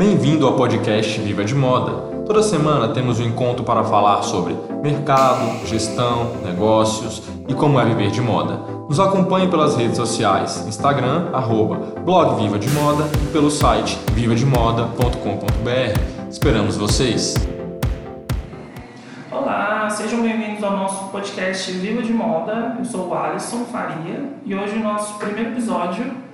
Bem-vindo 0.00 0.46
ao 0.46 0.56
podcast 0.56 1.20
Viva 1.20 1.44
de 1.44 1.54
Moda. 1.54 2.24
Toda 2.24 2.42
semana 2.42 2.88
temos 2.88 3.20
um 3.20 3.22
encontro 3.22 3.62
para 3.62 3.84
falar 3.84 4.22
sobre 4.22 4.56
mercado, 4.82 5.66
gestão, 5.66 6.36
negócios 6.42 7.22
e 7.46 7.52
como 7.52 7.78
é 7.78 7.84
viver 7.84 8.10
de 8.10 8.22
moda. 8.22 8.56
Nos 8.88 8.98
acompanhe 8.98 9.48
pelas 9.48 9.76
redes 9.76 9.98
sociais, 9.98 10.66
Instagram, 10.66 11.28
arroba, 11.34 12.00
blog 12.02 12.40
Viva 12.40 12.58
de 12.58 12.70
Moda 12.70 13.04
e 13.22 13.26
pelo 13.30 13.50
site 13.50 13.98
vivademoda.com.br. 14.14 16.30
Esperamos 16.30 16.78
vocês! 16.78 17.34
Olá, 19.30 19.90
sejam 19.90 20.22
bem-vindos 20.22 20.64
ao 20.64 20.78
nosso 20.78 21.10
podcast 21.10 21.70
Viva 21.72 22.00
de 22.00 22.14
Moda. 22.14 22.76
Eu 22.78 22.86
sou 22.86 23.06
o 23.06 23.14
Alisson 23.14 23.66
Faria 23.66 24.30
e 24.46 24.54
hoje 24.54 24.76
o 24.76 24.82
nosso 24.82 25.18
primeiro 25.18 25.50
episódio 25.50 26.30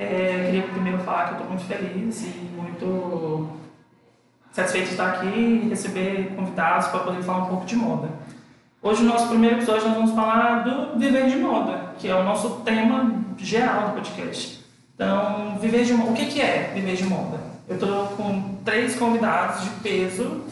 é, 0.00 0.44
queria 0.46 0.62
primeiro 0.62 0.98
falar 0.98 1.24
que 1.24 1.30
eu 1.30 1.38
estou 1.38 1.48
muito 1.48 1.64
feliz 1.64 2.22
e 2.22 2.56
muito 2.80 3.48
satisfeito 4.52 4.86
de 4.86 4.90
estar 4.92 5.08
aqui 5.08 5.26
e 5.26 5.68
receber 5.68 6.34
convidados 6.34 6.88
para 6.88 7.00
poder 7.00 7.22
falar 7.22 7.44
um 7.44 7.46
pouco 7.46 7.66
de 7.66 7.76
moda. 7.76 8.08
Hoje, 8.80 9.02
no 9.02 9.10
nosso 9.10 9.28
primeiro 9.28 9.56
episódio, 9.56 9.88
nós 9.88 9.96
vamos 9.96 10.12
falar 10.12 10.62
do 10.62 10.98
viver 10.98 11.28
de 11.28 11.36
moda, 11.36 11.94
que 11.98 12.08
é 12.08 12.14
o 12.14 12.22
nosso 12.22 12.60
tema 12.60 13.24
geral 13.36 13.88
do 13.88 13.94
podcast. 13.94 14.64
Então, 14.94 15.58
viver 15.60 15.84
de 15.84 15.92
moda, 15.94 16.10
o 16.12 16.14
que, 16.14 16.40
é 16.40 16.72
viver 16.74 16.96
de 16.96 17.04
moda? 17.04 17.38
Eu 17.68 17.74
estou 17.74 18.06
com 18.16 18.56
três 18.64 18.96
convidados 18.96 19.64
de 19.64 19.70
peso 19.82 20.44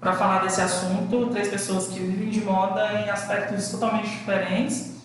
para 0.00 0.12
falar 0.14 0.42
desse 0.42 0.60
assunto, 0.60 1.28
três 1.30 1.48
pessoas 1.48 1.88
que 1.88 2.00
vivem 2.00 2.30
de 2.30 2.40
moda 2.40 2.92
em 3.00 3.10
aspectos 3.10 3.68
totalmente 3.68 4.10
diferentes 4.10 4.99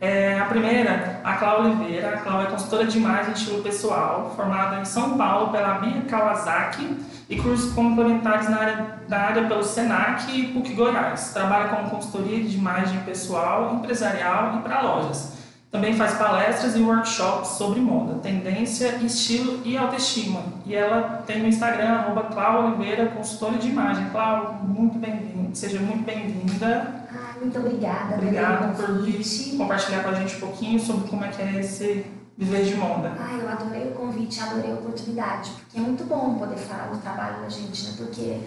é, 0.00 0.38
a 0.38 0.46
primeira, 0.46 1.20
a 1.22 1.34
Cláudia 1.34 1.72
Oliveira. 1.72 2.14
A 2.14 2.16
Cláudia 2.18 2.48
é 2.48 2.50
consultora 2.50 2.86
de 2.86 2.96
imagem 2.96 3.32
e 3.32 3.36
estilo 3.36 3.62
pessoal, 3.62 4.32
formada 4.34 4.80
em 4.80 4.84
São 4.84 5.18
Paulo 5.18 5.52
pela 5.52 5.74
Bia 5.74 6.00
Kawasaki 6.08 6.96
e 7.28 7.36
cursos 7.36 7.72
complementares 7.74 8.48
na 8.48 8.58
área, 8.58 8.86
na 9.06 9.18
área 9.18 9.46
pelo 9.46 9.62
SENAC 9.62 10.30
e 10.32 10.46
PUC 10.54 10.72
Goiás. 10.72 11.32
Trabalha 11.34 11.68
como 11.68 11.90
consultoria 11.90 12.42
de 12.42 12.56
imagem 12.56 12.98
pessoal, 13.00 13.74
empresarial 13.74 14.56
e 14.56 14.62
para 14.62 14.80
lojas. 14.80 15.38
Também 15.70 15.94
faz 15.94 16.14
palestras 16.14 16.74
e 16.74 16.80
workshops 16.80 17.50
sobre 17.50 17.78
moda, 17.80 18.14
tendência, 18.20 18.96
estilo 19.02 19.60
e 19.64 19.76
autoestima. 19.76 20.42
E 20.66 20.74
ela 20.74 21.22
tem 21.26 21.40
no 21.40 21.46
Instagram, 21.46 21.90
arroba 21.90 22.22
Cláudia 22.24 22.70
Oliveira, 22.70 23.06
consultora 23.06 23.56
de 23.58 23.68
imagem. 23.68 24.08
Cláudia, 24.10 24.58
muito 24.64 24.98
bem-vinda, 24.98 25.54
seja 25.54 25.78
muito 25.78 26.04
bem-vinda. 26.04 27.00
Muito 27.40 27.58
obrigada. 27.58 28.16
Obrigada 28.16 28.74
por 28.74 29.02
vir 29.02 29.56
compartilhar 29.56 30.02
com 30.02 30.10
a 30.10 30.14
gente 30.14 30.36
um 30.36 30.40
pouquinho 30.40 30.78
sobre 30.78 31.08
como 31.08 31.24
é 31.24 31.28
que 31.28 31.40
é 31.40 31.60
esse 31.60 32.04
viver 32.36 32.64
de 32.64 32.74
moda. 32.74 33.16
Ah, 33.18 33.34
eu 33.34 33.48
adorei 33.48 33.88
o 33.88 33.92
convite, 33.92 34.40
adorei 34.40 34.70
a 34.70 34.74
oportunidade, 34.74 35.50
porque 35.52 35.78
é 35.78 35.80
muito 35.80 36.04
bom 36.04 36.34
poder 36.34 36.56
falar 36.56 36.88
do 36.88 36.98
trabalho 36.98 37.42
da 37.42 37.48
gente, 37.48 37.86
né? 37.86 37.94
Porque 37.96 38.40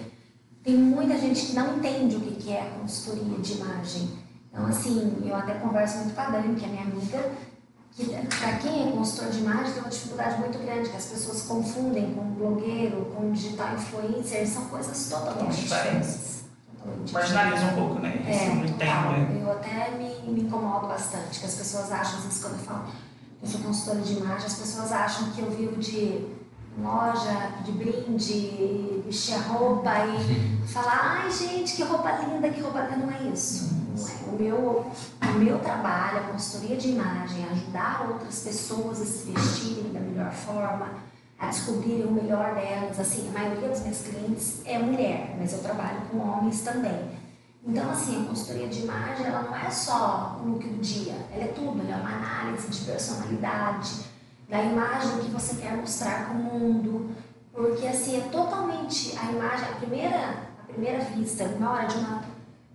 tem 0.64 0.76
muita 0.76 1.18
gente 1.18 1.48
que 1.48 1.54
não 1.54 1.78
entende 1.78 2.16
o 2.16 2.20
que 2.20 2.52
é 2.52 2.72
consultoria 2.80 3.40
de 3.40 3.54
imagem. 3.54 4.10
Então, 4.50 4.66
assim, 4.68 5.22
eu 5.26 5.36
até 5.36 5.56
converso 5.56 5.98
muito 6.00 6.14
com 6.14 6.22
a 6.22 6.30
Dani, 6.30 6.56
que 6.56 6.66
é 6.66 6.68
minha 6.68 6.84
amiga, 6.84 7.32
que 7.92 8.06
para 8.06 8.58
quem 8.58 8.90
é 8.90 8.92
consultor 8.92 9.32
de 9.32 9.40
imagem 9.40 9.74
tem 9.74 9.82
uma 9.82 9.90
dificuldade 9.90 10.40
muito 10.40 10.58
grande, 10.60 10.90
que 10.90 10.98
as 10.98 11.06
pessoas 11.06 11.44
confundem 11.44 12.14
com 12.14 12.24
blogueiro, 12.32 13.12
com 13.16 13.32
digital 13.32 13.76
influencer, 13.76 14.48
são 14.48 14.66
coisas 14.66 15.10
totalmente 15.10 15.62
diferentes. 15.62 16.33
Marginaliza 17.12 17.66
um 17.66 17.76
pouco, 17.76 18.00
né? 18.00 18.24
É, 18.28 18.50
não 18.50 18.68
total. 18.68 19.12
Né? 19.12 19.42
Eu 19.42 19.52
até 19.52 19.92
me, 19.92 20.32
me 20.32 20.42
incomodo 20.42 20.88
bastante, 20.88 21.40
que 21.40 21.46
as 21.46 21.56
pessoas 21.56 21.92
acham, 21.92 22.18
às 22.18 22.24
vezes, 22.26 22.42
quando 22.42 22.54
eu 22.54 22.60
falo 22.60 22.84
que 22.86 23.46
eu 23.46 23.50
sou 23.50 23.62
consultora 23.62 24.02
de 24.02 24.14
imagem, 24.14 24.46
as 24.46 24.56
pessoas 24.56 24.92
acham 24.92 25.32
que 25.32 25.42
eu 25.42 25.52
vivo 25.52 25.78
de 25.78 26.28
loja, 26.78 27.52
de 27.64 27.72
brinde, 27.72 29.04
vestir 29.06 29.36
a 29.36 29.40
roupa 29.40 29.92
e 30.06 30.68
falar, 30.68 31.22
ai 31.24 31.32
gente, 31.32 31.76
que 31.76 31.84
roupa 31.84 32.12
linda, 32.12 32.50
que 32.50 32.62
roupa 32.62 32.82
linda, 32.82 33.06
não 33.06 33.12
é 33.12 33.24
isso. 33.32 33.74
Não 33.96 34.08
é. 34.08 34.12
O 34.28 34.42
meu, 34.42 34.92
o 35.22 35.40
meu 35.40 35.60
trabalho, 35.60 36.18
a 36.18 36.32
consultoria 36.32 36.78
de 36.78 36.90
imagem, 36.90 37.46
ajudar 37.52 38.08
outras 38.10 38.40
pessoas 38.40 39.02
a 39.02 39.06
se 39.06 39.32
vestirem 39.32 39.94
da 39.94 40.00
melhor 40.00 40.32
forma, 40.32 40.90
descobrirem 41.48 42.06
o 42.06 42.12
melhor 42.12 42.56
delas. 42.56 43.00
Assim, 43.00 43.30
a 43.30 43.40
maioria 43.40 43.70
dos 43.70 43.82
meus 43.82 44.02
clientes 44.02 44.62
é 44.66 44.78
mulher, 44.78 45.36
mas 45.40 45.54
eu 45.54 45.60
trabalho 45.60 46.02
com 46.12 46.20
homens 46.20 46.62
também. 46.62 47.12
Então, 47.66 47.90
assim, 47.90 48.24
a 48.24 48.28
consultoria 48.28 48.68
de 48.68 48.82
imagem, 48.82 49.26
ela 49.26 49.44
não 49.44 49.56
é 49.56 49.70
só 49.70 50.38
o 50.44 50.50
look 50.50 50.68
do 50.68 50.82
dia, 50.82 51.16
ela 51.32 51.46
é 51.46 51.48
tudo, 51.48 51.82
ela 51.82 51.98
é 51.98 52.02
uma 52.02 52.18
análise 52.18 52.68
de 52.68 52.86
personalidade, 52.86 54.04
da 54.50 54.62
imagem 54.62 55.20
que 55.20 55.32
você 55.32 55.56
quer 55.56 55.78
mostrar 55.78 56.26
para 56.26 56.34
o 56.34 56.44
mundo, 56.44 57.16
porque 57.54 57.88
assim, 57.88 58.18
é 58.18 58.22
totalmente 58.30 59.18
a 59.18 59.32
imagem, 59.32 59.66
a 59.70 59.76
primeira, 59.76 60.50
a 60.62 60.66
primeira 60.68 61.00
vista, 61.06 61.48
na 61.58 61.72
hora 61.72 61.88
de 61.88 61.98
uma 61.98 62.24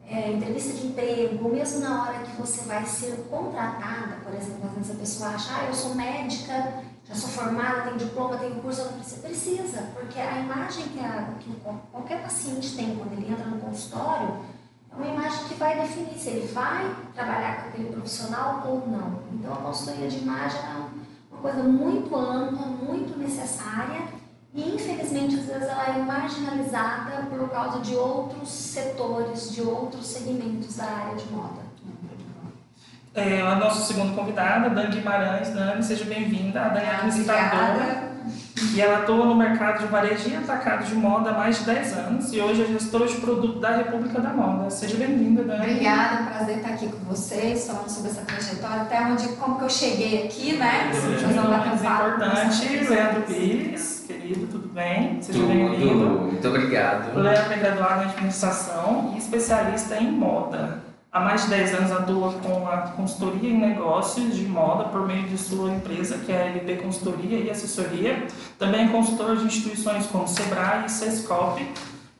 é, 0.06 0.32
entrevista 0.32 0.72
de 0.72 0.86
emprego, 0.86 1.44
ou 1.44 1.52
mesmo 1.52 1.80
na 1.80 2.02
hora 2.02 2.18
que 2.20 2.40
você 2.40 2.62
vai 2.62 2.86
ser 2.86 3.26
contratada, 3.28 4.16
por 4.24 4.34
exemplo, 4.34 4.68
às 4.68 4.74
vezes 4.74 4.90
a 4.90 4.94
pessoa 4.94 5.28
acha, 5.30 5.50
ah, 5.54 5.64
eu 5.66 5.74
sou 5.74 5.94
médica, 5.94 6.82
já 7.08 7.14
sou 7.14 7.30
formada, 7.30 7.82
tenho 7.82 7.96
diploma, 7.96 8.36
tenho 8.36 8.56
curso, 8.56 8.84
não 8.84 8.92
precisa. 8.92 9.22
Precisa, 9.22 9.82
porque 9.94 10.20
a 10.20 10.40
imagem 10.40 10.88
que, 10.88 11.00
a, 11.00 11.32
que 11.40 11.50
qualquer 11.90 12.22
paciente 12.22 12.76
tem 12.76 12.96
quando 12.96 13.12
ele 13.12 13.32
entra 13.32 13.46
no 13.46 13.58
consultório 13.58 14.40
é 14.92 14.94
uma 14.94 15.06
imagem 15.06 15.48
que 15.48 15.54
vai 15.54 15.80
definir 15.80 16.18
se 16.18 16.28
ele 16.28 16.52
vai 16.52 16.94
trabalhar 17.14 17.62
com 17.62 17.68
aquele 17.68 17.92
profissional 17.92 18.62
ou 18.66 18.86
não. 18.86 19.22
Então 19.32 19.52
a 19.54 19.56
consultoria 19.56 20.08
de 20.08 20.18
imagem 20.18 20.60
é 20.60 20.74
uma 21.32 21.40
coisa 21.40 21.62
muito 21.62 22.14
ampla, 22.14 22.66
muito 22.66 23.18
necessária 23.18 24.18
e 24.54 24.74
infelizmente, 24.74 25.36
às 25.36 25.46
vezes, 25.46 25.68
ela 25.68 25.96
é 25.96 26.02
marginalizada 26.02 27.26
por 27.26 27.48
causa 27.50 27.80
de 27.80 27.94
outros 27.94 28.48
setores, 28.48 29.52
de 29.52 29.62
outros 29.62 30.06
segmentos 30.06 30.76
da 30.76 30.84
área 30.84 31.16
de 31.16 31.30
moda. 31.32 31.67
É, 33.18 33.42
a 33.42 33.56
nossa 33.56 33.84
segunda 33.84 34.14
convidada, 34.14 34.70
Dani 34.70 34.94
Guimarães. 34.94 35.50
Dani, 35.50 35.82
seja 35.82 36.04
bem-vinda. 36.04 36.60
A 36.60 36.68
Dani 36.68 36.86
é 36.86 36.90
administradora. 36.90 38.08
E 38.74 38.80
ela 38.80 38.98
atua 38.98 39.24
no 39.24 39.34
mercado 39.34 39.80
de 39.80 39.86
varejo 39.86 40.28
e 40.28 40.36
atacado 40.36 40.84
de 40.84 40.94
moda 40.94 41.30
há 41.30 41.32
mais 41.32 41.58
de 41.58 41.64
10 41.64 41.92
anos 41.96 42.32
e 42.32 42.40
hoje 42.40 42.62
é 42.62 42.66
gestora 42.66 43.06
de 43.06 43.14
produto 43.16 43.58
da 43.58 43.76
República 43.76 44.20
da 44.20 44.30
Moda. 44.30 44.70
Seja 44.70 44.96
bem-vinda, 44.96 45.42
Dani. 45.42 45.72
Obrigada, 45.72 46.30
prazer 46.30 46.58
estar 46.58 46.70
aqui 46.70 46.88
com 46.88 46.98
vocês, 47.06 47.66
falando 47.66 47.88
sobre 47.88 48.10
essa 48.10 48.22
trajetória, 48.22 48.82
até 48.82 49.00
onde, 49.00 49.28
como 49.36 49.58
que 49.58 49.64
eu 49.64 49.70
cheguei 49.70 50.24
aqui, 50.24 50.56
né? 50.56 50.90
Fazer 50.92 51.40
um 51.40 51.50
mais 51.50 51.82
importante, 51.82 52.88
Leandro 52.88 53.22
Pires, 53.22 54.04
querido, 54.06 54.46
tudo 54.46 54.68
bem? 54.68 55.22
Seja 55.22 55.44
bem-vindo. 55.44 56.06
Muito 56.06 56.48
obrigado. 56.48 57.16
Leandro 57.16 57.52
é 57.52 57.56
graduado 57.56 58.02
em 58.02 58.06
administração 58.06 59.12
e 59.14 59.18
especialista 59.18 59.96
em 59.96 60.10
moda. 60.10 60.87
Há 61.10 61.20
mais 61.20 61.44
de 61.44 61.48
10 61.48 61.74
anos 61.74 61.92
atua 61.92 62.34
com 62.34 62.68
a 62.68 62.78
consultoria 62.88 63.48
em 63.48 63.58
negócios 63.58 64.36
de 64.36 64.44
moda 64.46 64.84
por 64.90 65.06
meio 65.06 65.26
de 65.26 65.38
sua 65.38 65.70
empresa, 65.70 66.18
que 66.18 66.30
é 66.30 66.42
a 66.42 66.46
LB 66.56 66.82
Consultoria 66.82 67.38
e 67.38 67.50
Assessoria. 67.50 68.26
Também 68.58 68.84
é 68.84 68.88
consultor 68.88 69.34
de 69.36 69.46
instituições 69.46 70.06
como 70.06 70.28
Sebrae 70.28 70.84
e 70.84 70.90
Sescop 70.90 71.66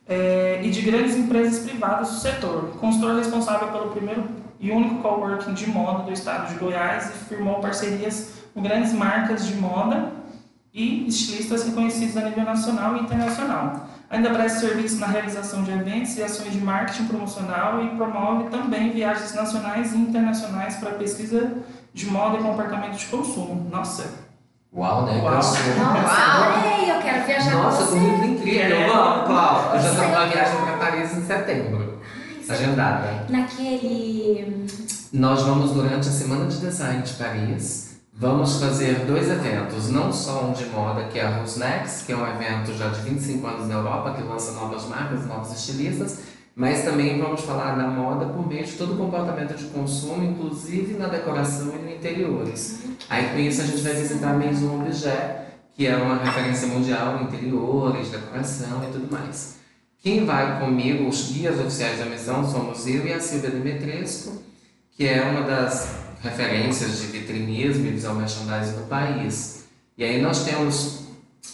é, 0.08 0.60
e 0.64 0.70
de 0.70 0.80
grandes 0.80 1.16
empresas 1.16 1.62
privadas 1.68 2.08
do 2.08 2.14
setor. 2.14 2.70
Consultor 2.80 3.16
responsável 3.16 3.68
pelo 3.68 3.90
primeiro 3.90 4.24
e 4.58 4.70
único 4.70 5.02
coworking 5.02 5.52
de 5.52 5.68
moda 5.68 6.04
do 6.04 6.12
estado 6.12 6.48
de 6.48 6.58
Goiás 6.58 7.10
e 7.10 7.24
firmou 7.26 7.60
parcerias 7.60 8.38
com 8.54 8.62
grandes 8.62 8.94
marcas 8.94 9.46
de 9.46 9.54
moda 9.54 10.12
e 10.72 11.06
estilistas 11.06 11.64
reconhecidos 11.64 12.16
a 12.16 12.22
nível 12.22 12.44
nacional 12.44 12.96
e 12.96 13.00
internacional. 13.00 13.86
Ainda 14.10 14.30
presta 14.30 14.60
serviço 14.60 14.98
na 14.98 15.06
realização 15.06 15.62
de 15.62 15.70
eventos 15.70 16.16
e 16.16 16.22
ações 16.22 16.52
de 16.52 16.60
marketing 16.60 17.04
promocional 17.08 17.82
e 17.84 17.88
promove 17.90 18.48
também 18.48 18.90
viagens 18.90 19.34
nacionais 19.34 19.92
e 19.92 19.98
internacionais 19.98 20.76
para 20.76 20.92
pesquisa 20.92 21.52
de 21.92 22.06
moda 22.06 22.38
e 22.38 22.42
comportamento 22.42 22.96
de 22.96 23.04
consumo. 23.06 23.68
Nossa! 23.70 24.28
Uau, 24.74 25.04
né? 25.04 25.20
Uau! 25.22 25.34
Nossa, 25.34 25.58
Uau. 25.58 26.88
eu 26.88 27.02
quero 27.02 27.26
viajar 27.26 27.54
Nossa, 27.54 27.84
com 27.84 27.84
você. 27.84 28.00
Nossa, 28.00 28.16
muito 28.16 28.40
incrível. 28.40 28.76
É. 28.76 28.86
Vamos, 28.88 29.26
Cláudio. 29.26 29.74
Eu 29.74 29.82
já 29.82 30.00
tenho 30.00 30.08
uma 30.08 30.26
viagem 30.26 30.60
para 30.62 30.76
Paris 30.78 31.16
em 31.16 31.26
setembro. 31.26 32.00
Ai, 32.48 32.56
Agendada. 32.56 33.26
Naquele... 33.28 34.66
Nós 35.12 35.42
vamos 35.42 35.72
durante 35.72 36.08
a 36.08 36.12
Semana 36.12 36.46
de 36.46 36.58
Design 36.58 37.02
de 37.02 37.12
Paris 37.14 37.87
Vamos 38.20 38.58
fazer 38.58 39.06
dois 39.06 39.30
eventos, 39.30 39.90
não 39.90 40.12
só 40.12 40.46
um 40.46 40.52
de 40.52 40.64
moda, 40.66 41.04
que 41.04 41.20
é 41.20 41.24
a 41.24 41.38
Rusnex, 41.38 42.02
que 42.02 42.10
é 42.10 42.16
um 42.16 42.26
evento 42.26 42.76
já 42.76 42.88
de 42.88 43.00
25 43.02 43.46
anos 43.46 43.68
na 43.68 43.74
Europa, 43.74 44.12
que 44.14 44.22
lança 44.22 44.50
novas 44.54 44.88
marcas, 44.88 45.24
novos 45.24 45.52
estilistas, 45.52 46.22
mas 46.52 46.82
também 46.82 47.16
vamos 47.20 47.42
falar 47.42 47.76
da 47.76 47.86
moda 47.86 48.26
por 48.26 48.44
meio 48.44 48.64
de 48.64 48.72
todo 48.72 48.94
o 48.94 48.96
comportamento 48.96 49.54
de 49.54 49.66
consumo, 49.66 50.24
inclusive 50.24 50.94
na 50.94 51.06
decoração 51.06 51.72
e 51.76 51.78
no 51.78 51.92
interiores. 51.92 52.80
Aí 53.08 53.28
com 53.28 53.38
isso 53.38 53.62
a 53.62 53.64
gente 53.66 53.82
vai 53.82 53.92
visitar 53.92 54.30
a 54.30 54.34
Maison 54.34 54.80
Objet, 54.80 55.42
que 55.76 55.86
é 55.86 55.94
uma 55.94 56.16
referência 56.16 56.66
mundial 56.66 57.20
em 57.20 57.22
interiores, 57.22 58.10
decoração 58.10 58.82
e 58.82 58.90
tudo 58.90 59.12
mais. 59.12 59.58
Quem 60.02 60.26
vai 60.26 60.58
comigo, 60.58 61.08
os 61.08 61.30
guias 61.30 61.56
oficiais 61.60 62.00
da 62.00 62.06
Maison, 62.06 62.44
somos 62.50 62.84
eu 62.84 63.06
e 63.06 63.12
a 63.12 63.20
Silvia 63.20 63.50
Demetresco, 63.50 64.42
que 64.90 65.06
é 65.06 65.22
uma 65.22 65.42
das 65.42 66.07
referências 66.22 66.98
de 66.98 67.06
vitrinismo 67.06 67.86
e 67.86 67.90
visual 67.90 68.14
merchandising 68.14 68.76
no 68.76 68.86
país. 68.86 69.64
E 69.96 70.04
aí 70.04 70.20
nós 70.20 70.44
temos 70.44 71.06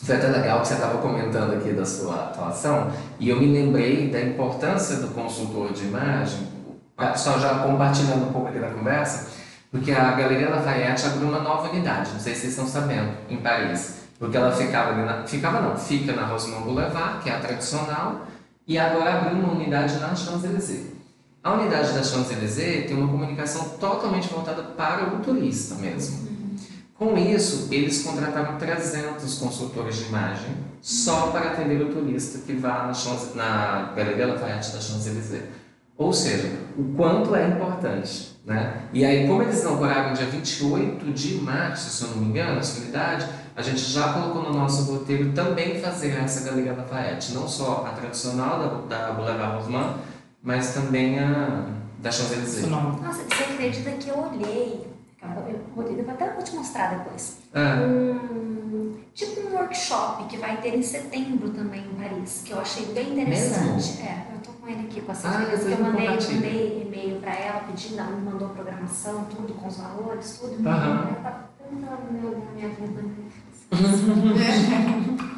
Foi 0.02 0.16
até 0.16 0.28
legal 0.28 0.61
que 0.61 0.69
você 0.69 0.75
estava 0.75 0.99
comentando 0.99 1.55
aqui 1.55 1.72
da 1.72 1.84
sua 1.84 2.14
atuação 2.26 2.90
e 3.19 3.28
eu 3.28 3.38
me 3.38 3.46
lembrei 3.46 4.08
da 4.11 4.20
importância 4.20 4.96
do 4.96 5.08
consultor 5.08 5.72
de 5.72 5.84
imagem, 5.84 6.40
só 7.16 7.38
já 7.38 7.61
compartilhando 7.61 8.28
um 8.28 8.32
pouco 8.32 8.49
aqui 8.49 8.58
da 8.58 8.70
conversa, 8.70 9.31
porque 9.70 9.93
a 9.93 10.12
Galeria 10.12 10.50
Lafayette 10.50 11.06
abriu 11.06 11.28
uma 11.28 11.40
nova 11.40 11.70
unidade, 11.70 12.11
não 12.12 12.20
sei 12.20 12.34
se 12.34 12.40
vocês 12.43 12.52
estão 12.52 12.66
sabendo, 12.66 13.12
em 13.28 13.37
Paris. 13.38 14.05
Porque 14.19 14.37
ela 14.37 14.52
ficava 14.52 14.93
ali 14.93 15.05
na, 15.05 15.25
ficava 15.26 15.61
não, 15.61 15.76
fica 15.76 16.12
na 16.12 16.26
Rosemont 16.26 16.64
Boulevard, 16.64 17.22
que 17.22 17.28
é 17.28 17.34
a 17.34 17.40
tradicional, 17.40 18.26
e 18.66 18.78
agora 18.78 19.14
abriu 19.14 19.38
uma 19.38 19.52
unidade 19.52 19.99
na 19.99 20.14
Champs-Élysées. 20.14 20.94
A 21.44 21.52
unidade 21.52 21.93
da 21.93 22.02
Champs-Élysées 22.02 22.87
tem 22.87 22.96
uma 22.96 23.06
comunicação 23.06 23.69
totalmente 23.79 24.29
voltada 24.29 24.62
para 24.62 25.14
o 25.14 25.19
turista 25.19 25.75
mesmo. 25.75 26.26
Com 26.94 27.19
isso, 27.19 27.69
eles 27.70 28.02
contrataram 28.02 28.56
300 28.56 29.38
consultores 29.38 29.96
de 29.96 30.05
imagem 30.05 30.56
só 30.81 31.26
para 31.26 31.50
atender 31.50 31.82
o 31.82 31.93
turista 31.93 32.38
que 32.38 32.55
vá 32.55 32.87
na, 32.87 32.94
Champs, 32.94 33.35
na 33.35 33.93
Galeria 33.94 34.29
Lafayette 34.29 34.73
da 34.73 34.81
Champs-Élysées. 34.81 35.43
Ou 35.99 36.14
seja, 36.14 36.50
o 36.79 36.94
quanto 36.96 37.37
é 37.37 37.47
importante. 37.47 38.38
Né? 38.47 38.81
E 38.94 39.05
aí, 39.05 39.26
como 39.26 39.43
eles 39.43 39.61
inauguraram 39.61 40.14
dia 40.14 40.26
28 40.26 41.12
de 41.12 41.35
março, 41.37 41.90
se 41.90 42.05
eu 42.05 42.11
não 42.11 42.17
me 42.23 42.26
engano, 42.26 42.58
essa 42.58 42.81
unidade, 42.81 43.26
a 43.55 43.61
gente 43.61 43.81
já 43.81 44.14
colocou 44.14 44.44
no 44.44 44.58
nosso 44.58 44.90
roteiro 44.90 45.32
também 45.32 45.79
fazer 45.79 46.17
essa 46.19 46.49
Galeria 46.49 46.73
Lafayette, 46.73 47.35
não 47.35 47.47
só 47.47 47.85
a 47.87 47.90
tradicional 47.90 48.87
da, 48.88 48.97
da 48.97 49.12
Boulevard 49.12 49.56
Rosemont, 49.56 49.99
mas 50.44 50.75
também 50.75 51.19
a 51.19 51.67
da 51.99 52.12
Champs-Élysées. 52.12 52.69
Nossa, 52.69 53.23
você 53.25 53.44
acredita 53.44 53.91
que 53.93 54.11
eu 54.11 54.19
olhei, 54.19 54.87
eu 55.23 55.64
vou 55.75 56.11
até 56.12 56.31
vou 56.35 56.43
te 56.44 56.55
mostrar 56.55 56.99
depois, 56.99 57.38
Ah. 57.55 57.76
um, 57.82 58.94
tipo 59.14 59.41
um 59.49 59.55
workshop 59.55 60.25
que 60.25 60.37
vai 60.37 60.58
ter 60.61 60.75
em 60.76 60.82
setembro 60.82 61.49
também 61.49 61.81
em 61.81 61.94
Paris, 61.94 62.43
que 62.44 62.52
eu 62.52 62.61
achei 62.61 62.85
bem 62.87 63.12
interessante. 63.14 64.02
É, 64.02 64.26
eu 64.35 64.41
tô 64.43 64.52
com 64.52 64.69
ele 64.69 64.87
aqui 64.87 65.00
com 65.00 65.12
essas 65.12 65.35
Ah, 65.35 65.46
coisas 65.46 65.64
que 65.67 65.73
eu 65.73 65.79
mandei, 65.87 66.08
mandei 66.08 66.82
e-mail 66.87 67.20
pra 67.20 67.35
ela 67.35 67.61
pedindo, 67.61 67.99
ela 67.99 68.11
me 68.11 68.31
mandou 68.31 68.50
programação, 68.50 69.25
tudo 69.25 69.55
com 69.55 69.67
os 69.67 69.79
valores, 69.79 70.38
tudo. 70.38 70.69
Aham. 70.69 71.08
Ela 71.08 71.14
tá 71.23 71.49
tentando 71.70 72.44
minha 72.55 72.69
vida. 72.69 73.02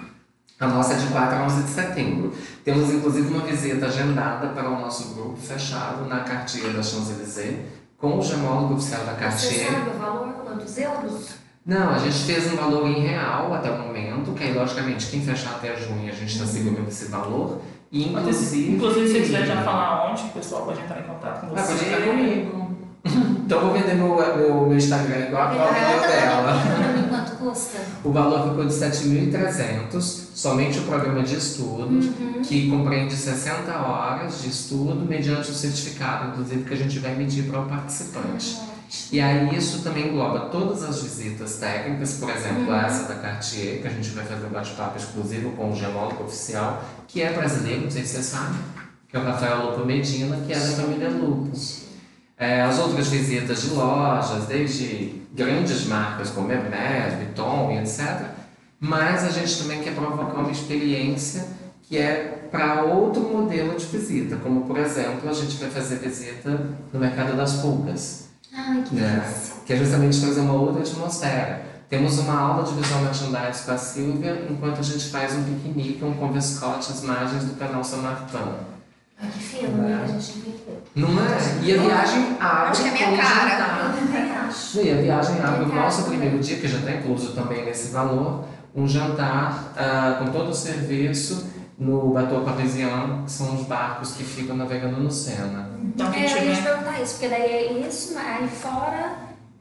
A 0.58 0.66
nossa 0.68 0.94
é 0.94 0.96
de 0.96 1.06
4 1.08 1.36
a 1.38 1.42
11 1.44 1.62
de 1.64 1.68
setembro. 1.68 2.32
Temos 2.64 2.90
inclusive 2.90 3.28
uma 3.28 3.44
visita 3.44 3.86
agendada 3.86 4.48
para 4.48 4.68
o 4.70 4.80
nosso 4.80 5.14
grupo 5.14 5.36
fechado 5.36 6.06
na 6.08 6.20
Cartier 6.20 6.72
da 6.72 6.82
Champs-Élysées, 6.82 7.56
com 7.98 8.18
o 8.18 8.22
gemólogo 8.22 8.74
oficial 8.74 9.02
da 9.04 9.12
Você 9.12 9.18
Cartier. 9.20 9.70
sabe 9.72 9.90
o 9.90 9.98
valor? 9.98 10.28
Quantos 10.44 10.78
euros? 10.78 11.28
Não, 11.64 11.90
a 11.90 11.98
gente 11.98 12.18
fez 12.24 12.52
um 12.52 12.56
valor 12.56 12.86
em 12.88 13.00
real 13.06 13.52
até 13.52 13.70
o 13.70 13.78
momento, 13.78 14.32
que 14.32 14.44
aí, 14.44 14.54
logicamente, 14.54 15.06
quem 15.08 15.20
fechar 15.20 15.56
até 15.56 15.76
junho, 15.76 16.08
a 16.08 16.14
gente 16.14 16.32
está 16.32 16.46
segurando 16.46 16.88
esse 16.88 17.06
valor. 17.06 17.60
E, 17.92 18.08
inclusive... 18.08 18.76
Inclusive, 18.76 19.06
se 19.08 19.12
você 19.14 19.20
quiser 19.20 19.46
já 19.46 19.62
falar 19.62 20.10
onde, 20.10 20.22
o 20.22 20.28
pessoal 20.28 20.62
pode 20.64 20.80
entrar 20.80 21.00
em 21.00 21.02
contato 21.02 21.40
com 21.46 21.56
Ah, 21.56 21.60
você. 21.62 21.72
pode 21.72 21.84
ficar 21.84 22.02
comigo. 22.10 22.66
Então, 23.46 23.58
eu 23.60 23.64
vou 23.66 23.74
vender 23.74 23.94
meu, 23.94 24.16
meu, 24.16 24.66
meu 24.66 24.76
Instagram 24.76 25.26
igual 25.28 25.42
a 25.44 25.46
vendeu 25.46 26.00
dela. 26.08 26.52
O 28.04 28.12
valor 28.12 28.50
ficou 28.50 28.64
de 28.64 28.74
7.300, 28.74 30.00
somente 30.34 30.78
o 30.78 30.82
programa 30.82 31.22
de 31.22 31.36
estudos, 31.36 32.06
que 32.46 32.70
compreende 32.70 33.16
60 33.16 33.72
horas 33.76 34.42
de 34.42 34.48
estudo, 34.48 35.04
mediante 35.04 35.50
o 35.50 35.54
certificado, 35.54 36.30
inclusive, 36.30 36.64
que 36.64 36.74
a 36.74 36.76
gente 36.76 36.98
vai 36.98 37.12
emitir 37.12 37.44
para 37.44 37.60
o 37.60 37.66
participante. 37.66 38.58
E 39.10 39.20
aí 39.20 39.56
isso 39.56 39.82
também 39.82 40.08
engloba 40.08 40.48
todas 40.50 40.82
as 40.84 41.02
visitas 41.02 41.56
técnicas, 41.56 42.14
por 42.14 42.30
exemplo, 42.30 42.72
essa 42.72 43.08
da 43.08 43.16
Cartier, 43.16 43.80
que 43.82 43.88
a 43.88 43.90
gente 43.90 44.10
vai 44.10 44.24
fazer 44.24 44.46
um 44.46 44.50
bate-papo 44.50 44.96
exclusivo 44.96 45.50
com 45.52 45.72
o 45.72 45.76
gemólogo 45.76 46.24
oficial, 46.24 46.84
que 47.08 47.22
é 47.22 47.32
brasileiro, 47.32 47.82
não 47.82 47.90
sei 47.90 48.04
se 48.04 48.16
você 48.16 48.22
sabe, 48.22 48.56
que 49.08 49.16
é 49.16 49.20
o 49.20 49.24
Rafael 49.24 49.66
Lupo 49.66 49.84
Medina, 49.84 50.36
que 50.46 50.52
é 50.52 50.58
da 50.58 50.66
família 50.66 51.10
Lupo. 51.10 51.50
É, 52.38 52.62
as 52.62 52.78
outras 52.78 53.08
visitas 53.08 53.62
de 53.62 53.70
lojas, 53.70 54.44
desde 54.44 55.22
grandes 55.32 55.86
marcas 55.86 56.30
como 56.30 56.52
Hermès, 56.52 57.14
Vuitton 57.14 57.70
e 57.72 57.78
etc. 57.78 58.26
Mas 58.78 59.24
a 59.24 59.30
gente 59.30 59.62
também 59.62 59.82
quer 59.82 59.94
provocar 59.94 60.38
uma 60.38 60.50
experiência 60.50 61.46
que 61.82 61.96
é 61.96 62.48
para 62.50 62.82
outro 62.82 63.22
modelo 63.22 63.76
de 63.76 63.86
visita, 63.86 64.36
como 64.36 64.62
por 64.62 64.76
exemplo, 64.76 65.28
a 65.28 65.32
gente 65.32 65.56
vai 65.56 65.70
fazer 65.70 65.96
visita 65.96 66.50
no 66.92 66.98
mercado 66.98 67.36
das 67.36 67.54
pulgas, 67.54 68.28
Ai, 68.52 68.82
que 68.82 68.94
né? 68.96 69.34
que 69.64 69.72
é 69.72 69.76
justamente 69.76 70.20
trazer 70.20 70.40
uma 70.40 70.54
outra 70.54 70.82
atmosfera. 70.82 71.64
Temos 71.88 72.18
uma 72.18 72.36
aula 72.36 72.64
de 72.64 72.74
visual 72.74 73.02
merchandising 73.02 73.64
com 73.64 73.70
a 73.70 73.78
Silvia, 73.78 74.46
enquanto 74.50 74.80
a 74.80 74.82
gente 74.82 75.08
faz 75.08 75.34
um 75.34 75.44
piquenique, 75.44 76.04
um 76.04 76.14
converscote 76.14 76.90
às 76.90 77.02
margens 77.02 77.44
do 77.44 77.54
canal 77.54 77.84
São 77.84 78.02
Martin. 78.02 78.75
Ai, 79.20 79.30
que 79.30 79.38
filme 79.38 79.86
que 79.86 79.92
a 79.92 80.06
gente 80.06 80.32
viveu. 80.40 80.82
Não 80.94 81.08
é? 81.08 81.64
E 81.64 81.74
a 81.78 81.82
viagem 81.82 82.36
abre 82.38 82.70
Acho 82.70 82.82
que 82.82 82.88
é 82.88 82.92
minha 82.92 83.22
cara. 83.22 83.50
jantar. 83.50 84.84
E 84.84 84.90
a 84.92 84.96
viagem 84.96 85.40
abre 85.42 85.64
o 85.64 85.74
nosso 85.74 86.04
primeiro 86.04 86.38
dia, 86.38 86.58
que 86.58 86.68
já 86.68 86.78
está 86.78 86.92
incluso 86.92 87.32
também 87.32 87.64
nesse 87.64 87.92
valor, 87.92 88.44
um 88.74 88.86
jantar 88.86 89.72
ah, 89.76 90.16
com 90.18 90.30
todo 90.30 90.50
o 90.50 90.54
serviço 90.54 91.46
no 91.78 92.10
Bateau 92.12 92.42
Parisien, 92.42 93.22
que 93.24 93.30
são 93.32 93.54
os 93.54 93.66
barcos 93.66 94.12
que 94.12 94.24
ficam 94.24 94.56
navegando 94.56 95.00
no 95.00 95.10
Sena. 95.10 95.70
Então, 95.82 96.12
É, 96.12 96.24
eu 96.24 96.44
ia 96.44 96.54
te 96.54 96.62
perguntar 96.62 97.00
isso, 97.02 97.14
porque 97.14 97.28
daí 97.28 97.42
é 97.42 97.72
isso, 97.86 98.14
mas 98.14 98.42
aí 98.42 98.48
fora, 98.48 99.12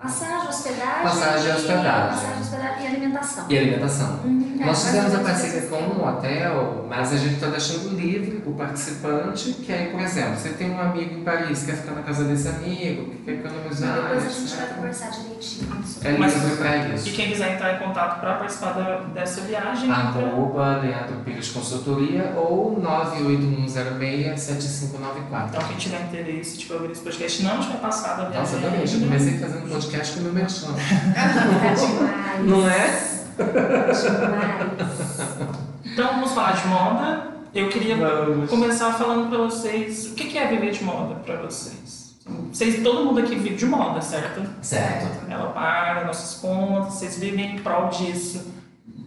passagem, 0.05 0.47
hospedagem. 0.49 1.03
Passagem 1.03 1.49
e 1.49 1.53
hospedagem. 1.55 2.09
Passagem, 2.09 2.41
hospedagem 2.41 2.83
e 2.83 2.87
alimentação. 2.87 3.45
E 3.49 3.57
alimentação. 3.57 4.19
Uhum, 4.23 4.57
é, 4.61 4.65
Nós 4.65 4.83
fizemos 4.85 5.15
a 5.15 5.19
parceria 5.19 5.61
com 5.67 5.75
um 5.77 6.07
hotel, 6.07 6.85
mas 6.89 7.11
a 7.13 7.17
gente 7.17 7.33
está 7.35 7.47
deixando 7.47 7.89
livre 7.95 8.41
o 8.45 8.53
participante, 8.53 9.51
que 9.53 9.71
aí, 9.73 9.89
por 9.91 9.99
exemplo, 9.99 10.37
você 10.37 10.49
tem 10.49 10.69
um 10.71 10.79
amigo 10.79 11.15
em 11.19 11.23
Paris, 11.23 11.63
quer 11.63 11.75
ficar 11.77 11.93
na 11.93 12.03
casa 12.03 12.23
desse 12.25 12.47
amigo, 12.47 13.09
que 13.11 13.17
quer 13.25 13.31
economizar, 13.33 13.95
Depois 13.95 14.25
a 14.25 14.29
gente 14.29 14.55
vai 14.55 14.67
conversar 14.67 15.09
direitinho 15.09 15.83
sobre 15.85 16.09
É 16.09 16.17
Mas- 16.17 16.33
livre 16.35 16.55
para 16.57 16.77
E 16.77 16.95
isso. 16.95 17.11
quem 17.11 17.29
quiser 17.31 17.53
entrar 17.55 17.73
em 17.75 17.79
contato 17.79 18.19
para 18.19 18.35
participar 18.35 18.73
da- 18.73 18.97
dessa 19.13 19.41
viagem, 19.41 19.89
entra- 19.89 20.25
Arroba 20.25 20.77
Leandro 20.77 21.15
Pires 21.25 21.49
Consultoria 21.49 22.33
ou 22.35 22.79
98106-7594. 22.81 25.47
então 25.49 25.61
quem 25.67 25.77
tiver 25.77 26.01
interesse, 26.01 26.57
tiver 26.57 26.75
ouvido 26.75 26.91
esse 26.93 27.01
podcast, 27.01 27.43
não 27.43 27.59
tiver 27.59 27.77
passado 27.79 28.21
a 28.21 28.29
Nossa, 28.29 28.57
viagem 28.57 28.67
adorei. 28.67 28.87
Já 28.87 28.93
ainda, 28.95 29.05
comecei 29.07 29.37
fazendo 29.39 29.69
podcast 29.69 29.94
com 30.01 30.19
o 30.19 30.23
meu 30.23 30.33
merchan. 30.33 30.67
Demais. 30.73 31.81
Não 32.43 32.69
é? 32.69 32.87
Demais. 33.37 34.05
Então 35.85 36.07
vamos 36.15 36.31
falar 36.33 36.53
de 36.53 36.67
moda. 36.67 37.27
Eu 37.53 37.69
queria 37.69 37.95
Vamos. 37.95 38.49
começar 38.49 38.91
falando 38.93 39.29
para 39.29 39.37
vocês 39.37 40.07
o 40.07 40.15
que 40.15 40.25
que 40.25 40.37
é 40.37 40.45
viver 40.47 40.71
de 40.71 40.83
moda 40.83 41.15
para 41.15 41.37
vocês. 41.37 42.15
Vocês, 42.51 42.83
todo 42.83 43.05
mundo 43.05 43.19
aqui 43.19 43.35
vive 43.35 43.55
de 43.55 43.65
moda, 43.65 44.01
certo? 44.01 44.41
Certo. 44.61 45.07
Ela 45.29 45.51
paga 45.51 46.05
nossas 46.05 46.39
contas, 46.41 46.95
vocês 46.95 47.17
vivem 47.19 47.55
em 47.55 47.59
prol 47.59 47.87
disso. 47.89 48.54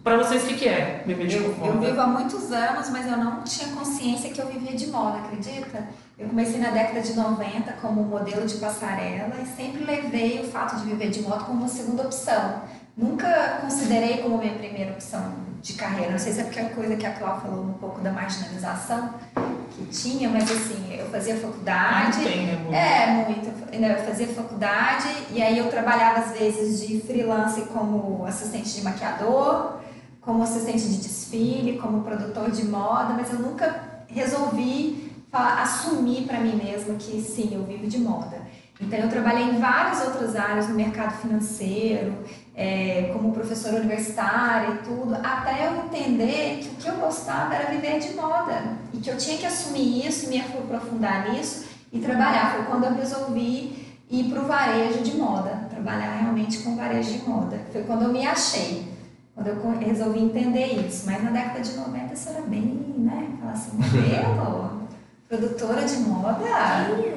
Para 0.09 0.17
vocês, 0.23 0.41
o 0.43 0.47
que 0.47 0.53
que 0.55 0.67
é 0.67 1.03
viver 1.05 1.27
de 1.27 1.35
Eu, 1.37 1.43
eu 1.51 1.55
moda? 1.55 1.85
vivo 1.85 2.01
há 2.01 2.07
muitos 2.07 2.51
anos, 2.51 2.89
mas 2.89 3.05
eu 3.05 3.15
não 3.15 3.43
tinha 3.43 3.67
consciência 3.75 4.31
que 4.31 4.41
eu 4.41 4.47
vivia 4.47 4.75
de 4.75 4.87
moda, 4.87 5.19
acredita? 5.19 5.83
Eu 6.17 6.27
comecei 6.29 6.59
na 6.59 6.71
década 6.71 6.99
de 6.99 7.13
90 7.13 7.73
como 7.73 8.01
modelo 8.01 8.47
de 8.47 8.55
passarela 8.55 9.35
e 9.39 9.45
sempre 9.45 9.83
levei 9.83 10.41
o 10.41 10.45
fato 10.49 10.77
de 10.77 10.85
viver 10.87 11.11
de 11.11 11.21
moda 11.21 11.43
como 11.43 11.59
uma 11.59 11.67
segunda 11.67 12.01
opção. 12.01 12.63
Nunca 12.97 13.59
considerei 13.61 14.17
como 14.17 14.39
minha 14.39 14.55
primeira 14.55 14.93
opção 14.93 15.31
de 15.61 15.73
carreira. 15.73 16.11
Não 16.13 16.17
sei 16.17 16.33
se 16.33 16.39
é 16.39 16.43
porque 16.45 16.59
é 16.59 16.63
a 16.63 16.69
coisa 16.71 16.95
que 16.95 17.05
a 17.05 17.13
Cláudia 17.13 17.41
falou 17.41 17.63
um 17.65 17.73
pouco 17.73 18.01
da 18.01 18.11
marginalização 18.11 19.13
que 19.75 19.85
tinha, 19.95 20.27
mas 20.27 20.51
assim, 20.51 20.91
eu 20.97 21.05
fazia 21.11 21.35
Ah, 21.35 21.37
faculdade. 21.37 22.17
não 22.17 22.23
tem, 22.23 22.47
né? 22.47 22.65
É, 22.73 23.07
muito. 23.29 23.47
Eu 23.71 24.05
fazia 24.05 24.27
faculdade 24.29 25.07
e 25.31 25.39
aí 25.39 25.55
eu 25.59 25.69
trabalhava 25.69 26.21
às 26.21 26.31
vezes 26.31 26.79
de 26.87 26.99
freelance 27.01 27.61
como 27.71 28.25
assistente 28.25 28.73
de 28.73 28.81
maquiador, 28.81 29.77
como 30.29 30.43
assistente 30.43 30.87
de 30.87 30.97
desfile, 30.97 31.79
como 31.79 32.03
produtor 32.03 32.51
de 32.51 32.63
moda, 32.65 33.15
mas 33.15 33.33
eu 33.33 33.39
nunca 33.39 34.03
resolvi 34.07 35.11
falar- 35.31 35.63
assumir 35.63 36.25
para 36.27 36.39
mim 36.39 36.55
mesma 36.55 36.93
que 36.99 37.19
sim, 37.19 37.49
eu 37.51 37.63
vivo 37.63 37.87
de 37.87 37.97
moda. 37.97 38.37
Então 38.79 38.99
eu 38.99 39.09
trabalhei 39.09 39.45
em 39.45 39.59
várias 39.59 40.05
outras 40.05 40.35
áreas 40.35 40.69
no 40.69 40.75
mercado 40.75 41.13
financeiro, 41.19 42.13
é, 42.55 43.09
como 43.11 43.31
professora 43.31 43.77
universitária 43.77 44.75
e 44.75 44.77
tudo, 44.83 45.15
até 45.15 45.67
eu 45.67 45.85
entender 45.85 46.59
que 46.61 46.69
o 46.69 46.75
que 46.75 46.87
eu 46.87 46.97
gostava 46.97 47.55
era 47.55 47.71
viver 47.71 47.99
de 47.99 48.13
moda 48.13 48.77
e 48.93 48.97
que 48.97 49.09
eu 49.09 49.17
tinha 49.17 49.35
que 49.35 49.47
assumir 49.47 50.05
isso, 50.05 50.29
me 50.29 50.39
aprofundar 50.39 51.31
nisso 51.31 51.65
e 51.91 51.97
trabalhar. 51.99 52.53
Foi 52.53 52.65
quando 52.65 52.83
eu 52.83 52.93
resolvi 52.93 53.97
ir 54.11 54.25
para 54.25 54.41
o 54.43 54.45
varejo 54.45 54.99
de 55.01 55.17
moda, 55.17 55.67
trabalhar 55.71 56.19
realmente 56.21 56.59
com 56.59 56.75
varejo 56.75 57.13
de 57.13 57.27
moda. 57.27 57.59
Foi 57.71 57.81
quando 57.81 58.03
eu 58.03 58.09
me 58.13 58.27
achei, 58.27 58.88
quando 59.43 59.81
eu 59.81 59.87
resolvi 59.87 60.19
entender 60.19 60.85
isso. 60.87 61.05
Mas 61.05 61.23
na 61.23 61.31
década 61.31 61.61
de 61.61 61.73
90 61.75 62.13
isso 62.13 62.29
era 62.29 62.41
bem, 62.41 62.95
né? 62.97 63.29
Falar 63.39 63.51
assim, 63.53 63.77
modelo, 63.77 64.87
produtora 65.27 65.85
de 65.85 65.95
moda, 65.97 66.39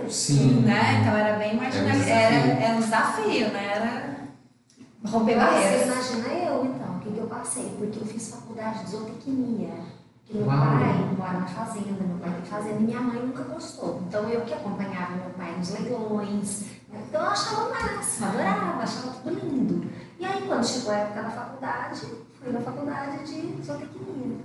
Sim. 0.09 0.61
né? 0.63 1.01
Então 1.01 1.17
era 1.17 1.37
bem 1.39 1.57
mais. 1.57 1.75
Era 1.75 1.85
um 1.85 1.89
era, 1.89 1.99
desafio. 1.99 2.63
era 2.63 2.75
um 2.75 2.81
desafio, 2.81 3.49
né? 3.53 3.73
Era 3.75 4.13
Romper 5.05 5.37
barreiras. 5.37 5.87
imagina 5.87 6.29
eu, 6.29 6.65
então, 6.65 6.97
o 6.97 7.01
que, 7.01 7.11
que 7.11 7.19
eu 7.19 7.27
passei? 7.27 7.75
Porque 7.77 7.99
eu 7.99 8.07
fiz 8.07 8.31
faculdade 8.31 8.85
de 8.85 8.91
zootecnia. 8.93 9.75
Que 10.25 10.37
meu 10.39 10.47
Uau. 10.47 10.59
pai 10.59 11.17
mora 11.19 11.41
na 11.41 11.47
fazenda, 11.47 12.05
meu 12.05 12.19
pai 12.19 12.31
tem 12.31 12.43
fazenda 12.45 12.79
e 12.79 12.83
minha 12.85 13.01
mãe 13.01 13.21
nunca 13.21 13.43
gostou. 13.43 14.01
Então 14.07 14.29
eu 14.29 14.43
que 14.43 14.55
acompanhava 14.55 15.17
meu 15.17 15.31
pai 15.31 15.57
nos 15.59 15.71
leilões. 15.71 16.61
né? 16.89 17.01
Então 17.09 17.21
eu 17.21 17.31
achava 17.31 17.65
o 17.65 17.71
máximo, 17.71 18.27
adorava, 18.29 18.83
achava 18.83 19.09
tudo 19.25 19.41
lindo. 19.41 19.91
E 20.23 20.25
aí 20.25 20.43
quando 20.47 20.65
chegou 20.65 20.93
a 20.93 20.99
época 20.99 21.21
da 21.23 21.31
faculdade, 21.31 22.01
fui 22.41 22.53
na 22.53 22.61
faculdade 22.61 23.25
de 23.25 23.61
zootecnia. 23.61 24.37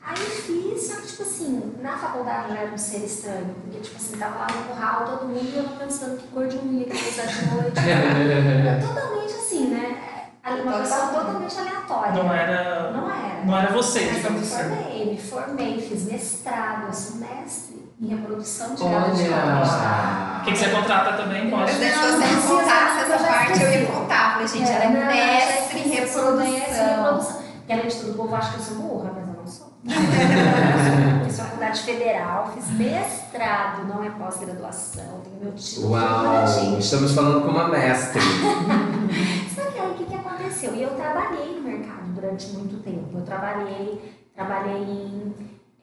Aí 0.00 0.14
fiz, 0.16 0.86
só 0.86 1.00
que 1.00 1.08
tipo 1.08 1.22
assim, 1.22 1.74
na 1.80 1.98
faculdade 1.98 2.52
já 2.52 2.60
era 2.60 2.72
um 2.72 2.78
ser 2.78 2.98
estranho, 3.04 3.52
porque 3.64 3.80
tipo 3.80 3.96
assim, 3.96 4.16
tava 4.16 4.38
lá 4.38 4.46
no 4.46 4.62
curral, 4.68 5.04
todo 5.06 5.26
mundo 5.26 5.40
e 5.42 5.56
eu 5.56 5.64
pensando 5.76 6.18
que 6.18 6.28
cor 6.28 6.46
de 6.46 6.56
unha 6.58 6.84
que 6.84 6.92
eu 6.92 7.26
de 7.26 7.46
noite. 7.52 7.80
Era 7.82 8.80
totalmente 8.86 9.32
assim, 9.32 9.66
né? 9.70 10.30
Uma 10.62 10.78
pessoa 10.78 11.06
totalmente 11.08 11.58
aleatória. 11.58 12.22
Não 12.22 12.32
era, 12.32 12.92
Não 12.92 13.10
era. 13.10 13.44
não 13.44 13.58
era 13.58 13.72
você, 13.72 14.00
Mas 14.12 14.24
eu 14.24 14.30
me 14.30 14.38
digamos 14.38 14.52
assim. 14.52 14.62
formei, 14.76 15.10
me 15.10 15.18
formei, 15.20 15.80
fiz 15.80 16.04
mestrado, 16.04 16.86
eu 16.86 16.92
sou 16.92 17.16
mestre 17.16 17.83
em 18.00 18.08
reprodução 18.08 18.74
de 18.74 18.84
gado 18.84 19.16
de 19.16 19.28
corte. 19.28 19.42
Olha! 19.42 20.40
O 20.40 20.44
que, 20.44 20.52
que 20.52 20.58
você 20.58 20.68
contrata 20.70 21.12
também? 21.14 21.50
Pode. 21.50 21.72
Se 21.72 21.78
você 21.78 22.48
contasse 22.48 23.12
essa 23.12 23.24
parte, 23.24 23.62
eu 23.62 23.70
ia 23.70 23.86
contar. 23.86 24.32
Falei, 24.32 24.48
gente, 24.48 24.70
ela 24.70 24.84
é 24.84 24.88
não, 24.88 25.06
mestre 25.06 25.80
em 25.80 25.88
reprodução. 25.88 27.44
Porque 27.58 27.72
além 27.72 27.88
de 27.88 27.96
tudo, 27.96 28.12
o 28.12 28.14
povo 28.14 28.34
acha 28.36 28.52
que 28.52 28.58
eu 28.58 28.62
sou 28.62 28.76
burra, 28.76 29.12
mas 29.14 29.28
eu 29.28 29.34
não 29.34 29.46
sou. 29.46 29.74
Eu 29.84 31.26
fiz 31.26 31.38
faculdade 31.38 31.82
federal, 31.82 32.52
fiz 32.54 32.70
mestrado, 32.70 33.86
não 33.86 34.02
é 34.02 34.10
pós-graduação, 34.10 35.20
tenho 35.22 35.36
meu 35.40 35.52
título. 35.52 35.92
Uau! 35.92 36.78
Estamos 36.78 37.14
falando 37.14 37.42
com 37.42 37.48
uma 37.48 37.68
mestre. 37.68 38.20
Só 39.54 39.62
que 39.70 39.78
aí 39.78 39.90
o 39.90 39.94
que, 39.94 40.04
que 40.04 40.14
aconteceu? 40.14 40.74
E 40.74 40.82
eu 40.82 40.90
trabalhei 40.90 41.56
no 41.56 41.62
mercado 41.62 42.12
durante 42.14 42.48
muito 42.48 42.82
tempo. 42.82 43.18
Eu 43.18 43.24
trabalhei, 43.24 44.22
trabalhei 44.34 44.82
em, 44.82 45.34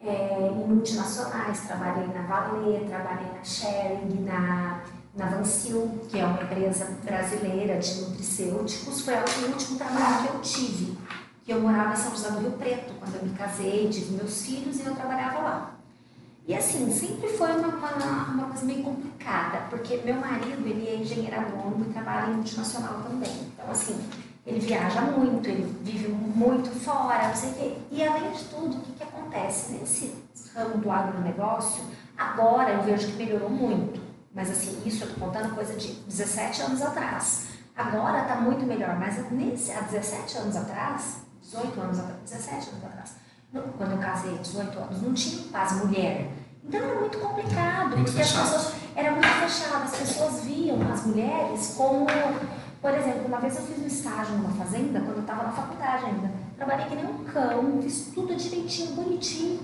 é, 0.04 0.50
em 0.52 0.68
multinacionais, 0.68 1.60
trabalhei 1.60 2.06
na 2.08 2.22
Valer, 2.22 2.84
trabalhei 2.88 3.26
na 3.32 3.44
Sharing, 3.44 4.24
na, 4.24 4.80
na 5.14 5.26
Vancil, 5.26 6.00
que 6.08 6.18
é 6.18 6.24
uma 6.24 6.42
empresa 6.42 6.96
brasileira 7.04 7.78
de 7.78 8.00
nutricêuticos. 8.00 9.02
Foi 9.02 9.14
o 9.14 9.52
último 9.52 9.78
trabalho 9.78 10.22
que 10.22 10.34
eu 10.34 10.40
tive. 10.40 10.98
Que 11.44 11.52
eu 11.52 11.60
morava 11.60 11.92
em 11.92 11.96
São 11.96 12.10
José 12.12 12.30
do 12.30 12.40
Rio 12.40 12.52
Preto, 12.52 12.94
quando 13.00 13.16
eu 13.16 13.24
me 13.24 13.34
casei, 13.34 13.88
tive 13.88 14.14
meus 14.14 14.42
filhos 14.42 14.78
e 14.78 14.84
eu 14.84 14.94
trabalhava 14.94 15.38
lá. 15.40 15.74
E 16.46 16.54
assim, 16.54 16.90
sempre 16.90 17.28
foi 17.28 17.52
uma, 17.52 17.68
uma, 17.68 18.24
uma 18.32 18.44
coisa 18.48 18.64
meio 18.64 18.82
complicada, 18.82 19.58
porque 19.70 19.98
meu 19.98 20.16
marido, 20.16 20.66
ele 20.66 20.88
é 20.88 20.96
engenheiro 20.96 21.40
agrônomo 21.40 21.84
e 21.88 21.92
trabalha 21.92 22.32
em 22.32 22.34
multinacional 22.34 23.00
também. 23.02 23.30
Então, 23.54 23.70
assim, 23.70 23.96
ele 24.44 24.58
viaja 24.58 25.02
muito, 25.02 25.48
ele 25.48 25.64
vive 25.82 26.08
muito 26.08 26.70
fora, 26.80 27.28
não 27.28 27.36
sei 27.36 27.50
o 27.50 27.54
quê. 27.54 27.74
E 27.92 28.04
além 28.04 28.32
de 28.32 28.44
tudo, 28.44 28.76
o 28.76 28.80
que, 28.80 28.92
que 28.92 29.02
acontece? 29.04 29.21
Nesse 29.32 30.14
ramo 30.54 30.78
do 30.78 30.90
agronegócio, 30.90 31.84
agora 32.16 32.70
eu 32.72 32.82
vejo 32.82 33.08
que 33.08 33.14
melhorou 33.14 33.50
muito. 33.50 34.00
Mas 34.34 34.50
assim, 34.50 34.80
isso 34.86 35.04
eu 35.04 35.14
tô 35.14 35.20
contando 35.20 35.54
coisa 35.54 35.74
de 35.74 35.92
17 35.92 36.62
anos 36.62 36.82
atrás. 36.82 37.48
Agora 37.76 38.22
está 38.22 38.36
muito 38.36 38.64
melhor, 38.66 38.98
mas 38.98 39.30
nesse, 39.30 39.72
há 39.72 39.80
17 39.80 40.38
anos 40.38 40.56
atrás, 40.56 41.16
18 41.42 41.80
anos 41.80 41.98
atrás, 41.98 42.16
17 42.30 42.68
anos 42.70 42.84
atrás, 42.84 43.14
quando 43.76 43.92
eu 43.92 43.98
casei, 43.98 44.38
18 44.38 44.78
anos, 44.78 45.02
não 45.02 45.12
tinha 45.14 45.48
quase 45.50 45.84
mulher. 45.86 46.30
Então 46.64 46.80
era 46.80 47.00
muito 47.00 47.18
complicado, 47.18 47.96
Muito 47.96 48.04
porque 48.04 48.20
as 48.22 48.28
fechado. 48.30 48.52
pessoas. 48.52 48.74
Era 48.94 49.10
muito 49.10 49.26
fechado, 49.26 49.82
as 49.84 49.96
pessoas 49.96 50.40
viam 50.44 50.92
as 50.92 51.04
mulheres 51.06 51.74
como. 51.76 52.06
Por 52.80 52.90
exemplo, 52.94 53.26
uma 53.26 53.38
vez 53.38 53.56
eu 53.56 53.62
fiz 53.62 53.78
um 53.78 53.86
estágio 53.86 54.34
numa 54.36 54.52
fazenda, 54.64 55.00
quando 55.00 55.16
eu 55.16 55.20
estava 55.20 55.44
na 55.44 55.52
faculdade 55.52 56.04
ainda. 56.06 56.30
Trabalhei 56.64 56.86
que 56.86 56.94
nem 56.94 57.06
um 57.06 57.24
cão, 57.24 57.82
fiz 57.82 58.12
tudo 58.14 58.36
direitinho, 58.36 58.94
bonitinho. 58.94 59.58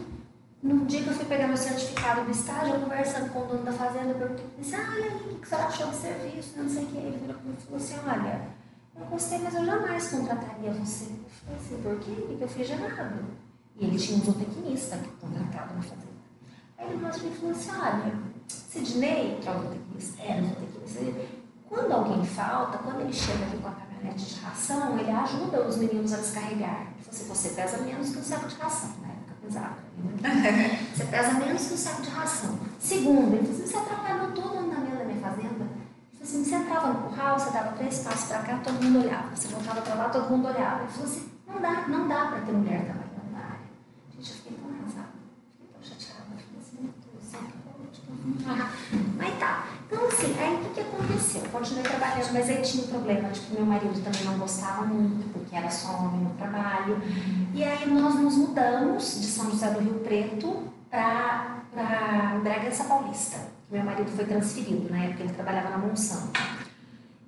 No 0.61 0.85
dia 0.85 1.01
que 1.01 1.09
eu 1.09 1.15
fui 1.15 1.27
pegar 1.27 1.47
meu 1.47 1.57
certificado 1.57 2.25
do 2.25 2.31
estágio, 2.33 2.75
eu 2.75 2.81
conversando 2.81 3.33
com 3.33 3.39
o 3.39 3.47
dono 3.47 3.63
da 3.63 3.71
fazenda, 3.71 4.09
eu 4.09 4.17
perguntei 4.17 4.45
assim, 4.61 4.75
ah, 4.75 4.99
e 4.99 5.03
aí, 5.05 5.33
o 5.33 5.39
que 5.39 5.49
você 5.49 5.55
achou 5.55 5.87
do 5.87 5.95
serviço? 5.95 6.55
Não 6.57 6.69
sei 6.69 6.83
o 6.83 6.87
que. 6.89 6.97
Ele 6.97 7.19
virou 7.19 7.37
comigo 7.37 7.57
e 7.57 7.63
falou 7.63 7.77
assim, 7.79 7.95
olha, 8.05 8.49
eu 8.97 9.07
gostei, 9.07 9.39
mas 9.39 9.55
eu 9.55 9.65
jamais 9.65 10.11
contrataria 10.11 10.73
você. 10.73 11.05
Eu 11.05 11.21
falei 11.45 11.61
assim, 11.61 11.83
por 11.85 12.01
quê? 12.01 12.11
O 12.11 12.37
que 12.37 12.43
eu 12.43 12.49
fiz 12.49 12.67
de 12.67 12.73
errado? 12.73 13.25
E 13.77 13.85
ele 13.85 13.97
tinha 13.97 14.19
um 14.19 14.25
zootecnista 14.25 14.97
que 14.97 15.09
contratado 15.21 15.75
na 15.77 15.83
fazenda. 15.83 16.19
Aí 16.79 16.89
ele 16.89 16.97
virou 16.97 17.11
pra 17.13 17.23
mim 17.23 17.31
e 17.31 17.37
falou 17.37 17.51
assim, 17.53 17.71
olha, 17.71 18.15
Sidney, 18.49 19.39
que 19.41 19.49
é 19.49 19.53
o 19.53 19.61
zootecnista, 19.61 20.23
era 20.25 20.43
o 20.43 20.47
zootecnista, 20.47 21.27
quando 21.69 21.93
alguém 21.93 22.25
falta, 22.25 22.79
quando 22.79 23.03
ele 23.03 23.13
chega 23.13 23.45
aqui 23.45 23.57
com 23.59 23.69
a 23.69 23.88
caminhonete 23.99 24.35
de 24.35 24.41
ração, 24.41 24.99
ele 24.99 25.11
ajuda 25.11 25.67
os 25.67 25.77
meninos 25.77 26.13
a 26.13 26.17
descarregar. 26.17 26.87
Falou 26.87 27.11
assim, 27.11 27.25
você 27.29 27.49
pesa 27.51 27.79
menos 27.79 28.11
que 28.11 28.19
um 28.19 28.23
saco 28.23 28.49
de 28.49 28.55
ração, 28.57 28.91
na 29.03 29.09
época 29.09 29.35
pesava. 29.43 29.77
né? 30.23 30.87
Você 30.95 31.05
pesa 31.05 31.33
menos 31.35 31.67
que 31.67 31.75
um 31.75 31.77
saco 31.77 32.03
de 32.03 32.11
ração. 32.11 32.59
Segundo, 32.79 33.35
ele 33.35 33.47
falou 33.47 33.55
assim, 33.55 33.67
você 33.67 33.77
atrapalhou 33.77 34.33
todo 34.33 34.55
o 34.55 34.59
andamento 34.59 34.97
da 34.99 35.05
minha 35.05 35.21
fazenda. 35.21 35.65
Ele 35.65 36.23
assim, 36.23 36.45
você 36.45 36.55
entrava 36.57 36.89
no 36.89 37.09
curral, 37.09 37.39
você 37.39 37.51
dava 37.51 37.73
três 37.77 37.99
passos 38.01 38.29
para 38.29 38.43
cá, 38.43 38.61
todo 38.63 38.83
mundo 38.83 39.05
olhava. 39.05 39.35
Você 39.35 39.49
voltava 39.49 39.81
para 39.81 39.95
lá, 39.95 40.09
todo 40.11 40.31
mundo 40.31 40.49
olhava. 40.49 40.83
Ele 40.83 40.93
falou 40.93 41.07
assim, 41.07 41.31
não 41.47 41.61
dá, 41.61 41.89
não 41.89 42.09
dá 42.09 42.27
para 42.27 42.41
ter 42.41 42.53
mulher 42.53 42.85
trabalhando 42.85 43.33
na 43.33 43.39
área. 43.39 43.59
Gente, 44.17 44.31
eu 44.31 44.37
fiquei 44.37 44.59
tão 44.59 44.69
arrasada. 44.71 45.09
Fiquei 45.53 45.69
tão 45.73 45.83
chateada. 45.83 46.25
Falei 46.29 46.45
assim, 46.61 46.77
meu 46.83 46.93
Deus, 46.93 47.25
sabe 47.25 47.47
que 47.47 47.59
eu 47.69 47.91
tipo, 47.91 49.17
Mas 49.17 49.39
tá. 49.39 49.67
Então, 49.87 50.07
assim, 50.07 50.39
aí 50.39 50.55
o 50.55 50.59
que, 50.59 50.75
que 50.75 50.81
aconteceu? 50.81 51.09
Eu 51.09 51.37
continuei 51.51 51.83
trabalhando, 51.83 52.33
mas 52.33 52.49
aí 52.49 52.63
tinha 52.63 52.85
um 52.85 52.89
problema, 52.89 53.29
tipo, 53.31 53.55
meu 53.55 53.67
marido 53.67 54.03
também 54.03 54.25
não 54.25 54.39
gostava 54.39 54.85
muito, 54.87 55.33
porque 55.33 55.55
era 55.55 55.71
só 55.71 55.93
homem 55.97 56.21
no 56.21 56.31
trabalho. 56.31 57.01
E 57.55 57.65
aí 57.65 57.89
nós 57.91 58.15
nos 58.15 58.37
mudamos 58.37 59.21
de 59.21 59.27
São 59.27 59.51
José 59.51 59.71
do 59.71 59.81
Rio 59.81 60.01
Preto 60.01 60.65
para 60.91 61.63
Bragança 62.43 62.85
Paulista. 62.85 63.39
Meu 63.71 63.85
marido 63.85 64.11
foi 64.11 64.25
transferido, 64.25 64.91
na 64.91 65.05
época 65.05 65.25
ele 65.25 65.33
trabalhava 65.33 65.71
na 65.71 65.79
Monsanto. 65.79 66.41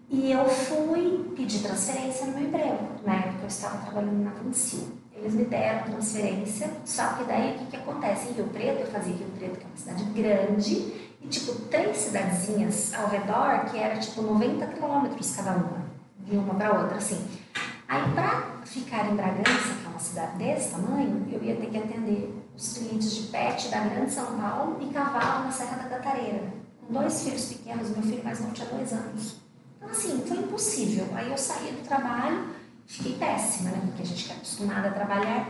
E 0.08 0.32
eu 0.32 0.48
fui 0.48 1.32
pedir 1.36 1.60
transferência 1.60 2.26
no 2.26 2.32
meu 2.32 2.48
emprego. 2.48 2.88
Na 3.06 3.14
época 3.14 3.42
eu 3.42 3.48
estava 3.48 3.78
trabalhando 3.78 4.24
na 4.24 4.30
Vancil. 4.30 4.88
Eles 5.14 5.34
me 5.34 5.44
deram 5.44 5.84
transferência, 5.92 6.70
só 6.84 7.12
que 7.12 7.24
daí 7.24 7.54
o 7.54 7.58
que, 7.58 7.66
que 7.66 7.76
acontece? 7.76 8.30
Em 8.30 8.32
Rio 8.32 8.46
Preto, 8.46 8.80
eu 8.80 8.86
fazia 8.86 9.14
Rio 9.14 9.28
Preto, 9.38 9.58
que 9.58 9.64
é 9.64 9.66
uma 9.66 9.76
cidade 9.76 10.04
grande, 10.04 11.09
e 11.22 11.28
tipo 11.28 11.52
três 11.66 11.96
cidadezinhas 11.96 12.94
ao 12.94 13.08
redor, 13.08 13.66
que 13.70 13.78
era 13.78 13.98
tipo 13.98 14.22
90 14.22 14.66
quilômetros 14.68 15.36
cada 15.36 15.52
uma, 15.52 15.84
de 16.18 16.36
uma 16.36 16.54
para 16.54 16.80
outra, 16.80 16.96
assim. 16.96 17.26
Aí 17.86 18.12
para 18.12 18.60
ficar 18.64 19.10
em 19.10 19.16
Bragança, 19.16 19.74
que 19.80 19.86
é 19.86 19.88
uma 19.88 19.98
cidade 19.98 20.38
desse 20.38 20.70
tamanho, 20.70 21.26
eu 21.30 21.42
ia 21.42 21.56
ter 21.56 21.66
que 21.66 21.76
atender 21.76 22.40
os 22.56 22.78
clientes 22.78 23.14
de 23.14 23.22
pet 23.28 23.68
da 23.68 23.80
Grande 23.80 24.12
São 24.12 24.38
Paulo 24.38 24.78
e 24.80 24.86
cavalo 24.92 25.44
na 25.44 25.52
Serra 25.52 25.76
da 25.76 25.96
Cantareira. 25.96 26.42
Com 26.86 26.92
dois 26.92 27.22
filhos 27.22 27.46
pequenos, 27.46 27.90
meu 27.90 28.02
filho 28.02 28.22
mais 28.24 28.40
novo 28.40 28.52
tinha 28.52 28.68
dois 28.68 28.92
anos. 28.92 29.36
Então, 29.76 29.88
assim, 29.88 30.22
foi 30.26 30.36
impossível. 30.38 31.06
Aí 31.14 31.30
eu 31.30 31.38
saí 31.38 31.72
do 31.72 31.86
trabalho, 31.86 32.50
fiquei 32.86 33.16
péssima, 33.16 33.70
né? 33.70 33.80
Porque 33.86 34.02
a 34.02 34.06
gente 34.06 34.24
que 34.24 34.32
é 34.32 34.36
acostumada 34.36 34.88
a 34.88 34.92
trabalhar. 34.92 35.48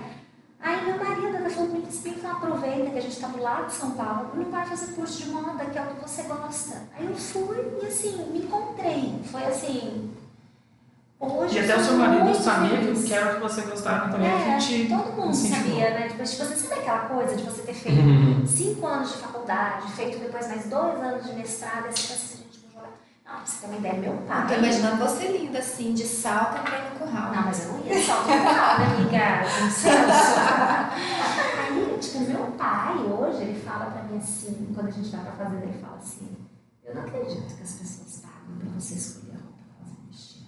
Aí 0.63 0.85
meu 0.85 0.97
marido 1.03 1.37
ainda 1.39 1.49
falou 1.51 1.69
comigo 1.71 1.89
assim, 1.89 2.11
então 2.11 2.33
aproveita 2.33 2.91
que 2.91 2.99
a 2.99 3.03
gente 3.03 3.13
está 3.15 3.29
do 3.29 3.43
lado 3.43 3.67
de 3.67 3.73
São 3.73 3.93
Paulo, 3.93 4.31
não 4.35 4.51
vai 4.51 4.67
fazer 4.67 4.93
curso 4.93 5.23
de 5.23 5.31
moda, 5.31 5.65
que 5.65 5.79
é 5.79 5.83
o 5.83 5.87
que 5.87 6.09
você 6.09 6.23
gosta. 6.25 6.83
Aí 6.99 7.07
eu 7.07 7.17
fui 7.17 7.57
e 7.83 7.87
assim, 7.87 8.17
me 8.31 8.41
encontrei. 8.41 9.21
Foi 9.31 9.45
assim. 9.45 10.11
Hoje 11.19 11.57
E 11.57 11.59
até 11.61 11.75
eu 11.75 11.79
o 11.79 11.85
seu 11.85 11.95
marido 11.95 12.35
sabia 12.35 12.79
que 12.79 12.85
feliz. 12.87 13.05
que 13.05 13.13
era 13.15 13.33
o 13.33 13.35
que 13.35 13.41
você 13.43 13.61
gostava 13.63 14.11
também. 14.11 14.27
É, 14.27 14.59
gente 14.61 14.89
todo 14.89 15.13
mundo 15.13 15.35
sabia, 15.35 15.91
né? 15.91 16.09
Tipo, 16.09 16.25
tipo, 16.25 16.45
você 16.45 16.57
sabe 16.57 16.81
aquela 16.81 17.01
coisa 17.01 17.37
de 17.37 17.43
você 17.43 17.63
ter 17.63 17.75
feito 17.75 18.47
cinco 18.47 18.87
anos 18.87 19.13
de 19.13 19.19
faculdade, 19.19 19.93
feito 19.93 20.19
depois 20.19 20.49
mais 20.49 20.65
dois 20.67 20.95
anos 21.01 21.27
de 21.27 21.33
mestrado, 21.35 21.87
assim. 21.89 22.30
Não, 23.31 23.37
pra 23.37 23.47
você 23.47 23.61
ter 23.61 23.67
uma 23.69 23.77
ideia, 23.77 23.95
meu 23.95 24.17
pai. 24.27 24.43
Eu 24.43 24.49
tô 24.49 24.55
imaginando 24.55 24.97
você 24.97 25.29
linda 25.29 25.61
assim, 25.61 25.95
de 25.95 26.05
salto 26.05 26.59
entrando 26.59 26.93
no 26.93 26.99
curral. 26.99 27.33
Não, 27.33 27.43
mas 27.45 27.65
eu 27.65 27.73
não 27.73 27.87
ia 27.87 28.05
só 28.05 28.23
no 28.23 28.25
curral, 28.25 28.79
né, 28.81 28.87
amiga? 28.97 29.43
Aí, 31.61 31.99
tipo, 32.01 32.21
meu 32.21 32.47
pai, 32.59 32.97
hoje, 32.97 33.43
ele 33.43 33.61
fala 33.61 33.87
pra 33.87 34.03
mim 34.03 34.19
assim, 34.19 34.73
quando 34.75 34.89
a 34.89 34.91
gente 34.91 35.11
vai 35.11 35.21
pra 35.23 35.33
fazenda, 35.33 35.65
ele 35.65 35.79
fala 35.81 35.97
assim, 35.99 36.37
eu 36.85 36.95
não 36.95 37.03
acredito 37.03 37.57
que 37.57 37.63
as 37.63 37.73
pessoas 37.73 38.23
pagam 38.23 38.57
pra 38.59 38.69
você 38.81 38.95
escolher 38.95 39.37
a 39.37 39.39
roupa 39.39 39.59
que 39.63 39.75
elas 39.79 39.93
vão 39.95 40.07
vestir. 40.09 40.47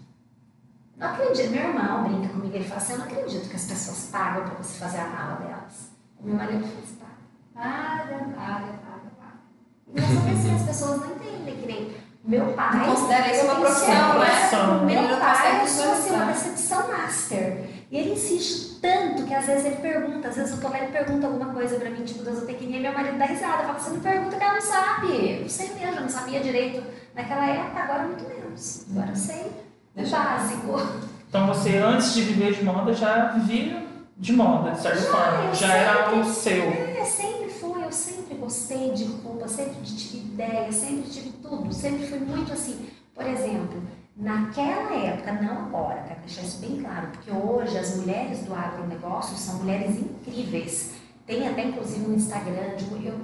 Não 0.97 1.07
acredito. 1.07 1.51
Meu 1.53 1.63
irmão 1.63 2.03
brinca 2.03 2.29
comigo, 2.35 2.57
ele 2.57 2.65
fala 2.65 2.81
assim, 2.81 2.93
eu 2.95 2.99
não 2.99 3.07
acredito 3.07 3.49
que 3.49 3.57
as 3.57 3.65
pessoas 3.65 4.09
pagam 4.11 4.43
pra 4.43 4.55
você 4.57 4.79
fazer 4.79 4.99
a 4.99 5.07
mala 5.07 5.37
delas. 5.37 5.93
Meu 6.21 6.35
marido 6.35 6.65
fala 6.65 6.81
assim, 6.83 6.97
paga, 6.97 7.15
paga, 7.55 8.33
paga, 8.35 8.73
paga, 8.73 9.11
paga. 9.21 9.39
E 9.87 10.01
nós 10.01 10.09
também 10.11 10.35
assim, 10.35 10.55
as 10.57 10.63
pessoas 10.63 11.01
não 11.01 11.13
entendem 11.13 11.57
que 11.61 11.67
nem 11.67 12.02
meu 12.25 12.53
pai... 12.53 12.79
Não 12.79 12.95
considera 12.95 13.33
isso 13.33 13.45
uma 13.45 13.55
profissão, 13.57 14.19
né? 14.19 14.27
Profissão. 14.27 14.85
Meu 14.85 14.99
Ele 14.99 15.09
não 15.09 15.19
pai 15.19 15.57
é 15.57 15.63
assim, 15.63 16.11
uma 16.11 16.25
decepção 16.27 16.89
master. 16.89 17.65
E 17.91 17.99
ele 17.99 18.13
insiste 18.13 18.81
tanto 18.81 19.25
que 19.25 19.35
às 19.35 19.47
vezes 19.47 19.67
ele 19.67 19.77
pergunta, 19.77 20.29
às 20.29 20.37
vezes 20.37 20.57
o 20.57 20.61
Tomé 20.61 20.87
pergunta 20.87 21.27
alguma 21.27 21.53
coisa 21.53 21.77
pra 21.77 21.91
mim, 21.91 22.05
tipo, 22.05 22.23
da 22.23 22.33
zootecnia, 22.33 22.79
e 22.79 22.83
meu 22.83 22.93
marido 22.93 23.19
dá 23.19 23.27
risada, 23.27 23.65
fala, 23.65 23.79
você 23.79 23.91
me 23.91 24.01
pergunta 24.01 24.37
que 24.37 24.43
ela 24.43 24.55
não 24.55 24.61
sabe. 24.61 25.41
Eu 25.43 25.49
sei 25.49 25.69
mesmo, 25.75 25.97
eu 25.97 26.01
não 26.01 26.09
sabia 26.09 26.41
direito 26.41 26.83
naquela 27.15 27.47
época, 27.47 27.81
agora 27.81 28.03
muito 28.05 28.27
menos. 28.27 28.87
Agora 28.91 29.11
eu 29.11 29.17
sei 29.17 29.53
o 29.95 30.11
básico. 30.11 31.03
Então 31.29 31.47
você, 31.47 31.77
antes 31.77 32.15
de 32.15 32.23
viver 32.23 32.55
de 32.55 32.65
moda, 32.65 32.93
já 32.93 33.29
vivia 33.29 33.87
de 34.17 34.33
moda, 34.33 34.71
de 34.71 34.81
certa 34.81 35.03
forma. 35.03 35.55
Já 35.55 35.75
era 35.75 36.15
o 36.15 36.25
seu. 36.25 36.65
É, 36.65 37.05
sempre 37.05 37.52
eu 37.93 37.97
sempre 37.97 38.37
gostei 38.37 38.91
de 38.93 39.05
roupa, 39.05 39.47
sempre 39.47 39.83
tive 39.83 40.25
ideia, 40.25 40.73
sempre 40.73 41.11
tive 41.11 41.29
tudo, 41.43 41.71
sempre 41.75 42.07
fui 42.07 42.21
muito 42.21 42.51
assim. 42.51 42.89
Por 43.15 43.27
exemplo, 43.27 43.83
naquela 44.17 44.95
época, 44.95 45.33
não 45.33 45.67
agora, 45.67 46.03
quero 46.09 46.21
deixar 46.21 46.41
isso 46.41 46.59
bem 46.61 46.81
claro, 46.81 47.09
porque 47.09 47.31
hoje 47.31 47.77
as 47.77 47.97
mulheres 47.97 48.47
do 48.47 48.55
agronegócio 48.55 49.37
são 49.37 49.57
mulheres 49.57 49.99
incríveis. 49.99 50.95
Tem 51.27 51.47
até 51.47 51.65
inclusive 51.65 52.11
um 52.11 52.15
Instagram, 52.15 52.77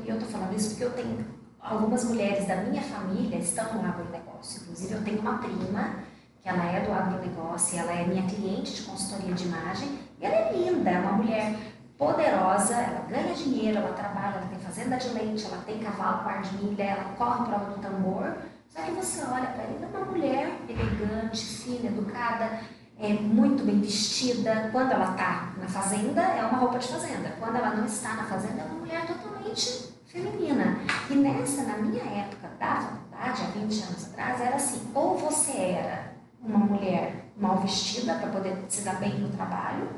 eu, 0.07 0.19
tô 0.19 0.27
falando 0.27 0.55
isso 0.55 0.69
porque 0.71 0.85
eu 0.85 0.93
tenho 0.93 1.25
algumas 1.59 2.05
mulheres 2.05 2.47
da 2.47 2.57
minha 2.57 2.83
família 2.83 3.39
estão 3.39 3.73
no 3.73 3.89
agronegócio. 3.89 4.61
Inclusive 4.65 4.93
eu 4.93 5.03
tenho 5.03 5.21
uma 5.21 5.39
prima 5.39 5.95
que 6.43 6.49
ela 6.49 6.65
é 6.71 6.85
do 6.85 6.93
agronegócio, 6.93 7.79
ela 7.79 7.93
é 7.93 8.07
minha 8.07 8.23
cliente 8.25 8.75
de 8.75 8.83
consultoria 8.83 9.35
de 9.35 9.45
imagem, 9.45 9.99
e 10.21 10.27
ela 10.27 10.35
é 10.35 10.53
linda, 10.53 10.91
é 10.91 10.99
uma 11.01 11.13
mulher 11.13 11.57
poderosa, 11.99 12.75
ela 12.75 13.05
ganha 13.09 13.35
dinheiro, 13.35 13.79
ela 13.79 13.93
trabalha, 13.93 14.37
ela 14.37 14.47
tem 14.47 14.59
fazenda 14.61 14.97
de 14.97 15.09
leite, 15.09 15.45
ela 15.45 15.63
tem 15.67 15.81
cavalo 15.81 16.23
com 16.23 16.29
ar 16.29 16.43
de 16.43 16.57
milha, 16.57 16.85
ela 16.85 17.05
corre 17.19 17.45
prova 17.45 17.73
do 17.73 17.83
tambor. 17.83 18.37
Só 18.69 18.83
que 18.83 18.93
você 18.93 19.23
olha 19.25 19.49
para 19.49 19.65
ela 19.65 19.79
é 19.83 19.97
uma 19.97 20.07
mulher 20.07 20.53
elegante, 20.69 21.45
fina, 21.45 21.89
educada, 21.89 22.61
é 23.01 23.13
muito 23.13 23.65
bem 23.65 23.81
vestida. 23.81 24.69
Quando 24.71 24.93
ela 24.93 25.11
está 25.11 25.53
na 25.59 25.69
fazenda, 25.69 26.23
é 26.23 26.43
uma 26.45 26.59
roupa 26.59 26.79
de 26.79 26.89
fazenda. 26.89 27.31
Quando 27.41 27.57
ela 27.57 27.75
não 27.75 27.85
está 27.85 28.15
na 28.15 28.25
fazenda, 28.25 28.63
é 28.63 28.65
uma 28.65 28.79
mulher 28.79 29.07
totalmente 29.07 29.95
feminina. 30.07 30.79
E 31.11 31.15
nessa, 31.15 31.65
na 31.65 31.79
minha 31.79 32.03
época 32.03 32.49
da 32.59 32.77
faculdade, 32.77 33.43
há 33.43 33.59
20 33.59 33.83
anos 33.83 34.07
atrás, 34.07 34.41
era 34.41 34.57
assim: 34.57 34.91
ou 34.95 35.17
você 35.17 35.53
era 35.53 36.13
uma 36.41 36.59
mulher 36.59 37.33
mal 37.37 37.59
vestida 37.59 38.15
para 38.15 38.31
poder 38.31 38.57
se 38.69 38.83
dar 38.83 38.97
bem 38.97 39.19
no 39.19 39.29
trabalho, 39.31 39.89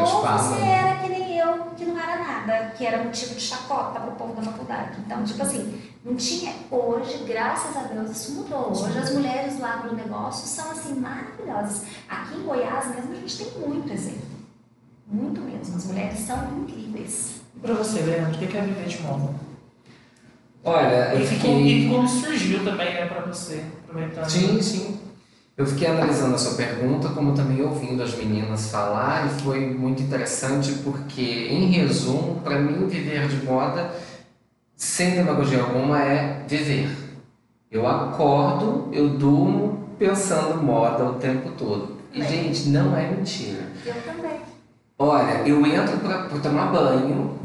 ou 0.00 0.22
você 0.22 0.62
era 0.62 0.96
que 0.98 1.08
nem 1.10 1.38
eu, 1.38 1.64
que 1.76 1.84
não 1.84 1.98
era 2.00 2.16
nada, 2.22 2.72
que 2.76 2.86
era 2.86 3.04
motivo 3.04 3.34
de 3.34 3.40
chacota 3.40 4.00
para 4.00 4.10
o 4.10 4.16
povo 4.16 4.34
da 4.34 4.42
faculdade. 4.42 4.98
Então, 5.04 5.22
tipo 5.24 5.42
assim, 5.42 5.80
não 6.04 6.16
tinha. 6.16 6.54
Hoje, 6.70 7.18
graças 7.26 7.76
a 7.76 7.82
Deus, 7.82 8.10
isso 8.10 8.32
mudou. 8.32 8.70
Hoje 8.70 8.98
as 8.98 9.12
mulheres 9.12 9.56
do 9.56 9.64
agronegócio 9.64 10.46
são 10.48 10.70
assim 10.70 10.94
maravilhosas. 10.94 11.82
Aqui 12.08 12.38
em 12.38 12.42
Goiás 12.44 12.94
mesmo 12.94 13.12
a 13.12 13.16
gente 13.16 13.36
tem 13.44 13.68
muito 13.68 13.92
exemplo. 13.92 14.38
Muito 15.06 15.40
mesmo. 15.42 15.76
As 15.76 15.84
mulheres 15.86 16.18
são 16.20 16.36
incríveis. 16.60 17.40
E 17.56 17.60
pra 17.60 17.74
você, 17.74 18.00
Leandro, 18.00 18.34
o 18.42 18.48
que 18.48 18.56
é 18.56 18.60
viver 18.62 18.86
de 18.86 19.02
moda? 19.02 19.34
Olha, 20.64 21.14
eu 21.14 21.20
E, 21.22 21.26
fiquei. 21.26 21.86
e 21.86 21.88
como 21.88 22.08
surgiu 22.08 22.64
também, 22.64 22.92
né, 22.94 23.06
pra 23.06 23.20
você, 23.22 23.64
aproveitando. 23.84 24.28
Sim, 24.28 24.62
sim. 24.62 25.00
Eu 25.58 25.66
fiquei 25.66 25.88
analisando 25.88 26.36
a 26.36 26.38
sua 26.38 26.54
pergunta, 26.54 27.08
como 27.08 27.34
também 27.34 27.60
ouvindo 27.60 28.00
as 28.00 28.14
meninas 28.14 28.70
falar, 28.70 29.26
e 29.26 29.42
foi 29.42 29.58
muito 29.68 30.00
interessante 30.00 30.72
porque, 30.84 31.48
em 31.50 31.66
resumo, 31.72 32.40
para 32.44 32.60
mim, 32.60 32.86
viver 32.86 33.26
de 33.26 33.44
moda, 33.44 33.90
sem 34.76 35.16
demagogia 35.16 35.60
alguma, 35.60 36.00
é 36.00 36.44
viver. 36.46 36.88
Eu 37.72 37.88
acordo, 37.88 38.88
eu 38.92 39.08
durmo 39.08 39.88
pensando 39.98 40.62
moda 40.62 41.04
o 41.04 41.14
tempo 41.14 41.50
todo. 41.58 41.96
E, 42.14 42.20
Bem. 42.20 42.28
gente, 42.28 42.68
não 42.68 42.96
é 42.96 43.10
mentira. 43.10 43.66
Eu 43.84 43.94
também. 44.02 44.38
Olha, 44.96 45.42
eu 45.44 45.66
entro 45.66 45.98
pra 45.98 46.28
tomar 46.40 46.70
banho, 46.70 47.36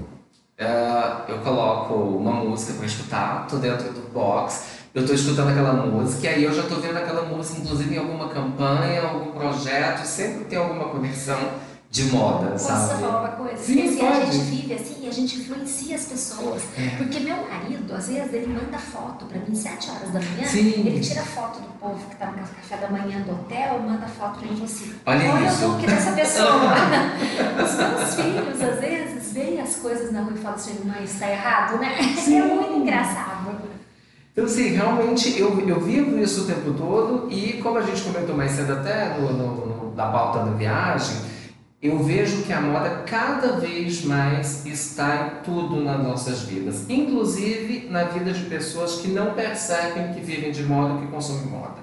ah, 0.60 1.26
eu 1.28 1.40
coloco 1.40 1.96
uma 1.96 2.34
música 2.34 2.74
pra 2.74 2.86
escutar, 2.86 3.48
tô 3.48 3.58
dentro 3.58 3.92
do 3.92 4.14
box, 4.14 4.83
eu 4.94 5.06
tô 5.06 5.14
escutando 5.14 5.50
aquela 5.50 5.74
música, 5.74 6.26
e 6.26 6.30
aí 6.30 6.44
eu 6.44 6.54
já 6.54 6.64
tô 6.64 6.76
vendo 6.76 6.98
aquela 6.98 7.24
música, 7.24 7.62
inclusive 7.62 7.96
em 7.96 7.98
alguma 7.98 8.30
campanha, 8.30 9.02
algum 9.02 9.32
projeto, 9.32 10.06
sempre 10.06 10.46
tem 10.46 10.58
alguma 10.60 10.86
conexão 10.90 11.40
de 11.90 12.06
moda, 12.06 12.48
Posso 12.52 12.66
sabe? 12.66 13.02
falar 13.02 13.20
uma 13.20 13.30
coisa? 13.30 13.56
Sim, 13.58 13.88
assim, 13.88 14.02
a 14.02 14.12
pode. 14.12 14.32
gente 14.32 14.46
vive 14.46 14.74
assim 14.74 14.96
e 15.04 15.08
a 15.08 15.12
gente 15.12 15.36
influencia 15.38 15.96
as 15.96 16.06
pessoas. 16.06 16.64
É. 16.76 16.96
Porque 16.98 17.20
meu 17.20 17.38
marido, 17.38 17.94
às 17.94 18.08
vezes, 18.08 18.34
ele 18.34 18.48
manda 18.48 18.80
foto 18.80 19.26
pra 19.26 19.40
mim, 19.40 19.54
7 19.54 19.92
horas 19.92 20.10
da 20.12 20.20
manhã. 20.20 20.48
Sim. 20.48 20.74
Ele 20.88 21.00
tira 21.00 21.22
foto 21.22 21.60
do 21.60 21.68
povo 21.80 22.04
que 22.10 22.16
tá 22.16 22.32
no 22.32 22.38
café 22.38 22.78
da 22.78 22.90
manhã 22.90 23.22
do 23.22 23.34
hotel, 23.34 23.80
manda 23.80 24.08
foto 24.08 24.40
pra 24.40 24.52
mim 24.52 24.64
assim: 24.64 24.92
Olha 25.06 25.48
isso. 25.48 25.66
o 25.66 25.68
look 25.70 25.86
dessa 25.86 26.12
pessoa. 26.14 26.74
Os 27.64 27.76
meus 27.78 28.16
filhos, 28.16 28.62
às 28.62 28.80
vezes, 28.80 29.34
veem 29.34 29.62
as 29.62 29.76
coisas 29.76 30.12
na 30.12 30.22
rua 30.22 30.34
e 30.34 30.38
falam 30.40 30.56
assim: 30.58 30.80
mãe, 30.86 31.04
isso 31.04 31.20
tá 31.20 31.30
errado, 31.30 31.78
né? 31.78 31.96
É 32.00 32.42
muito 32.42 32.74
engraçado. 32.74 33.73
Então, 34.34 34.46
assim, 34.46 34.70
realmente 34.70 35.40
eu, 35.40 35.60
eu 35.68 35.80
vivo 35.80 36.18
isso 36.20 36.42
o 36.42 36.46
tempo 36.46 36.74
todo 36.74 37.28
e, 37.32 37.54
como 37.62 37.78
a 37.78 37.82
gente 37.84 38.02
comentou 38.02 38.36
mais 38.36 38.52
cedo 38.52 38.74
até 38.74 39.16
no, 39.20 39.32
no, 39.32 39.66
no- 39.68 39.96
na 39.96 40.08
pauta 40.08 40.40
da 40.40 40.52
viagem, 40.52 41.18
eu 41.80 42.00
vejo 42.02 42.42
que 42.42 42.52
a 42.52 42.60
moda 42.60 43.04
cada 43.06 43.60
vez 43.60 44.04
mais 44.06 44.66
está 44.66 45.28
em 45.38 45.44
tudo 45.44 45.82
nas 45.84 46.02
nossas 46.02 46.42
vidas, 46.44 46.86
inclusive 46.90 47.88
na 47.92 48.06
vida 48.06 48.32
de 48.32 48.46
pessoas 48.46 48.96
que 49.02 49.10
não 49.10 49.34
percebem 49.34 50.14
que 50.14 50.22
vivem 50.22 50.52
de 50.52 50.64
moda, 50.64 51.00
que 51.00 51.08
consomem 51.12 51.46
moda. 51.46 51.76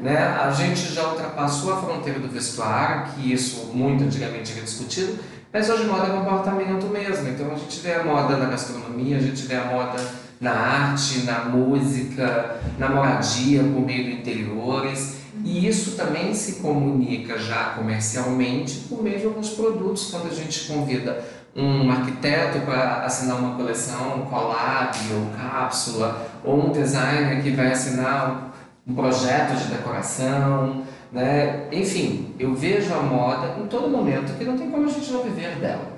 Né? 0.00 0.18
A 0.18 0.52
gente 0.52 0.92
já 0.92 1.08
ultrapassou 1.08 1.72
a 1.72 1.78
fronteira 1.78 2.20
do 2.20 2.28
vestuário, 2.28 3.10
que 3.14 3.32
isso 3.32 3.72
muito 3.74 4.04
antigamente 4.04 4.52
era 4.52 4.60
discutido, 4.62 5.18
mas 5.52 5.68
hoje 5.68 5.84
moda 5.86 6.06
é 6.06 6.10
comportamento 6.10 6.86
mesmo. 6.86 7.28
Então 7.28 7.50
a 7.50 7.56
gente 7.56 7.80
vê 7.80 7.94
a 7.94 8.04
moda 8.04 8.36
na 8.36 8.44
gastronomia, 8.46 9.16
a 9.16 9.20
gente 9.20 9.42
vê 9.46 9.56
a 9.56 9.64
moda 9.64 9.96
na 10.40 10.52
arte, 10.52 11.24
na 11.24 11.44
música, 11.44 12.60
na 12.78 12.88
moradia 12.88 13.62
por 13.62 13.84
meio 13.84 14.04
de 14.04 14.12
interiores. 14.12 15.18
E 15.44 15.66
isso 15.66 15.92
também 15.92 16.34
se 16.34 16.54
comunica 16.54 17.38
já 17.38 17.70
comercialmente 17.76 18.80
por 18.88 19.02
meio 19.02 19.18
de 19.18 19.26
alguns 19.26 19.50
produtos, 19.50 20.10
quando 20.10 20.26
a 20.30 20.34
gente 20.34 20.66
convida 20.66 21.24
um 21.54 21.90
arquiteto 21.90 22.60
para 22.60 23.04
assinar 23.04 23.36
uma 23.36 23.56
coleção, 23.56 24.18
um 24.18 24.26
collab 24.26 24.96
ou 25.12 25.26
cápsula, 25.36 26.28
ou 26.44 26.68
um 26.68 26.72
designer 26.72 27.42
que 27.42 27.50
vai 27.50 27.72
assinar 27.72 28.52
um 28.86 28.94
projeto 28.94 29.56
de 29.56 29.64
decoração, 29.68 30.82
né? 31.12 31.68
Enfim, 31.72 32.34
eu 32.38 32.54
vejo 32.54 32.92
a 32.94 33.02
moda 33.02 33.56
em 33.60 33.66
todo 33.66 33.88
momento 33.88 34.36
que 34.36 34.44
não 34.44 34.56
tem 34.56 34.70
como 34.70 34.86
a 34.86 34.90
gente 34.90 35.10
não 35.10 35.22
viver 35.22 35.56
dela. 35.56 35.97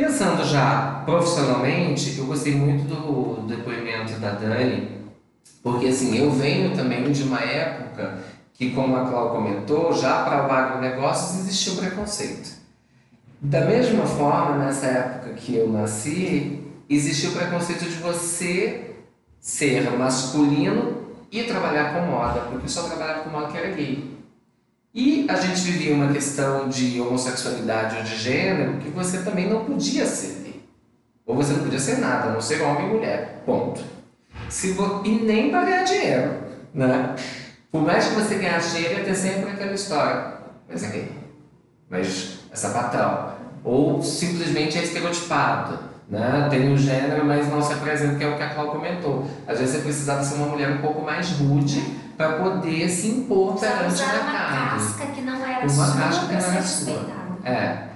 Pensando 0.00 0.42
já 0.46 1.02
profissionalmente, 1.04 2.16
eu 2.16 2.24
gostei 2.24 2.54
muito 2.54 2.84
do 2.84 3.42
depoimento 3.46 4.14
da 4.14 4.30
Dani, 4.30 4.88
porque 5.62 5.88
assim, 5.88 6.16
eu 6.16 6.30
venho 6.30 6.74
também 6.74 7.12
de 7.12 7.22
uma 7.22 7.38
época 7.38 8.16
que, 8.54 8.70
como 8.70 8.96
a 8.96 9.04
Cláudia 9.04 9.32
comentou, 9.32 9.92
já 9.92 10.22
para 10.22 10.48
o 10.48 10.50
agronegócio 10.50 11.40
existia 11.40 11.74
o 11.74 11.76
preconceito. 11.76 12.48
Da 13.42 13.66
mesma 13.66 14.06
forma, 14.06 14.56
nessa 14.64 14.86
época 14.86 15.34
que 15.34 15.56
eu 15.56 15.68
nasci, 15.68 16.62
existia 16.88 17.28
o 17.28 17.34
preconceito 17.34 17.84
de 17.84 17.96
você 17.96 18.94
ser 19.38 19.90
masculino 19.98 21.08
e 21.30 21.42
trabalhar 21.42 21.92
com 21.92 22.10
moda, 22.10 22.40
porque 22.50 22.68
só 22.68 22.84
trabalhava 22.84 23.24
com 23.24 23.28
moda 23.28 23.48
que 23.48 23.58
era 23.58 23.68
gay. 23.72 24.09
E 24.92 25.26
a 25.28 25.36
gente 25.36 25.60
vivia 25.60 25.94
uma 25.94 26.12
questão 26.12 26.68
de 26.68 27.00
homossexualidade 27.00 27.96
ou 27.96 28.02
de 28.02 28.16
gênero 28.16 28.78
que 28.78 28.88
você 28.90 29.18
também 29.18 29.48
não 29.48 29.64
podia 29.64 30.04
ser. 30.04 30.40
Ou 31.24 31.36
você 31.36 31.52
não 31.52 31.60
podia 31.60 31.78
ser 31.78 31.98
nada, 31.98 32.30
a 32.30 32.32
não 32.32 32.40
ser 32.40 32.60
homem 32.60 32.88
e 32.88 32.92
mulher. 32.94 33.42
Ponto. 33.46 33.80
Se 34.48 34.72
vo... 34.72 35.02
E 35.04 35.10
nem 35.10 35.50
para 35.50 35.64
ganhar 35.64 35.84
dinheiro. 35.84 36.32
Né? 36.74 37.14
Por 37.70 37.82
mais 37.82 38.06
que 38.06 38.14
você 38.14 38.34
ganhasse 38.34 38.74
dinheiro, 38.74 38.98
ia 38.98 39.04
ter 39.04 39.14
sempre 39.14 39.50
aquela 39.50 39.72
história. 39.72 40.34
Mas 40.68 40.82
é 40.82 40.88
gay. 40.88 41.12
Mas 41.88 42.38
é 42.50 42.56
sapatão. 42.56 43.34
Ou 43.62 44.02
simplesmente 44.02 44.76
é 44.76 44.82
estereotipado. 44.82 45.78
Né? 46.08 46.48
Tem 46.50 46.68
um 46.68 46.76
gênero, 46.76 47.24
mas 47.24 47.48
não 47.48 47.62
se 47.62 47.72
apresenta, 47.72 48.16
que 48.16 48.24
é 48.24 48.28
o 48.28 48.36
que 48.36 48.42
a 48.42 48.52
Cláudia 48.52 48.74
comentou. 48.74 49.24
Às 49.46 49.60
vezes 49.60 49.76
você 49.76 49.82
precisava 49.82 50.24
ser 50.24 50.34
uma 50.34 50.46
mulher 50.46 50.68
um 50.72 50.78
pouco 50.78 51.00
mais 51.02 51.30
rude 51.30 51.80
para 52.20 52.32
poder 52.34 52.86
se 52.90 53.08
impor 53.08 53.52
Precisava 53.52 53.78
perante 53.78 53.92
o 53.92 54.04
usar 54.04 54.20
uma 54.20 54.30
mercado. 54.32 54.70
casca 54.76 55.06
que 55.06 55.20
não 55.22 55.46
era 55.46 55.60
Uma 55.60 55.68
sua 55.70 55.96
casca 55.96 56.26
que 56.26 56.32
não 56.34 56.52
era 56.52 56.62
sua. 56.62 57.06
É. 57.44 57.88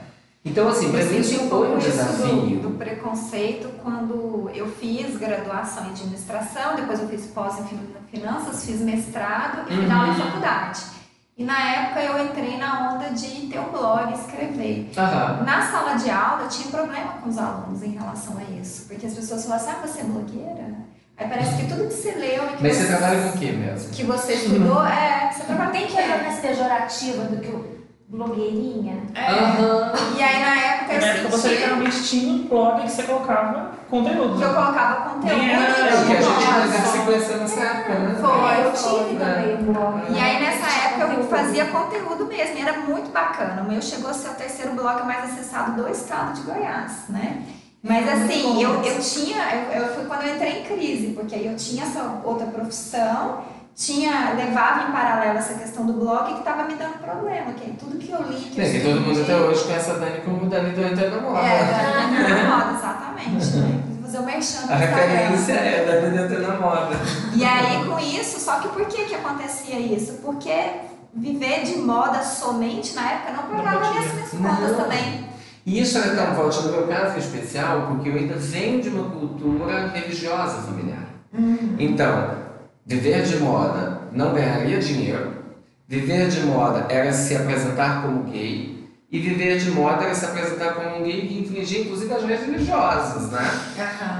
Então, 0.47 0.69
assim, 0.69 0.91
para 0.91 1.05
mim 1.05 1.19
isso 1.19 1.43
um 1.43 1.49
foi 1.51 1.69
um 1.75 1.79
isso 1.79 1.89
do, 1.91 1.93
desafio. 1.93 2.59
do 2.61 2.71
preconceito 2.79 3.69
quando 3.83 4.51
eu 4.55 4.67
fiz 4.67 5.19
graduação 5.19 5.85
em 5.87 5.91
administração, 5.91 6.75
depois 6.77 7.01
eu 7.01 7.09
fiz 7.09 7.27
pós 7.27 7.59
em 7.61 7.65
fin- 7.65 7.79
finanças, 8.11 8.65
fiz 8.65 8.81
mestrado 8.81 9.71
e 9.71 9.77
final 9.77 10.07
Uhum. 10.07 10.13
em 10.13 10.17
faculdade. 10.17 10.81
E 11.37 11.45
na 11.45 11.59
época 11.61 12.01
eu 12.01 12.25
entrei 12.27 12.57
na 12.57 12.93
onda 12.95 13.11
de 13.11 13.47
ter 13.49 13.59
um 13.59 13.71
blog, 13.73 14.11
escrever. 14.15 14.91
Aham. 14.97 15.43
Na 15.45 15.61
sala 15.71 15.95
de 15.97 16.09
aula 16.11 16.45
eu 16.45 16.49
tinha 16.49 16.69
problema 16.69 17.13
com 17.23 17.29
os 17.29 17.37
alunos 17.37 17.83
em 17.83 17.91
relação 17.91 18.39
a 18.39 18.45
isso, 18.59 18.87
porque 18.89 19.05
as 19.07 19.13
pessoas 19.15 19.45
falavam 19.45 19.67
assim, 19.69 19.77
ah, 19.83 19.87
você 19.87 20.01
é 20.01 20.05
blogueira? 20.05 20.84
Aí 21.17 21.29
parece 21.29 21.57
que 21.57 21.67
tudo 21.69 21.87
que 21.87 21.95
você 21.95 22.11
leu 22.13 22.43
que, 22.57 22.63
Mas 22.63 22.77
você 22.77 22.87
trabalha 22.87 23.23
com 23.23 23.29
o 23.29 23.39
quê 23.39 23.53
mesmo? 23.53 23.91
que 23.93 24.03
você 24.03 24.33
estudou, 24.35 24.85
é, 24.85 25.31
você 25.33 25.45
trabalha 25.45 25.71
Tem 25.71 25.87
que 25.87 25.95
olhar 25.95 26.23
mais 26.23 26.39
pejorativa 26.41 27.25
do 27.27 27.37
que 27.41 27.49
o 27.49 27.75
blogueirinha. 28.09 29.03
É. 29.15 29.31
Aham. 29.31 29.93
E 30.17 30.23
aí 30.23 30.41
na 30.41 30.57
época 30.61 30.95
Na 31.01 31.07
época 31.07 31.25
eu 31.27 31.31
você 31.31 31.49
literalmente 31.49 32.03
tinha 32.05 32.33
um 32.33 32.49
blog 32.49 32.83
que 32.83 32.91
você 32.91 33.03
colocava 33.05 33.71
conteúdo. 33.89 34.39
que 34.39 34.43
eu 34.45 34.55
colocava 34.55 35.11
conteúdo. 35.11 35.41
Era- 35.41 35.63
É 35.63 35.95
o 36.03 36.07
que 36.07 36.13
a 36.13 36.17
eu 36.17 36.23
gente 36.23 36.83
só- 36.83 36.93
se 36.93 36.99
conheceu 36.99 37.37
nessa 37.39 37.61
época, 37.61 37.95
né? 37.99 38.17
Foi, 38.21 38.65
eu 38.65 38.73
tive 38.73 39.19
também 39.19 39.55
um 39.57 39.73
blog. 39.73 40.13
E 40.13 40.19
aí 40.19 40.41
nessa 40.45 40.67
época 40.67 41.05
época 41.05 41.15
eu 41.21 41.25
fazia 41.29 41.65
conteúdo 41.67 42.27
mesmo, 42.27 42.57
e 42.57 42.61
era 42.61 42.79
muito 42.81 43.11
bacana. 43.13 43.63
O 43.63 43.65
meu 43.71 43.81
chegou 43.83 44.11
a 44.11 44.15
ser 44.15 44.29
o 44.31 44.35
terceiro 44.35 44.73
blog 44.73 45.03
mais 45.05 45.25
acessado 45.33 45.81
do 45.83 45.89
estado 45.91 46.35
de 46.35 46.43
Goiás, 46.43 47.05
né? 47.09 47.43
Mas 47.85 48.09
É 48.09 48.13
assim, 48.15 48.63
eu, 48.63 48.83
eu 48.83 48.99
tinha, 48.99 49.45
eu, 49.55 49.83
eu 49.83 49.95
fui 49.95 50.07
quando 50.07 50.23
eu 50.23 50.35
entrei 50.35 50.61
em 50.61 50.65
crise, 50.65 51.09
porque 51.09 51.35
aí 51.35 51.47
eu 51.47 51.55
tinha 51.55 51.85
essa 51.85 52.23
outra 52.25 52.47
profissão, 52.47 53.45
tinha, 53.77 54.33
levava 54.35 54.89
em 54.89 54.93
paralelo 54.93 55.37
essa 55.37 55.53
questão 55.53 55.85
do 55.85 55.93
blog 55.93 56.33
que 56.33 56.39
estava 56.39 56.65
me 56.65 56.77
dando 56.77 56.99
problema, 56.99 57.53
que 57.53 57.73
tudo 57.73 57.99
que 57.99 58.11
eu 58.11 58.23
li, 58.23 58.37
que 58.37 58.59
eu 58.59 58.65
É, 58.65 58.71
que 58.71 58.81
todo 58.81 59.01
mundo 59.03 59.21
até 59.21 59.37
hoje 59.37 59.65
conhece 59.65 59.91
a 59.91 59.95
Dani 59.95 60.21
como 60.23 60.47
Dani 60.47 60.71
do 60.71 60.81
Entra 60.83 61.11
na 61.11 61.21
Moda. 61.21 61.41
É, 61.41 61.65
da 61.65 62.07
minha 62.09 62.57
moda, 62.57 62.79
exatamente. 62.79 63.57
né? 63.57 63.83
Vou 64.01 64.03
fazer 64.05 64.19
o 64.19 64.23
merchan 64.23 64.67
do 64.67 64.73
A 64.73 64.77
referência 64.77 65.53
é 65.53 65.85
Dani 65.85 66.17
do 66.17 66.25
Entra 66.25 66.39
na 66.39 66.57
Moda. 66.59 66.97
E 67.35 67.45
aí, 67.45 67.85
com 67.85 67.99
isso, 68.01 68.41
só 68.41 68.61
que 68.61 68.69
por 68.69 68.87
que 68.87 69.05
que 69.05 69.15
acontecia 69.15 69.79
isso? 69.79 70.21
Porque 70.23 70.55
viver 71.13 71.65
de 71.65 71.77
moda 71.77 72.23
somente 72.23 72.95
na 72.95 73.11
época 73.11 73.33
não 73.33 73.43
pagava 73.43 73.91
minhas, 73.91 74.13
minhas 74.15 74.31
contas 74.31 74.71
Não. 74.71 74.85
também. 74.85 75.34
E 75.67 75.81
isso 75.81 75.97
era 75.99 76.15
tão 76.15 76.35
forte 76.35 76.63
no 76.63 76.73
meu 76.73 76.87
caso 76.87 77.17
em 77.17 77.21
especial, 77.21 77.87
porque 77.89 78.09
eu 78.11 78.15
ainda 78.17 78.35
venho 78.35 78.83
de 78.83 78.89
uma 78.91 79.11
cultura 79.11 79.89
religiosa 79.89 80.63
familiar. 80.63 81.07
Então, 81.79 82.31
viver 82.87 83.23
de 83.23 83.37
moda 83.39 84.03
não 84.13 84.35
ganharia 84.35 84.79
dinheiro, 84.79 85.33
viver 85.89 86.29
de 86.29 86.41
moda 86.41 86.87
era 86.89 87.13
se 87.13 87.35
apresentar 87.35 88.03
como 88.03 88.25
gay, 88.25 88.75
e 89.11 89.19
viver 89.21 89.59
de 89.59 89.71
moda 89.71 90.05
era 90.05 90.15
se 90.15 90.25
apresentar 90.25 90.75
como 90.75 90.99
um 90.99 91.03
gay 91.05 91.27
que 91.27 91.39
infringia 91.41 91.83
inclusive 91.83 92.13
as 92.13 92.23
leis 92.25 92.41
religiosas, 92.41 93.31
né? 93.31 93.49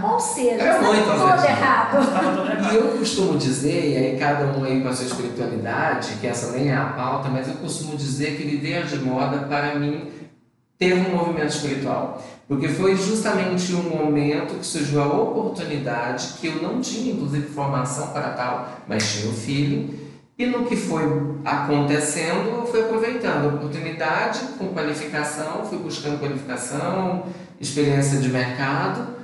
Ou 0.03 0.21
seja, 0.21 0.63
Era 0.63 0.81
muito 0.81 1.05
todo 1.05 1.45
errado. 1.45 2.73
E 2.73 2.77
eu 2.77 2.99
costumo 2.99 3.37
dizer, 3.37 3.91
e 3.91 3.97
aí 3.97 4.17
cada 4.19 4.57
um 4.57 4.65
aí 4.65 4.81
com 4.81 4.89
a 4.89 4.93
sua 4.93 5.07
espiritualidade, 5.07 6.15
que 6.21 6.27
essa 6.27 6.53
nem 6.53 6.71
é 6.71 6.77
a 6.77 6.85
pauta, 6.85 7.29
mas 7.29 7.49
eu 7.49 7.55
costumo 7.55 7.97
dizer 7.97 8.37
que 8.37 8.45
viver 8.45 8.87
de 8.87 8.99
moda, 9.01 9.39
para 9.49 9.75
mim, 9.75 10.11
teve 10.79 10.95
um 11.09 11.17
movimento 11.17 11.51
espiritual. 11.51 12.23
Porque 12.47 12.69
foi 12.69 12.95
justamente 12.95 13.75
um 13.75 13.83
momento 13.83 14.59
que 14.59 14.67
surgiu 14.67 15.03
a 15.03 15.07
oportunidade, 15.07 16.35
que 16.41 16.49
eu 16.49 16.63
não 16.63 16.81
tinha, 16.81 17.15
inclusive, 17.15 17.47
formação 17.49 18.09
para 18.09 18.31
tal, 18.31 18.69
mas 18.87 19.13
tinha 19.13 19.31
o 19.31 19.35
feeling. 19.35 19.99
E 20.37 20.47
no 20.47 20.67
que 20.67 20.77
foi 20.77 21.05
acontecendo, 21.45 22.51
eu 22.51 22.67
fui 22.67 22.81
aproveitando 22.83 23.45
a 23.45 23.55
oportunidade 23.55 24.41
com 24.59 24.69
qualificação, 24.69 25.65
fui 25.65 25.79
buscando 25.79 26.19
qualificação, 26.19 27.27
experiência 27.61 28.19
de 28.19 28.29
mercado. 28.29 29.15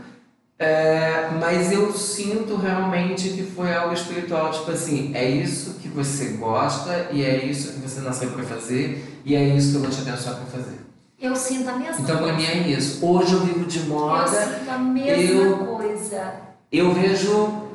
É, 0.58 1.30
mas 1.40 1.72
eu 1.72 1.90
sinto 1.92 2.54
realmente 2.56 3.30
que 3.30 3.42
foi 3.42 3.74
algo 3.74 3.94
espiritual, 3.94 4.50
tipo 4.52 4.70
assim, 4.70 5.10
é 5.14 5.28
isso 5.28 5.78
que 5.80 5.88
você 5.88 6.32
gosta 6.32 7.08
e 7.10 7.24
é 7.24 7.44
isso 7.44 7.72
que 7.72 7.80
você 7.80 8.00
nasceu 8.02 8.30
para 8.30 8.44
fazer 8.44 9.20
e 9.24 9.34
é 9.34 9.56
isso 9.56 9.70
que 9.70 9.76
eu 9.76 9.80
vou 9.80 9.90
te 9.90 10.02
abençoar 10.02 10.36
para 10.36 10.46
fazer. 10.46 10.89
Eu 11.20 11.36
sinto 11.36 11.68
a 11.68 11.74
mesma 11.76 12.00
Então 12.00 12.18
coisa. 12.18 12.32
mim 12.32 12.44
é 12.44 12.56
isso. 12.68 13.04
Hoje 13.04 13.34
eu 13.34 13.40
vivo 13.40 13.64
de 13.66 13.78
Eu 13.80 13.84
moda, 13.86 14.26
sinto 14.28 14.70
a 14.70 14.78
mesma 14.78 15.22
eu- 15.42 15.66
coisa. 15.66 16.32
eu 16.72 16.94
vejo 16.94 17.68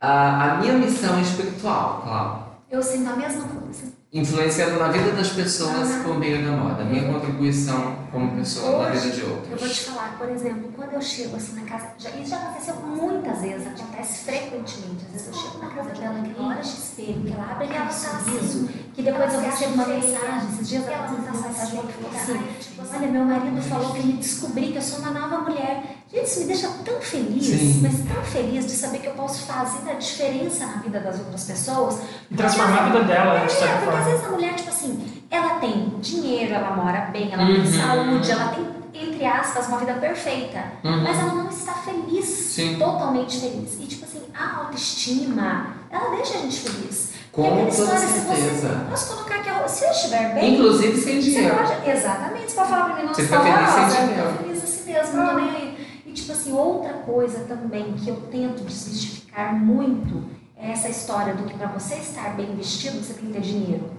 a, 0.00 0.44
a 0.52 0.54
minha 0.58 0.74
missão 0.74 1.20
espiritual, 1.20 2.02
claro, 2.04 2.44
Eu 2.70 2.82
sinto 2.82 3.08
a 3.10 3.16
mesma 3.16 3.44
coisa. 3.48 3.84
Influenciando 4.14 4.78
na 4.78 4.86
vida 4.88 5.10
das 5.10 5.30
pessoas 5.30 5.88
por 6.04 6.16
meio 6.16 6.44
da 6.44 6.52
moda, 6.52 6.82
a 6.82 6.84
minha 6.84 7.12
contribuição 7.12 7.96
como 8.12 8.36
pessoa 8.36 8.84
na 8.84 8.90
vida 8.90 9.10
de 9.10 9.20
Eu 9.22 9.28
vou 9.28 9.42
te 9.42 9.50
outros. 9.50 9.78
falar, 9.80 10.16
por 10.16 10.28
exemplo, 10.28 10.70
quando 10.76 10.92
eu 10.92 11.02
chego 11.02 11.34
assim 11.34 11.60
na 11.60 11.62
casa, 11.62 11.88
já, 11.98 12.10
isso 12.10 12.30
já 12.30 12.36
aconteceu 12.36 12.76
muitas 12.76 13.40
vezes, 13.40 13.66
acontece 13.66 14.24
frequentemente. 14.24 15.04
Às 15.06 15.12
vezes 15.12 15.26
eu 15.26 15.34
chego 15.34 15.58
na 15.58 15.70
casa 15.70 15.90
dela, 15.90 16.20
aquela 16.20 16.48
hora 16.48 16.60
de 16.62 16.68
espelho, 16.68 17.22
que 17.24 17.32
ela 17.32 17.50
abre 17.50 17.64
aquele 17.64 17.92
sorriso, 17.92 18.68
que 18.94 19.02
depois 19.02 19.34
eu 19.34 19.40
recebo 19.40 19.74
uma 19.74 19.86
mensagem, 19.86 20.48
esses 20.52 20.68
dias 20.68 20.86
ela 20.86 21.08
mandou 21.10 21.34
uma 21.34 21.48
mensagem 21.48 21.80
que 21.82 21.92
falou 21.92 22.12
assim, 22.14 22.96
olha, 22.96 23.08
meu 23.08 23.24
marido 23.24 23.62
falou 23.62 23.94
que 23.94 24.06
me 24.06 24.12
descobri 24.12 24.70
que 24.70 24.76
eu 24.76 24.82
sou 24.82 25.00
uma 25.00 25.10
nova 25.10 25.38
mulher. 25.38 26.03
Gente, 26.12 26.26
isso 26.26 26.40
me 26.40 26.46
deixa 26.46 26.68
tão 26.84 27.00
feliz, 27.00 27.44
Sim. 27.46 27.80
mas 27.82 28.14
tão 28.14 28.22
feliz 28.24 28.66
de 28.66 28.72
saber 28.72 28.98
que 28.98 29.06
eu 29.08 29.14
posso 29.14 29.46
fazer 29.46 29.90
a 29.90 29.94
diferença 29.94 30.64
na 30.66 30.76
vida 30.76 31.00
das 31.00 31.18
outras 31.18 31.44
pessoas. 31.44 31.98
E 32.30 32.36
transformar 32.36 32.82
a 32.82 32.84
vida 32.86 33.02
dela, 33.04 33.46
de 33.46 33.52
É, 33.64 33.76
porque 33.78 33.96
às 33.98 34.04
vezes 34.06 34.24
a 34.24 34.28
mulher, 34.28 34.54
tipo 34.54 34.68
assim, 34.70 35.22
ela 35.30 35.58
tem 35.58 35.88
dinheiro, 36.00 36.54
ela 36.54 36.70
mora 36.76 37.08
bem, 37.12 37.32
ela 37.32 37.44
tem 37.46 37.58
Uhum. 37.58 37.66
saúde, 37.66 38.30
ela 38.30 38.48
tem, 38.48 38.66
entre 39.08 39.24
aspas, 39.26 39.66
uma 39.66 39.78
vida 39.78 39.94
perfeita. 39.94 40.62
Uhum. 40.84 41.02
Mas 41.02 41.18
ela 41.18 41.34
não 41.34 41.48
está 41.48 41.72
feliz, 41.72 42.24
Sim. 42.26 42.76
totalmente 42.78 43.40
feliz. 43.40 43.74
E 43.80 43.86
tipo 43.86 44.04
assim, 44.04 44.22
a 44.32 44.60
autoestima, 44.60 45.66
ela 45.90 46.14
deixa 46.14 46.38
a 46.38 46.40
gente 46.42 46.60
feliz. 46.60 47.14
Com 47.32 47.42
toda 47.42 47.68
história, 47.68 47.98
se 47.98 48.06
você- 48.20 48.36
certeza. 48.36 48.86
Posso 48.88 49.16
colocar 49.16 49.42
que 49.42 49.48
a- 49.50 49.66
se 49.66 49.84
eu 49.84 49.90
estiver 49.90 50.34
bem, 50.34 50.54
Inclusive 50.54 50.96
sem 51.00 51.20
você 51.20 51.30
dinheiro. 51.32 51.56
pode, 51.56 51.90
exatamente, 51.90 52.52
você 52.52 52.54
pode 52.56 52.68
falar 52.70 52.84
pra 52.84 52.94
mim, 52.94 53.02
não, 53.02 53.14
Você 53.14 53.22
você 53.22 53.26
fica 53.36 53.42
feliz 53.42 53.70
sem 53.96 54.06
dinheiro. 54.06 54.28
tô 54.38 54.44
feliz 54.44 54.62
assim 54.64 54.92
mesmo, 54.92 55.16
não 55.16 55.26
tô 55.26 55.34
nem 55.40 55.50
aí. 55.50 55.73
E 56.14 56.16
tipo 56.16 56.30
assim, 56.30 56.52
outra 56.52 56.92
coisa 56.92 57.40
também 57.40 57.92
que 57.94 58.08
eu 58.08 58.14
tento 58.30 58.62
desmistificar 58.62 59.52
muito 59.52 60.22
é 60.56 60.70
essa 60.70 60.88
história 60.88 61.34
do 61.34 61.42
que 61.42 61.58
pra 61.58 61.66
você 61.66 61.96
estar 61.96 62.36
bem 62.36 62.54
vestido, 62.54 63.02
você 63.04 63.14
tem 63.14 63.26
que 63.26 63.32
ter 63.32 63.40
dinheiro. 63.40 63.90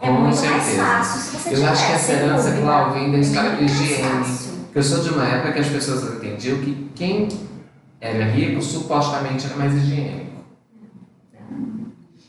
É 0.00 0.06
Com 0.06 0.12
muito 0.12 0.24
mais 0.26 0.38
certeza. 0.38 0.84
fácil 0.84 1.20
se 1.20 1.36
você 1.36 1.48
Eu 1.48 1.54
tiver, 1.54 1.68
acho 1.68 1.86
que 1.88 1.92
essa 1.94 2.12
herança. 2.12 2.52
Cláudia, 2.62 2.92
vem 3.00 3.10
da 3.10 3.16
É 3.16 3.20
história 3.20 3.50
de 3.56 3.62
mais 3.62 3.80
higiene. 3.80 4.24
Porque 4.66 4.78
eu 4.78 4.82
sou 4.84 5.02
de 5.02 5.08
uma 5.10 5.26
época 5.26 5.52
que 5.54 5.58
as 5.58 5.66
pessoas 5.66 6.14
entendiam 6.14 6.58
que 6.58 6.90
quem 6.94 7.26
era 8.00 8.24
rico 8.26 8.62
supostamente 8.62 9.46
era 9.46 9.56
mais 9.56 9.74
higiênico. 9.74 10.38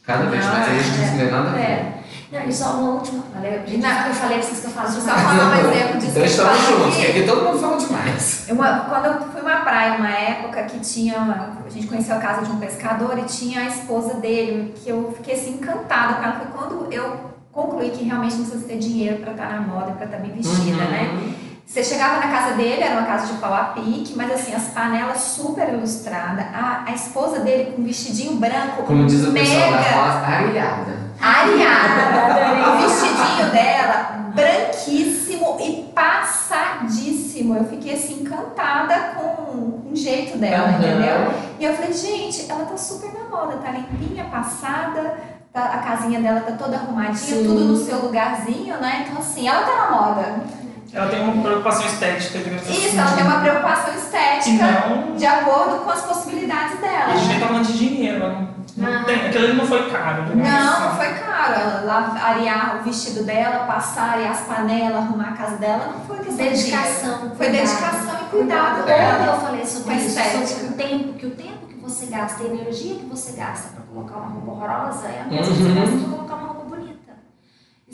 Cada 0.08 0.28
vez 0.32 0.44
mais 0.44 0.70
a 0.70 0.74
gente 0.74 0.98
não 0.98 1.18
tem 1.20 1.32
nada 1.32 1.50
a 1.52 1.54
ver. 1.54 1.99
É. 2.32 2.40
Não, 2.40 2.46
e 2.48 2.54
só 2.54 2.72
uma 2.74 2.92
última. 2.96 3.24
Valeu, 3.34 3.52
gente, 3.66 3.84
eu 3.86 4.14
falei 4.14 4.38
pra 4.40 4.48
vocês 4.48 4.60
que 4.60 4.66
eu 4.68 4.70
eu 4.72 4.90
demais. 4.90 4.94
só 4.94 5.02
falar 5.16 5.50
um 5.50 5.72
exemplo 5.72 5.98
disso 6.00 6.12
Então 6.12 6.26
estamos 6.26 6.58
falo 6.60 6.78
juntos, 6.80 6.88
aqui. 6.98 7.06
que 7.06 7.08
aqui 7.12 7.24
todo 7.28 7.44
mundo 7.44 7.60
fala 7.60 7.78
demais. 7.78 8.46
Uma- 8.50 8.80
quando 8.82 9.06
eu 9.06 9.14
fui 9.32 9.42
uma 9.42 9.56
praia, 9.58 9.94
uma 9.98 10.10
época 10.12 10.64
que 10.64 10.80
tinha. 10.80 11.18
uma- 11.18 11.50
a 11.66 11.70
gente 11.70 11.88
conheceu 11.88 12.16
a 12.16 12.20
casa 12.20 12.46
de 12.46 12.52
um 12.52 12.58
pescador 12.58 13.18
e 13.18 13.24
tinha 13.24 13.62
a 13.62 13.66
esposa 13.66 14.16
dele, 14.16 14.74
que 14.76 14.90
eu 14.90 15.12
fiquei 15.18 15.34
assim 15.36 15.52
encantada 15.54 16.16
com 16.16 16.24
ela. 16.24 16.34
Foi 16.34 16.48
quando 16.56 16.92
eu 16.94 17.32
concluí 17.52 17.90
que 17.90 18.04
realmente 18.04 18.36
não 18.36 18.46
precisa 18.46 18.68
ter 18.68 18.78
dinheiro 18.78 19.18
pra 19.18 19.32
estar 19.32 19.50
na 19.50 19.62
moda, 19.62 19.92
pra 19.94 20.06
estar 20.06 20.18
bem 20.18 20.32
vestida, 20.32 20.84
Uhum. 20.84 20.92
né? 20.92 21.34
Você 21.66 21.84
chegava 21.84 22.16
na 22.16 22.28
casa 22.32 22.56
dele, 22.56 22.82
era 22.82 22.94
uma 23.00 23.06
casa 23.08 23.28
de 23.32 23.40
pau 23.40 23.54
a 23.54 23.64
pique, 23.76 24.14
mas 24.16 24.32
assim, 24.32 24.56
as 24.56 24.70
panelas 24.70 25.20
super 25.20 25.70
ilustradas, 25.70 26.46
a, 26.54 26.84
a 26.88 26.92
esposa 26.94 27.40
dele 27.42 27.72
com 27.76 27.82
um 27.82 27.86
vestidinho 27.86 28.34
branco, 28.40 28.84
Como 28.84 29.06
diz 29.06 29.28
o 29.28 29.32
pessoal 29.32 29.72
da 29.72 29.78
mega 29.78 29.90
roça, 29.92 30.99
areada. 31.22 32.70
o 32.72 32.78
vestidinho 32.82 33.52
dela, 33.52 34.32
branquíssimo 34.34 35.58
e 35.60 35.92
passadíssimo. 35.94 37.56
Eu 37.56 37.66
fiquei 37.66 37.94
assim 37.94 38.22
encantada 38.22 38.96
com 39.16 39.90
o 39.90 39.96
jeito 39.96 40.38
dela, 40.38 40.68
Aham. 40.70 40.78
entendeu? 40.78 41.34
E 41.60 41.66
eu 41.66 41.74
falei, 41.74 41.94
gente, 41.94 42.50
ela 42.50 42.66
tá 42.66 42.78
super 42.78 43.12
na 43.14 43.30
moda, 43.36 43.58
tá 43.58 43.72
limpinha, 43.72 44.26
passada, 44.26 45.18
tá- 45.52 45.66
a 45.74 45.78
casinha 45.80 46.20
dela 46.22 46.42
tá 46.42 46.52
toda 46.54 46.78
arrumadinha, 46.78 47.16
Sim. 47.16 47.44
tudo 47.44 47.60
no 47.66 47.76
seu 47.78 48.00
lugarzinho, 48.00 48.78
né? 48.78 49.06
Então 49.08 49.20
assim, 49.20 49.48
ela 49.48 49.62
tá 49.66 49.76
na 49.76 49.92
moda. 49.92 50.59
Ela 50.92 51.08
tem 51.10 51.22
uma 51.22 51.42
preocupação 51.44 51.86
estética, 51.86 52.40
digamos 52.40 52.64
assim. 52.64 52.86
Isso, 52.88 53.00
ela 53.00 53.12
tem 53.12 53.24
uma 53.24 53.40
preocupação 53.40 53.94
estética 53.94 54.64
não. 54.90 55.16
de 55.16 55.26
acordo 55.26 55.84
com 55.84 55.90
as 55.90 56.02
possibilidades 56.02 56.80
dela. 56.80 57.06
A 57.14 57.16
gente 57.16 57.28
nem 57.28 57.36
né? 57.36 57.42
tá 57.42 57.48
falando 57.48 57.66
de 57.68 57.78
dinheiro, 57.78 58.20
não, 58.20 58.50
não 58.78 59.00
Ah. 59.00 59.04
tem, 59.04 59.28
aquilo 59.28 59.44
ali 59.46 59.54
não 59.54 59.68
foi 59.68 59.90
caro, 59.92 60.24
digamos 60.24 60.48
Não, 60.50 60.70
assim. 60.74 60.82
não 60.84 60.96
foi 60.96 61.08
caro. 61.14 61.54
Ela 61.54 62.18
arear 62.24 62.78
o 62.80 62.84
vestido 62.84 63.24
dela, 63.24 63.66
passar, 63.66 64.14
arear 64.14 64.32
as 64.32 64.42
panelas, 64.42 64.96
arrumar 64.96 65.30
a 65.30 65.32
casa 65.34 65.58
dela, 65.58 65.94
não 65.94 66.06
foi 66.06 66.18
questão 66.26 66.46
de. 66.46 66.52
Dedicação. 66.54 67.20
Foi 67.20 67.30
cuidado. 67.30 67.52
dedicação 67.52 68.16
e 68.22 68.26
cuidado 68.30 68.86
dela. 68.86 69.26
eu 69.26 69.42
falei 69.42 69.66
sobre 69.66 69.94
isso, 69.96 70.08
estética. 70.08 70.48
sobre 70.48 70.68
o 70.68 70.72
tempo, 70.74 71.14
que 71.14 71.26
o 71.28 71.32
tempo 71.32 71.68
que 71.68 71.76
você 71.76 72.06
gasta, 72.08 72.44
a 72.44 72.48
energia 72.48 72.96
que 72.96 73.06
você 73.06 73.32
gasta 73.34 73.70
pra 73.70 73.84
colocar 73.94 74.18
uma 74.18 74.30
roupa 74.30 74.52
horrorosa 74.52 75.08
é 75.08 75.22
a 75.22 75.26
mesma 75.26 75.46
que 75.54 75.62
você 75.62 75.70
Uhum. 75.70 75.76
gasta 75.76 75.98
pra 75.98 76.18
colocar 76.18 76.36
uma 76.36 76.49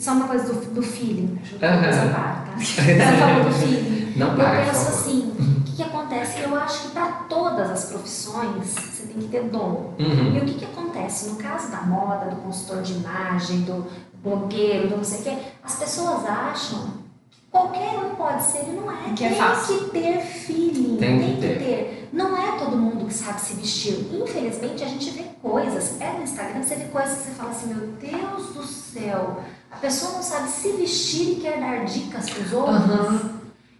é 0.04 0.10
uma 0.12 0.28
coisa 0.28 0.52
do, 0.52 0.74
do 0.74 0.82
feeling. 0.82 1.38
Deixa 1.40 1.54
eu 1.54 1.58
ver 1.58 1.66
uma 1.66 1.74
Aham. 1.76 1.82
coisa 1.84 2.00
para, 2.12 2.22
tá? 2.22 2.54
Você 2.58 3.16
falou 3.18 3.44
do 3.44 3.52
feeling. 3.52 4.12
Não 4.16 4.28
Eu 4.30 4.36
para, 4.36 4.64
penso 4.64 4.88
assim, 4.88 5.32
o 5.38 5.62
que, 5.64 5.72
que 5.76 5.82
acontece? 5.82 6.40
Eu 6.40 6.56
acho 6.56 6.82
que 6.82 6.88
para 6.90 7.06
todas 7.28 7.70
as 7.70 7.84
profissões 7.86 8.64
você 8.74 9.06
tem 9.06 9.22
que 9.22 9.28
ter 9.28 9.42
dom. 9.44 9.94
Uhum. 9.98 10.36
E 10.36 10.38
o 10.38 10.44
que, 10.46 10.54
que 10.54 10.64
acontece? 10.64 11.28
No 11.28 11.36
caso 11.36 11.70
da 11.70 11.82
moda, 11.82 12.26
do 12.30 12.36
consultor 12.36 12.82
de 12.82 12.94
imagem, 12.94 13.60
do 13.62 13.86
blogueiro, 14.22 14.88
do 14.88 14.96
não 14.96 15.04
sei 15.04 15.20
o 15.20 15.22
quê, 15.22 15.36
as 15.62 15.74
pessoas 15.76 16.24
acham 16.24 16.94
que 17.30 17.40
qualquer 17.50 17.98
um 17.98 18.14
pode 18.14 18.42
ser 18.44 18.64
e 18.68 18.72
não 18.72 18.90
é. 18.90 19.12
Que 19.14 19.24
é 19.24 19.28
tem 19.28 19.38
fácil. 19.38 19.78
que 19.84 19.90
ter 19.90 20.20
feeling, 20.22 20.96
Tem 20.96 21.18
tem, 21.18 21.28
que 21.28 21.34
que 21.34 21.40
ter. 21.40 21.58
ter. 21.58 22.08
Não 22.12 22.36
é 22.36 22.58
todo 22.58 22.76
mundo 22.76 23.04
que 23.06 23.12
sabe 23.14 23.38
se 23.40 23.54
vestir. 23.54 24.06
Infelizmente, 24.14 24.82
a 24.82 24.88
gente 24.88 25.10
vê 25.10 25.24
coisas. 25.42 26.00
É 26.00 26.10
no 26.12 26.22
Instagram, 26.22 26.62
você 26.62 26.76
vê 26.76 26.84
coisas 26.86 27.18
que 27.18 27.24
você 27.24 27.30
fala 27.32 27.50
assim, 27.50 27.66
meu 27.74 27.86
Deus 28.00 28.54
do 28.54 28.62
céu, 28.64 29.40
a 29.76 29.78
pessoa 29.78 30.12
não 30.12 30.22
sabe 30.22 30.48
se 30.48 30.72
vestir 30.72 31.32
e 31.32 31.34
quer 31.36 31.60
dar 31.60 31.84
dicas 31.84 32.30
para 32.30 32.42
os 32.42 32.52
outros. 32.52 32.76
Aham. 32.76 33.30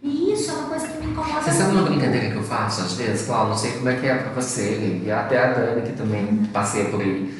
E 0.03 0.31
isso 0.31 0.51
é 0.51 0.53
uma 0.53 0.69
coisa 0.69 0.87
que 0.87 1.03
me 1.03 1.11
incomoda 1.11 1.41
Você 1.41 1.51
sabe 1.51 1.71
uma 1.71 1.81
muito. 1.81 1.93
brincadeira 1.97 2.29
que 2.29 2.35
eu 2.37 2.43
faço 2.43 2.81
às 2.81 2.93
vezes, 2.93 3.25
Cláudio? 3.25 3.49
Não 3.49 3.57
sei 3.57 3.71
como 3.71 3.89
é 3.89 3.95
que 3.95 4.05
é 4.05 4.15
pra 4.15 4.31
você, 4.41 5.01
e 5.03 5.11
até 5.11 5.43
a 5.43 5.53
Dani 5.53 5.81
que 5.81 5.93
também 5.97 6.45
passeia 6.53 6.85
por 6.89 7.01
aí. 7.01 7.33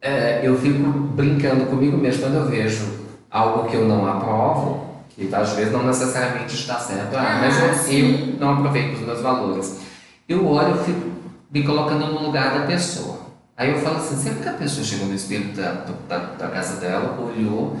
é, 0.00 0.40
eu 0.44 0.56
fico 0.56 0.78
brincando 0.88 1.66
comigo 1.66 1.96
mesmo 1.98 2.22
quando 2.22 2.34
eu 2.36 2.46
vejo 2.46 2.86
algo 3.28 3.68
que 3.68 3.74
eu 3.76 3.86
não 3.88 4.06
aprovo, 4.06 4.86
que 5.10 5.28
às 5.34 5.50
vezes 5.54 5.72
não 5.72 5.82
necessariamente 5.84 6.54
está 6.54 6.78
certo, 6.78 7.16
ah, 7.16 7.20
Ah, 7.20 7.38
mas 7.40 7.60
eu, 7.60 7.74
sim. 7.74 8.30
eu 8.34 8.40
não 8.40 8.52
aproveito 8.54 8.94
os 8.94 9.00
meus 9.00 9.20
valores. 9.20 9.78
Eu 10.28 10.46
olho 10.46 10.80
e 10.80 10.84
fico 10.84 11.08
me 11.50 11.64
colocando 11.64 12.06
no 12.06 12.22
lugar 12.26 12.56
da 12.60 12.66
pessoa. 12.66 13.17
Aí 13.58 13.70
eu 13.72 13.80
falo 13.80 13.96
assim, 13.96 14.16
sempre 14.16 14.44
que 14.44 14.48
a 14.48 14.52
pessoa 14.52 14.86
chegou 14.86 15.08
no 15.08 15.14
espelho 15.14 15.52
da, 15.52 15.84
da, 16.08 16.18
da 16.18 16.48
casa 16.48 16.76
dela, 16.76 17.18
olhou, 17.20 17.76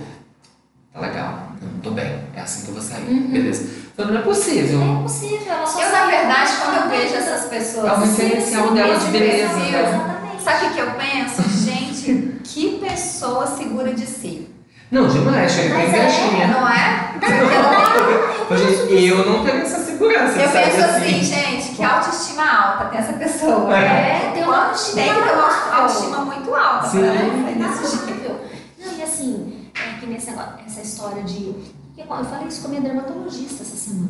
tá 0.92 0.98
legal, 0.98 1.52
eu 1.62 1.68
tô 1.80 1.92
bem, 1.92 2.18
é 2.34 2.40
assim 2.40 2.64
que 2.64 2.70
eu 2.70 2.74
vou 2.74 2.82
sair, 2.82 3.04
beleza. 3.04 3.70
Então 3.94 4.06
não 4.08 4.18
é 4.18 4.22
possível. 4.22 4.80
É 4.80 4.84
impossível, 4.84 5.52
ela 5.52 5.64
só 5.64 5.80
Eu, 5.80 5.92
na 5.92 6.06
verdade, 6.06 6.50
quando 6.60 6.76
eu 6.82 6.88
vejo 6.90 7.14
essas 7.14 7.48
pessoas. 7.48 7.86
É 7.86 7.92
um 7.92 8.00
referencial 8.00 8.74
dela 8.74 8.98
de 8.98 9.06
beleza, 9.06 9.54
né? 9.54 10.38
Sabe 10.42 10.66
o 10.66 10.72
que 10.72 10.78
eu 10.80 10.90
penso? 10.92 11.42
Gente, 11.64 12.40
que 12.42 12.78
pessoa 12.78 13.46
segura 13.46 13.94
de 13.94 14.04
si. 14.04 14.47
Não, 14.90 15.06
demais, 15.06 15.52
chega 15.52 15.74
bem 15.76 15.86
Mas 15.86 15.94
é, 15.94 16.06
quietinha. 16.06 16.46
Não 16.48 16.68
é? 16.68 17.14
Hoje, 18.50 19.06
eu 19.06 19.26
não 19.26 19.44
tenho 19.44 19.58
essa 19.62 19.84
segurança, 19.84 20.38
Eu 20.40 20.48
sabe 20.48 20.64
penso 20.70 20.84
assim, 20.84 21.22
gente, 21.22 21.74
que 21.76 21.84
autoestima 21.84 22.42
alta 22.50 22.84
tem 22.86 22.98
essa 23.00 23.12
pessoa. 23.14 23.76
É, 23.76 24.30
tem 24.32 24.44
uma 24.44 24.64
autoestima 24.68 25.02
Tem 25.02 25.14
que 25.14 25.20
ter 25.22 25.32
uma 25.34 25.76
autoestima 25.76 26.18
muito 26.24 26.54
alta 26.54 26.86
Sim. 26.88 26.98
pra 27.00 27.06
É 27.08 27.18
jeito. 27.18 27.36
inacreditável. 27.56 28.40
Não, 28.78 28.92
e 28.98 29.02
assim, 29.02 29.68
é 29.74 30.00
que 30.00 30.06
nesse 30.06 30.30
negócio, 30.30 30.52
essa 30.66 30.80
história 30.80 31.22
de. 31.22 31.54
Eu 31.98 32.06
falei 32.06 32.48
isso 32.48 32.60
com 32.62 32.68
a 32.68 32.70
minha 32.70 32.80
dermatologista 32.82 33.62
essa 33.62 33.76
semana. 33.76 34.08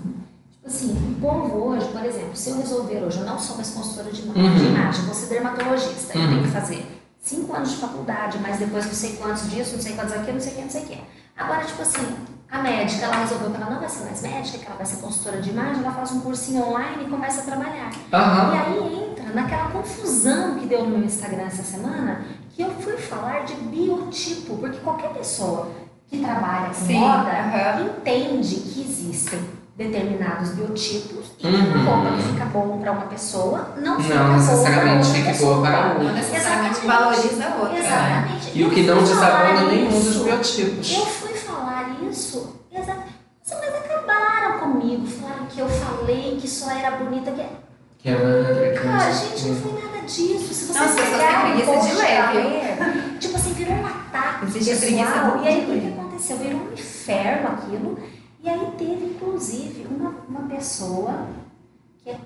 Tipo 0.53 0.67
assim, 0.67 0.91
o 1.17 1.21
povo 1.21 1.69
hoje, 1.71 1.87
por 1.89 2.05
exemplo, 2.05 2.31
se 2.37 2.51
eu 2.51 2.59
resolver 2.59 3.03
hoje, 3.03 3.19
eu 3.19 3.25
não 3.27 3.39
sou 3.39 3.57
mais 3.57 3.71
consultora 3.71 4.13
de, 4.13 4.23
ima- 4.23 4.35
Uhum. 4.35 4.57
imagem, 4.57 5.05
vou 5.07 5.15
ser 5.15 5.27
dermatologista, 5.27 6.13
eu 6.17 6.21
Uhum. 6.21 6.29
tenho 6.29 6.43
que 6.43 6.49
fazer 6.51 6.98
cinco 7.29 7.55
anos 7.55 7.71
de 7.73 7.77
faculdade, 7.77 8.39
mas 8.41 8.59
depois 8.59 8.87
não 8.87 8.93
sei 8.95 9.17
quantos 9.17 9.51
disso, 9.51 9.75
não 9.77 9.83
sei 9.83 9.93
quantos 9.95 10.13
aquilo, 10.15 10.35
não 10.35 10.41
sei 10.41 10.53
o 10.53 10.57
que, 10.57 10.63
não 10.63 10.71
sei 10.71 10.83
o 10.83 10.87
que. 10.87 11.01
Agora, 11.37 11.65
tipo 11.65 11.83
assim, 11.83 12.17
a 12.51 12.63
médica, 12.63 13.05
ela 13.05 13.17
resolveu 13.17 13.51
que 13.51 13.57
ela 13.57 13.71
não 13.71 13.79
vai 13.81 13.89
ser 13.89 14.05
mais 14.05 14.23
médica, 14.23 14.59
que 14.59 14.67
ela 14.67 14.77
vai 14.77 14.87
ser 14.87 14.97
consultora 14.97 15.41
de 15.41 15.51
imagem, 15.51 15.83
ela 15.83 15.93
faz 15.93 16.13
um 16.13 16.21
cursinho 16.21 16.67
online 16.67 17.05
e 17.05 17.09
começa 17.09 17.43
a 17.43 17.45
trabalhar. 17.45 17.91
Aham. 18.13 18.55
E 18.55 18.59
aí 18.59 19.11
entra 19.11 19.35
naquela 19.35 19.71
confusão 19.71 20.59
que 20.59 20.67
deu 20.67 20.85
no 20.85 20.91
meu 20.99 21.05
Instagram 21.05 21.43
essa 21.43 21.63
semana, 21.63 22.23
que 22.51 22.63
eu 22.63 22.71
fui 22.81 22.97
falar 22.97 23.45
de 23.45 23.55
biotipo, 23.55 24.57
porque 24.57 24.79
qualquer 24.79 25.11
pessoa 25.11 25.71
que 26.09 26.19
trabalha 26.21 26.69
com 26.69 26.75
Sim, 26.75 26.95
moda 27.01 27.31
aham. 27.31 27.87
entende 27.99 28.57
que 28.57 28.81
existem 28.81 29.41
determinados 29.79 30.51
biotipos 30.51 31.27
e 31.39 31.47
Uhum. 31.47 31.55
uma 31.55 31.85
roupa 31.91 32.17
que 32.17 32.23
fica 32.33 32.45
boa 32.47 32.77
para 32.79 32.93
uma 32.93 33.03
pessoa 33.07 33.75
não 33.81 34.01
fica 34.03 34.15
Não 34.17 34.25
boa 34.27 34.37
necessariamente 34.39 35.07
outra 35.07 35.23
fique 35.23 35.39
boa 35.45 35.61
para 35.63 35.71
pessoa. 35.71 35.89
outra. 35.93 36.05
Não 36.05 36.15
necessariamente 36.15 36.79
Exatamente. 36.81 36.87
valoriza 36.87 37.45
a 37.45 37.57
outra. 37.63 37.79
Exatamente. 37.79 38.51
E 38.59 38.65
o 38.65 38.71
que 38.71 38.83
não 38.83 38.99
desabona 38.99 39.63
nenhum 39.71 39.89
dos 39.91 40.17
biotipos. 40.17 40.93
Eu 40.93 41.07
fui 41.07 41.33
falar 41.35 41.97
isso, 42.11 42.57
exatamente. 42.73 43.15
Mas 43.49 43.75
acabaram 43.75 44.59
comigo, 44.59 45.07
falaram 45.07 45.47
que 45.47 45.61
eu 45.61 45.69
falei 45.69 46.39
que 46.41 46.49
só 46.49 46.71
era 46.73 46.91
bonita. 46.97 47.31
Que... 47.31 47.47
Que 48.01 48.11
é 48.11 48.13
magra, 48.13 48.71
que 48.73 48.79
Cara, 48.81 49.13
gente, 49.13 49.47
não 49.49 49.55
foi 49.57 49.73
nada 49.83 50.07
disso. 50.07 50.55
Se 50.55 50.65
você 50.67 50.79
pessoas 50.79 50.95
pegar 51.11 51.47
um 51.47 51.57
de 51.57 51.63
post 51.63 51.89
viu? 51.91 51.99
ler, 51.99 53.17
tipo 53.19 53.37
assim, 53.37 53.53
virou 53.55 53.75
um 53.75 53.87
ataque 53.87 54.45
Existe 54.47 54.71
a 54.71 54.77
pessoal. 55.05 55.41
E 55.43 55.49
aí, 55.49 55.65
de 55.67 55.73
o 55.73 55.81
que 55.81 55.89
aconteceu? 56.01 56.37
Virou 56.37 56.61
um 56.61 56.73
inferno 56.73 57.49
aquilo. 57.49 57.99
E 58.49 58.51
aí 58.51 58.73
teve, 58.79 59.05
inclusive, 59.05 59.87
uma, 59.91 60.09
uma 60.27 60.49
pessoa 60.49 61.27
que 61.99 62.09
é 62.09 62.19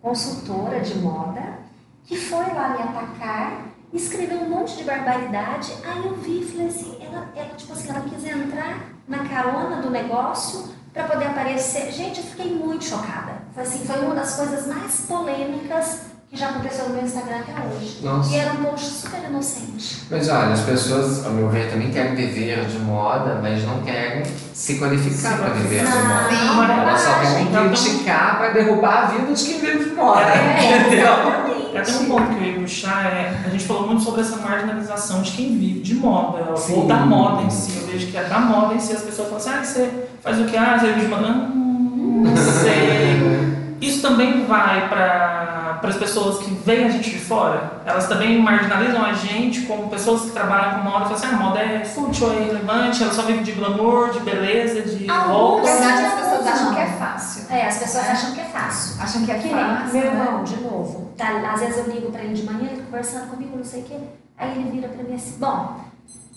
consultora 0.00 0.80
de 0.80 0.98
moda, 0.98 1.58
que 2.04 2.16
foi 2.16 2.46
lá 2.54 2.70
me 2.70 2.82
atacar, 2.82 3.66
escreveu 3.92 4.38
um 4.38 4.48
monte 4.48 4.78
de 4.78 4.84
barbaridade. 4.84 5.74
Aí 5.84 6.06
eu 6.06 6.14
vi 6.14 6.40
e 6.40 6.46
falei 6.46 6.68
assim, 6.68 6.96
ela, 7.02 7.30
ela, 7.36 7.54
tipo 7.54 7.74
assim, 7.74 7.90
ela 7.90 8.00
quis 8.00 8.24
entrar 8.24 8.94
na 9.06 9.28
carona 9.28 9.82
do 9.82 9.90
negócio 9.90 10.70
para 10.94 11.04
poder 11.04 11.26
aparecer. 11.26 11.92
Gente, 11.92 12.20
eu 12.20 12.24
fiquei 12.24 12.54
muito 12.54 12.84
chocada. 12.86 13.42
Foi 13.52 13.62
assim, 13.62 13.84
foi 13.84 14.00
uma 14.06 14.14
das 14.14 14.36
coisas 14.36 14.66
mais 14.66 15.02
polêmicas 15.02 16.06
que 16.30 16.36
já 16.36 16.50
aconteceu 16.50 16.88
no 16.88 16.94
meu 16.94 17.04
Instagram 17.04 17.36
até 17.36 17.52
hoje. 17.66 18.00
Nossa. 18.02 18.30
E 18.30 18.36
era 18.36 18.52
um 18.52 18.56
post 18.56 18.86
super 18.86 19.24
inocente. 19.24 20.02
Mas 20.10 20.28
olha, 20.28 20.52
as 20.52 20.60
pessoas, 20.60 21.24
ao 21.24 21.32
meu 21.32 21.48
ver, 21.48 21.70
também 21.70 21.90
querem 21.90 22.14
viver 22.14 22.66
de 22.66 22.78
moda, 22.80 23.38
mas 23.42 23.64
não 23.64 23.80
querem 23.80 24.22
se 24.52 24.78
qualificar 24.78 25.38
para 25.38 25.48
viver 25.54 25.86
de 25.86 25.90
moda. 25.90 26.74
Não, 26.74 26.82
Elas 26.82 27.00
só 27.00 27.14
querem 27.20 27.68
criticar 27.70 28.38
para 28.38 28.50
derrubar 28.50 29.04
a 29.04 29.06
vida 29.06 29.32
de 29.32 29.44
quem 29.44 29.58
vive 29.58 29.84
de 29.84 29.94
moda. 29.94 30.20
É, 30.20 30.80
Entendeu? 30.80 31.78
Até 31.80 31.92
um 31.92 32.04
ponto 32.06 32.34
que 32.34 32.44
eu 32.44 32.52
ia 32.52 32.60
puxar 32.60 33.06
é, 33.06 33.42
a 33.46 33.48
gente 33.48 33.64
falou 33.64 33.86
muito 33.86 34.02
sobre 34.02 34.20
essa 34.20 34.36
marginalização 34.36 35.22
de 35.22 35.30
quem 35.30 35.56
vive 35.58 35.80
de 35.80 35.94
moda, 35.94 36.56
Sim. 36.56 36.74
ou 36.74 36.86
da 36.86 36.96
moda 36.96 37.42
em 37.42 37.50
si. 37.50 37.78
Eu 37.78 37.86
vejo 37.86 38.06
que 38.08 38.16
é 38.16 38.24
da 38.24 38.40
moda 38.40 38.74
em 38.74 38.80
si, 38.80 38.92
as 38.92 39.02
pessoas 39.02 39.28
falam 39.28 39.38
assim, 39.38 39.50
ah, 39.50 39.64
você 39.64 40.08
faz 40.22 40.38
o 40.40 40.44
que? 40.44 40.56
Ah, 40.56 40.78
você 40.78 40.88
vive 40.88 41.00
de 41.02 41.06
moda? 41.06 41.28
Hum, 41.28 42.24
não 42.26 42.36
sei. 42.36 43.37
Isso 43.80 44.02
também 44.02 44.44
vai 44.46 44.88
para 44.88 45.80
as 45.84 45.96
pessoas 45.96 46.38
que 46.38 46.50
veem 46.52 46.86
a 46.86 46.88
gente 46.90 47.10
de 47.10 47.18
fora. 47.18 47.80
Elas 47.86 48.08
também 48.08 48.40
marginalizam 48.42 49.04
a 49.04 49.12
gente 49.12 49.62
como 49.62 49.88
pessoas 49.88 50.22
que 50.22 50.30
trabalham 50.30 50.78
com 50.78 50.84
moda. 50.90 51.04
Falam 51.04 51.14
assim, 51.14 51.26
ah, 51.26 51.36
a 51.36 51.36
moda 51.36 51.58
é 51.60 51.84
fútil, 51.84 52.32
é 52.32 52.36
irrelevante, 52.42 53.02
ela 53.02 53.12
só 53.12 53.22
vive 53.22 53.44
de 53.44 53.52
glamour, 53.52 54.10
de 54.10 54.20
beleza, 54.20 54.82
de 54.82 55.08
Ah, 55.08 55.18
Na 55.18 55.22
roupa. 55.24 55.62
verdade, 55.66 56.04
as 56.04 56.14
pessoas 56.14 56.46
acham 56.46 56.74
que 56.74 56.80
é 56.80 56.86
fácil. 56.86 57.46
É, 57.50 57.66
as 57.66 57.78
pessoas 57.78 58.08
acham 58.08 58.32
que 58.32 58.40
é 58.40 58.44
fácil. 58.44 59.02
Acham 59.02 59.24
que 59.24 59.30
é 59.30 59.38
Que 59.38 59.48
nem 59.54 59.64
fácil. 59.64 59.92
meu 60.00 60.02
né? 60.12 60.20
irmão, 60.20 60.44
de 60.44 60.56
novo. 60.56 61.12
Tá, 61.16 61.52
às 61.52 61.60
vezes 61.60 61.76
eu 61.78 61.92
ligo 61.92 62.10
pra 62.10 62.22
ele 62.22 62.34
de 62.34 62.42
manhã, 62.44 62.68
ele 62.72 62.82
conversando 62.82 63.30
comigo, 63.30 63.56
não 63.56 63.64
sei 63.64 63.82
o 63.82 63.84
quê. 63.84 63.96
Aí 64.36 64.50
ele 64.58 64.70
vira 64.70 64.88
pra 64.88 65.02
mim 65.04 65.14
assim: 65.14 65.36
Bom, 65.38 65.80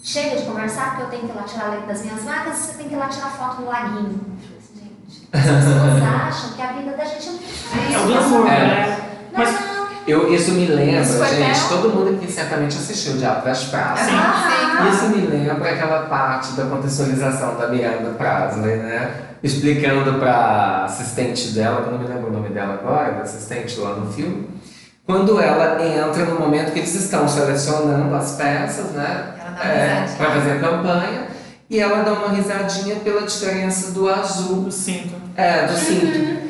chega 0.04 0.36
de 0.38 0.46
conversar, 0.46 0.92
porque 0.92 1.04
eu 1.04 1.10
tenho 1.10 1.24
que 1.24 1.30
ir 1.30 1.36
lá 1.36 1.44
tirar 1.44 1.70
leite 1.70 1.86
das 1.88 2.02
minhas 2.04 2.24
vacas, 2.24 2.56
você 2.58 2.78
tem 2.78 2.88
que 2.90 2.94
ir 2.96 2.98
lá 2.98 3.08
tirar 3.08 3.28
foto 3.32 3.62
no 3.62 3.68
laguinho. 3.68 4.10
Eu 4.10 4.40
falei 4.40 4.58
assim, 4.60 4.92
gente, 5.08 5.21
as 5.34 5.42
pessoas 5.42 6.04
acham 6.04 6.52
que 6.52 6.62
a 6.62 6.68
vida 6.74 6.92
da 6.98 7.06
gente 7.06 7.30
é. 7.30 7.94
É 7.94 7.98
o 8.00 8.06
glamour, 8.08 8.48
É. 8.48 8.50
né? 8.60 8.98
Não, 9.32 9.40
Mas 9.40 9.52
não. 9.54 9.82
Eu, 10.08 10.34
isso 10.34 10.52
me 10.52 10.66
lembra, 10.66 11.02
Isso 11.02 11.24
gente, 11.26 11.52
até- 11.60 11.70
todo 11.70 11.90
mundo 11.90 12.16
aqui 12.16 12.30
certamente 12.32 12.76
assistiu 12.76 13.14
o 13.14 13.18
Diabo 13.18 13.46
das 13.46 13.66
Praças. 13.66 14.08
Sim. 14.08 14.16
Ah, 14.16 14.90
Isso 14.92 15.08
me 15.10 15.28
lembra 15.28 15.70
aquela 15.72 16.02
parte 16.08 16.54
da 16.54 16.66
contextualização 16.66 17.56
da 17.56 17.68
Miranda 17.68 18.10
Prasley, 18.18 18.78
né? 18.78 19.12
Explicando 19.44 20.16
pra 20.20 20.86
assistente 20.86 21.50
dela, 21.50 21.82
que 21.84 21.88
eu 21.88 21.92
não 21.94 22.00
me 22.00 22.08
lembro 22.08 22.30
o 22.30 22.34
nome 22.34 22.50
dela 22.50 22.74
agora, 22.74 23.12
da 23.12 23.22
assistente 23.22 23.80
lá 23.80 23.92
no 23.96 24.12
filme, 24.12 24.50
quando 25.06 25.40
ela 25.40 25.82
entra 25.86 26.26
no 26.26 26.40
momento 26.40 26.74
que 26.74 26.80
eles 26.80 26.94
estão 26.96 27.28
selecionando 27.28 28.14
as 28.16 28.32
peças, 28.34 28.92
né? 28.92 29.34
Ela 29.40 29.52
dá 29.52 29.64
uma 29.64 29.72
É, 29.72 30.06
pra 30.18 30.32
fazer 30.32 30.52
a 30.52 30.60
campanha, 30.60 31.21
e 31.72 31.80
ela 31.80 32.04
dá 32.04 32.12
uma 32.12 32.28
risadinha 32.36 32.98
pela 32.98 33.22
diferença 33.22 33.92
do 33.92 34.10
azul, 34.10 34.66
eu 34.66 34.72
sinto. 34.72 35.16
é, 35.38 35.66
do 35.68 35.78
cinto. 35.78 36.06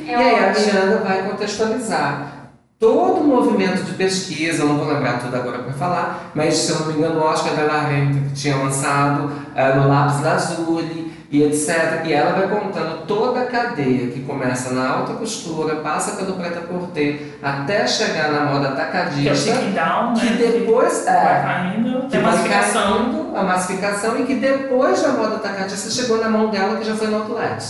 É 0.07 0.11
e 0.11 0.15
aí 0.15 0.43
a 0.43 0.49
ótimo. 0.49 0.65
Miranda 0.65 0.97
vai 0.97 1.29
contextualizar 1.29 2.31
todo 2.79 3.21
o 3.21 3.23
movimento 3.23 3.83
de 3.83 3.93
pesquisa, 3.93 4.63
eu 4.63 4.67
não 4.69 4.77
vou 4.79 4.91
lembrar 4.91 5.19
tudo 5.19 5.35
agora 5.35 5.59
para 5.59 5.73
falar, 5.73 6.31
mas 6.33 6.55
se 6.55 6.71
eu 6.71 6.79
não 6.79 6.87
me 6.87 6.93
engano, 6.93 7.19
o 7.19 7.23
Oscar 7.23 7.55
de 7.55 7.61
la 7.61 7.81
Renta, 7.81 8.19
que 8.27 8.33
tinha 8.33 8.55
lançado 8.55 9.31
eh, 9.53 9.75
no 9.75 9.87
Lápis 9.87 10.23
Lazuli 10.23 11.10
e 11.31 11.43
etc. 11.43 12.01
E 12.05 12.11
ela 12.13 12.33
vai 12.33 12.47
contando 12.59 13.05
toda 13.05 13.41
a 13.41 13.45
cadeia 13.45 14.07
que 14.07 14.19
começa 14.23 14.73
na 14.73 14.89
alta 14.89 15.13
costura, 15.13 15.77
passa 15.77 16.17
pelo 16.17 16.33
preta-porter, 16.33 17.37
até 17.41 17.87
chegar 17.87 18.31
na 18.31 18.41
moda 18.45 18.59
Que 18.59 18.65
é 18.65 18.69
o 18.69 18.73
atacadista, 18.73 19.35
chicken 19.35 19.71
down, 19.71 20.13
que 20.13 20.25
né? 20.25 20.35
depois 20.51 21.05
vai 21.05 21.15
é 21.15 21.41
caindo, 21.41 22.01
que 22.01 22.07
tem 22.09 22.21
vai 22.21 22.31
massificação. 22.31 22.97
caindo 22.97 23.37
a 23.37 23.43
massificação 23.43 24.19
e 24.19 24.23
que 24.23 24.35
depois 24.35 25.01
da 25.01 25.09
moda 25.13 25.35
atacadista 25.37 25.89
chegou 25.89 26.17
na 26.17 26.29
mão 26.29 26.49
dela 26.49 26.77
que 26.77 26.83
já 26.85 26.95
foi 26.95 27.07
no 27.07 27.17
outlet. 27.17 27.63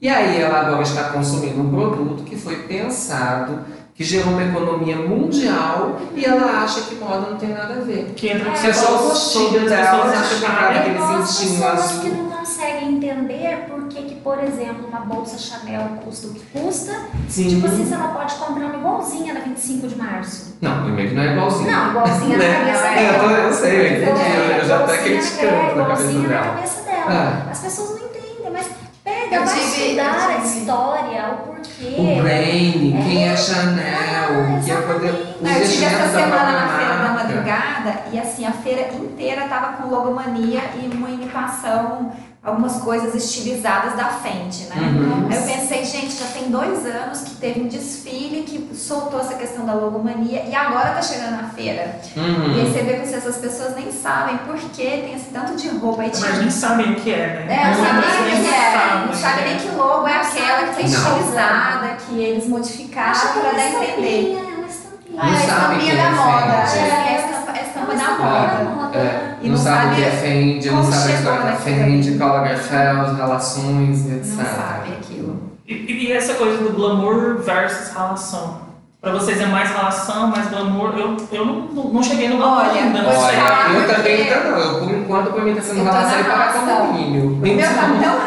E 0.00 0.08
aí 0.08 0.40
ela 0.40 0.60
agora 0.60 0.82
está 0.82 1.04
consumindo 1.04 1.60
um 1.62 1.70
produto 1.70 2.24
que 2.24 2.36
foi 2.36 2.56
pensado, 2.56 3.60
que 3.94 4.02
gerou 4.04 4.32
uma 4.32 4.42
economia 4.42 4.96
mundial 4.96 5.98
e 6.14 6.24
ela 6.24 6.62
acha 6.62 6.80
que 6.82 6.94
moda 6.96 7.30
não 7.30 7.36
tem 7.38 7.50
nada 7.50 7.74
a 7.74 7.80
ver. 7.80 8.12
Que 8.16 8.28
entra 8.28 8.50
É, 8.50 8.54
Você 8.56 8.72
só 8.74 8.94
o 8.96 9.08
gostinho 9.08 9.68
dela, 9.68 10.04
você 10.08 10.16
acha 10.16 10.34
que 10.40 10.44
aquele 10.46 11.24
cintinho 11.26 11.58
que 11.58 11.64
azul. 11.64 12.33
Não 12.56 12.64
conseguem 12.64 12.94
entender 12.96 13.66
por 13.68 13.88
que, 13.88 14.02
que, 14.02 14.14
por 14.16 14.38
exemplo, 14.42 14.86
uma 14.88 15.00
bolsa 15.00 15.38
Chanel 15.38 15.98
custa 16.04 16.28
o 16.28 16.34
que 16.34 16.40
custa. 16.52 16.92
Sim. 17.28 17.48
Tipo 17.48 17.66
assim, 17.66 17.84
você 17.84 17.96
não 17.96 18.12
pode 18.12 18.34
comprar 18.34 18.66
uma 18.66 18.76
igualzinha 18.76 19.34
na 19.34 19.40
25 19.40 19.88
de 19.88 19.96
março. 19.96 20.56
Não, 20.60 20.84
primeiro 20.84 21.10
que 21.10 21.16
não 21.16 21.22
é 21.22 21.32
igualzinho. 21.32 21.70
Não, 21.70 21.90
igualzinha 21.90 22.36
na 22.38 22.44
Né? 22.44 22.58
cabeça 22.58 22.86
É, 22.86 23.08
eu, 23.08 23.12
dela. 23.28 23.32
eu 23.32 23.52
sei, 23.52 23.80
eu 23.80 23.86
entendi, 23.86 24.20
eu, 24.30 24.56
eu 24.56 24.64
já 24.64 24.74
Igualzinha 24.76 25.02
criticando 25.02 25.52
na 25.52 25.84
cabeça 25.84 26.02
igualzinha 26.02 26.28
dela. 26.28 27.44
É. 27.46 27.50
As 27.50 27.58
pessoas 27.60 28.00
não 28.00 28.03
pega, 29.34 29.42
Eu 29.42 29.44
vai 29.46 29.54
tive- 29.60 29.82
estudar 29.84 30.04
eu 30.04 30.36
a 30.36 30.40
tive- 30.40 30.58
história, 30.58 31.24
o 31.30 31.36
porquê. 31.46 31.94
O 31.98 32.22
branding, 32.22 33.02
quem 33.04 33.28
é 33.28 33.32
Ah, 33.32 33.36
Chanel, 33.36 34.60
que 34.64 34.70
é 34.70 34.74
poder. 34.76 35.08
exatamente. 35.08 35.36
os 35.36 35.42
Não, 35.42 35.50
eu 35.52 35.68
tive 35.68 35.84
essa 35.84 36.08
semana 36.08 36.52
na 36.52 36.68
feira 36.78 36.96
da 36.96 37.08
madrugada 37.12 37.94
e 38.12 38.18
assim, 38.18 38.46
a 38.46 38.52
feira 38.52 38.88
inteira 38.94 39.48
tava 39.48 39.74
com 39.74 39.88
logomania 39.88 40.60
e 40.82 40.94
uma 40.94 41.10
imitação 41.10 42.12
algumas 42.42 42.76
coisas 42.82 43.14
estilizadas 43.14 43.94
da 43.96 44.04
Fenty, 44.04 44.64
né? 44.64 44.76
Uhum. 44.76 45.28
Aí 45.30 45.34
eu 45.38 45.42
pensei, 45.44 45.82
gente, 45.82 46.12
já 46.14 46.26
tem 46.26 46.50
dois 46.50 46.84
anos 46.84 47.20
que 47.22 47.36
teve 47.36 47.62
um 47.62 47.68
desfile 47.68 48.42
que 48.42 48.68
soltou 48.76 49.18
essa 49.18 49.32
questão 49.32 49.64
da 49.64 49.72
logomania 49.72 50.42
e 50.46 50.54
agora 50.54 50.90
tá 50.90 51.00
chegando 51.00 51.40
na 51.40 51.48
feira. 51.48 52.00
E 52.14 52.20
aí 52.20 52.26
Uhum. 52.66 52.70
você 52.70 52.82
vê 52.82 52.92
que 52.98 53.14
essas 53.14 53.38
pessoas 53.38 53.74
nem 53.74 53.90
sabem 53.90 54.36
por 54.46 54.56
que 54.56 54.82
tem 54.84 55.14
esse 55.14 55.30
tanto 55.32 55.56
de 55.56 55.68
roupa. 55.70 56.02
Aí 56.02 56.10
tinha 56.10 56.28
Mas 56.28 56.38
nem 56.40 56.50
sabem 56.50 56.92
o 56.92 56.96
que 56.96 57.14
é, 57.14 57.46
né? 57.48 57.62
é, 57.62 57.66
não 57.78 57.82
sabe 57.82 58.13
sabe 59.34 59.48
nem 59.48 59.58
que 59.58 59.68
logo 59.76 60.08
é 60.08 60.16
aquela 60.16 60.62
que 60.68 60.74
foi 60.74 60.84
estilizada, 60.84 61.88
que 62.06 62.18
eles 62.22 62.48
modificaram 62.48 63.10
é 63.18 63.32
para 63.32 63.50
dar 63.52 63.58
a 63.58 63.68
entender. 63.68 64.20
estampinha, 64.20 64.38
é 64.38 64.56
uma 64.56 64.66
estampinha. 64.66 65.20
Ah, 65.20 65.30
é 65.30 65.36
sabe 65.36 65.44
estampinha 65.44 65.90
que 65.90 65.96
da 65.96 66.02
é 66.02 66.10
moda. 66.10 66.52
É 66.52 66.60
a 66.60 67.18
estampa, 67.18 67.52
a 67.52 67.62
estampa 67.62 67.92
É 67.92 67.96
da 67.96 68.10
uma 68.10 68.18
moda. 68.18 68.46
estampinha 68.46 68.64
da 68.64 68.70
moda. 68.70 68.98
É, 68.98 69.36
não, 69.42 69.50
não 69.50 69.56
sabe 69.56 69.86
o 69.86 69.94
que 69.96 70.02
é 70.04 70.10
Fendi, 70.10 70.70
não 70.70 70.84
sabe 70.84 71.12
a 71.12 71.14
história 71.16 71.40
da 71.42 71.52
Fendi, 71.52 72.08
ali. 72.08 72.18
Karl 72.18 72.32
Lagerfeld, 72.36 73.16
relações, 73.16 74.06
etc. 74.10 74.36
Não 74.36 74.44
sabe 74.44 74.92
aquilo. 74.92 75.42
E, 75.66 75.72
e 75.74 76.12
essa 76.12 76.34
coisa 76.34 76.58
do 76.58 76.72
glamour 76.74 77.38
versus 77.42 77.92
relação? 77.92 78.64
Pra 79.00 79.12
vocês 79.12 79.38
é 79.38 79.46
mais 79.46 79.68
relação, 79.70 80.28
mais 80.28 80.48
glamour? 80.48 80.94
Eu, 80.96 81.16
eu 81.30 81.44
não, 81.44 81.60
não, 81.92 82.02
cheguei 82.02 82.28
no 82.28 82.38
glamour 82.38 82.60
Olha, 82.70 82.72
ainda, 82.82 83.02
falar 83.02 83.66
Olha, 83.68 83.78
eu 83.78 83.94
também 83.94 84.22
ainda 84.22 84.50
não. 84.50 84.58
Eu, 84.58 84.78
por 84.80 84.90
enquanto, 84.94 85.32
pra 85.32 85.44
mim 85.44 85.54
tá 85.54 85.60
sendo 85.60 85.84
relação 85.84 86.20
e 86.20 86.24
pagar 86.24 86.52
relação. 86.52 86.86
condomínio. 86.86 87.26
O 87.34 87.36
meu 87.36 87.58
tá 87.58 87.82
tão 88.02 88.18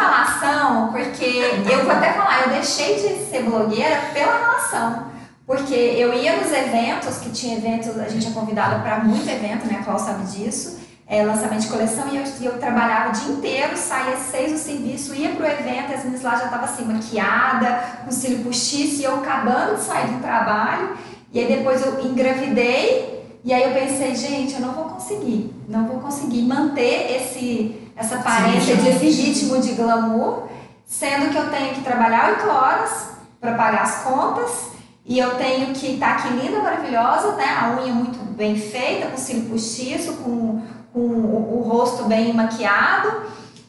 relação, 0.47 0.91
porque 0.91 1.25
eu 1.71 1.83
vou 1.83 1.91
até 1.91 2.13
falar, 2.13 2.43
eu 2.43 2.49
deixei 2.49 2.95
de 2.95 3.25
ser 3.29 3.43
blogueira 3.43 3.97
pela 4.13 4.37
relação. 4.37 5.07
Porque 5.45 5.73
eu 5.73 6.13
ia 6.13 6.35
nos 6.37 6.51
eventos, 6.51 7.17
que 7.19 7.29
tinha 7.29 7.57
eventos, 7.57 7.97
a 7.97 8.09
gente 8.09 8.27
é 8.27 8.31
convidada 8.31 8.79
para 8.79 8.99
muito 8.99 9.29
evento, 9.29 9.65
né? 9.65 9.77
A 9.79 9.83
Cláudia 9.83 10.05
sabe 10.05 10.25
disso. 10.25 10.79
É, 11.09 11.23
lançamento 11.23 11.61
de 11.61 11.67
coleção 11.69 12.05
e 12.11 12.17
eu, 12.17 12.23
eu 12.41 12.59
trabalhava 12.59 13.09
o 13.09 13.11
dia 13.13 13.31
inteiro, 13.31 13.77
saía 13.77 14.17
seis 14.17 14.51
do 14.51 14.57
serviço, 14.57 15.15
ia 15.15 15.29
pro 15.29 15.45
evento, 15.45 15.93
as 15.93 16.03
meninas 16.03 16.21
lá 16.21 16.35
já 16.35 16.45
estavam 16.45 16.65
assim, 16.65 16.83
maquiada, 16.83 17.81
com 18.03 18.11
cílio 18.11 18.43
postiço, 18.43 18.99
e 18.99 19.03
eu 19.05 19.15
acabando 19.15 19.77
de 19.77 19.83
sair 19.83 20.07
do 20.07 20.21
trabalho. 20.21 20.97
E 21.31 21.39
aí 21.39 21.47
depois 21.47 21.85
eu 21.85 22.05
engravidei, 22.05 23.23
e 23.41 23.53
aí 23.53 23.63
eu 23.63 23.71
pensei, 23.71 24.13
gente, 24.15 24.55
eu 24.55 24.59
não 24.59 24.73
vou 24.73 24.83
conseguir, 24.83 25.55
não 25.69 25.87
vou 25.87 26.01
conseguir 26.01 26.41
manter 26.41 27.15
esse, 27.15 27.86
essa 27.97 28.15
aparência 28.15 28.75
ritmo. 28.75 28.91
desse 28.91 29.09
ritmo 29.09 29.59
de 29.59 29.71
glamour, 29.73 30.43
sendo 30.85 31.29
que 31.31 31.37
eu 31.37 31.49
tenho 31.49 31.73
que 31.73 31.81
trabalhar 31.81 32.29
oito 32.29 32.47
horas 32.47 33.09
para 33.41 33.53
pagar 33.53 33.81
as 33.81 34.03
contas 34.03 34.67
e 35.05 35.17
eu 35.17 35.35
tenho 35.35 35.73
que 35.73 35.93
estar 35.93 36.17
aqui 36.17 36.29
linda, 36.29 36.61
maravilhosa, 36.61 37.35
né? 37.35 37.45
A 37.45 37.81
unha 37.81 37.93
muito 37.93 38.19
bem 38.35 38.55
feita, 38.57 39.07
com 39.07 39.17
cílio 39.17 39.49
postiço, 39.49 40.13
com, 40.17 40.61
com 40.93 40.99
o, 40.99 41.59
o 41.59 41.69
rosto 41.69 42.03
bem 42.03 42.33
maquiado 42.33 43.23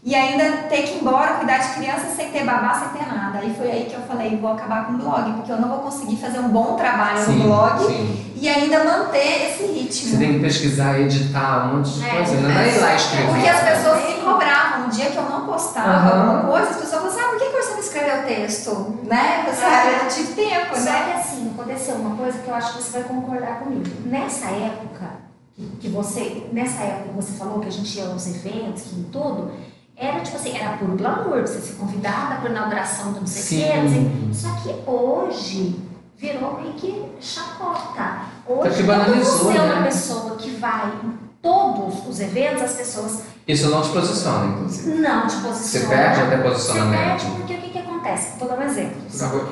e 0.04 0.14
ainda 0.14 0.68
ter 0.68 0.82
que 0.82 0.94
ir 0.94 1.00
embora 1.00 1.34
cuidar 1.34 1.58
de 1.58 1.74
criança 1.74 2.06
sem 2.14 2.30
ter 2.30 2.44
babá, 2.44 2.74
sem 2.74 3.00
ter 3.00 3.06
nada. 3.06 3.38
Aí 3.38 3.54
foi 3.54 3.70
aí 3.70 3.84
que 3.84 3.94
eu 3.94 4.00
falei, 4.02 4.36
vou 4.36 4.52
acabar 4.52 4.86
com 4.86 4.94
o 4.94 4.98
blog, 4.98 5.32
porque 5.34 5.52
eu 5.52 5.60
não 5.60 5.68
vou 5.68 5.78
conseguir 5.78 6.16
fazer 6.16 6.38
um 6.38 6.48
bom 6.48 6.76
trabalho 6.76 7.18
Sim, 7.24 7.36
no 7.36 7.44
blog 7.44 7.84
sim. 7.84 8.27
E 8.40 8.48
ainda 8.48 8.85
manter 8.85 9.51
esse 9.51 9.64
ritmo. 9.72 10.11
Você 10.11 10.16
tem 10.16 10.35
que 10.35 10.38
pesquisar, 10.40 10.98
editar, 11.01 11.66
um 11.72 11.77
monte 11.79 11.90
de 11.90 12.07
É, 12.07 12.11
coisa. 12.11 12.35
Não 12.40 12.51
é 12.51 12.68
ir 12.77 12.81
lá 12.81 12.94
escrever. 12.94 13.27
Porque 13.33 13.48
as 13.48 13.61
pessoas 13.61 14.05
me 14.09 14.14
cobravam. 14.22 14.87
Um 14.87 14.90
dia 14.90 15.11
que 15.11 15.16
eu 15.16 15.22
não 15.29 15.44
postava 15.46 15.90
Aham. 15.90 16.20
alguma 16.38 16.51
coisa, 16.53 16.70
as 16.70 16.77
pessoas 16.77 16.90
falavam 17.03 17.11
assim, 17.11 17.20
ah, 17.20 17.29
por 17.31 17.38
que 17.38 17.44
que 17.51 17.62
você 17.62 17.70
não 17.72 17.81
escreveu 17.81 18.20
o 18.20 18.22
texto? 18.27 18.98
Né? 19.05 19.44
Você 19.53 19.64
ah, 19.64 19.92
eu 19.92 20.03
não 20.05 20.09
tive 20.11 20.33
tempo, 20.35 20.74
Só 20.77 20.81
né? 20.85 21.05
que 21.12 21.18
assim, 21.18 21.51
aconteceu 21.55 21.94
uma 21.96 22.16
coisa 22.16 22.38
que 22.38 22.48
eu 22.48 22.55
acho 22.55 22.72
que 22.77 22.83
você 22.83 22.98
vai 23.01 23.03
concordar 23.09 23.59
comigo. 23.59 23.85
Nessa 24.07 24.46
época, 24.46 25.07
que, 25.55 25.66
que 25.81 25.88
você, 25.88 26.46
nessa 26.53 26.83
época 26.83 27.09
que 27.11 27.14
você 27.16 27.33
falou 27.37 27.61
que 27.61 27.68
a 27.68 27.72
gente 27.72 27.98
ia 27.98 28.07
aos 28.07 28.27
eventos, 28.27 28.83
que 28.85 28.96
em 29.01 29.05
tudo, 29.05 29.51
era 29.96 30.20
tipo 30.20 30.37
assim, 30.37 30.57
era 30.57 30.77
puro 30.79 30.96
glamour, 30.96 31.40
você 31.42 31.61
ser 31.61 31.74
convidada 31.74 32.37
para 32.37 32.51
inauguração 32.51 33.12
do 33.12 33.20
não 33.20 33.27
sei 33.27 33.42
o 33.42 33.64
quê, 33.72 33.77
não 33.77 33.88
sei- 33.88 33.98
Sim. 33.98 34.31
Só 34.33 34.48
que 34.62 34.90
hoje 34.90 35.77
virou 36.18 36.61
meio 36.61 36.72
que 36.74 37.07
chacota. 37.20 37.92
Tá 37.94 38.24
Hoje, 38.46 38.83
quando 38.85 39.14
você 39.24 39.57
é 39.57 39.61
uma 39.62 39.74
né? 39.76 39.83
pessoa 39.85 40.37
que 40.37 40.50
vai 40.57 40.87
em 41.04 41.18
todos 41.40 42.07
os 42.09 42.20
eventos, 42.20 42.62
as 42.62 42.72
pessoas 42.72 43.22
Isso 43.46 43.70
não 43.70 43.81
te 43.83 43.90
posiciona, 43.90 44.46
inclusive. 44.46 44.98
não 45.00 45.26
te 45.26 45.37
Você 45.37 45.48
posicionam. 45.81 45.88
perde 45.88 46.20
até 46.22 46.37
Você 46.37 46.42
posicionamento. 46.48 46.98
perde 47.00 47.26
porque 47.37 47.54
o 47.54 47.59
que, 47.61 47.70
que 47.70 47.78
acontece? 47.78 48.38
Vou 48.38 48.48
dar 48.48 48.59
um 48.59 48.62
exemplo. 48.62 48.96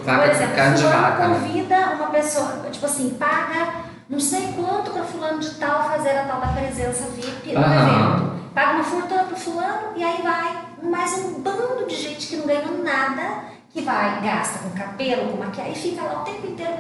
Vaca, 0.05 0.22
Por 0.22 0.31
exemplo, 0.31 0.55
fulano 0.55 1.02
vaca. 1.02 1.29
né? 1.29 1.40
convida 1.40 1.76
uma 1.94 2.07
pessoa, 2.11 2.52
tipo 2.72 2.87
assim, 2.87 3.11
paga 3.11 3.72
não 4.09 4.20
sei 4.20 4.52
quanto 4.57 4.90
para 4.92 5.02
fulano 5.05 5.38
de 5.40 5.50
tal 5.57 5.88
fazer 5.88 6.11
a 6.11 6.24
tal 6.24 6.40
da 6.40 6.46
presença 6.48 7.05
VIP 7.14 7.52
no 7.52 7.61
evento. 7.61 8.37
Paga 8.55 8.72
uma 8.76 8.85
fortuna 8.85 9.24
pro 9.24 9.37
fulano 9.37 9.88
e 9.96 10.02
aí 10.02 10.22
vai 10.22 10.66
mais 10.90 11.12
um 11.18 11.40
bando 11.40 11.87
de 11.87 11.94
gente 11.94 12.26
que 12.29 12.37
não 12.37 12.46
ganha 12.46 12.62
nada, 12.83 13.44
que 13.76 13.82
vai, 13.82 14.22
gasta 14.22 14.60
com 14.60 14.70
cabelo, 14.70 15.32
com 15.32 15.36
maquiagem, 15.44 15.72
e 15.72 15.76
fica 15.76 16.02
lá 16.02 16.22
o 16.22 16.24
tempo 16.24 16.46
inteiro. 16.46 16.72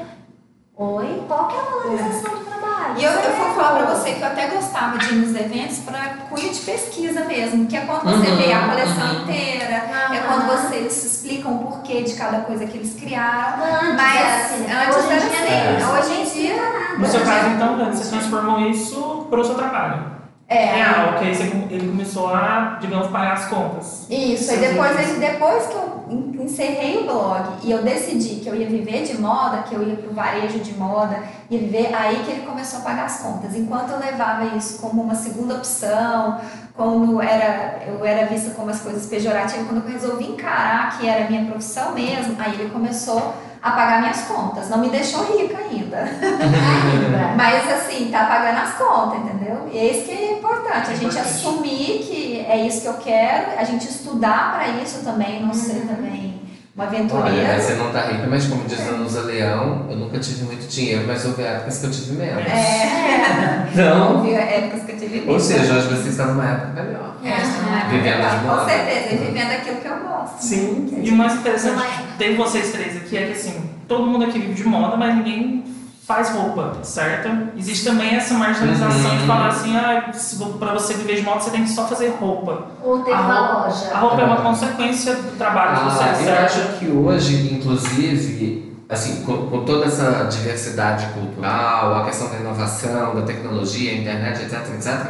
Oi, 0.78 1.22
qual 1.28 1.46
que 1.48 1.54
é 1.56 1.58
a 1.58 1.62
valorização 1.62 2.30
do 2.38 2.44
trabalho? 2.44 2.94
E 2.98 3.04
eu, 3.04 3.10
eu 3.12 3.36
vou 3.36 3.54
falar 3.54 3.76
pra 3.84 3.94
você 3.94 4.12
que 4.14 4.20
eu 4.22 4.26
até 4.26 4.46
gostava 4.46 4.96
de 4.96 5.06
ir 5.12 5.16
nos 5.16 5.34
eventos 5.38 5.78
para 5.80 5.98
cunho 6.30 6.50
de 6.50 6.58
pesquisa 6.60 7.24
mesmo, 7.24 7.66
que 7.66 7.76
é 7.76 7.80
quando 7.82 8.00
você 8.04 8.30
Uhum, 8.30 8.36
vê 8.36 8.50
a 8.52 8.66
coleção 8.68 9.06
uhum. 9.14 9.22
inteira, 9.22 9.74
é 9.74 10.18
Aham. 10.18 10.26
quando 10.26 10.46
vocês 10.46 11.04
explicam 11.04 11.54
o 11.54 11.58
porquê 11.66 12.02
de 12.02 12.14
cada 12.14 12.40
coisa 12.40 12.64
que 12.66 12.78
eles 12.78 12.94
criaram. 12.98 13.62
Antes 13.62 13.94
Mas 13.94 14.16
era 14.20 14.36
assim, 14.44 14.58
né? 14.62 14.84
antes 14.86 14.96
Hoje 14.96 15.06
em 15.06 15.10
era 15.12 15.20
dia 15.20 15.36
assim, 15.36 15.82
não. 15.84 15.98
hoje 15.98 16.12
em 16.12 16.24
dia 16.42 16.56
No 16.98 17.06
seu 17.06 17.20
Hoje 17.20 17.30
caso, 17.30 17.48
então, 17.50 17.76
Dani, 17.78 17.96
você 17.96 18.08
transformou 18.10 18.60
isso 18.70 19.26
pro 19.28 19.44
seu 19.44 19.54
trabalho. 19.54 20.16
É, 20.48 20.76
Real, 20.76 21.18
que 21.18 21.24
aí 21.24 21.34
você- 21.34 21.42
ele 21.70 21.88
começou 21.88 22.28
a, 22.32 22.78
digamos, 22.80 23.08
pagar 23.08 23.32
as 23.32 23.46
contas. 23.46 24.06
Isso, 24.08 24.54
e 24.54 24.56
depois, 24.58 24.96
ele- 24.98 25.18
depois 25.18 25.66
que 25.66 25.74
eu 25.74 25.95
encerrei 26.10 26.98
o 26.98 27.04
blog 27.04 27.58
e 27.64 27.70
eu 27.70 27.82
decidi 27.82 28.36
que 28.36 28.48
eu 28.48 28.54
ia 28.54 28.68
viver 28.68 29.04
de 29.04 29.20
moda, 29.20 29.62
que 29.62 29.74
eu 29.74 29.86
ia 29.86 29.96
pro 29.96 30.12
varejo 30.12 30.60
de 30.60 30.74
moda, 30.74 31.22
ia 31.50 31.58
viver, 31.58 31.94
aí 31.94 32.22
que 32.24 32.30
ele 32.30 32.46
começou 32.46 32.80
a 32.80 32.82
pagar 32.82 33.06
as 33.06 33.20
contas. 33.20 33.54
Enquanto 33.56 33.90
eu 33.90 33.98
levava 33.98 34.56
isso 34.56 34.78
como 34.78 35.02
uma 35.02 35.14
segunda 35.14 35.54
opção, 35.54 36.40
como 36.74 37.20
era, 37.20 37.82
eu 37.86 38.04
era 38.04 38.26
vista 38.26 38.50
como 38.50 38.70
as 38.70 38.80
coisas 38.80 39.06
pejorativas, 39.06 39.66
quando 39.66 39.84
eu 39.84 39.92
resolvi 39.92 40.28
encarar 40.32 40.98
que 40.98 41.08
era 41.08 41.28
minha 41.28 41.44
profissão 41.46 41.92
mesmo, 41.92 42.36
aí 42.38 42.54
ele 42.54 42.70
começou 42.70 43.34
a 43.66 43.70
pagar 43.72 44.00
minhas 44.00 44.22
contas. 44.22 44.68
Não 44.68 44.78
me 44.78 44.88
deixou 44.88 45.24
rica 45.36 45.56
ainda. 45.58 45.98
Ainda. 45.98 47.34
Mas 47.36 47.70
assim, 47.72 48.08
tá 48.10 48.24
pagando 48.26 48.58
as 48.60 48.74
contas, 48.74 49.18
entendeu? 49.20 49.68
E 49.72 49.78
é 49.78 49.84
isso 49.90 50.04
que 50.04 50.12
é 50.12 50.32
importante, 50.32 50.88
a 50.90 50.92
É 50.92 50.96
gente 50.96 51.04
importante. 51.04 51.18
assumir 51.20 51.98
que 52.06 52.46
é 52.48 52.66
isso 52.66 52.80
que 52.82 52.86
eu 52.88 52.94
quero, 52.94 53.58
a 53.58 53.64
gente 53.64 53.88
estudar 53.88 54.54
para 54.54 54.68
isso 54.82 55.04
também, 55.04 55.42
não 55.44 55.52
ser 55.52 55.76
Uhum. 55.82 55.86
também 55.88 56.36
uma 56.76 56.84
Olha, 56.84 56.98
aventureira. 56.98 57.58
você 57.58 57.72
não 57.74 57.90
tá 57.90 58.02
rica, 58.02 58.26
mas 58.28 58.44
como 58.48 58.62
diz 58.64 58.86
a 58.86 58.92
Nusa 58.92 59.22
Leão, 59.22 59.86
eu 59.88 59.96
nunca 59.96 60.18
tive 60.18 60.44
muito 60.44 60.68
dinheiro, 60.68 61.04
mas 61.06 61.24
houve 61.24 61.42
épocas 61.42 61.78
que 61.78 61.86
eu 61.86 61.90
tive 61.90 62.12
menos. 62.18 62.44
É, 62.46 63.66
Então, 63.72 64.16
houve 64.16 64.34
épocas 64.34 64.82
que 64.84 64.92
eu 64.92 64.98
tive 64.98 65.20
ou 65.20 65.26
medo. 65.26 65.40
seja, 65.40 65.72
hoje 65.74 65.88
você 65.88 66.08
está 66.10 66.26
numa 66.26 66.44
época 66.44 66.82
melhor. 66.82 67.16
É, 67.24 67.28
não 67.30 67.78
é 67.78 67.84
Vivendo 67.88 68.02
verdade, 68.04 68.38
de. 68.40 68.46
Com 68.46 68.64
certeza, 68.66 69.14
e 69.14 69.16
vivendo 69.18 69.50
aquilo 69.52 69.76
que 69.80 69.88
eu 69.88 69.96
gosto. 70.00 70.15
Sim. 70.38 71.00
E 71.02 71.10
o 71.10 71.16
mais 71.16 71.34
interessante 71.34 71.82
é- 71.82 72.16
tem 72.18 72.36
vocês 72.36 72.72
três 72.72 72.96
aqui 72.96 73.16
é 73.16 73.26
que 73.26 73.32
assim, 73.32 73.70
todo 73.88 74.06
mundo 74.06 74.24
aqui 74.24 74.38
vive 74.38 74.54
de 74.54 74.64
moda, 74.64 74.96
mas 74.96 75.14
ninguém 75.14 75.64
faz 76.06 76.30
roupa, 76.30 76.78
certo? 76.82 77.28
Existe 77.58 77.84
também 77.84 78.14
essa 78.14 78.34
marginalização 78.34 79.10
Uhum. 79.10 79.18
de 79.18 79.26
falar 79.26 79.48
assim, 79.48 79.76
ah, 79.76 80.08
pra 80.58 80.72
você 80.72 80.94
viver 80.94 81.16
de 81.16 81.22
moda 81.22 81.40
você 81.40 81.50
tem 81.50 81.64
que 81.64 81.70
só 81.70 81.86
fazer 81.88 82.10
roupa. 82.20 82.66
Ou 82.84 83.00
ter 83.00 83.12
A 83.12 83.20
uma 83.22 83.34
roupa- 83.34 83.66
loja. 83.68 83.90
A 83.92 83.98
roupa 83.98 84.20
é 84.20 84.24
uma 84.24 84.36
consequência 84.36 85.14
do 85.16 85.36
trabalho 85.36 85.74
de 85.74 85.80
Ah, 85.80 85.90
vocês, 85.90 86.18
eu 86.20 86.24
certo? 86.26 86.44
acho 86.44 86.78
que 86.78 86.86
hoje, 86.86 87.52
inclusive, 87.54 88.72
assim, 88.88 89.24
com, 89.24 89.48
com 89.48 89.64
toda 89.64 89.86
essa 89.86 90.28
diversidade 90.30 91.06
cultural, 91.06 91.96
a 91.96 92.04
questão 92.04 92.28
da 92.30 92.36
inovação, 92.36 93.14
da 93.16 93.22
tecnologia, 93.22 93.90
a 93.90 93.94
internet, 93.96 94.42
etc, 94.42 94.60
etc, 94.76 95.06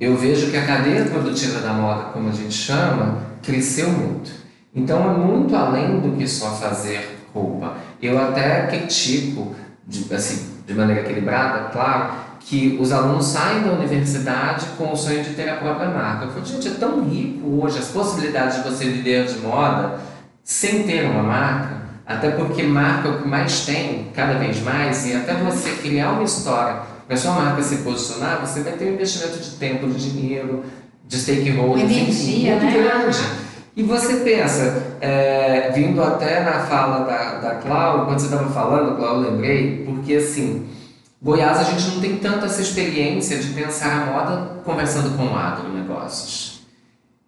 eu 0.00 0.16
vejo 0.16 0.50
que 0.50 0.56
a 0.56 0.66
cadeia 0.66 1.04
produtiva 1.04 1.60
da 1.60 1.72
moda, 1.72 2.04
como 2.12 2.28
a 2.28 2.32
gente 2.32 2.54
chama, 2.54 3.18
cresceu 3.42 3.90
muito. 3.90 4.30
Então 4.74 5.10
é 5.10 5.16
muito 5.16 5.54
além 5.56 6.00
do 6.00 6.16
que 6.16 6.26
só 6.26 6.50
fazer 6.52 7.18
roupa. 7.34 7.74
Eu 8.00 8.18
até 8.18 8.66
critico, 8.66 9.54
de, 9.86 10.12
assim, 10.14 10.58
de 10.66 10.74
maneira 10.74 11.02
equilibrada, 11.02 11.70
claro, 11.70 12.12
que 12.40 12.78
os 12.80 12.92
alunos 12.92 13.26
saem 13.26 13.62
da 13.62 13.72
universidade 13.72 14.66
com 14.76 14.92
o 14.92 14.96
sonho 14.96 15.22
de 15.22 15.34
ter 15.34 15.48
a 15.48 15.56
própria 15.56 15.88
marca. 15.88 16.26
Eu 16.26 16.30
falo, 16.30 16.46
gente, 16.46 16.68
é 16.68 16.72
tão 16.72 17.02
rico 17.02 17.60
hoje 17.62 17.78
as 17.78 17.88
possibilidades 17.88 18.56
de 18.56 18.62
você 18.62 18.84
viver 18.84 19.26
de 19.26 19.38
moda 19.38 19.98
sem 20.42 20.84
ter 20.84 21.04
uma 21.04 21.22
marca, 21.22 21.82
até 22.06 22.30
porque 22.30 22.62
marca 22.62 23.08
é 23.08 23.10
o 23.10 23.22
que 23.22 23.28
mais 23.28 23.66
tem, 23.66 24.10
cada 24.14 24.38
vez 24.38 24.62
mais, 24.62 25.06
e 25.06 25.14
até 25.14 25.34
você 25.34 25.72
criar 25.72 26.12
uma 26.12 26.22
história 26.22 26.80
para 27.06 27.16
sua 27.16 27.32
marca 27.32 27.62
se 27.62 27.78
posicionar, 27.78 28.40
você 28.40 28.60
vai 28.60 28.72
ter 28.72 28.86
um 28.86 28.94
investimento 28.94 29.38
de 29.38 29.50
tempo, 29.52 29.86
de 29.88 30.10
dinheiro, 30.10 30.64
de 31.08 31.16
stakeholders, 31.18 31.82
Uma 31.90 31.92
energia, 32.00 32.52
muito 32.56 32.64
né? 32.66 32.82
grande. 32.82 33.18
E 33.74 33.82
você 33.82 34.16
pensa, 34.16 34.96
é, 35.00 35.70
vindo 35.74 36.02
até 36.02 36.42
na 36.42 36.60
fala 36.66 37.04
da, 37.04 37.38
da 37.38 37.54
Cláudia, 37.56 38.04
quando 38.06 38.18
você 38.18 38.26
estava 38.26 38.50
falando, 38.50 38.96
Cláudia, 38.96 39.26
eu 39.28 39.32
lembrei, 39.32 39.84
porque 39.86 40.14
assim, 40.14 40.66
Goiás 41.22 41.58
a 41.58 41.62
gente 41.64 41.94
não 41.94 42.00
tem 42.00 42.16
tanta 42.16 42.46
essa 42.46 42.60
experiência 42.60 43.38
de 43.38 43.48
pensar 43.48 44.02
a 44.02 44.06
moda 44.06 44.50
conversando 44.64 45.16
com 45.16 45.24
o 45.26 45.36
agronegócios. 45.36 46.60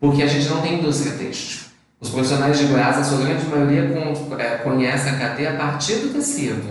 porque 0.01 0.22
a 0.22 0.26
gente 0.26 0.49
não 0.49 0.61
tem 0.61 0.78
indústria 0.78 1.12
têxtil. 1.12 1.61
Os 2.01 2.09
profissionais 2.09 2.59
de 2.59 2.64
Goiás, 2.64 2.97
a 2.99 3.05
sua 3.05 3.18
grande 3.18 3.45
maioria, 3.47 3.83
é, 4.39 4.57
conhece 4.59 5.09
a 5.09 5.18
cadeia 5.18 5.51
a 5.53 5.57
partir 5.57 5.97
do 5.97 6.12
tecido. 6.14 6.62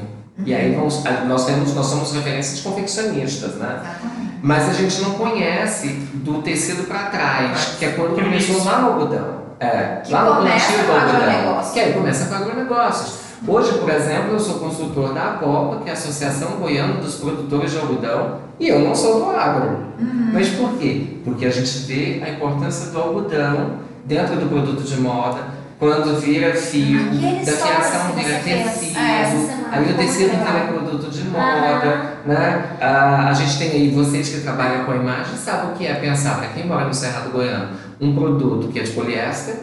E 0.46 0.54
aí 0.54 0.74
vamos, 0.74 1.06
a- 1.06 1.26
nós, 1.26 1.46
temos, 1.46 1.74
nós 1.76 1.86
somos 1.86 2.12
referência 2.14 2.56
de 2.56 2.62
confeccionistas, 2.64 3.56
né? 3.56 3.80
Exatamente. 3.82 4.19
Mas 4.42 4.70
a 4.70 4.74
gente 4.74 5.02
não 5.02 5.12
conhece 5.12 5.88
do 6.14 6.42
tecido 6.42 6.88
para 6.88 7.04
trás, 7.10 7.76
que 7.78 7.86
é 7.86 7.90
quando 7.90 8.16
Que 8.16 8.24
começou 8.24 8.58
isso. 8.58 8.66
lá 8.68 8.80
no 8.80 8.88
algodão. 8.94 9.40
É, 9.60 10.02
Que 10.06 10.14
lá 10.14 10.24
no 10.24 10.36
começa 10.38 10.68
plantio 10.72 10.78
do 10.78 10.86
com 10.88 10.92
o 10.92 10.96
algodão. 11.02 11.22
agronegócio. 11.22 11.74
Que 11.74 11.80
aí 11.80 11.94
começa 11.94 12.26
com 12.26 12.36
agronegócios. 12.36 13.20
Hoje, 13.48 13.74
por 13.80 13.90
exemplo, 13.90 14.34
eu 14.34 14.40
sou 14.40 14.60
consultor 14.60 15.14
da 15.14 15.32
ACOPA, 15.32 15.84
que 15.84 15.90
é 15.90 15.92
a 15.92 15.94
Associação 15.94 16.52
Goiana 16.60 16.96
dos 16.96 17.16
Produtores 17.16 17.72
de 17.72 17.78
Algodão, 17.80 18.38
e 18.60 18.68
eu 18.68 18.80
não 18.80 18.94
sou 18.94 19.26
do 19.26 19.30
agro. 19.32 19.78
Uhum. 20.00 20.30
Mas 20.34 20.50
por 20.50 20.74
quê? 20.78 21.18
Porque 21.24 21.46
a 21.46 21.50
gente 21.50 21.70
vê 21.86 22.22
a 22.26 22.30
importância 22.30 22.92
do 22.92 23.00
algodão 23.00 23.72
dentro 24.06 24.36
do 24.36 24.50
produto 24.50 24.84
de 24.84 25.00
moda, 25.00 25.38
quando 25.80 26.20
vira 26.20 26.54
fio, 26.54 27.00
da 27.06 27.12
que 27.12 27.18
vira 27.18 28.40
tecido, 28.40 28.98
é, 28.98 29.24
aí 29.72 29.92
o 29.92 29.98
tecido 29.98 30.32
vira 30.32 30.52
legal. 30.52 30.68
produto 30.68 31.10
de 31.10 31.24
moda, 31.30 32.14
né? 32.30 32.78
Ah, 32.80 33.28
a 33.30 33.34
gente 33.34 33.58
tem 33.58 33.72
aí, 33.72 33.90
vocês 33.92 34.30
que 34.30 34.42
trabalham 34.42 34.86
com 34.86 34.92
a 34.92 34.96
imagem, 34.96 35.36
sabem 35.36 35.72
o 35.72 35.74
que 35.74 35.86
é 35.88 35.96
pensar, 35.96 36.38
para 36.38 36.50
quem 36.50 36.66
mora 36.66 36.86
no 36.86 36.94
Cerrado 36.94 37.32
Goiano, 37.32 37.70
um 38.00 38.14
produto 38.16 38.68
que 38.70 38.80
é 38.80 38.84
de 38.84 38.92
poliéster 38.92 39.56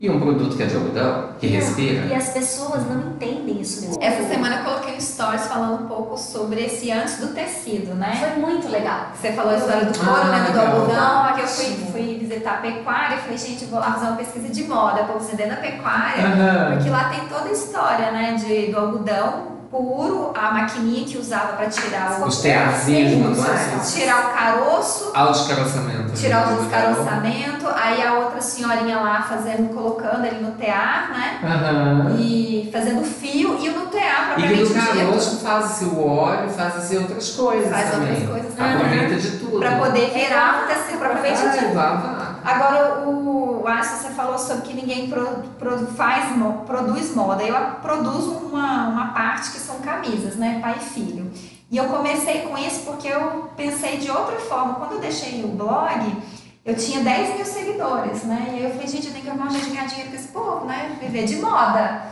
e 0.00 0.08
um 0.08 0.18
produto 0.18 0.56
que 0.56 0.62
é 0.62 0.66
de 0.66 0.74
algodão, 0.76 1.34
que 1.38 1.46
respira. 1.46 2.06
E 2.06 2.14
as 2.14 2.30
pessoas 2.30 2.86
não 2.88 3.12
entendem 3.12 3.60
isso 3.60 3.82
mesmo. 3.82 4.02
Essa 4.02 4.26
semana 4.28 4.56
eu 4.56 4.64
coloquei 4.64 4.96
um 4.96 5.00
stories 5.00 5.46
falando 5.46 5.84
um 5.84 5.86
pouco 5.86 6.16
sobre 6.16 6.64
esse 6.64 6.90
antes 6.90 7.18
do 7.18 7.28
tecido, 7.34 7.94
né? 7.94 8.16
Foi 8.18 8.40
muito 8.40 8.66
legal. 8.68 9.08
Você 9.14 9.32
falou 9.32 9.52
a 9.52 9.56
história 9.58 9.84
do 9.84 9.98
couro, 9.98 10.20
Ah, 10.22 10.24
né? 10.30 10.40
Do 10.50 10.58
legal. 10.58 10.80
algodão. 10.80 11.24
Aqui 11.24 11.40
eu 11.42 11.46
fui, 11.46 11.86
fui 11.92 12.18
visitar 12.18 12.52
a 12.54 12.56
pecuária 12.56 13.16
e 13.16 13.18
falei, 13.18 13.36
gente, 13.38 13.66
vou 13.66 13.78
lá 13.78 13.92
fazer 13.92 14.06
uma 14.06 14.16
pesquisa 14.16 14.48
de 14.48 14.64
moda. 14.64 15.02
Vou 15.04 15.20
vender 15.20 15.46
na 15.46 15.56
pecuária. 15.56 16.24
Aham. 16.24 16.72
Porque 16.76 16.88
lá 16.90 17.04
tem 17.10 17.20
toda 17.28 17.50
a 17.50 17.52
história, 17.52 18.10
né? 18.10 18.34
De, 18.34 18.72
do 18.72 18.78
algodão 18.78 19.59
puro, 19.70 20.32
a 20.36 20.52
maquininha 20.52 21.04
que 21.04 21.16
usava 21.16 21.52
para 21.56 21.66
tirar 21.68 22.20
o, 22.20 22.24
Os 22.26 22.38
teazinhos 22.42 23.16
manuais, 23.38 23.94
tirar 23.94 24.26
o 24.26 24.34
caroço, 24.34 25.12
autodescaroçamento. 25.14 26.12
tirar 26.14 26.48
o 26.48 26.50
né? 26.50 26.56
descaroçamento. 26.62 27.66
Aí 27.76 28.02
a 28.02 28.14
outra 28.14 28.40
senhorinha 28.40 28.98
lá 29.00 29.22
fazendo, 29.22 29.72
colocando 29.72 30.26
ali 30.26 30.40
no 30.42 30.50
tear, 30.52 31.10
né? 31.12 31.38
Aham. 31.44 32.16
E 32.18 32.68
fazendo 32.72 33.04
fio 33.04 33.56
e 33.60 33.68
o 33.68 33.78
no 33.78 33.86
tear 33.86 34.32
E 34.36 34.42
que 34.42 34.48
propriamente 34.48 34.72
do 34.72 34.80
dito. 34.80 34.96
caroço 35.06 35.38
faz-se 35.40 35.84
o 35.84 36.06
óleo, 36.06 36.50
faz-se 36.50 36.96
outras 36.96 37.30
coisas 37.30 37.70
Faz 37.70 37.90
também. 37.90 38.10
outras 38.12 38.28
coisas 38.28 38.54
também. 38.54 38.74
Aproveita 38.74 39.14
de 39.16 39.30
tudo. 39.38 39.58
Pra 39.60 39.76
poder 39.76 40.10
virar 40.10 40.64
o 40.64 40.66
tecido 40.66 40.98
propriamente 40.98 41.42
Vai, 41.42 41.58
dito. 41.58 41.74
vá, 41.74 41.90
vá. 41.94 42.29
Agora, 42.44 43.06
o 43.08 43.66
Alisson, 43.66 43.96
você 43.96 44.08
falou 44.10 44.38
sobre 44.38 44.62
que 44.62 44.74
ninguém 44.74 45.08
pro- 45.08 45.42
pro- 45.58 45.86
faz, 45.88 46.24
produz 46.66 47.14
moda. 47.14 47.42
Eu 47.42 47.54
produzo 47.82 48.30
uma, 48.32 48.88
uma 48.88 49.08
parte 49.12 49.50
que 49.52 49.58
são 49.58 49.76
camisas, 49.80 50.36
né? 50.36 50.58
Pai 50.60 50.76
e 50.80 50.84
filho. 50.84 51.30
E 51.70 51.76
eu 51.76 51.84
comecei 51.84 52.42
com 52.42 52.56
isso 52.58 52.80
porque 52.84 53.08
eu 53.08 53.50
pensei 53.56 53.98
de 53.98 54.10
outra 54.10 54.36
forma. 54.40 54.74
Quando 54.74 54.92
eu 54.92 55.00
deixei 55.00 55.44
o 55.44 55.48
blog, 55.48 56.16
eu 56.64 56.74
tinha 56.74 57.00
10 57.04 57.36
mil 57.36 57.44
seguidores, 57.44 58.24
né? 58.24 58.48
E 58.52 58.56
aí 58.56 58.64
eu 58.64 58.70
falei, 58.70 58.86
gente, 58.88 59.06
eu 59.06 59.12
tenho 59.12 59.24
que 59.24 59.30
arrumar 59.30 59.46
um 59.46 59.50
jeito 59.50 59.66
de 59.66 59.70
ganhar 59.72 59.86
dinheiro 59.86 60.10
com 60.10 60.16
esse 60.16 60.28
povo, 60.28 60.64
né? 60.66 60.96
Viver 61.00 61.24
de 61.26 61.36
moda. 61.36 62.02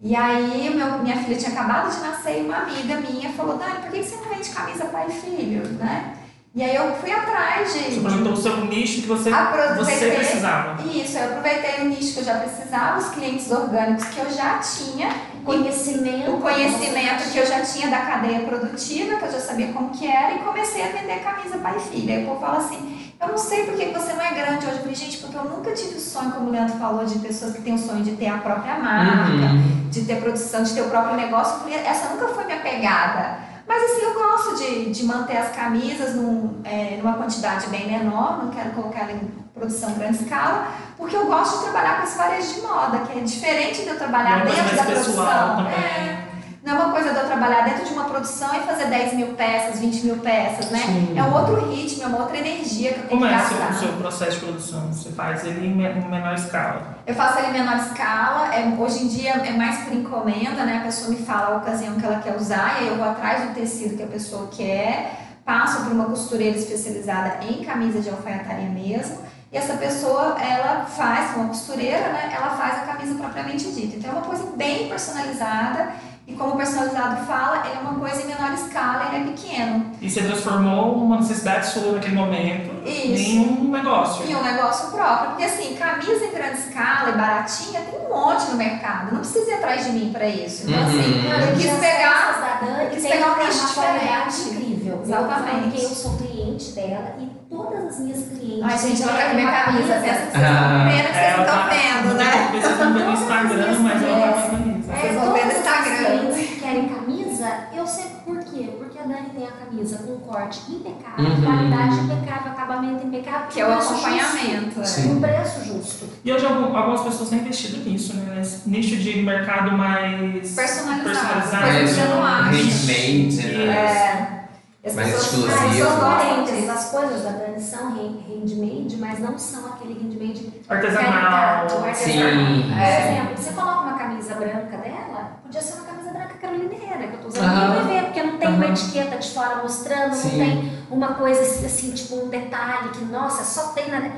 E 0.00 0.14
aí, 0.16 0.74
meu, 0.74 0.98
minha 0.98 1.16
filha 1.16 1.36
tinha 1.36 1.52
acabado 1.52 1.90
de 1.94 2.00
nascer 2.00 2.40
e 2.42 2.44
uma 2.44 2.56
amiga 2.58 2.96
minha 3.00 3.30
falou, 3.32 3.56
Dani, 3.56 3.80
por 3.82 3.90
que 3.90 4.02
você 4.02 4.16
não 4.16 4.24
vende 4.24 4.50
camisa 4.50 4.84
pai 4.86 5.06
e 5.08 5.12
filho, 5.12 5.66
né? 5.74 6.14
E 6.56 6.62
aí 6.62 6.76
eu 6.76 6.94
fui 6.94 7.10
atrás 7.10 7.72
de... 7.72 7.80
Você 7.94 8.00
projetou 8.00 8.32
o 8.32 8.36
seu 8.36 8.56
nicho 8.66 9.00
que 9.02 9.08
você, 9.08 9.28
você 9.76 10.10
precisava. 10.12 10.80
Isso, 10.84 11.18
eu 11.18 11.24
aproveitei 11.24 11.84
o 11.84 11.88
nicho 11.88 12.14
que 12.14 12.20
eu 12.20 12.24
já 12.24 12.34
precisava, 12.36 12.98
os 12.98 13.08
clientes 13.08 13.50
orgânicos 13.50 14.04
que 14.04 14.20
eu 14.20 14.30
já 14.30 14.60
tinha, 14.60 15.08
Conhecimento. 15.44 16.30
o 16.30 16.40
conhecimento 16.40 17.30
que 17.32 17.38
eu 17.38 17.46
já 17.46 17.60
tinha 17.62 17.88
da 17.88 17.98
cadeia 17.98 18.40
produtiva, 18.40 19.16
que 19.16 19.24
eu 19.24 19.32
já 19.32 19.40
sabia 19.40 19.72
como 19.72 19.90
que 19.90 20.06
era, 20.06 20.34
e 20.34 20.38
comecei 20.38 20.84
a 20.84 20.92
vender 20.92 21.24
camisa 21.24 21.58
pai 21.58 21.74
e 21.76 21.80
filha. 21.80 22.14
Aí 22.18 22.22
o 22.24 22.28
povo 22.28 22.40
fala 22.40 22.58
assim, 22.58 23.12
eu 23.20 23.28
não 23.28 23.36
sei 23.36 23.64
por 23.64 23.74
que 23.74 23.86
você 23.86 24.12
não 24.12 24.22
é 24.22 24.30
grande 24.32 24.64
hoje. 24.64 24.76
Eu 24.76 24.80
falei, 24.82 24.94
gente, 24.94 25.16
porque 25.18 25.36
eu 25.36 25.44
nunca 25.44 25.72
tive 25.72 25.96
o 25.96 26.00
sonho, 26.00 26.30
como 26.30 26.48
o 26.48 26.52
Leandro 26.52 26.78
falou, 26.78 27.04
de 27.04 27.18
pessoas 27.18 27.52
que 27.56 27.62
têm 27.62 27.74
o 27.74 27.78
sonho 27.78 28.04
de 28.04 28.12
ter 28.12 28.28
a 28.28 28.38
própria 28.38 28.78
marca, 28.78 29.32
Uhum. 29.32 29.88
de 29.90 30.02
ter 30.02 30.20
produção, 30.20 30.62
de 30.62 30.72
ter 30.72 30.82
o 30.82 30.88
próprio 30.88 31.16
negócio. 31.16 31.54
Eu 31.56 31.60
falei, 31.60 31.78
essa 31.84 32.10
nunca 32.14 32.28
foi 32.28 32.44
minha 32.44 32.60
pegada. 32.60 33.38
Mas 33.66 33.82
assim, 33.82 34.02
eu 34.02 34.14
gosto 34.14 34.56
de, 34.56 34.90
de 34.90 35.04
manter 35.04 35.36
as 35.38 35.54
camisas 35.54 36.14
num, 36.14 36.60
é, 36.64 36.98
numa 37.02 37.14
quantidade 37.14 37.66
bem 37.68 37.86
menor, 37.86 38.44
não 38.44 38.50
quero 38.50 38.70
colocar 38.70 39.00
ela 39.00 39.12
em 39.12 39.44
produção 39.54 39.94
grande 39.94 40.22
escala, 40.22 40.68
porque 40.96 41.16
eu 41.16 41.26
gosto 41.26 41.58
de 41.58 41.64
trabalhar 41.64 41.98
com 41.98 42.04
esse 42.04 42.18
varejo 42.18 42.54
de 42.54 42.60
moda, 42.60 42.98
que 42.98 43.18
é 43.18 43.22
diferente 43.22 43.82
de 43.82 43.88
eu 43.88 43.96
trabalhar 43.96 44.44
dentro 44.44 44.76
da 44.76 44.84
pessoal 44.84 45.26
produção. 45.26 45.56
também. 45.56 45.74
É, 45.74 46.33
não 46.64 46.72
é 46.72 46.74
uma 46.84 46.92
coisa 46.92 47.10
de 47.12 47.16
eu 47.20 47.26
trabalhar 47.26 47.60
dentro 47.64 47.84
de 47.84 47.92
uma 47.92 48.04
produção 48.04 48.48
e 48.56 48.60
fazer 48.60 48.86
10 48.86 49.12
mil 49.12 49.26
peças, 49.34 49.78
20 49.80 50.06
mil 50.06 50.16
peças, 50.16 50.70
né? 50.70 50.78
Sim. 50.78 51.12
É 51.18 51.22
um 51.22 51.34
outro 51.34 51.70
ritmo, 51.70 52.02
é 52.04 52.06
uma 52.06 52.20
outra 52.20 52.38
energia 52.38 52.94
que 52.94 53.00
eu 53.00 53.06
tenho 53.06 53.20
Como 53.20 53.26
que 53.30 53.34
é 53.34 53.38
seu- 53.38 53.58
gastar. 53.58 53.70
o 53.70 53.78
seu 53.80 53.92
processo 53.98 54.30
de 54.32 54.46
produção? 54.46 54.90
Você 54.90 55.10
faz 55.10 55.44
ele 55.44 55.66
em 55.66 55.74
menor 55.74 56.32
escala. 56.34 56.96
Eu 57.06 57.14
faço 57.14 57.38
ele 57.40 57.48
em 57.48 57.52
menor 57.52 57.76
escala, 57.76 58.54
é, 58.54 58.64
hoje 58.78 59.04
em 59.04 59.08
dia 59.08 59.32
é 59.32 59.50
mais 59.50 59.84
por 59.84 59.92
encomenda, 59.92 60.64
né? 60.64 60.78
A 60.78 60.84
pessoa 60.86 61.10
me 61.10 61.16
fala 61.16 61.54
a 61.54 61.58
ocasião 61.58 61.96
que 61.96 62.06
ela 62.06 62.20
quer 62.20 62.34
usar, 62.34 62.76
e 62.80 62.84
aí 62.84 62.88
eu 62.88 62.96
vou 62.96 63.10
atrás 63.10 63.42
do 63.46 63.52
tecido 63.54 63.94
que 63.98 64.02
a 64.02 64.06
pessoa 64.06 64.48
quer, 64.50 65.20
passo 65.44 65.82
por 65.82 65.92
uma 65.92 66.06
costureira 66.06 66.56
especializada 66.56 67.44
em 67.44 67.62
camisa 67.62 68.00
de 68.00 68.08
alfaiataria 68.08 68.70
mesmo, 68.70 69.18
e 69.52 69.56
essa 69.58 69.74
pessoa, 69.74 70.36
ela 70.40 70.86
faz, 70.86 71.36
uma 71.36 71.48
costureira, 71.48 72.08
né? 72.08 72.32
Ela 72.34 72.56
faz 72.56 72.78
a 72.78 72.86
camisa 72.92 73.14
propriamente 73.16 73.70
dita. 73.70 73.96
Então 73.98 74.10
é 74.10 74.12
uma 74.14 74.22
coisa 74.22 74.44
bem 74.56 74.88
personalizada, 74.88 75.90
e 76.26 76.32
como 76.32 76.54
o 76.54 76.56
personalizado 76.56 77.26
fala, 77.26 77.62
ele 77.66 77.76
é 77.76 77.80
uma 77.80 77.98
coisa 78.00 78.22
em 78.22 78.26
menor 78.26 78.52
escala, 78.54 79.08
ele 79.12 79.28
é 79.28 79.32
pequeno. 79.32 79.86
E 80.00 80.08
você 80.10 80.22
transformou 80.22 80.94
uma 80.96 81.16
necessidade 81.18 81.66
sua 81.66 81.92
naquele 81.92 82.14
momento 82.16 82.70
Isso. 82.86 83.30
em 83.30 83.38
um 83.40 83.70
negócio. 83.70 84.24
E 84.26 84.34
um 84.34 84.42
negócio 84.42 84.90
próprio. 84.90 85.30
Porque 85.30 85.44
assim, 85.44 85.74
camisa 85.76 86.24
em 86.24 86.30
grande 86.32 86.58
escala 86.60 87.10
e 87.10 87.12
baratinha 87.12 87.80
tem 87.82 88.00
um 88.00 88.08
monte 88.08 88.50
no 88.50 88.56
mercado. 88.56 89.12
Não 89.12 89.18
precisa 89.20 89.50
ir 89.50 89.54
atrás 89.54 89.84
de 89.84 89.92
mim 89.92 90.10
pra 90.12 90.26
isso. 90.26 90.64
Então, 90.66 90.82
assim, 90.82 90.96
Uhum. 90.96 91.28
Não, 91.28 91.40
eu 91.40 91.56
quis 91.56 91.70
as 91.72 91.78
pegar. 91.80 92.40
da 92.40 92.66
Dani 92.66 92.90
quis 92.90 93.02
tem 93.02 93.12
pegar 93.12 93.26
um 93.32 93.44
nicho 93.46 93.66
diferente. 93.66 94.40
incrível. 94.48 95.00
Exatamente. 95.04 95.62
Porque 95.70 95.84
eu 95.84 95.88
sou 95.90 96.16
cliente 96.16 96.72
dela 96.72 97.14
e 97.20 97.26
todas 97.54 97.84
as 97.84 97.98
minhas 98.00 98.28
clientes. 98.28 98.64
Ai, 98.64 98.78
gente, 98.78 99.02
ela 99.02 99.12
tá 99.12 99.28
com 99.28 99.34
minha 99.34 99.48
uma 99.48 99.60
camisa. 99.64 99.94
Pensa 99.94 100.02
que 100.04 100.30
vocês 100.30 100.34
Ah. 100.34 100.48
estão 100.48 100.84
vendo, 100.88 101.06
que 101.06 101.12
vocês 101.12 101.28
estão 101.30 101.44
tá- 101.44 101.68
vendo, 101.68 102.14
né? 102.14 102.50
não 102.84 102.92
vê 102.94 103.04
no 103.04 103.12
Instagram, 103.12 103.78
mas 103.80 104.02
ela 104.02 104.20
tá 104.20 104.32
com 104.32 104.38
a 104.38 104.50
camisa. 104.50 104.73
Vocês 105.00 105.14
vão 105.14 105.32
ver 105.32 105.46
no 105.46 105.52
Instagram. 105.52 106.34
que 106.34 106.60
querem 106.60 106.88
camisa, 106.88 107.48
eu 107.74 107.86
sei 107.86 108.04
por 108.24 108.38
quê. 108.44 108.70
Porque 108.78 108.98
a 108.98 109.02
Dani 109.02 109.30
tem 109.34 109.46
a 109.46 109.50
camisa 109.52 109.98
com 109.98 110.16
corte 110.20 110.60
impecável, 110.70 111.24
Uhum. 111.26 111.42
qualidade 111.44 111.96
impecável, 112.00 112.52
acabamento 112.52 113.06
impecável. 113.06 113.46
Que 113.48 113.60
é 113.60 113.66
o 113.68 113.72
acompanhamento. 113.72 114.64
justo. 114.66 114.80
é. 114.80 114.84
Sim. 114.84 115.12
Um 115.16 115.20
preço 115.20 115.64
justo. 115.64 116.06
E 116.24 116.32
hoje 116.32 116.46
algum- 116.46 116.76
algumas 116.76 117.00
pessoas 117.02 117.28
têm 117.30 117.40
investido 117.40 117.88
nisso, 117.88 118.14
né? 118.16 118.34
Nesse 118.36 118.68
nicho 118.68 118.96
de 118.96 119.22
mercado 119.22 119.72
mais 119.72 120.54
Personalizado. 120.54 121.02
personalizado. 121.04 121.64
Acha. 121.64 122.50
handmade, 122.50 123.42
né? 123.46 123.64
É. 123.66 124.44
As 124.86 124.94
Mais 124.94 125.12
pessoas 125.14 125.48
exclusivo. 125.50 125.88
são 125.88 126.70
as 126.74 126.90
coisas 126.90 127.22
da 127.22 127.30
Dani 127.30 127.58
são 127.60 127.88
hand- 127.92 128.20
handmade, 128.28 128.96
mas 128.98 129.18
não 129.20 129.38
são 129.38 129.66
aquele 129.66 129.94
handmade 129.94 130.52
Artesanal. 130.68 131.12
caricato, 131.12 131.74
artesanal. 131.84 131.94
Sim. 131.94 132.62
Por 132.68 132.78
É. 132.78 133.12
exemplo, 133.12 133.36
você 133.36 133.52
coloca 133.52 133.83
camisa 134.24 134.34
branca 134.34 134.76
dela, 134.78 135.38
podia 135.42 135.60
ser 135.60 135.74
uma 135.74 135.84
camisa 135.84 136.10
branca 136.10 136.34
carolineira, 136.40 137.06
que 137.08 137.14
eu 137.14 137.20
tô 137.20 137.28
usando, 137.28 137.74
vai 137.74 137.84
ver, 137.84 138.02
porque 138.04 138.22
não 138.22 138.38
tem 138.38 138.48
uma 138.48 138.66
etiqueta 138.66 139.16
de 139.18 139.30
fora 139.30 139.56
mostrando, 139.62 140.14
Sim. 140.14 140.38
não 140.38 140.46
tem 140.46 140.72
uma 140.90 141.08
coisa 141.14 141.40
assim, 141.42 141.90
tipo 141.92 142.16
um 142.24 142.28
detalhe 142.28 142.88
que, 142.90 143.04
nossa, 143.04 143.44
só 143.44 143.68
tem 143.72 143.90
na... 143.90 144.10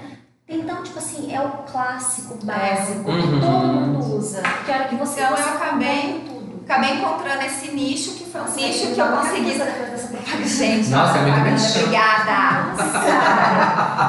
Então, 0.49 0.81
tipo 0.85 0.97
assim, 0.99 1.35
é 1.35 1.41
o 1.41 1.49
clássico 1.71 2.39
básico 2.45 3.11
Uhum. 3.11 3.21
que 3.21 3.41
todo 3.41 3.67
mundo 3.67 4.17
usa. 4.17 4.43
Que 4.65 4.71
hora 4.71 4.85
que 4.85 4.95
você 4.95 5.21
Então, 5.21 5.33
eu 5.33 5.37
você 5.37 5.49
acabei- 5.49 6.21
tudo. 6.25 6.63
Acabei 6.65 6.95
encontrando 6.95 7.43
esse 7.45 7.73
nicho, 7.73 8.13
que 8.15 8.25
foi 8.31 8.41
um 8.41 8.45
Nossa, 8.45 8.57
nicho 8.57 8.85
eu 8.87 8.95
que 8.95 9.01
eu 9.01 9.07
consegui. 9.09 9.59
Gente, 10.49 10.89
Nossa, 10.91 11.19
é 11.19 11.23
muito 11.23 11.35
propaganda. 11.35 11.79
Obrigada. 11.79 12.67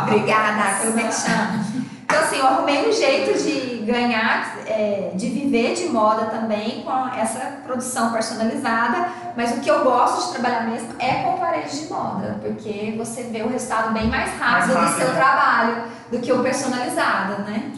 Obrigada 0.04 0.80
pelo 0.82 0.94
merchan. 0.96 1.60
Então, 2.04 2.20
assim, 2.20 2.38
eu 2.38 2.48
arrumei 2.48 2.88
um 2.88 2.92
jeito 2.92 3.38
de 3.44 3.77
ganhar, 3.88 4.58
é, 4.68 5.12
de 5.16 5.30
viver 5.30 5.74
de 5.74 5.86
moda 5.86 6.26
também 6.26 6.84
com 6.84 7.08
essa 7.08 7.40
produção 7.66 8.12
personalizada, 8.12 9.08
mas 9.36 9.58
o 9.58 9.62
que 9.62 9.70
eu 9.70 9.84
gosto 9.84 10.28
de 10.28 10.40
trabalhar 10.40 10.68
mesmo 10.68 10.90
é 11.00 11.24
com 11.24 11.38
varejo 11.38 11.70
de 11.70 11.88
moda, 11.92 12.38
porque 12.42 12.94
você 12.98 13.24
vê 13.24 13.42
o 13.44 13.50
resultado 13.50 13.94
bem 13.94 14.08
mais 14.08 14.30
rápido, 14.38 14.74
Mais 14.74 14.92
do 14.92 14.98
seu 14.98 15.08
rápido. 15.08 15.16
trabalho 15.16 15.84
do 16.12 16.20
que 16.20 16.32
o 16.32 16.44
personalizado, 16.44 17.44
né? 17.44 17.72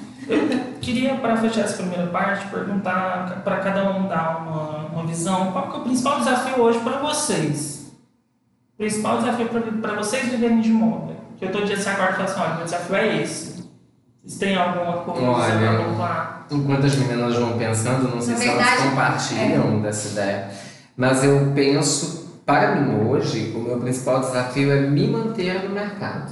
Queria, 0.82 1.16
para 1.16 1.38
fechar 1.38 1.62
essa 1.62 1.78
primeira 1.78 2.08
parte, 2.08 2.48
perguntar 2.48 3.42
para 3.44 3.58
cada 3.58 3.90
um 3.92 4.08
dar 4.08 4.38
uma, 4.38 4.86
uma 4.88 5.06
visão. 5.06 5.52
Qual 5.52 5.70
que 5.70 5.78
é 5.78 5.80
o 5.80 5.84
principal 5.84 6.20
desafio 6.20 6.62
hoje 6.62 6.80
para 6.80 6.98
vocês? 7.00 7.92
O 8.74 8.78
principal 8.78 9.18
desafio 9.18 9.50
para 9.82 9.94
vocês 9.96 10.26
viverem 10.30 10.62
de 10.62 10.70
moda. 10.70 11.16
Que 11.38 11.46
eu 11.46 11.52
todo 11.52 11.66
dia 11.66 11.78
se 11.78 11.90
acorda 11.90 12.12
e 12.12 12.16
falo 12.16 12.30
assim, 12.30 12.42
olha, 12.42 12.54
meu 12.56 12.66
desafio 12.66 12.96
é 12.96 13.22
esse. 13.22 13.49
Tem 14.38 14.56
alguma 14.56 14.98
coisa 14.98 15.22
Olha, 15.22 15.58
pra 15.58 15.84
pontuar? 15.84 16.46
Enquanto 16.52 16.86
as 16.86 16.96
meninas 16.96 17.36
vão 17.36 17.58
pensando, 17.58 18.16
não 18.16 18.22
sei 18.22 18.34
Na 18.34 18.40
se 18.40 18.48
verdade, 18.48 18.70
elas 18.70 18.90
compartilham 18.90 19.82
dessa 19.82 20.08
ideia, 20.10 20.50
mas 20.96 21.24
eu 21.24 21.52
penso, 21.56 22.42
para 22.46 22.76
mim 22.76 23.08
hoje, 23.08 23.54
o 23.56 23.60
meu 23.60 23.78
principal 23.78 24.20
desafio 24.20 24.72
é 24.72 24.82
me 24.82 25.08
manter 25.08 25.64
no 25.64 25.70
mercado. 25.70 26.32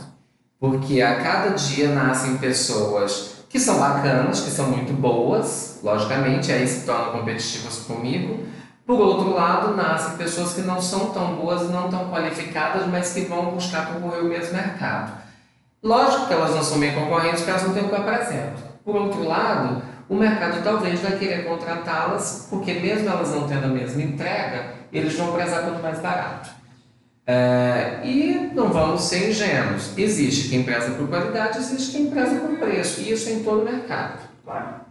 Porque 0.59 1.01
a 1.01 1.21
cada 1.21 1.49
dia 1.49 1.89
nascem 1.89 2.37
pessoas 2.37 3.37
que 3.49 3.59
são 3.59 3.79
bacanas, 3.79 4.41
que 4.41 4.49
são 4.49 4.69
muito 4.69 4.91
boas, 4.93 5.79
logicamente, 5.83 6.51
aí 6.51 6.67
se 6.67 6.85
tornam 6.85 7.11
competitivas 7.11 7.79
comigo. 7.79 8.43
Por 8.85 8.99
outro 8.99 9.33
lado, 9.33 9.75
nascem 9.75 10.17
pessoas 10.17 10.53
que 10.53 10.61
não 10.61 10.81
são 10.81 11.11
tão 11.11 11.35
boas 11.35 11.61
e 11.61 11.71
não 11.71 11.89
tão 11.89 12.09
qualificadas, 12.09 12.87
mas 12.87 13.13
que 13.13 13.21
vão 13.21 13.51
buscar 13.51 13.93
concorrer 13.93 14.23
o 14.23 14.29
mesmo 14.29 14.53
mercado. 14.53 15.26
Lógico 15.87 16.27
que 16.27 16.33
elas 16.33 16.53
não 16.53 16.61
são 16.61 16.79
bem 16.81 16.93
concorrentes 16.93 17.39
porque 17.39 17.51
elas 17.51 17.63
não 17.63 17.73
têm 17.73 17.83
o 17.83 17.87
que 17.87 17.95
eu 17.95 17.99
apresento. 17.99 18.61
Por 18.83 18.95
outro 18.97 19.23
lado, 19.23 19.81
o 20.09 20.15
mercado 20.15 20.61
talvez 20.61 20.99
vai 20.99 21.17
querer 21.17 21.45
contratá-las, 21.45 22.47
porque 22.49 22.73
mesmo 22.73 23.07
elas 23.07 23.31
não 23.33 23.47
tendo 23.47 23.63
a 23.63 23.69
mesma 23.69 24.01
entrega, 24.01 24.73
eles 24.91 25.15
vão 25.15 25.31
prezar 25.31 25.63
pelo 25.63 25.81
mais 25.81 25.99
barato. 25.99 26.49
É, 27.25 28.01
e 28.03 28.51
não 28.53 28.67
vamos 28.67 29.03
ser 29.03 29.29
ingênuos. 29.29 29.97
Existe 29.97 30.49
quem 30.49 30.63
preza 30.63 30.91
por 30.91 31.07
qualidade, 31.07 31.57
existe 31.57 31.95
quem 31.95 32.09
preza 32.09 32.35
por 32.35 32.57
preço. 32.57 32.99
E 32.99 33.13
isso 33.13 33.29
é 33.29 33.33
em 33.33 33.43
todo 33.43 33.61
o 33.61 33.65
mercado. 33.65 34.19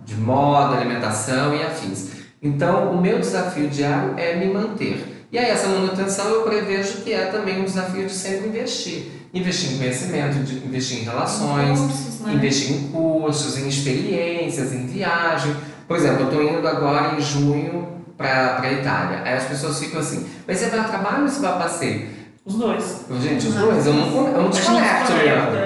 De 0.02 0.14
moda, 0.14 0.78
alimentação 0.78 1.54
e 1.54 1.62
afins. 1.62 2.10
Então, 2.42 2.92
o 2.92 3.00
meu 3.02 3.18
desafio 3.18 3.68
diário 3.68 4.14
é 4.16 4.36
me 4.36 4.46
manter. 4.46 5.15
E 5.30 5.38
aí, 5.38 5.50
essa 5.50 5.68
manutenção 5.68 6.26
eu 6.26 6.42
prevejo 6.42 6.98
que 7.02 7.12
é 7.12 7.26
também 7.26 7.60
um 7.60 7.64
desafio 7.64 8.06
de 8.06 8.12
sempre 8.12 8.48
investir. 8.48 9.10
Investir 9.34 9.72
em 9.72 9.78
conhecimento, 9.78 10.44
de 10.44 10.64
investir 10.66 11.00
em 11.00 11.02
relações, 11.02 11.78
Cursos, 11.78 12.20
né? 12.20 12.34
investir 12.34 12.72
em 12.72 12.88
cursos, 12.88 13.58
em 13.58 13.68
experiências, 13.68 14.72
em 14.72 14.86
viagem. 14.86 15.54
Por 15.86 15.96
exemplo, 15.96 16.22
eu 16.22 16.26
estou 16.26 16.42
indo 16.42 16.66
agora 16.66 17.16
em 17.16 17.20
junho 17.20 17.88
para 18.16 18.60
a 18.62 18.72
Itália. 18.72 19.22
Aí 19.24 19.34
as 19.34 19.44
pessoas 19.44 19.78
ficam 19.78 20.00
assim, 20.00 20.26
mas 20.46 20.58
você 20.58 20.66
vai 20.66 20.80
a 20.80 20.84
trabalho 20.84 21.22
ou 21.22 21.28
você 21.28 21.40
vai 21.40 21.52
a 21.52 21.56
passeio? 21.56 22.08
Os 22.44 22.54
dois. 22.54 23.04
Gente, 23.20 23.48
os 23.48 23.54
dois, 23.54 23.86
eu 23.86 23.92
não, 23.92 24.28
eu 24.28 24.42
não 24.42 24.50
desconecto, 24.50 25.12
Leandro. 25.12 25.58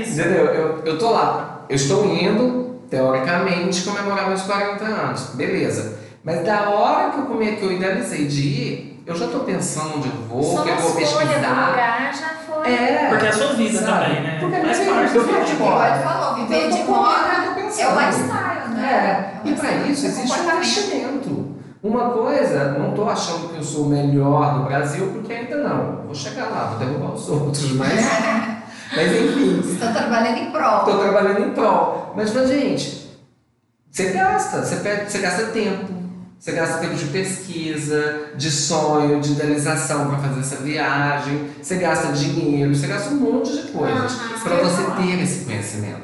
Isso. 0.00 0.20
Entendeu? 0.20 0.46
Eu, 0.46 0.82
eu 0.84 0.98
tô 0.98 1.12
lá, 1.12 1.64
eu 1.68 1.76
estou 1.76 2.04
indo, 2.06 2.80
teoricamente, 2.90 3.82
comemorar 3.82 4.28
meus 4.28 4.42
40 4.42 4.84
anos. 4.84 5.30
Beleza. 5.34 5.98
Mas 6.24 6.44
da 6.44 6.70
hora 6.70 7.10
que 7.10 7.18
eu, 7.18 7.26
come, 7.26 7.52
que 7.52 7.62
eu 7.62 7.72
idealizei 7.72 8.26
de 8.26 8.40
ir, 8.40 8.93
eu 9.06 9.14
já 9.16 9.26
estou 9.26 9.40
pensando 9.40 9.96
onde 9.96 10.08
eu 10.08 10.14
vou, 10.28 10.40
o 10.40 10.62
que 10.62 10.68
eu 10.68 10.74
a 10.74 10.76
vou 10.78 10.94
pesquisar. 10.94 11.70
lugar 11.70 12.14
já 12.14 12.28
foi. 12.46 12.72
É. 12.72 13.08
Porque 13.08 13.26
é 13.26 13.28
a 13.28 13.32
sua 13.32 13.52
vida 13.54 13.78
Sabe? 13.78 14.04
também, 14.04 14.22
né? 14.22 14.38
Porque 14.40 14.56
é 14.56 14.60
parte 14.60 15.14
eu 15.14 15.24
vivo 15.24 15.36
sua 15.36 15.44
de 15.44 15.54
moda. 15.54 15.94
Falou, 15.96 16.34
viver 16.34 16.70
de 16.70 16.84
moda 16.84 17.44
é 17.82 17.88
o 17.88 18.00
lifestyle, 18.00 18.74
né? 18.74 19.40
É, 19.44 19.48
e 19.48 19.52
para 19.54 19.72
isso 19.88 20.06
É 20.06 20.08
existe 20.08 20.40
um 20.40 20.52
investimento. 20.52 21.54
Uma 21.82 22.10
coisa, 22.10 22.78
não 22.78 22.90
estou 22.90 23.10
achando 23.10 23.50
que 23.50 23.58
eu 23.58 23.62
sou 23.62 23.84
o 23.84 23.88
melhor 23.90 24.54
do 24.54 24.64
Brasil, 24.64 25.10
porque 25.12 25.32
ainda 25.32 25.56
não. 25.56 26.02
Vou 26.06 26.14
chegar 26.14 26.46
lá, 26.46 26.70
vou 26.70 26.78
derrubar 26.78 27.12
os 27.12 27.28
outros, 27.28 27.72
mas, 27.72 27.92
mas 28.96 29.12
enfim. 29.12 29.60
Estou 29.70 29.92
trabalhando 29.92 30.38
em 30.38 30.50
prol. 30.50 30.78
Estou 30.78 30.98
trabalhando 30.98 31.40
em 31.40 31.50
prol. 31.50 32.14
Mas, 32.16 32.32
mas, 32.32 32.48
gente, 32.48 33.04
você 33.90 34.12
gasta, 34.12 34.64
você, 34.64 34.76
perde, 34.76 35.12
você 35.12 35.18
gasta 35.18 35.46
tempo, 35.46 35.92
você 36.44 36.52
gasta 36.52 36.76
tempo 36.76 36.94
de 36.94 37.06
pesquisa, 37.06 38.26
de 38.36 38.50
sonho, 38.50 39.18
de 39.18 39.32
idealização 39.32 40.08
para 40.10 40.18
fazer 40.18 40.40
essa 40.40 40.56
viagem, 40.56 41.48
você 41.62 41.76
gasta 41.76 42.12
dinheiro, 42.12 42.74
você 42.74 42.86
gasta 42.86 43.14
um 43.14 43.16
monte 43.16 43.50
de 43.50 43.68
coisas 43.72 44.12
Aham, 44.12 44.38
para 44.42 44.54
eu 44.56 44.64
você 44.68 44.82
ter 44.90 45.22
esse 45.22 45.44
conhecimento. 45.46 46.02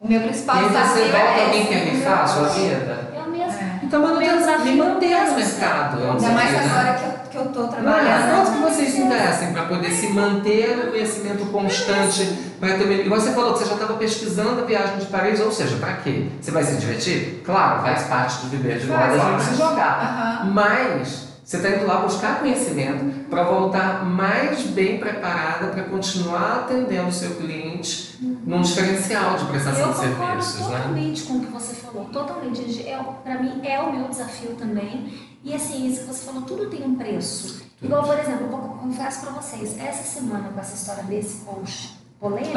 O 0.00 0.08
meu 0.08 0.18
E 0.20 0.24
principal 0.24 0.56
aí 0.56 0.62
você 0.62 0.68
desafio 0.70 1.02
volta 1.12 1.16
é 1.18 1.44
alguém 1.44 1.60
esse. 1.60 1.68
quer 1.68 1.84
rifar 1.88 2.22
a 2.22 2.26
sua 2.26 2.48
vida? 2.48 3.08
Eu 3.14 3.30
mesmo. 3.30 3.52
É. 3.60 3.80
Então, 3.82 4.00
O 4.02 4.06
meu 4.06 4.14
manutenção, 4.14 4.38
desafio 4.38 4.72
me 4.72 4.78
manter 4.78 5.12
é 5.12 5.24
no 5.30 5.36
mercado. 5.36 6.00
é 6.02 6.10
Ainda 6.10 6.28
mais 6.30 6.48
desafio, 6.48 6.70
agora 6.70 6.94
que 6.94 7.04
eu, 7.04 7.25
que 7.44 7.56
eu 7.58 7.64
Mas 7.64 7.70
trabalhando. 7.74 8.34
quanto 8.34 8.52
que 8.52 8.58
vocês 8.74 8.94
investem 8.98 9.52
para 9.52 9.62
poder 9.64 9.90
se 9.90 10.08
manter 10.08 10.76
no 10.76 10.90
conhecimento 10.90 11.46
constante? 11.46 12.24
Para 12.58 12.78
ter, 12.78 13.04
igual 13.06 13.20
você 13.20 13.32
falou 13.32 13.52
que 13.52 13.58
você 13.60 13.66
já 13.66 13.74
estava 13.74 13.94
pesquisando 13.94 14.62
a 14.62 14.64
viagem 14.64 14.98
de 14.98 15.06
Paris, 15.06 15.40
ou 15.40 15.52
seja, 15.52 15.76
para 15.76 15.94
quê? 15.94 16.28
Você 16.40 16.50
vai 16.50 16.64
se 16.64 16.76
divertir? 16.76 17.42
Claro, 17.44 17.82
faz 17.82 18.02
parte 18.04 18.38
do 18.42 18.48
viver 18.48 18.78
de 18.78 18.86
moda, 18.86 19.00
Faz 19.00 19.20
a 19.20 19.30
gente 19.30 19.42
se 19.44 19.54
jogar. 19.56 20.40
Aham. 20.42 20.50
Mas 20.52 21.26
você 21.44 21.58
está 21.58 21.68
indo 21.70 21.86
lá 21.86 21.98
buscar 21.98 22.40
conhecimento 22.40 23.28
para 23.30 23.44
voltar 23.44 24.04
mais 24.04 24.62
bem 24.62 24.98
preparada 24.98 25.68
para 25.68 25.84
continuar 25.84 26.64
atendendo 26.64 27.06
o 27.08 27.12
seu 27.12 27.36
cliente 27.36 28.18
num 28.44 28.62
diferencial 28.62 29.36
de 29.36 29.44
prestação 29.44 29.88
Eu 29.88 29.92
de 29.92 30.08
concordo 30.08 30.42
serviços, 30.42 30.68
né? 30.68 30.76
totalmente 30.78 31.22
com 31.22 31.34
o 31.34 31.40
que 31.40 31.52
você 31.52 31.74
falou, 31.76 32.04
totalmente. 32.06 32.88
É, 32.88 32.98
para 33.22 33.38
mim 33.38 33.60
é 33.64 33.78
o 33.80 33.92
meu 33.92 34.08
desafio 34.08 34.56
também. 34.58 35.12
E 35.46 35.54
assim, 35.54 35.86
isso 35.86 36.00
que 36.00 36.06
você 36.08 36.26
falou, 36.26 36.42
tudo 36.42 36.68
tem 36.68 36.82
um 36.84 36.96
preço. 36.96 37.62
Igual, 37.80 38.02
por 38.02 38.18
exemplo, 38.18 38.46
eu 38.46 38.48
vou 38.50 38.60
confesso 38.78 39.20
para 39.20 39.30
vocês, 39.30 39.78
essa 39.78 40.02
semana 40.02 40.48
com 40.52 40.58
essa 40.58 40.74
história 40.74 41.04
desse 41.04 41.44
post 41.44 41.96
polêmico, 42.18 42.52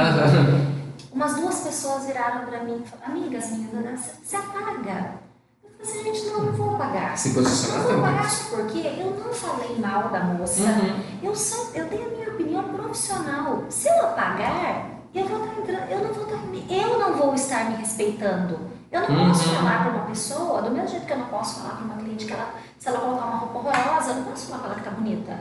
umas 1.11 1.35
duas 1.35 1.59
pessoas 1.59 2.05
viraram 2.05 2.47
para 2.47 2.63
mim 2.63 2.81
e 2.83 2.87
falaram, 2.89 3.11
amigas 3.15 3.51
minhas, 3.51 3.99
você 4.23 4.35
apaga. 4.35 5.19
Eu 5.63 5.85
falei 5.85 6.01
assim, 6.01 6.03
gente, 6.03 6.25
não, 6.31 6.43
não 6.45 6.53
vou 6.53 6.77
pagar. 6.77 7.15
Se 7.15 7.29
Eu 7.29 7.35
posicionar 7.35 7.83
vou 7.83 8.01
pagar 8.01 8.11
também. 8.17 8.29
sabe 8.29 8.49
por 8.49 8.65
quê? 8.67 8.95
Eu 8.99 9.23
não 9.23 9.33
falei 9.33 9.79
mal 9.79 10.09
da 10.09 10.23
moça. 10.23 10.61
Uhum. 10.63 11.03
Eu, 11.21 11.35
só, 11.35 11.69
eu 11.75 11.87
tenho 11.89 12.07
a 12.07 12.09
minha 12.09 12.29
opinião 12.29 12.63
profissional. 12.63 13.63
Se 13.69 13.87
ela 13.87 14.13
pagar, 14.13 14.89
eu, 15.13 15.25
vou 15.27 15.45
estar 15.45 15.61
entrando, 15.61 15.89
eu, 15.91 16.03
não 16.05 16.13
vou 16.13 16.23
estar, 16.23 16.47
me- 16.47 16.65
eu 16.69 16.99
não 16.99 17.13
vou 17.13 17.33
estar 17.35 17.69
me 17.69 17.75
respeitando. 17.77 18.59
Eu 18.91 19.01
não 19.01 19.27
posso 19.29 19.49
Uhum. 19.49 19.55
falar 19.55 19.83
para 19.83 19.91
uma 19.93 20.05
pessoa, 20.05 20.61
do 20.63 20.71
mesmo 20.71 20.87
jeito 20.87 21.05
que 21.05 21.13
eu 21.13 21.17
não 21.19 21.27
posso 21.27 21.59
falar 21.61 21.75
para 21.75 21.85
uma 21.85 21.95
cliente 21.95 22.25
que 22.25 22.33
ela, 22.33 22.53
se 22.77 22.87
ela 22.87 22.99
colocar 22.99 23.25
uma 23.25 23.37
roupa 23.37 23.59
horrorosa, 23.59 24.11
eu 24.11 24.15
não 24.15 24.23
posso 24.23 24.47
falar 24.47 24.59
para 24.59 24.71
ela 24.71 24.79
que 24.79 24.85
tá 24.85 24.91
bonita. 24.91 25.31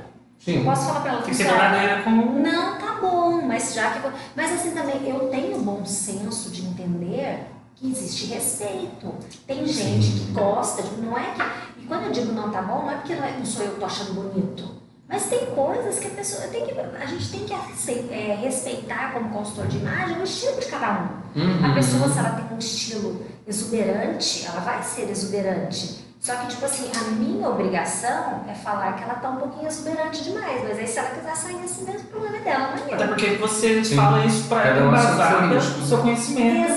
Eu 0.46 0.54
Sim. 0.54 0.64
posso 0.64 0.86
falar 0.86 1.00
para 1.00 1.10
ela 1.12 1.22
que 1.22 1.30
"Olha, 1.30 1.36
verdadeira 1.44 2.02
como. 2.02 2.38
não, 2.38 2.78
tá 2.78 2.98
bom, 3.00 3.42
mas 3.42 3.74
já 3.74 3.90
que. 3.92 4.06
eu- 4.06 4.12
Mas 4.36 4.52
assim 4.52 4.70
também, 4.72 5.08
eu 5.08 5.28
tenho 5.30 5.58
bom 5.60 5.84
senso 5.84 6.50
de 6.50 6.64
entender 6.66 7.46
que 7.74 7.90
existe 7.90 8.26
respeito. 8.26 9.14
Tem 9.46 9.66
gente 9.66 10.10
que 10.12 10.32
gosta, 10.32 10.82
de- 10.82 11.00
não 11.00 11.16
é 11.16 11.32
que. 11.32 11.80
E 11.82 11.86
quando 11.86 12.04
eu 12.04 12.12
digo 12.12 12.32
não 12.32 12.50
tá 12.50 12.60
bom, 12.62 12.82
não 12.82 12.90
é 12.90 12.94
porque 12.96 13.14
não, 13.14 13.24
é- 13.24 13.36
não 13.38 13.44
sou 13.46 13.64
eu 13.64 13.72
que 13.72 13.80
tô 13.80 13.86
achando 13.86 14.12
bonito. 14.14 14.77
Mas 15.08 15.24
tem 15.26 15.46
coisas 15.46 15.98
que 15.98 16.06
a 16.06 16.10
pessoa. 16.10 16.48
Tem 16.48 16.66
que, 16.66 16.78
a 16.78 17.06
gente 17.06 17.30
tem 17.30 17.44
que 17.46 17.54
é, 18.12 18.34
respeitar 18.34 19.14
como 19.14 19.30
consultor 19.30 19.66
de 19.66 19.78
imagem 19.78 20.18
o 20.18 20.24
estilo 20.24 20.60
de 20.60 20.66
cada 20.66 20.92
um. 21.34 21.40
Uhum. 21.40 21.70
A 21.70 21.74
pessoa, 21.74 22.08
se 22.08 22.18
ela 22.18 22.30
tem 22.30 22.54
um 22.54 22.58
estilo 22.58 23.26
exuberante, 23.46 24.46
ela 24.46 24.60
vai 24.60 24.82
ser 24.82 25.08
exuberante. 25.08 26.06
Só 26.20 26.34
que, 26.34 26.48
tipo 26.48 26.64
assim, 26.64 26.90
a 26.94 27.10
minha 27.12 27.48
obrigação 27.48 28.44
é 28.48 28.52
falar 28.52 28.94
que 28.94 29.04
ela 29.04 29.14
tá 29.14 29.30
um 29.30 29.36
pouquinho 29.36 29.68
exuberante 29.68 30.24
demais. 30.24 30.62
Mas 30.64 30.78
aí, 30.78 30.86
se 30.86 30.98
ela 30.98 31.10
quiser 31.10 31.36
sair 31.36 31.64
assim 31.64 31.84
mesmo, 31.84 32.00
o 32.00 32.10
problema 32.10 32.36
é 32.36 32.40
dela, 32.40 32.74
não 32.76 32.88
é 32.88 32.94
Até 32.94 33.06
porque 33.06 33.26
você 33.36 33.84
Sim. 33.84 33.96
fala 33.96 34.26
isso 34.26 34.48
para 34.48 34.84
um 34.84 34.94
é 34.94 35.00
seu 35.00 35.12
embasar 35.14 35.52
o 35.52 35.86
seu 35.86 35.98
conhecimento. 35.98 36.68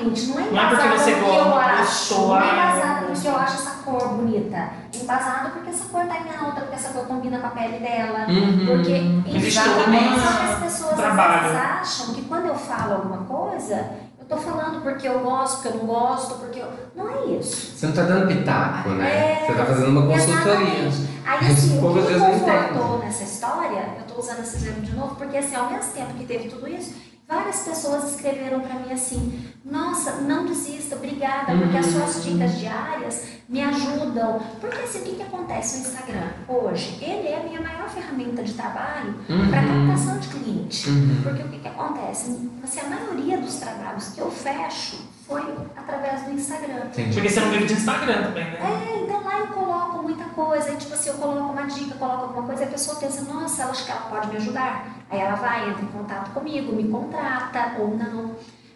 Exatamente. 0.00 0.26
Não 0.26 0.40
é 0.40 0.50
Não 0.50 0.60
é 0.60 0.68
porque 0.68 0.86
embasado 0.86 0.98
você 0.98 1.12
porque 1.12 1.30
gosta, 1.30 1.48
eu 1.48 1.58
acho. 1.58 2.14
Não 2.14 2.40
é 2.40 2.52
embasado 2.52 3.06
porque 3.06 3.28
eu 3.28 3.36
acho 3.36 3.54
essa 3.54 3.70
cor 3.84 4.08
bonita. 4.08 4.70
Embasado 4.94 5.50
porque 5.50 5.70
essa 5.70 5.84
cor 5.84 6.04
tá 6.06 6.16
em 6.18 6.44
alta, 6.44 6.60
porque 6.60 6.74
essa 6.74 6.88
cor 6.90 7.04
combina 7.06 7.38
com 7.38 7.46
a 7.46 7.50
pele 7.50 7.78
dela. 7.78 8.26
Uhum. 8.28 8.66
Porque 8.66 9.36
exatamente 9.36 10.20
só 10.20 10.32
que 10.32 10.52
as 10.52 10.58
pessoas 10.60 10.96
trabalho. 10.96 11.34
às 11.34 11.42
vezes 11.42 11.56
acham 11.56 12.14
que 12.14 12.22
quando 12.22 12.46
eu 12.46 12.54
falo 12.54 12.94
alguma 12.94 13.18
coisa, 13.18 13.90
eu 14.18 14.24
tô 14.28 14.36
falando 14.36 14.82
porque 14.82 15.08
eu 15.08 15.20
gosto, 15.20 15.62
porque 15.62 15.68
eu 15.68 15.80
não 15.80 15.86
gosto, 15.86 16.34
porque 16.34 16.60
eu. 16.60 16.68
Não 16.94 17.08
é 17.08 17.38
isso. 17.38 17.76
Você 17.76 17.86
não 17.86 17.94
está 17.94 18.04
dando 18.04 18.26
pitaco, 18.26 18.90
né? 18.90 19.10
É, 19.10 19.46
Você 19.46 19.52
está 19.52 19.64
fazendo 19.64 19.88
uma 19.88 20.06
consultoria. 20.06 20.86
Exatamente. 20.86 21.10
Aí 21.26 21.46
assim, 21.52 21.78
o 21.80 21.86
às 21.86 21.94
que 21.94 22.00
me 22.00 22.06
vezes 22.06 22.22
não 22.22 22.30
confortou 22.32 22.98
nessa 22.98 23.22
história, 23.22 23.88
eu 23.98 24.04
tô 24.14 24.20
usando 24.20 24.40
esse 24.40 24.56
exemplo 24.56 24.82
de 24.82 24.92
novo, 24.96 25.14
porque 25.14 25.36
assim, 25.36 25.54
ao 25.54 25.70
mesmo 25.70 25.92
tempo 25.92 26.14
que 26.14 26.24
teve 26.24 26.48
tudo 26.48 26.68
isso, 26.68 26.94
várias 27.30 27.60
pessoas 27.60 28.10
escreveram 28.10 28.58
pra 28.60 28.74
mim 28.80 28.92
assim, 28.92 29.48
nossa, 29.64 30.16
não 30.22 30.44
desista, 30.46 30.96
obrigada, 30.96 31.56
porque 31.56 31.76
as 31.78 31.86
Uhum. 31.86 31.92
suas 31.92 32.24
dicas 32.24 32.58
diárias 32.58 33.24
me 33.48 33.62
ajudam. 33.62 34.40
Porque 34.60 34.80
assim, 34.80 34.98
o 34.98 35.02
que, 35.04 35.14
que 35.14 35.22
acontece 35.22 35.76
no 35.78 35.82
Instagram 35.84 36.28
hoje? 36.48 36.98
Ele 37.00 37.28
é 37.28 37.40
a 37.40 37.44
minha 37.48 37.60
maior 37.60 37.88
ferramenta 37.88 38.42
de 38.42 38.52
trabalho 38.54 39.14
para 39.26 39.60
Uhum. 39.62 39.86
captação 39.86 40.18
de 40.18 40.28
cliente. 40.28 40.88
Uhum. 40.90 41.20
Porque 41.22 41.42
o 41.44 41.48
que, 41.48 41.58
que 41.60 41.68
acontece? 41.68 42.50
Assim, 42.64 42.80
a 42.80 42.88
maioria 42.88 43.38
dos 43.38 43.54
trabalhos 43.56 44.08
que 44.08 44.20
eu 44.20 44.30
fecho 44.30 44.96
foi 45.30 45.54
através 45.76 46.22
do 46.24 46.32
Instagram. 46.32 46.86
Entendi. 46.86 47.14
Porque 47.14 47.28
você 47.28 47.40
não 47.40 47.50
vive 47.52 47.66
de 47.66 47.74
Instagram 47.74 48.22
também, 48.24 48.44
né? 48.44 48.58
É, 48.60 49.00
então 49.04 49.22
lá 49.22 49.38
eu 49.38 49.46
coloco 49.46 50.02
muita 50.02 50.24
coisa, 50.24 50.72
e 50.72 50.76
tipo 50.76 50.92
assim, 50.92 51.10
eu 51.10 51.14
coloco 51.14 51.52
uma 51.52 51.62
dica, 51.66 51.94
coloco 51.94 52.24
alguma 52.24 52.42
coisa, 52.48 52.62
e 52.64 52.66
a 52.66 52.70
pessoa 52.70 52.96
pensa, 52.98 53.22
nossa, 53.22 53.62
ela 53.62 53.70
acha 53.70 53.84
que 53.84 53.90
ela 53.92 54.00
pode 54.02 54.26
me 54.28 54.36
ajudar. 54.38 54.96
Aí 55.08 55.20
ela 55.20 55.36
vai, 55.36 55.70
entra 55.70 55.82
em 55.84 55.86
contato 55.88 56.32
comigo, 56.32 56.72
me 56.74 56.88
contrata 56.88 57.76
ou 57.78 57.96
não. 57.96 58.32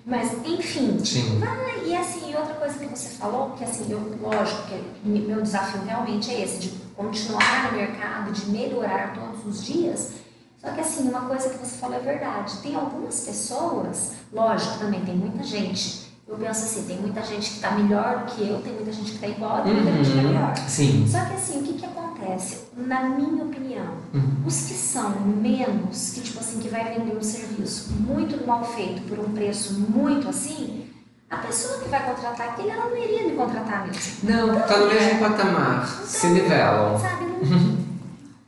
Mas, 0.06 0.32
enfim. 0.44 1.02
Sim. 1.04 1.40
Vai, 1.40 1.82
e 1.86 1.96
assim, 1.96 2.34
outra 2.36 2.54
coisa 2.54 2.78
que 2.78 2.86
você 2.86 3.08
falou, 3.16 3.50
que 3.52 3.64
assim, 3.64 3.90
eu, 3.90 4.16
lógico 4.20 4.62
que 4.68 4.80
me- 5.08 5.20
meu 5.20 5.40
desafio 5.42 5.82
realmente 5.82 6.30
é 6.30 6.42
esse, 6.42 6.58
de 6.58 6.68
continuar 6.94 7.72
no 7.72 7.78
mercado, 7.78 8.30
de 8.30 8.48
melhorar 8.50 9.12
todos 9.14 9.44
os 9.46 9.64
dias. 9.64 10.12
Só 10.60 10.70
que 10.70 10.80
assim, 10.80 11.08
uma 11.08 11.22
coisa 11.22 11.48
que 11.50 11.56
você 11.58 11.76
falou 11.78 11.96
é 11.96 12.00
verdade. 12.00 12.58
Tem 12.58 12.74
algumas 12.74 13.20
pessoas, 13.20 14.12
lógico, 14.32 14.78
também 14.78 15.00
tem 15.04 15.14
muita 15.16 15.42
gente. 15.42 16.03
Eu 16.26 16.36
penso 16.36 16.64
assim, 16.64 16.84
tem 16.86 16.98
muita 16.98 17.22
gente 17.22 17.50
que 17.50 17.56
está 17.56 17.72
melhor 17.72 18.20
do 18.20 18.32
que 18.32 18.48
eu, 18.48 18.60
tem 18.62 18.72
muita 18.72 18.90
gente 18.92 19.10
que 19.10 19.14
está 19.16 19.26
igual, 19.28 19.62
tem 19.62 19.74
muita 19.74 19.92
gente 19.92 20.04
que 20.10 20.16
está 20.16 20.22
Uhum. 20.22 20.28
melhor. 20.34 20.56
Sim. 20.68 21.06
Só 21.06 21.20
que 21.26 21.34
assim, 21.34 21.58
o 21.60 21.62
que, 21.62 21.72
que 21.74 21.84
acontece? 21.84 22.60
Na 22.76 23.02
minha 23.02 23.44
opinião, 23.44 23.92
Uhum. 24.14 24.42
os 24.46 24.62
que 24.62 24.72
são 24.74 25.10
menos, 25.20 26.10
que 26.14 26.22
tipo 26.22 26.40
assim, 26.40 26.60
que 26.60 26.68
vai 26.68 26.84
vender 26.94 27.14
um 27.16 27.22
serviço 27.22 27.92
muito 28.00 28.46
mal 28.46 28.64
feito 28.64 29.02
por 29.02 29.18
um 29.18 29.32
preço 29.32 29.74
muito 29.74 30.28
assim, 30.30 30.86
a 31.30 31.36
pessoa 31.38 31.78
que 31.80 31.88
vai 31.90 32.02
contratar 32.04 32.48
aquele, 32.50 32.70
ela 32.70 32.86
não 32.88 32.96
iria 32.96 33.24
me 33.28 33.32
contratar 33.36 33.86
mesmo. 33.86 34.12
Não, 34.30 34.60
tá 34.62 34.78
no 34.78 34.86
mesmo 34.86 35.18
patamar. 35.20 35.86
Se 36.06 36.26
nivelam. 36.28 36.98
Sabe? 36.98 37.24
Não- 37.26 37.84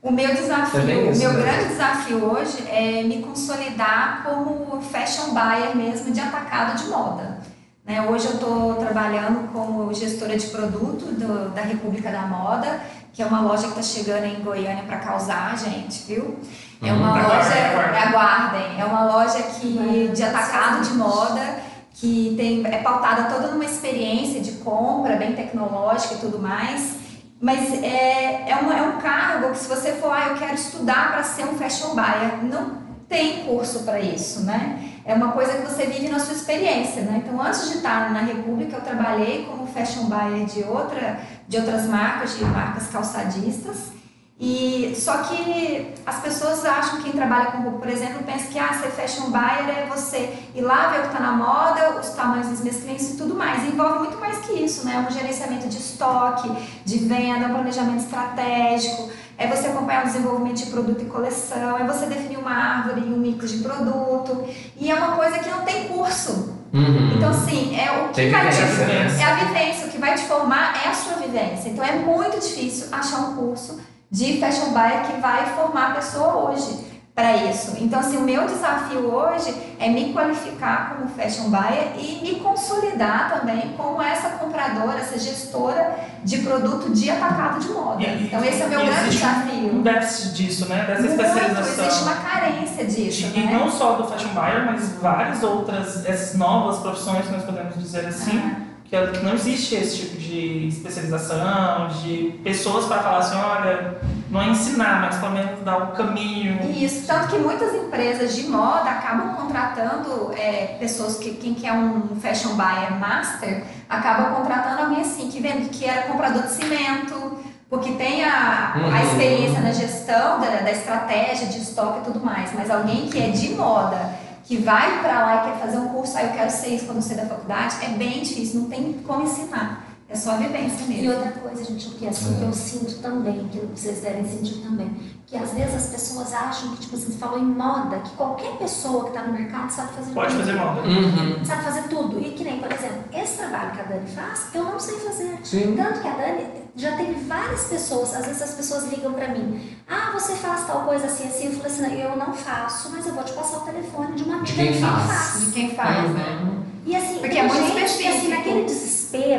O 0.02 0.10
meu 0.12 0.28
desafio, 0.34 0.80
o 0.82 1.10
isso, 1.10 1.18
meu 1.20 1.32
né? 1.32 1.42
grande 1.42 1.68
desafio 1.70 2.24
hoje 2.24 2.62
é 2.68 3.02
me 3.02 3.20
consolidar 3.22 4.22
como 4.24 4.80
fashion 4.80 5.34
buyer 5.34 5.76
mesmo 5.76 6.12
de 6.12 6.20
atacado 6.20 6.78
de 6.80 6.88
moda. 6.88 7.40
Né, 7.86 8.02
hoje 8.02 8.26
eu 8.26 8.32
estou 8.34 8.74
trabalhando 8.74 9.48
como 9.52 9.94
gestora 9.94 10.36
de 10.36 10.46
produto 10.48 11.04
do- 11.14 11.50
da 11.54 11.60
República 11.62 12.10
da 12.10 12.22
Moda, 12.22 12.80
que 13.12 13.22
é 13.22 13.26
uma 13.26 13.40
loja 13.40 13.68
que 13.68 13.78
está 13.78 13.82
chegando 13.82 14.24
em 14.24 14.42
Goiânia 14.42 14.82
para 14.84 14.96
causar, 14.96 15.56
gente, 15.56 16.02
viu? 16.02 16.36
É 16.82 16.92
uma 16.92 17.12
Hum. 17.12 17.22
loja, 17.22 17.34
Aguardem, 17.36 17.62
aguardem. 17.62 18.02
aguardem, 18.02 18.80
é 18.80 18.84
uma 18.84 19.04
loja 19.04 19.40
que 19.42 20.10
de 20.12 20.22
atacado 20.22 20.82
de 20.82 20.94
moda, 20.94 21.58
que 21.94 22.34
tem, 22.36 22.66
é 22.66 22.82
pautada 22.82 23.24
toda 23.32 23.48
numa 23.52 23.64
experiência 23.64 24.40
de 24.40 24.52
compra 24.52 25.14
bem 25.16 25.32
tecnológica 25.34 26.14
e 26.14 26.18
tudo 26.18 26.38
mais. 26.40 26.96
Mas 27.40 27.72
é, 27.82 28.46
é, 28.50 28.58
uma, 28.60 28.76
é 28.76 28.82
um 28.82 28.98
cargo 28.98 29.50
que 29.52 29.58
se 29.58 29.68
você 29.68 29.92
for, 29.92 30.10
ah, 30.12 30.30
eu 30.30 30.34
quero 30.36 30.54
estudar 30.54 31.12
para 31.12 31.22
ser 31.22 31.44
um 31.44 31.54
fashion 31.56 31.94
buyer, 31.94 32.42
não 32.42 32.78
tem 33.08 33.44
curso 33.44 33.80
para 33.84 34.00
isso, 34.00 34.40
né? 34.44 34.90
É 35.06 35.14
uma 35.14 35.30
coisa 35.30 35.52
que 35.52 35.62
você 35.62 35.86
vive 35.86 36.08
na 36.08 36.18
sua 36.18 36.34
experiência, 36.34 37.02
né? 37.02 37.22
Então, 37.24 37.40
antes 37.40 37.70
de 37.70 37.76
estar 37.76 38.12
na 38.12 38.18
República, 38.22 38.78
eu 38.78 38.80
trabalhei 38.80 39.44
como 39.44 39.64
fashion 39.64 40.06
buyer 40.06 40.44
de, 40.46 40.64
outra, 40.64 41.20
de 41.46 41.58
outras 41.58 41.86
marcas, 41.86 42.36
de 42.36 42.44
marcas 42.44 42.88
calçadistas. 42.88 43.94
E 44.38 44.94
só 44.96 45.18
que 45.18 45.94
as 46.04 46.20
pessoas 46.20 46.64
acham 46.64 46.96
que 46.96 47.04
quem 47.04 47.12
trabalha 47.12 47.52
com 47.52 47.58
roupa, 47.58 47.78
por 47.78 47.88
exemplo, 47.88 48.24
pensa 48.24 48.48
que 48.48 48.58
ah, 48.58 48.74
ser 48.74 48.90
fashion 48.90 49.30
buyer 49.30 49.78
é 49.78 49.86
você 49.88 50.36
ir 50.54 50.60
lá 50.60 50.88
ver 50.88 50.98
o 50.98 51.02
que 51.02 51.06
está 51.06 51.20
na 51.20 51.32
moda, 51.32 52.00
os 52.00 52.10
tamanhos 52.10 52.48
dos 52.48 52.60
meus 52.60 52.76
clientes 52.78 53.14
e 53.14 53.16
tudo 53.16 53.36
mais. 53.36 53.62
E 53.62 53.68
envolve 53.68 54.00
muito 54.00 54.18
mais 54.18 54.38
que 54.38 54.54
isso, 54.54 54.84
né? 54.84 55.06
Um 55.08 55.12
gerenciamento 55.12 55.68
de 55.68 55.78
estoque, 55.78 56.50
de 56.84 56.98
venda, 56.98 57.46
um 57.46 57.54
planejamento 57.54 58.00
estratégico, 58.00 59.08
é 59.38 59.46
você 59.46 59.68
acompanhar 59.68 60.04
o 60.04 60.06
desenvolvimento 60.06 60.64
de 60.64 60.66
produto 60.66 61.02
e 61.02 61.06
coleção, 61.06 61.78
é 61.78 61.84
você 61.84 62.06
definir 62.06 62.38
uma 62.38 62.52
árvore 62.52 63.00
e 63.00 63.12
um 63.12 63.18
mix 63.18 63.50
de 63.50 63.58
produto. 63.58 64.44
E 64.78 64.90
é 64.90 64.94
uma 64.94 65.16
coisa 65.16 65.38
que 65.38 65.50
não 65.50 65.62
tem 65.62 65.88
curso. 65.88 66.56
Uhum. 66.72 67.16
Então, 67.16 67.30
assim, 67.30 67.78
é 67.78 67.90
o 67.90 68.08
que 68.08 68.14
Tem 68.14 68.30
vai 68.30 68.48
te, 68.50 68.56
vivência, 68.56 68.86
né? 68.86 69.18
é 69.20 69.24
a 69.24 69.34
vivência, 69.34 69.86
o 69.86 69.90
que 69.90 69.98
vai 69.98 70.14
te 70.14 70.22
formar 70.22 70.74
é 70.84 70.88
a 70.88 70.94
sua 70.94 71.14
vivência. 71.14 71.68
Então, 71.68 71.84
é 71.84 71.92
muito 71.92 72.38
difícil 72.38 72.88
achar 72.92 73.18
um 73.20 73.36
curso 73.36 73.80
de 74.10 74.38
fashion 74.38 74.70
buyer 74.70 75.02
que 75.06 75.20
vai 75.20 75.46
formar 75.54 75.90
a 75.90 75.94
pessoa 75.94 76.50
hoje 76.50 76.95
para 77.16 77.34
isso. 77.50 77.78
Então, 77.80 77.98
assim, 77.98 78.18
o 78.18 78.20
meu 78.20 78.46
desafio 78.46 78.98
hoje 79.10 79.54
é 79.80 79.88
me 79.88 80.12
qualificar 80.12 80.94
como 80.96 81.08
fashion 81.08 81.48
buyer 81.48 81.92
e 81.98 82.20
me 82.22 82.38
consolidar 82.40 83.30
também 83.40 83.72
como 83.74 84.02
essa 84.02 84.28
compradora, 84.36 84.98
essa 85.00 85.18
gestora 85.18 85.96
de 86.22 86.36
produto 86.42 86.90
de 86.92 87.08
atacado 87.10 87.58
de 87.60 87.68
moda. 87.68 88.02
E- 88.02 88.24
Então, 88.26 88.44
esse 88.44 88.60
é 88.60 88.66
o 88.66 88.68
meu 88.68 88.80
grande 88.80 89.08
existe 89.08 89.24
um 89.24 89.28
desafio. 89.30 89.82
déficit 89.82 90.34
disso, 90.34 90.68
né? 90.68 90.84
Dessa 90.86 91.02
Muito, 91.02 91.22
especialização. 91.22 91.84
existe 91.86 92.02
uma 92.02 92.16
carência 92.16 92.84
disso, 92.84 93.32
E 93.34 93.40
né? 93.40 93.50
não 93.58 93.70
só 93.70 93.92
do 93.94 94.04
fashion 94.04 94.34
buyer, 94.34 94.66
mas 94.66 94.92
várias 95.00 95.42
outras, 95.42 96.04
essas 96.04 96.34
novas 96.36 96.80
profissões 96.80 97.24
que 97.24 97.32
nós 97.32 97.44
podemos 97.44 97.76
dizer 97.78 98.04
assim, 98.08 98.38
Ah. 98.44 98.60
é- 98.92 99.06
que 99.06 99.24
não 99.24 99.32
existe 99.32 99.74
esse 99.74 99.96
tipo 99.96 100.18
de 100.18 100.68
especialização, 100.68 101.88
de 101.88 102.38
pessoas 102.44 102.84
para 102.84 102.98
falar 103.02 103.18
assim, 103.18 103.36
olha, 103.36 103.96
não 104.30 104.42
é 104.42 104.48
ensinar, 104.48 105.00
mas 105.02 105.16
pelo 105.16 105.32
menos 105.32 105.60
dar 105.64 105.76
o 105.78 105.86
caminho. 105.92 106.70
Isso, 106.76 107.06
tanto 107.06 107.28
que 107.28 107.38
muitas 107.38 107.74
empresas 107.74 108.34
de 108.34 108.44
moda 108.48 108.90
acabam 108.90 109.34
contratando 109.36 110.32
é, 110.36 110.76
pessoas 110.80 111.16
que 111.18 111.32
quem 111.34 111.54
quer 111.54 111.72
um 111.72 112.16
fashion 112.20 112.54
buyer 112.56 112.92
master 112.98 113.64
acaba 113.88 114.34
contratando 114.34 114.82
alguém 114.82 115.00
assim 115.02 115.28
que 115.30 115.40
vende 115.40 115.68
que 115.68 115.84
era 115.84 116.02
comprador 116.08 116.42
de 116.42 116.50
cimento, 116.50 117.38
porque 117.70 117.92
tem 117.92 118.24
a, 118.24 118.74
a 118.74 118.78
Uhum. 118.78 118.96
experiência 118.96 119.60
na 119.60 119.72
gestão 119.72 120.40
da, 120.40 120.48
da 120.60 120.70
estratégia 120.70 121.46
de 121.48 121.58
estoque 121.58 122.00
e 122.00 122.12
tudo 122.12 122.24
mais, 122.24 122.52
mas 122.52 122.70
alguém 122.70 123.08
que 123.08 123.18
é 123.20 123.28
de 123.30 123.50
moda 123.54 124.10
que 124.44 124.56
vai 124.58 125.00
para 125.00 125.20
lá 125.26 125.36
e 125.36 125.50
quer 125.50 125.58
fazer 125.58 125.78
um 125.78 125.88
curso, 125.88 126.16
ah, 126.16 126.22
eu 126.22 126.30
quero 126.30 126.50
ser 126.50 126.68
isso 126.68 126.86
quando 126.86 126.98
eu 126.98 127.02
sair 127.02 127.16
da 127.16 127.26
faculdade, 127.26 127.76
é 127.82 127.88
bem 127.88 128.22
difícil, 128.22 128.60
não 128.60 128.68
tem 128.68 128.92
como 129.04 129.24
ensinar. 129.24 129.84
É 130.08 130.14
só 130.14 130.32
a 130.32 130.36
vivência 130.36 130.84
E 130.84 130.88
mesmo. 130.88 131.12
outra 131.14 131.32
coisa, 131.32 131.64
gente, 131.64 131.88
o 131.88 131.90
que 131.92 132.06
assim 132.06 132.36
que 132.36 132.42
eu 132.42 132.52
sinto 132.52 132.94
também, 133.02 133.48
que 133.48 133.58
vocês 133.74 134.00
devem 134.02 134.24
sentir 134.24 134.62
também, 134.62 134.88
que 135.26 135.36
às 135.36 135.50
vezes 135.52 135.74
as 135.74 135.86
pessoas 135.86 136.32
acham 136.32 136.70
que, 136.76 136.82
tipo 136.82 136.94
assim, 136.94 137.06
você 137.06 137.18
falou 137.18 137.40
em 137.40 137.44
moda, 137.44 137.98
que 137.98 138.10
qualquer 138.10 138.52
pessoa 138.56 139.02
que 139.02 139.08
está 139.08 139.22
no 139.24 139.32
mercado 139.32 139.68
sabe 139.68 139.92
fazer 139.94 140.12
Pode 140.12 140.30
tudo. 140.32 140.40
fazer 140.46 140.52
moda. 140.54 140.80
Uhum. 140.82 141.44
Sabe 141.44 141.62
fazer 141.64 141.82
tudo. 141.88 142.20
E 142.20 142.30
que 142.30 142.44
nem, 142.44 142.60
por 142.60 142.70
exemplo, 142.72 142.98
esse 143.12 143.36
trabalho 143.36 143.72
que 143.72 143.80
a 143.80 143.82
Dani 143.82 144.06
faz, 144.08 144.46
eu 144.54 144.62
não 144.64 144.78
sei 144.78 144.94
fazer. 145.00 145.40
Sim. 145.42 145.74
Tanto 145.76 146.00
que 146.00 146.06
a 146.08 146.12
Dani 146.12 146.46
já 146.76 146.96
teve 146.96 147.14
várias 147.24 147.64
pessoas, 147.64 148.14
às 148.14 148.26
vezes 148.26 148.42
as 148.42 148.50
pessoas 148.54 148.84
ligam 148.88 149.12
pra 149.12 149.26
mim, 149.28 149.76
ah, 149.88 150.10
você 150.12 150.34
faz 150.36 150.66
tal 150.68 150.82
coisa 150.84 151.06
assim, 151.06 151.26
assim. 151.26 151.46
Eu 151.46 151.52
falei 151.60 151.66
assim, 151.72 152.00
eu 152.00 152.16
não 152.16 152.32
faço, 152.32 152.90
mas 152.92 153.04
eu 153.06 153.12
vou 153.14 153.24
te 153.24 153.32
passar 153.32 153.56
o 153.56 153.60
telefone 153.62 154.14
de 154.14 154.22
uma 154.22 154.36
amiga 154.36 154.52
quem 154.54 154.72
que 154.72 154.78
faz. 154.80 155.40
De 155.40 155.50
quem 155.50 155.74
faz, 155.74 156.10
né? 156.10 156.52
E 156.88 156.94
assim, 156.94 157.18
Porque 157.18 157.36
é 157.36 157.42
muito 157.42 157.58
assim, 157.60 157.84
específico. 157.84 158.28
naquele 158.28 158.64
desespero, 158.64 158.95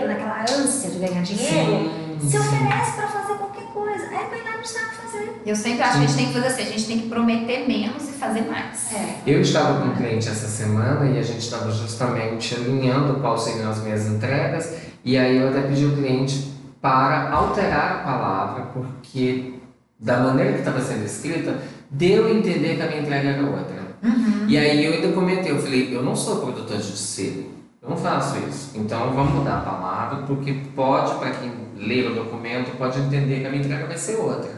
naquela 0.07 0.41
ânsia 0.41 0.89
de 0.89 0.99
ganhar 0.99 1.21
dinheiro, 1.23 1.91
Sim, 2.19 2.19
se 2.21 2.31
sim. 2.31 2.37
oferece 2.37 2.91
pra 2.95 3.07
fazer 3.07 3.33
qualquer 3.35 3.65
coisa. 3.73 4.05
É 4.05 4.37
ir 4.37 4.43
lá 4.43 4.57
não 4.57 4.65
sabe 4.65 4.95
fazer. 4.95 5.41
Eu 5.45 5.55
sempre 5.55 5.83
acho 5.83 5.97
que 5.99 6.03
a 6.03 6.07
gente 6.07 6.17
tem 6.17 6.27
que 6.27 6.33
fazer 6.33 6.47
assim, 6.47 6.61
a 6.61 6.65
gente 6.65 6.85
tem 6.87 6.99
que 6.99 7.09
prometer 7.09 7.67
menos 7.67 8.09
e 8.09 8.11
fazer 8.13 8.41
mais. 8.41 8.93
É. 8.93 9.15
Eu 9.25 9.41
estava 9.41 9.81
com 9.81 9.87
um 9.89 9.95
cliente 9.95 10.27
essa 10.27 10.47
semana 10.47 11.05
e 11.09 11.19
a 11.19 11.23
gente 11.23 11.39
estava 11.39 11.71
justamente 11.71 12.55
alinhando 12.55 13.19
quais 13.19 13.41
seriam 13.41 13.69
as 13.69 13.81
minhas 13.83 14.07
entregas 14.07 14.73
e 15.03 15.17
aí 15.17 15.37
eu 15.37 15.49
até 15.49 15.61
pedi 15.61 15.85
o 15.85 15.95
cliente 15.95 16.53
para 16.81 17.31
alterar 17.31 17.91
a 17.91 18.03
palavra 18.03 18.63
porque 18.73 19.53
da 19.99 20.17
maneira 20.19 20.53
que 20.53 20.59
estava 20.59 20.81
sendo 20.81 21.05
escrita 21.05 21.57
deu 21.89 22.27
a 22.27 22.31
entender 22.31 22.75
que 22.75 22.81
a 22.81 22.87
minha 22.87 23.01
entrega 23.01 23.29
era 23.29 23.41
outra. 23.43 23.87
E 24.47 24.57
aí 24.57 24.85
eu 24.85 24.93
ainda 24.93 25.11
comentei, 25.13 25.51
eu 25.51 25.59
falei, 25.59 25.95
eu 25.95 26.03
não 26.03 26.15
sou 26.15 26.37
produtor 26.37 26.77
de 26.77 26.91
tecido, 26.91 27.56
eu 27.81 27.89
não 27.89 27.97
faço 27.97 28.37
isso. 28.49 28.71
Então 28.75 29.11
vamos 29.13 29.33
mudar 29.33 29.57
a 29.57 29.61
palavra 29.61 30.23
porque 30.27 30.53
pode, 30.75 31.15
para 31.15 31.31
quem 31.31 31.51
ler 31.75 32.11
o 32.11 32.15
documento, 32.15 32.75
pode 32.77 32.99
entender 32.99 33.41
que 33.41 33.45
a 33.45 33.49
minha 33.49 33.63
entrega 33.63 33.85
vai 33.87 33.97
ser 33.97 34.15
outra. 34.17 34.49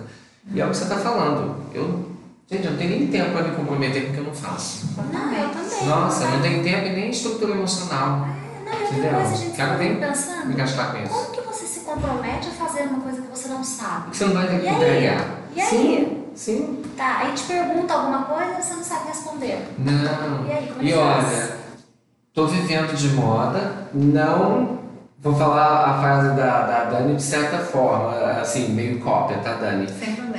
E 0.52 0.60
é 0.60 0.66
o 0.66 0.70
que 0.70 0.78
você 0.78 0.84
está 0.84 0.96
falando. 0.98 1.56
Eu, 1.74 2.10
gente, 2.50 2.66
eu 2.66 2.72
não 2.72 2.78
tenho 2.78 2.90
nem 2.92 3.08
tempo 3.08 3.32
para 3.32 3.44
me 3.44 3.56
comprometer 3.56 4.06
com 4.06 4.10
o 4.10 4.14
que 4.14 4.20
eu 4.20 4.24
não 4.24 4.34
faço. 4.34 4.88
Não, 5.12 5.34
eu 5.34 5.50
também. 5.50 5.86
Nossa, 5.86 6.24
eu 6.24 6.28
não 6.30 6.36
não 6.38 6.42
tenho 6.44 6.64
tempo 6.64 6.88
e 6.88 6.92
nem 6.92 7.10
estrutura 7.10 7.52
emocional. 7.52 8.28
Não, 8.66 8.74
e 8.74 8.82
outra 8.84 8.98
Entendeu? 8.98 9.12
coisa, 9.14 9.36
gente, 9.36 9.56
Quero 9.56 9.70
sabe 9.70 9.76
o 9.76 9.78
que 9.78 9.84
eu 9.84 9.90
ver 9.90 10.00
tô 10.00 10.06
me 10.06 10.14
pensando? 10.14 10.54
gastar 10.58 10.92
com 10.92 11.04
isso. 11.04 11.14
Como 11.14 11.32
que 11.32 11.42
você 11.42 11.66
se 11.66 11.80
compromete 11.82 12.48
a 12.48 12.52
fazer 12.52 12.84
uma 12.84 13.00
coisa 13.02 13.22
que 13.22 13.28
você 13.38 13.48
não 13.50 13.64
sabe? 13.64 14.10
Que 14.12 14.18
você 14.18 14.26
não 14.26 14.34
vai 14.34 14.48
ter 14.48 14.56
E 14.56 14.60
que 14.62 14.68
aí? 14.68 14.76
entregar. 14.76 15.26
E 15.56 15.62
aí? 15.62 15.68
Sim, 15.68 16.24
sim. 16.36 16.82
Tá, 16.98 17.18
aí 17.20 17.34
te 17.34 17.44
pergunta 17.44 17.94
alguma 17.94 18.24
coisa 18.24 18.52
e 18.58 18.64
você 18.64 18.74
não 18.74 18.84
sabe 18.84 19.08
responder. 19.10 19.68
Não. 19.78 20.48
E 20.48 20.52
aí, 20.52 20.68
como 20.68 20.82
é 20.82 20.86
E 20.86 20.88
que 20.88 20.94
faz? 20.98 21.59
Tô 22.34 22.46
vivendo 22.48 22.96
de 22.96 23.10
moda, 23.10 23.88
não. 23.94 24.80
Vou 25.22 25.36
falar 25.36 25.84
a 25.86 26.00
frase 26.00 26.30
da, 26.38 26.62
da 26.62 26.84
Dani 26.86 27.16
de 27.16 27.22
certa 27.24 27.58
forma, 27.58 28.16
assim, 28.40 28.70
meio 28.70 29.00
cópia, 29.02 29.38
tá, 29.40 29.56
Dani? 29.56 29.86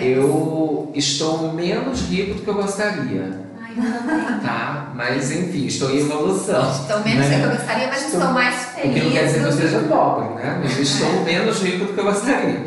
Eu 0.00 0.90
estou 0.94 1.52
menos 1.52 2.00
rico 2.08 2.34
do 2.36 2.42
que 2.42 2.48
eu 2.48 2.54
gostaria, 2.54 3.40
Ai, 3.60 3.72
eu 3.76 3.82
também. 4.08 4.40
tá? 4.40 4.92
Mas 4.94 5.30
enfim, 5.32 5.66
estou 5.66 5.90
em 5.90 5.98
evolução. 5.98 6.70
Estou 6.70 7.00
menos 7.00 7.26
né? 7.28 7.36
do 7.36 7.40
que 7.42 7.46
eu 7.46 7.56
gostaria, 7.58 7.86
mas 7.88 8.02
Estou- 8.04 8.20
estou 8.20 8.32
mais 8.32 8.54
O 8.54 8.58
feliz. 8.80 8.94
que 8.94 9.00
não 9.04 9.12
quer 9.12 9.24
dizer 9.26 9.38
que 9.40 9.44
eu 9.44 9.52
seja 9.52 9.78
pobre, 9.80 10.28
né? 10.36 10.60
Eu 10.64 10.82
estou 10.82 11.24
menos 11.24 11.62
rico 11.62 11.84
do 11.84 11.92
que 11.92 12.00
eu 12.00 12.04
gostaria. 12.04 12.64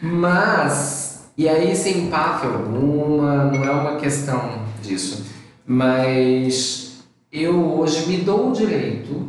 Mas, 0.00 1.22
e 1.36 1.48
aí 1.48 1.74
sem 1.74 2.04
empáfia 2.06 2.50
alguma, 2.50 3.46
não 3.46 3.64
é 3.64 3.70
uma 3.72 3.96
questão 3.96 4.62
disso. 4.80 5.26
Mas 5.66 6.87
eu 7.32 7.78
hoje 7.78 8.06
me 8.06 8.18
dou 8.18 8.50
o 8.50 8.52
direito 8.52 9.28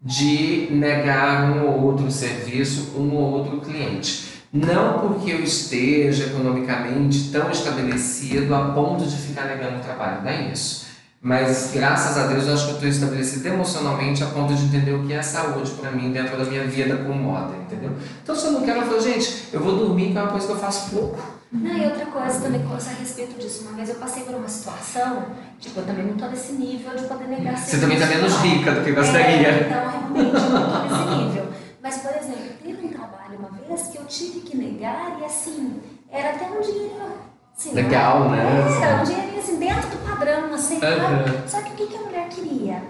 de 0.00 0.68
negar 0.70 1.50
um 1.50 1.66
ou 1.66 1.82
outro 1.84 2.10
serviço, 2.10 2.92
um 2.96 3.14
ou 3.14 3.32
outro 3.32 3.60
cliente. 3.60 4.34
Não 4.52 5.00
porque 5.00 5.32
eu 5.32 5.42
esteja 5.42 6.26
economicamente 6.26 7.30
tão 7.30 7.50
estabelecido 7.50 8.54
a 8.54 8.70
ponto 8.70 9.04
de 9.04 9.16
ficar 9.16 9.46
negando 9.46 9.78
o 9.78 9.80
trabalho, 9.80 10.22
não 10.22 10.30
é 10.30 10.52
isso. 10.52 10.84
Mas 11.20 11.70
graças 11.72 12.18
a 12.18 12.26
Deus 12.26 12.46
eu 12.46 12.52
acho 12.52 12.64
que 12.64 12.70
eu 12.70 12.74
estou 12.74 12.88
estabelecida 12.88 13.48
emocionalmente 13.48 14.22
a 14.22 14.26
ponto 14.26 14.54
de 14.54 14.62
entender 14.66 14.92
o 14.92 15.04
que 15.06 15.14
é 15.14 15.22
saúde 15.22 15.70
para 15.72 15.90
mim 15.90 16.12
dentro 16.12 16.36
da 16.36 16.44
minha 16.44 16.64
vida 16.66 16.98
com 16.98 17.14
moda, 17.14 17.54
entendeu? 17.56 17.92
Então 18.22 18.36
se 18.36 18.44
eu 18.46 18.52
não 18.52 18.62
quero, 18.62 18.80
eu 18.80 18.86
falo, 18.86 19.00
gente, 19.00 19.48
eu 19.50 19.60
vou 19.60 19.74
dormir, 19.74 20.12
que 20.12 20.18
é 20.18 20.22
uma 20.22 20.30
coisa 20.30 20.46
que 20.46 20.52
eu 20.52 20.58
faço 20.58 20.90
pouco. 20.90 21.33
Não, 21.54 21.76
e 21.76 21.84
outra 21.84 22.06
coisa 22.06 22.40
também, 22.40 22.66
coisa 22.66 22.90
a 22.90 22.94
respeito 22.94 23.38
disso. 23.40 23.62
Uma 23.62 23.76
vez 23.76 23.88
eu 23.88 23.94
passei 23.94 24.24
por 24.24 24.34
uma 24.34 24.48
situação, 24.48 25.26
tipo, 25.60 25.78
eu 25.78 25.86
também 25.86 26.04
não 26.04 26.16
tô 26.16 26.26
nesse 26.26 26.52
nível 26.52 26.96
de 26.96 27.06
poder 27.06 27.28
negar 27.28 27.56
Você 27.56 27.78
também 27.78 27.96
tá 27.96 28.06
menos 28.06 28.34
rica 28.38 28.72
do 28.72 28.82
que 28.82 28.90
gostaria. 28.90 29.48
É, 29.48 29.60
então, 29.60 29.88
realmente, 29.88 30.34
eu 30.34 30.50
não 30.50 30.70
tô 30.70 30.78
nesse 30.82 31.24
nível. 31.24 31.46
Mas, 31.80 31.98
por 31.98 32.10
exemplo, 32.10 32.56
teve 32.60 32.86
um 32.86 32.88
trabalho 32.88 33.38
uma 33.38 33.50
vez 33.50 33.82
que 33.86 33.98
eu 33.98 34.04
tive 34.06 34.40
que 34.40 34.56
negar 34.56 35.16
e, 35.20 35.24
assim, 35.24 35.80
era 36.10 36.30
até 36.30 36.46
um 36.46 36.60
dinheiro... 36.60 37.34
Assim, 37.56 37.72
Legal, 37.72 38.30
né? 38.30 38.42
Era 38.82 39.00
um 39.00 39.04
dinheirinho, 39.04 39.38
assim, 39.38 39.56
dentro 39.60 39.88
do 39.90 39.98
padrão, 39.98 40.52
assim. 40.52 40.74
Uhum. 40.74 41.46
Só 41.48 41.62
que 41.62 41.70
o 41.70 41.74
que, 41.76 41.86
que 41.86 41.96
a 41.96 42.00
mulher 42.00 42.28
queria? 42.28 42.82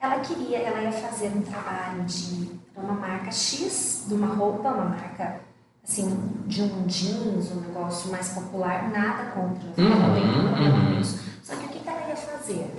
Ela 0.00 0.20
queria, 0.20 0.58
ela 0.58 0.80
ia 0.80 0.92
fazer 0.92 1.32
um 1.36 1.42
trabalho 1.42 2.02
de 2.04 2.50
uma 2.74 2.94
marca 2.94 3.30
X, 3.30 4.04
de 4.08 4.14
uma 4.14 4.28
roupa, 4.28 4.70
uma 4.70 4.86
marca 4.86 5.40
assim, 5.86 6.08
de 6.46 6.62
um 6.62 6.86
jeans, 6.86 7.52
um 7.52 7.60
negócio 7.60 8.10
mais 8.10 8.28
popular, 8.30 8.90
nada 8.90 9.30
contra. 9.30 9.68
Uhum, 9.78 10.96
uhum. 10.96 11.04
Só 11.42 11.54
que 11.54 11.64
o 11.64 11.68
que 11.68 11.88
ela 11.88 12.08
ia 12.08 12.16
fazer? 12.16 12.74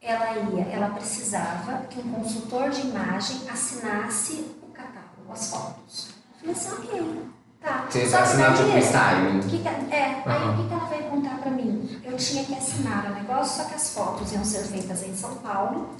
Ela 0.00 0.36
ia, 0.36 0.64
ela 0.72 0.88
precisava 0.90 1.78
que 1.90 2.00
um 2.00 2.12
consultor 2.12 2.70
de 2.70 2.80
imagem 2.82 3.40
assinasse 3.50 4.46
o 4.62 4.66
catálogo, 4.72 5.30
as 5.32 5.50
fotos. 5.50 6.08
Eu 6.42 6.54
falei 6.54 6.80
assim, 6.80 6.88
ok, 6.88 7.22
tá. 7.60 7.86
Você 7.90 8.06
Só 8.08 8.16
que 8.18 8.22
assinar 8.22 8.56
tipo 8.56 8.78
style. 8.78 9.38
o 9.38 9.42
que 9.42 9.58
que- 9.58 9.68
é, 9.94 10.22
aí 10.24 10.24
Aham. 10.26 10.52
o 10.54 10.62
que, 10.62 10.68
que 10.68 10.74
ela 10.74 10.84
veio 10.86 11.04
contar 11.10 11.38
pra 11.38 11.50
mim? 11.50 12.00
Eu 12.04 12.16
tinha 12.16 12.44
que 12.44 12.54
assinar 12.54 13.06
o 13.10 13.14
negócio, 13.14 13.62
só 13.62 13.68
que 13.68 13.74
as 13.74 13.90
fotos 13.92 14.32
iam 14.32 14.44
ser 14.44 14.60
feitas 14.64 15.02
em 15.02 15.14
São 15.14 15.34
Paulo, 15.36 15.90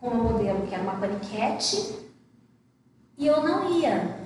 com 0.00 0.08
um 0.08 0.22
modelo 0.32 0.66
que 0.66 0.74
era 0.74 0.82
uma 0.82 0.94
paniquete, 0.94 1.98
e 3.18 3.26
eu 3.26 3.42
não 3.44 3.78
ia. 3.78 4.18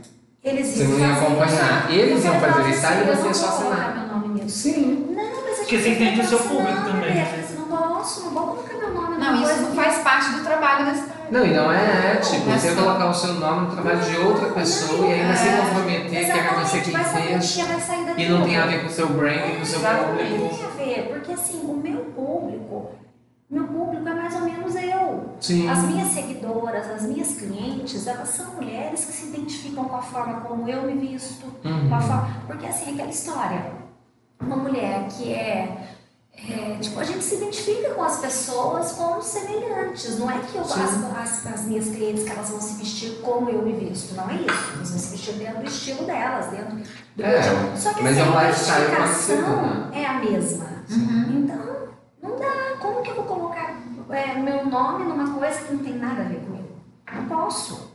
Eles 0.45 0.67
Você 0.69 0.85
não 0.85 0.99
ia 0.99 1.09
fazer 1.15 1.25
acompanhar. 1.27 1.87
isso. 1.91 1.99
Eles 1.99 2.25
Eu 2.25 2.33
iam 2.33 2.41
fazer 2.41 2.61
o 2.61 2.65
"Nossa, 2.67 2.77
style 2.77 2.97
e 3.05 3.09
eu 3.09 3.17
você 3.17 3.21
não 3.23 3.29
ia 3.29 3.35
só 3.35 3.47
vou 3.47 3.57
colocar 3.61 3.77
assinar." 3.77 3.97
meu 4.09 4.15
nome 4.19 4.43
nisso. 4.43 4.59
Sim. 4.59 5.07
Não, 5.09 5.25
mas 5.25 5.55
a 5.55 5.57
Porque 5.65 5.79
você 5.79 5.89
entende 5.89 6.21
o 6.21 6.25
seu 6.29 6.39
não, 6.39 6.47
público 6.49 6.73
não, 6.75 6.85
também, 6.85 7.09
Eu 7.09 7.15
né? 7.15 7.25
falei 7.25 7.45
assim, 7.45 7.55
não 7.57 7.65
posso, 7.65 8.25
não 8.25 8.31
vou 8.31 8.43
colocar 8.49 8.75
meu 8.77 8.91
nome 8.95 9.17
Não, 9.17 9.43
isso 9.43 9.63
não 9.63 9.73
faz 9.75 9.99
parte 10.03 10.31
do 10.33 10.45
trabalho 10.45 10.85
da. 10.85 11.15
Não, 11.31 11.47
e 11.47 11.51
não 11.55 11.73
é 11.73 12.13
ético 12.19 12.45
Não 12.45 12.55
é 12.55 12.59
você 12.59 12.75
colocar 12.75 13.07
o 13.09 13.15
seu 13.15 13.33
nome 13.35 13.67
no 13.69 13.73
trabalho 13.73 13.99
de 14.01 14.17
outra 14.19 14.49
pessoa 14.51 15.07
e 15.09 15.13
ainda 15.15 15.35
se 15.35 15.49
É. 15.49 15.57
comprometer 15.57 16.25
que 16.27 16.39
era 16.39 16.53
você 16.61 16.81
quem 16.83 16.95
fez. 16.95 17.59
E 18.19 18.29
não 18.29 18.43
tem 18.45 18.59
a 18.59 18.67
ver 18.67 18.81
com 18.83 18.87
o 18.89 18.91
seu 18.91 19.09
branding, 19.09 19.57
com 19.57 19.63
o 19.63 19.67
seu 19.67 19.81
público. 19.81 20.57
Tem 20.57 20.67
a 20.67 20.85
ver, 20.85 21.09
porque 21.09 21.33
assim, 21.33 21.61
o 21.65 21.75
meu 21.83 22.01
público, 22.15 22.91
meu 23.51 23.65
público 23.69 24.09
é 24.09 24.15
mais 24.15 24.35
ou 24.35 24.41
menos 24.43 24.75
eu. 24.75 25.35
Sim. 25.41 25.69
As 25.69 25.83
minhas 25.85 26.09
seguidoras, 26.09 26.91
as 26.91 27.03
minhas 27.03 27.35
clientes, 27.35 28.07
elas 28.07 28.29
são 28.31 28.55
mulheres 28.55 29.05
que 29.05 29.13
se 29.13 29.27
identificam 29.29 29.85
com 29.85 29.97
a 29.97 30.03
forma 30.03 30.41
como 30.41 30.69
eu 30.69 30.83
me 30.83 30.95
visto, 30.95 31.47
Uhum. 31.65 31.89
com 31.89 31.95
a 31.95 32.01
forma, 32.01 32.29
porque 32.47 32.67
assim, 32.67 32.95
aquela 32.95 33.11
história, 33.11 33.73
uma 34.41 34.57
mulher 34.57 35.07
que 35.09 35.33
é, 35.33 35.89
é, 36.37 36.79
tipo, 36.81 36.99
a 36.99 37.05
gente 37.05 37.23
se 37.23 37.37
identifica 37.37 37.91
com 37.95 38.03
as 38.03 38.19
pessoas 38.19 38.93
como 38.93 39.23
semelhantes, 39.23 40.19
não 40.19 40.29
é 40.31 40.39
que 40.41 40.57
eu, 40.57 40.63
as, 40.63 40.73
as, 41.17 41.47
as 41.47 41.65
minhas 41.67 41.87
clientes 41.91 42.25
que 42.25 42.31
elas 42.31 42.49
vão 42.51 42.61
se 42.61 42.75
vestir 42.75 43.21
como 43.23 43.49
eu 43.51 43.63
me 43.63 43.73
visto, 43.73 44.15
não 44.17 44.29
é 44.29 44.35
isso, 44.35 44.73
elas 44.75 44.91
vão 44.91 44.99
se 44.99 45.11
vestir 45.13 45.35
dentro 45.35 45.59
do 45.61 45.67
estilo 45.69 46.05
delas, 46.07 46.47
dentro 46.47 46.77
do 47.17 47.23
É, 47.23 47.43
Só 47.77 47.93
que 47.95 48.03
mas 48.03 48.19
assim, 48.19 48.31
é 48.33 48.37
a 48.37 48.43
lifestyle 48.43 48.85
identificação 48.85 49.91
é 49.93 50.07
a 50.07 50.15
mesma. 50.19 50.67
Então, 50.91 51.89
não 52.23 52.39
dá. 52.39 52.65
Como 52.81 53.01
que 53.01 53.11
eu 53.11 53.15
vou 53.15 53.25
colocar 53.25 53.75
é, 54.11 54.35
meu 54.35 54.67
nome 54.67 55.05
numa 55.05 55.33
coisa 55.35 55.61
que 55.63 55.75
não 55.75 55.83
tem 55.83 55.95
nada 55.95 56.23
a 56.23 56.25
ver 56.25 56.41
comigo? 56.41 56.69
Não 57.13 57.25
posso. 57.27 57.95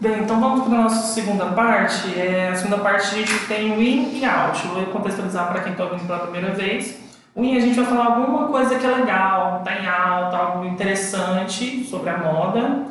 Bem, 0.00 0.22
então 0.22 0.40
vamos 0.40 0.66
para 0.66 0.78
a 0.78 0.82
nossa 0.82 1.14
segunda 1.14 1.46
parte. 1.46 2.18
É, 2.18 2.50
a 2.50 2.54
segunda 2.54 2.78
parte 2.78 3.06
a 3.06 3.18
gente 3.18 3.46
tem 3.46 3.72
o 3.72 3.80
in 3.80 4.18
e 4.18 4.24
out. 4.24 4.66
Eu 4.66 4.74
vou 4.74 4.86
contextualizar 4.86 5.48
para 5.48 5.62
quem 5.62 5.72
está 5.72 5.84
ouvindo 5.84 6.06
pela 6.06 6.20
primeira 6.20 6.52
vez. 6.52 6.98
O 7.34 7.42
in 7.42 7.56
a 7.56 7.60
gente 7.60 7.74
vai 7.74 7.84
falar 7.84 8.06
alguma 8.06 8.48
coisa 8.48 8.78
que 8.78 8.86
é 8.86 8.90
legal, 8.90 9.58
está 9.58 9.80
em 9.80 9.86
alta, 9.88 10.36
algo 10.36 10.64
interessante 10.66 11.84
sobre 11.84 12.10
a 12.10 12.18
moda. 12.18 12.84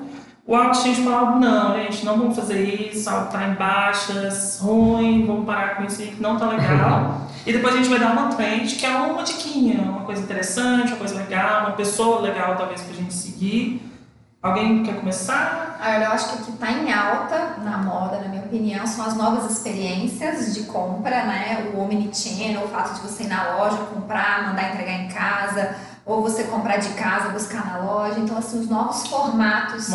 O 0.45 0.55
out 0.55 0.77
a 0.77 0.81
gente 0.81 1.01
fala 1.01 1.19
algo, 1.19 1.39
não, 1.39 1.73
gente, 1.75 2.05
não 2.05 2.17
vamos 2.17 2.35
fazer 2.35 2.61
isso, 2.63 3.09
algo 3.09 3.27
está 3.27 3.47
em 3.47 3.53
baixas, 3.53 4.59
ruim, 4.59 5.25
vamos 5.25 5.45
parar 5.45 5.77
com 5.77 5.85
isso 5.85 6.01
aí 6.01 6.09
que 6.09 6.21
não 6.21 6.37
tá 6.37 6.47
legal. 6.47 7.21
e 7.45 7.51
depois 7.51 7.73
a 7.73 7.77
gente 7.77 7.89
vai 7.89 7.99
dar 7.99 8.11
uma 8.13 8.35
trend, 8.35 8.75
que 8.75 8.85
é 8.85 8.89
uma 8.89 9.23
diquinha, 9.23 9.81
uma 9.81 10.01
coisa 10.01 10.21
interessante, 10.21 10.89
uma 10.89 10.97
coisa 10.97 11.15
legal, 11.15 11.67
uma 11.67 11.75
pessoa 11.75 12.21
legal 12.21 12.55
talvez 12.55 12.81
pra 12.81 12.93
gente 12.93 13.13
seguir. 13.13 13.81
Alguém 14.41 14.83
quer 14.83 14.95
começar? 14.95 15.77
Ah, 15.79 15.99
eu 15.99 16.11
acho 16.11 16.29
que 16.29 16.41
o 16.41 16.45
que 16.45 16.51
está 16.51 16.71
em 16.71 16.91
alta 16.91 17.55
na 17.63 17.77
moda, 17.77 18.19
na 18.19 18.27
minha 18.27 18.43
opinião, 18.43 18.85
são 18.85 19.05
as 19.05 19.15
novas 19.15 19.49
experiências 19.49 20.53
de 20.53 20.63
compra, 20.63 21.23
né? 21.23 21.71
O 21.73 21.79
omnichannel, 21.79 22.65
o 22.65 22.67
fato 22.67 22.95
de 22.95 23.07
você 23.07 23.23
ir 23.23 23.27
na 23.27 23.55
loja 23.55 23.77
comprar, 23.93 24.47
mandar 24.47 24.73
entregar 24.73 24.93
em 24.93 25.07
casa, 25.07 25.75
ou 26.05 26.21
você 26.21 26.43
comprar 26.43 26.77
de 26.77 26.89
casa, 26.89 27.29
buscar 27.29 27.65
na 27.65 27.77
loja. 27.77 28.19
Então, 28.19 28.37
assim, 28.37 28.59
os 28.59 28.69
novos 28.69 29.07
formatos 29.07 29.89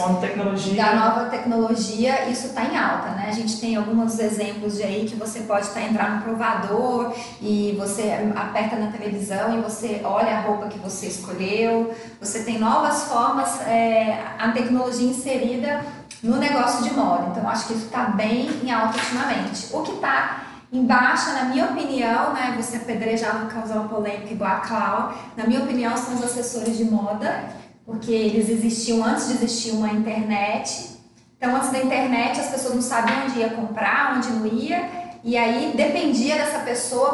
da 0.74 0.94
nova 0.94 1.26
tecnologia, 1.26 2.28
isso 2.30 2.46
está 2.46 2.64
em 2.64 2.76
alta, 2.78 3.10
né? 3.10 3.26
A 3.28 3.32
gente 3.32 3.60
tem 3.60 3.76
alguns 3.76 4.18
exemplos 4.18 4.76
de 4.76 4.84
aí 4.84 5.06
que 5.06 5.16
você 5.16 5.40
pode 5.40 5.66
estar 5.66 5.82
entrar 5.82 6.16
no 6.16 6.22
provador 6.22 7.14
e 7.42 7.76
você 7.78 8.32
aperta 8.34 8.76
na 8.76 8.90
televisão 8.90 9.58
e 9.58 9.60
você 9.60 10.00
olha 10.02 10.38
a 10.38 10.40
roupa 10.40 10.68
que 10.68 10.78
você 10.78 11.06
escolheu. 11.08 11.94
Você 12.20 12.42
tem 12.42 12.58
novas 12.58 13.04
formas, 13.04 13.60
é, 13.66 14.24
a 14.38 14.50
tecnologia 14.52 15.10
inserida 15.10 15.84
no 16.22 16.36
negócio 16.36 16.84
de 16.84 16.94
moda. 16.94 17.28
Então, 17.30 17.48
acho 17.48 17.66
que 17.66 17.74
isso 17.74 17.84
está 17.84 18.04
bem 18.04 18.48
em 18.62 18.70
alta 18.70 18.96
ultimamente. 18.98 19.68
O 19.72 19.82
que 19.82 19.92
está 19.92 20.47
em 20.72 20.84
baixa, 20.84 21.32
na 21.32 21.44
minha 21.44 21.64
opinião, 21.66 22.32
né, 22.34 22.54
você 22.56 22.76
apedrejar, 22.76 23.46
causar 23.48 23.76
uma 23.76 23.88
polêmica 23.88 24.32
igual 24.32 24.50
a 24.50 24.56
Clau, 24.56 25.14
na 25.36 25.46
minha 25.46 25.62
opinião, 25.62 25.96
são 25.96 26.14
os 26.14 26.22
assessores 26.22 26.76
de 26.76 26.84
moda, 26.84 27.44
porque 27.86 28.12
eles 28.12 28.50
existiam 28.50 29.02
antes 29.02 29.28
de 29.28 29.34
existir 29.34 29.70
uma 29.70 29.88
internet. 29.88 30.98
Então, 31.36 31.56
antes 31.56 31.70
da 31.70 31.78
internet, 31.78 32.38
as 32.38 32.48
pessoas 32.48 32.74
não 32.74 32.82
sabiam 32.82 33.24
onde 33.24 33.38
ia 33.38 33.50
comprar, 33.50 34.16
onde 34.16 34.28
não 34.30 34.46
ia, 34.46 34.90
e 35.24 35.36
aí 35.36 35.72
dependia 35.74 36.36
dessa 36.36 36.58
pessoa 36.60 37.12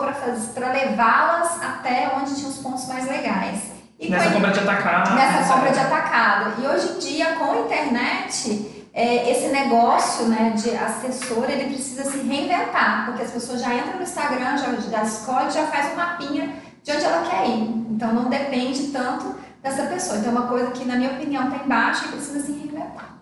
para 0.55 0.73
levá-las 0.73 1.63
até 1.63 2.11
onde 2.17 2.35
tinha 2.35 2.49
os 2.49 2.59
pontos 2.59 2.87
mais 2.89 3.07
legais. 3.07 3.75
E 4.01 4.11
Nessa 4.11 4.31
compra 4.31 4.51
de 4.51 4.59
atacado. 4.59 5.15
nessa 5.15 5.53
compra 5.55 5.71
de 5.71 5.79
atacado. 5.79 6.63
E 6.63 6.67
hoje 6.67 6.93
em 6.93 6.99
dia, 6.99 7.37
com 7.37 7.53
a 7.53 7.59
internet, 7.61 8.74
é, 8.95 9.31
esse 9.33 9.49
negócio 9.49 10.27
né, 10.29 10.51
de 10.57 10.71
assessor, 10.71 11.51
ele 11.51 11.65
precisa 11.75 12.05
se 12.05 12.19
reinventar, 12.19 13.07
porque 13.07 13.23
as 13.25 13.31
pessoas 13.33 13.61
já 13.61 13.75
entram 13.75 13.97
no 13.97 14.03
Instagram, 14.03 14.57
já, 14.57 14.73
já 14.77 15.03
escolhe, 15.03 15.51
já 15.51 15.67
faz 15.67 15.93
um 15.93 15.97
mapinha 15.97 16.55
de 16.83 16.93
onde 16.93 17.05
ela 17.05 17.29
quer 17.29 17.49
ir. 17.49 17.69
Então 17.91 18.15
não 18.15 18.31
depende 18.31 18.89
tanto 18.93 19.35
dessa 19.63 19.83
pessoa. 19.87 20.19
Então 20.19 20.31
é 20.33 20.39
uma 20.39 20.47
coisa 20.47 20.71
que, 20.71 20.85
na 20.85 20.95
minha 20.97 21.11
opinião, 21.11 21.49
está 21.49 21.65
embaixo 21.65 22.05
e 22.07 22.09
precisa 22.13 22.41
se 22.41 22.53
reinventar. 22.53 23.15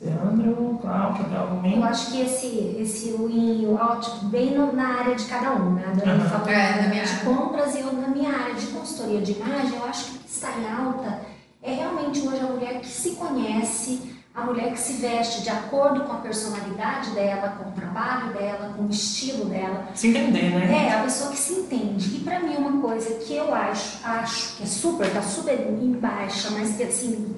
Leandro, 0.00 0.78
Cláudio, 0.80 1.24
quer 1.28 1.36
algum 1.36 1.66
Eu 1.66 1.84
acho 1.84 2.10
que 2.10 2.20
esse, 2.20 2.76
esse 2.78 3.12
win 3.12 3.62
e 3.62 3.66
o 3.66 3.78
out, 3.80 4.10
bem 4.26 4.54
no- 4.56 4.72
na 4.72 4.98
área 5.00 5.14
de 5.14 5.24
cada 5.26 5.52
um, 5.52 5.74
né? 5.74 5.84
Uhum. 5.88 6.28
falou 6.28 6.48
É, 6.48 6.82
na 6.82 6.88
minha 6.88 7.04
de 7.04 7.10
área. 7.12 7.24
compras 7.24 7.74
e 7.74 7.80
eu 7.80 7.92
na 7.92 8.08
minha 8.08 8.30
área 8.30 8.54
de 8.54 8.66
consultoria 8.66 9.20
de 9.22 9.32
imagem, 9.32 9.76
eu 9.78 9.84
acho 9.84 10.04
que 10.06 10.16
o 10.16 10.20
que 10.20 10.28
está 10.30 10.48
em 10.58 10.70
alta 10.70 11.20
é 11.62 11.72
realmente 11.74 12.20
hoje 12.26 12.40
a 12.40 12.44
mulher 12.52 12.80
que 12.80 12.88
se 12.88 13.10
conhece, 13.12 14.13
a 14.34 14.40
mulher 14.42 14.72
que 14.72 14.80
se 14.80 14.94
veste 14.94 15.42
de 15.42 15.48
acordo 15.50 16.00
com 16.04 16.12
a 16.12 16.16
personalidade 16.16 17.10
dela, 17.10 17.50
com 17.56 17.68
o 17.68 17.72
trabalho 17.72 18.32
dela, 18.32 18.74
com 18.76 18.82
o 18.82 18.90
estilo 18.90 19.44
dela. 19.44 19.88
Se 19.94 20.08
entender, 20.08 20.50
né? 20.50 20.88
É, 20.88 20.92
a 20.94 21.02
pessoa 21.04 21.30
que 21.30 21.36
se 21.38 21.52
entende. 21.52 22.16
E 22.16 22.20
pra 22.20 22.40
mim 22.40 22.56
uma 22.56 22.80
coisa 22.82 23.14
que 23.14 23.36
eu 23.36 23.54
acho, 23.54 23.98
acho 24.04 24.56
que 24.56 24.64
é 24.64 24.66
super, 24.66 25.12
tá 25.12 25.22
super 25.22 25.54
em 25.60 25.92
baixa, 25.92 26.50
mas 26.50 26.76
que 26.76 26.82
assim, 26.82 27.36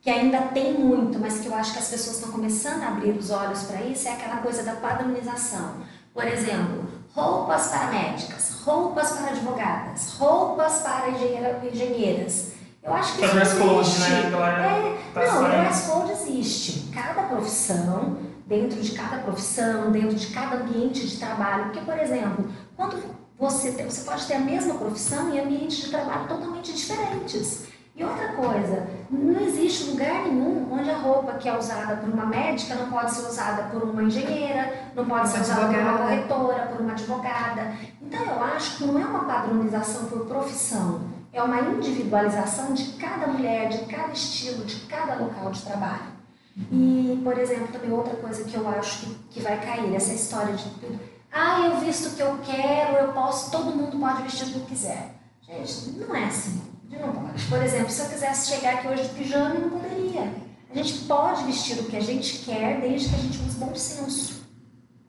que 0.00 0.08
ainda 0.08 0.38
tem 0.54 0.72
muito, 0.72 1.18
mas 1.18 1.40
que 1.40 1.46
eu 1.46 1.54
acho 1.54 1.74
que 1.74 1.78
as 1.78 1.88
pessoas 1.88 2.16
estão 2.16 2.32
começando 2.32 2.82
a 2.84 2.88
abrir 2.88 3.10
os 3.10 3.28
olhos 3.30 3.64
para 3.64 3.82
isso, 3.82 4.08
é 4.08 4.12
aquela 4.12 4.38
coisa 4.38 4.62
da 4.62 4.72
padronização. 4.76 5.74
Por 6.14 6.24
exemplo, 6.26 6.86
roupas 7.14 7.68
para 7.68 7.88
médicas, 7.88 8.62
roupas 8.64 9.10
para 9.12 9.26
advogadas, 9.32 10.14
roupas 10.18 10.78
para 10.78 11.10
engenheira- 11.10 11.60
engenheiras. 11.70 12.49
Eu 12.82 12.94
acho 12.94 13.14
que 13.16 13.22
é 13.22 13.26
isso 13.26 13.34
dress 13.34 13.56
code, 13.58 13.80
existe. 13.80 14.10
né? 14.10 14.30
É, 14.30 14.98
tá 15.14 15.26
não, 15.26 15.44
o 15.44 15.48
dress 15.48 15.90
code 15.90 16.12
existe. 16.12 16.90
Cada 16.94 17.22
profissão, 17.24 18.16
dentro 18.46 18.80
de 18.80 18.92
cada 18.92 19.18
profissão, 19.18 19.90
dentro 19.92 20.14
de 20.16 20.26
cada 20.28 20.56
ambiente 20.56 21.06
de 21.06 21.16
trabalho. 21.18 21.64
Porque, 21.64 21.80
por 21.80 21.98
exemplo, 21.98 22.48
quando 22.76 22.96
você, 23.38 23.72
tem- 23.72 23.84
você 23.88 24.02
pode 24.02 24.26
ter 24.26 24.34
a 24.34 24.38
mesma 24.40 24.74
profissão 24.74 25.34
e 25.34 25.38
ambientes 25.40 25.76
de 25.78 25.90
trabalho 25.90 26.26
totalmente 26.26 26.72
diferentes. 26.72 27.64
E 27.94 28.02
outra 28.04 28.28
coisa, 28.32 28.86
não 29.10 29.40
existe 29.42 29.90
lugar 29.90 30.22
nenhum 30.22 30.66
onde 30.72 30.90
a 30.90 30.96
roupa 30.96 31.32
que 31.34 31.48
é 31.48 31.58
usada 31.58 31.96
por 31.96 32.08
uma 32.08 32.24
médica 32.24 32.74
não 32.76 32.88
pode 32.90 33.10
ser 33.10 33.26
usada 33.26 33.64
por 33.64 33.82
uma 33.82 34.02
engenheira, 34.02 34.72
não 34.96 35.04
pode 35.04 35.28
ser 35.28 35.40
usada 35.40 35.66
por 35.66 35.76
uma 35.76 35.98
corretora, 35.98 36.66
por 36.72 36.80
uma 36.80 36.92
advogada. 36.92 37.72
Então 38.00 38.24
eu 38.24 38.42
acho 38.42 38.78
que 38.78 38.84
não 38.86 38.98
é 38.98 39.04
uma 39.04 39.24
padronização 39.26 40.04
por 40.06 40.24
profissão. 40.24 41.00
É 41.32 41.42
uma 41.42 41.60
individualização 41.60 42.74
de 42.74 42.92
cada 42.94 43.26
mulher, 43.28 43.68
de 43.68 43.84
cada 43.84 44.12
estilo, 44.12 44.64
de 44.64 44.76
cada 44.86 45.14
local 45.14 45.50
de 45.50 45.62
trabalho. 45.62 46.20
E, 46.70 47.20
por 47.22 47.38
exemplo, 47.38 47.68
também 47.68 47.92
outra 47.92 48.16
coisa 48.16 48.44
que 48.44 48.54
eu 48.54 48.68
acho 48.68 49.00
que, 49.00 49.14
que 49.30 49.40
vai 49.40 49.60
cair, 49.60 49.94
essa 49.94 50.12
história 50.12 50.54
de 50.54 50.64
tudo. 50.64 50.98
Ah, 51.32 51.60
eu 51.66 51.78
visto 51.78 52.08
o 52.08 52.16
que 52.16 52.22
eu 52.22 52.38
quero, 52.44 52.96
eu 52.96 53.12
posso, 53.12 53.50
todo 53.50 53.74
mundo 53.74 53.98
pode 53.98 54.22
vestir 54.22 54.48
o 54.48 54.50
que 54.50 54.66
quiser. 54.66 55.14
Gente, 55.42 55.90
não 55.98 56.14
é 56.14 56.24
assim. 56.24 56.60
Não 56.90 57.12
pode. 57.12 57.44
Por 57.44 57.62
exemplo, 57.62 57.90
se 57.90 58.02
eu 58.02 58.08
quisesse 58.08 58.52
chegar 58.52 58.74
aqui 58.74 58.88
hoje 58.88 59.04
de 59.04 59.08
pijama, 59.10 59.54
eu 59.54 59.60
não 59.60 59.70
poderia. 59.70 60.32
A 60.70 60.74
gente 60.74 61.04
pode 61.04 61.44
vestir 61.44 61.78
o 61.78 61.84
que 61.84 61.96
a 61.96 62.00
gente 62.00 62.38
quer, 62.38 62.80
desde 62.80 63.08
que 63.08 63.14
a 63.14 63.18
gente 63.18 63.38
use 63.38 63.56
bom 63.56 63.74
senso. 63.74 64.40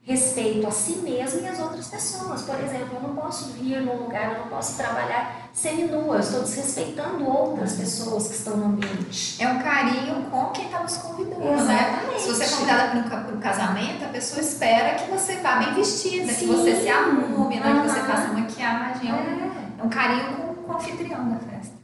Respeito 0.02 0.66
a 0.66 0.70
si 0.70 0.96
mesmo 0.98 1.40
e 1.40 1.48
às 1.48 1.58
outras 1.58 1.88
pessoas. 1.88 2.42
Por 2.42 2.58
exemplo, 2.60 2.96
eu 2.96 3.02
não 3.02 3.16
posso 3.16 3.50
vir 3.52 3.80
num 3.80 4.04
lugar, 4.04 4.32
eu 4.32 4.38
não 4.40 4.48
posso 4.48 4.76
trabalhar 4.76 5.41
semi-nua, 5.52 6.16
eu 6.16 6.20
estou 6.20 6.40
desrespeitando 6.42 7.26
outras 7.28 7.74
pessoas 7.74 8.28
que 8.28 8.34
estão 8.34 8.56
no 8.56 8.66
ambiente. 8.66 9.42
É 9.42 9.48
um 9.48 9.62
carinho 9.62 10.22
com 10.30 10.46
quem 10.46 10.64
está 10.66 10.82
nos 10.82 10.96
convidando, 10.96 11.42
Exatamente. 11.42 12.12
né? 12.12 12.18
Se 12.18 12.28
você 12.28 12.44
é 12.44 12.48
convidada 12.48 13.02
para 13.02 13.34
um 13.34 13.40
casamento, 13.40 14.04
a 14.04 14.08
pessoa 14.08 14.40
espera 14.40 14.94
que 14.94 15.10
você 15.10 15.36
vá 15.36 15.56
bem 15.56 15.74
vestida, 15.74 16.26
que 16.32 16.40
Sim. 16.40 16.46
você 16.46 16.76
se 16.76 16.88
arrume, 16.88 17.60
né? 17.60 17.82
que 17.82 17.88
você 17.88 18.00
faça 18.00 18.28
maquiagem. 18.32 19.10
É 19.10 19.14
um, 19.14 19.16
É. 19.16 19.52
é 19.78 19.82
um 19.82 19.88
carinho 19.88 20.24
com, 20.36 20.54
com 20.54 20.72
o 20.72 20.76
anfitrião 20.76 21.28
da 21.28 21.36
festa. 21.36 21.74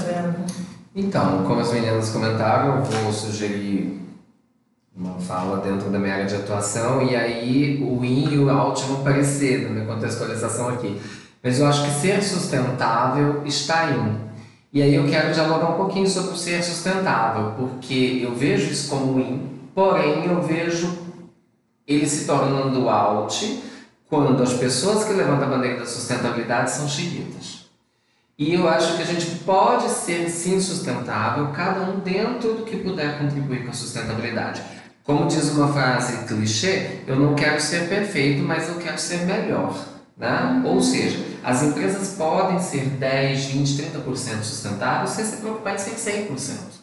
Ver, 0.00 0.22
né? 0.22 0.46
Então, 0.94 1.44
como 1.44 1.60
as 1.60 1.72
meninas 1.72 2.08
comentaram, 2.10 2.76
eu 2.78 2.82
vou 2.82 3.12
sugerir 3.12 3.98
uma 4.96 5.20
fala 5.20 5.58
dentro 5.58 5.90
da 5.90 5.98
minha 5.98 6.12
área 6.14 6.26
de 6.26 6.34
atuação 6.34 7.02
e 7.02 7.14
aí 7.14 7.84
o 7.84 8.04
in 8.04 8.30
e 8.32 8.38
o 8.38 8.50
out 8.50 8.82
vão 8.86 9.00
aparecer 9.00 9.62
na 9.62 9.70
minha 9.70 9.86
contextualização 9.86 10.70
aqui. 10.70 11.00
Mas 11.42 11.60
eu 11.60 11.66
acho 11.66 11.84
que 11.84 11.90
ser 12.00 12.22
sustentável 12.22 13.42
está 13.44 13.90
em. 13.90 14.28
E 14.72 14.82
aí 14.82 14.94
eu 14.94 15.08
quero 15.08 15.32
dialogar 15.32 15.70
um 15.70 15.76
pouquinho 15.76 16.08
sobre 16.08 16.32
o 16.32 16.36
ser 16.36 16.62
sustentável, 16.62 17.52
porque 17.56 18.20
eu 18.22 18.34
vejo 18.34 18.70
isso 18.70 18.90
como 18.90 19.18
in, 19.18 19.48
porém 19.74 20.26
eu 20.26 20.42
vejo 20.42 20.98
ele 21.86 22.06
se 22.06 22.26
tornando 22.26 22.88
out 22.88 23.62
quando 24.08 24.42
as 24.42 24.52
pessoas 24.54 25.04
que 25.04 25.12
levantam 25.12 25.48
a 25.48 25.50
bandeira 25.50 25.78
da 25.78 25.86
sustentabilidade 25.86 26.70
são 26.70 26.88
xiitas. 26.88 27.66
E 28.38 28.54
eu 28.54 28.68
acho 28.68 28.96
que 28.96 29.02
a 29.02 29.06
gente 29.06 29.26
pode 29.44 29.88
ser 29.88 30.28
sim 30.28 30.60
sustentável, 30.60 31.48
cada 31.48 31.80
um 31.80 31.98
dentro 31.98 32.54
do 32.54 32.64
que 32.64 32.76
puder 32.76 33.18
contribuir 33.18 33.64
com 33.64 33.70
a 33.70 33.74
sustentabilidade. 33.74 34.62
Como 35.02 35.26
diz 35.26 35.50
uma 35.50 35.72
frase 35.72 36.26
clichê, 36.26 37.00
eu 37.06 37.16
não 37.16 37.34
quero 37.34 37.60
ser 37.60 37.88
perfeito, 37.88 38.42
mas 38.42 38.68
eu 38.68 38.76
quero 38.76 38.98
ser 38.98 39.24
melhor. 39.24 39.74
Né? 40.18 40.62
Ou 40.64 40.82
seja, 40.82 41.24
as 41.44 41.62
empresas 41.62 42.16
podem 42.16 42.58
ser 42.58 42.84
10, 42.84 43.44
20, 43.46 43.82
30% 43.82 44.42
sustentáveis 44.42 45.10
sem 45.10 45.24
se 45.24 45.36
preocupar 45.36 45.74
em 45.74 45.78
ser 45.78 45.94
100%. 45.94 46.78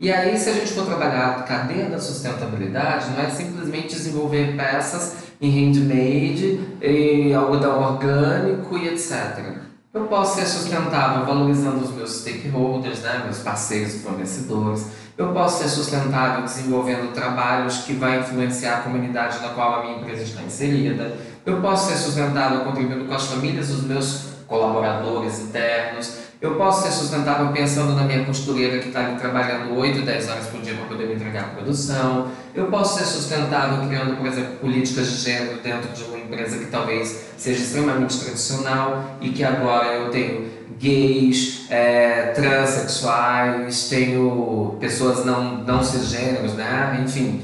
E 0.00 0.12
aí, 0.12 0.36
se 0.36 0.50
a 0.50 0.52
gente 0.52 0.72
for 0.72 0.84
trabalhar 0.84 1.36
a 1.36 1.42
cadeia 1.44 1.88
da 1.88 2.00
sustentabilidade, 2.00 3.10
não 3.10 3.20
é 3.20 3.30
simplesmente 3.30 3.94
desenvolver 3.94 4.56
peças 4.56 5.14
em 5.40 5.50
handmade, 5.50 6.60
em 6.82 7.32
algodão 7.32 7.80
orgânico 7.80 8.76
e 8.76 8.88
etc. 8.88 9.62
Eu 9.92 10.06
posso 10.06 10.34
ser 10.34 10.46
sustentável 10.46 11.24
valorizando 11.24 11.84
os 11.84 11.92
meus 11.92 12.20
stakeholders, 12.20 13.00
né, 13.02 13.22
meus 13.24 13.38
parceiros 13.38 14.02
fornecedores. 14.02 14.86
Eu 15.16 15.28
posso 15.28 15.62
ser 15.62 15.68
sustentável 15.68 16.42
desenvolvendo 16.42 17.12
trabalhos 17.14 17.78
que 17.78 17.92
vai 17.92 18.18
influenciar 18.18 18.78
a 18.78 18.80
comunidade 18.80 19.40
na 19.40 19.50
qual 19.50 19.76
a 19.76 19.82
minha 19.84 19.98
empresa 19.98 20.24
está 20.24 20.42
inserida. 20.42 21.16
Eu 21.46 21.60
posso 21.60 21.88
ser 21.88 21.96
sustentável 21.96 22.60
contribuindo 22.64 23.04
com 23.04 23.14
as 23.14 23.26
famílias 23.26 23.68
dos 23.68 23.84
meus 23.84 24.30
colaboradores 24.48 25.38
internos. 25.38 26.24
Eu 26.40 26.56
posso 26.56 26.82
ser 26.82 26.90
sustentável 26.90 27.52
pensando 27.52 27.94
na 27.94 28.02
minha 28.02 28.24
costureira 28.24 28.80
que 28.80 28.88
está 28.88 29.06
ali 29.06 29.16
trabalhando 29.16 29.78
8, 29.78 30.02
10 30.02 30.28
horas 30.30 30.46
por 30.48 30.60
dia 30.60 30.74
para 30.74 30.86
poder 30.86 31.06
me 31.06 31.14
entregar 31.14 31.44
a 31.44 31.48
produção. 31.48 32.28
Eu 32.52 32.66
posso 32.66 32.98
ser 32.98 33.04
sustentável 33.04 33.86
criando, 33.86 34.16
por 34.16 34.26
exemplo, 34.26 34.56
políticas 34.56 35.12
de 35.12 35.16
gênero 35.18 35.60
dentro 35.62 35.92
de 35.92 36.02
uma 36.02 36.18
empresa 36.18 36.58
que 36.58 36.66
talvez 36.66 37.26
seja 37.38 37.62
extremamente 37.62 38.18
tradicional 38.18 39.16
e 39.20 39.30
que 39.30 39.44
agora 39.44 39.94
eu 39.94 40.10
tenho 40.10 40.63
gays, 40.78 41.66
é, 41.70 42.32
transexuais, 42.34 43.88
tenho 43.88 44.76
pessoas 44.80 45.24
não, 45.24 45.58
não 45.58 45.82
cisgêneros, 45.82 46.54
né? 46.54 47.00
Enfim, 47.04 47.42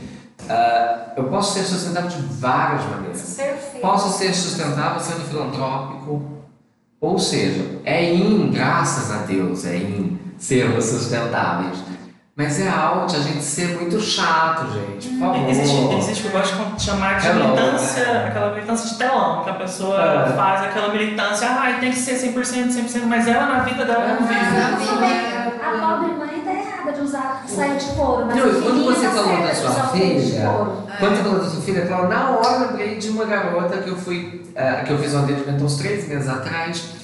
ah, 0.49 1.13
eu 1.17 1.25
posso 1.25 1.55
ser 1.55 1.65
sustentável 1.65 2.11
de 2.11 2.23
várias 2.35 2.85
maneiras. 2.85 3.37
Perfeito. 3.37 3.81
Posso 3.81 4.19
ser 4.19 4.35
sustentável 4.35 5.01
sendo 5.01 5.29
filantrópico. 5.29 6.23
Ou 7.01 7.19
seja, 7.19 7.81
é 7.85 8.13
in, 8.13 8.51
graças 8.51 9.11
a 9.11 9.23
Deus, 9.23 9.65
é 9.65 9.77
in 9.77 10.19
sermos 10.39 10.85
sustentáveis. 10.85 11.79
Mas 12.37 12.59
é 12.61 12.69
out 12.71 13.15
a 13.15 13.19
gente 13.19 13.43
ser 13.43 13.77
muito 13.79 14.01
chato, 14.01 14.67
gente. 14.73 15.09
Por 15.09 15.19
favor. 15.19 15.49
Existe, 15.51 15.95
existe 15.95 16.27
o 16.27 16.31
que 16.31 16.37
eu 16.37 16.41
gosto 16.41 16.77
de 16.77 16.83
chamar 16.83 17.19
de 17.21 17.27
Hello, 17.27 17.45
militância, 17.49 18.05
né? 18.05 18.27
aquela 18.29 18.55
militância 18.55 18.89
de 18.89 18.95
telão, 18.99 19.45
que 19.45 19.51
a 19.51 19.55
pessoa 19.55 20.01
É. 20.03 20.33
faz 20.37 20.63
aquela 20.63 20.89
militância, 20.89 21.49
ah, 21.51 21.77
tem 21.81 21.91
que 21.91 21.99
ser 21.99 22.15
100%, 22.15 22.71
100%, 22.71 23.03
mas 23.07 23.27
ela 23.27 23.47
na 23.47 23.59
vida 23.61 23.85
dela 23.85 24.07
não 24.07 24.27
vive. 24.27 24.41
Vive. 24.41 24.87
também. 24.87 25.41
A 25.61 25.87
pobre 25.97 26.15
mãe 26.15 26.41
tá 26.43 26.53
errada 26.53 26.93
de 26.93 27.01
usar 27.03 27.45
saia 27.47 27.75
de 27.77 27.87
couro, 27.87 28.25
mas 28.27 28.37
Não, 28.37 28.45
a 28.45 28.49
e 28.49 28.63
quando 28.63 28.85
você 28.87 29.07
tá 29.07 29.13
falou 29.13 29.43
da 29.43 29.55
sua 29.55 29.71
filha. 29.89 30.51
Quando 30.99 31.17
você 31.17 31.23
falou 31.23 31.39
da 31.41 31.51
sua 31.51 31.61
filha, 31.61 31.87
Cláudia, 31.87 32.09
na 32.09 32.31
hora 32.31 32.47
eu 32.55 32.61
lembrei 32.69 32.97
de 32.99 33.11
uma 33.11 33.25
garota 33.27 33.77
que 33.79 33.91
eu 33.91 33.97
fui, 33.97 34.43
eh, 34.55 34.83
que 34.87 34.93
eu 34.93 34.99
fiz 34.99 35.15
um 35.15 35.25
atendimento 35.25 35.63
uns 35.65 35.77
três 35.77 36.09
meses 36.09 36.29
atrás. 36.29 37.00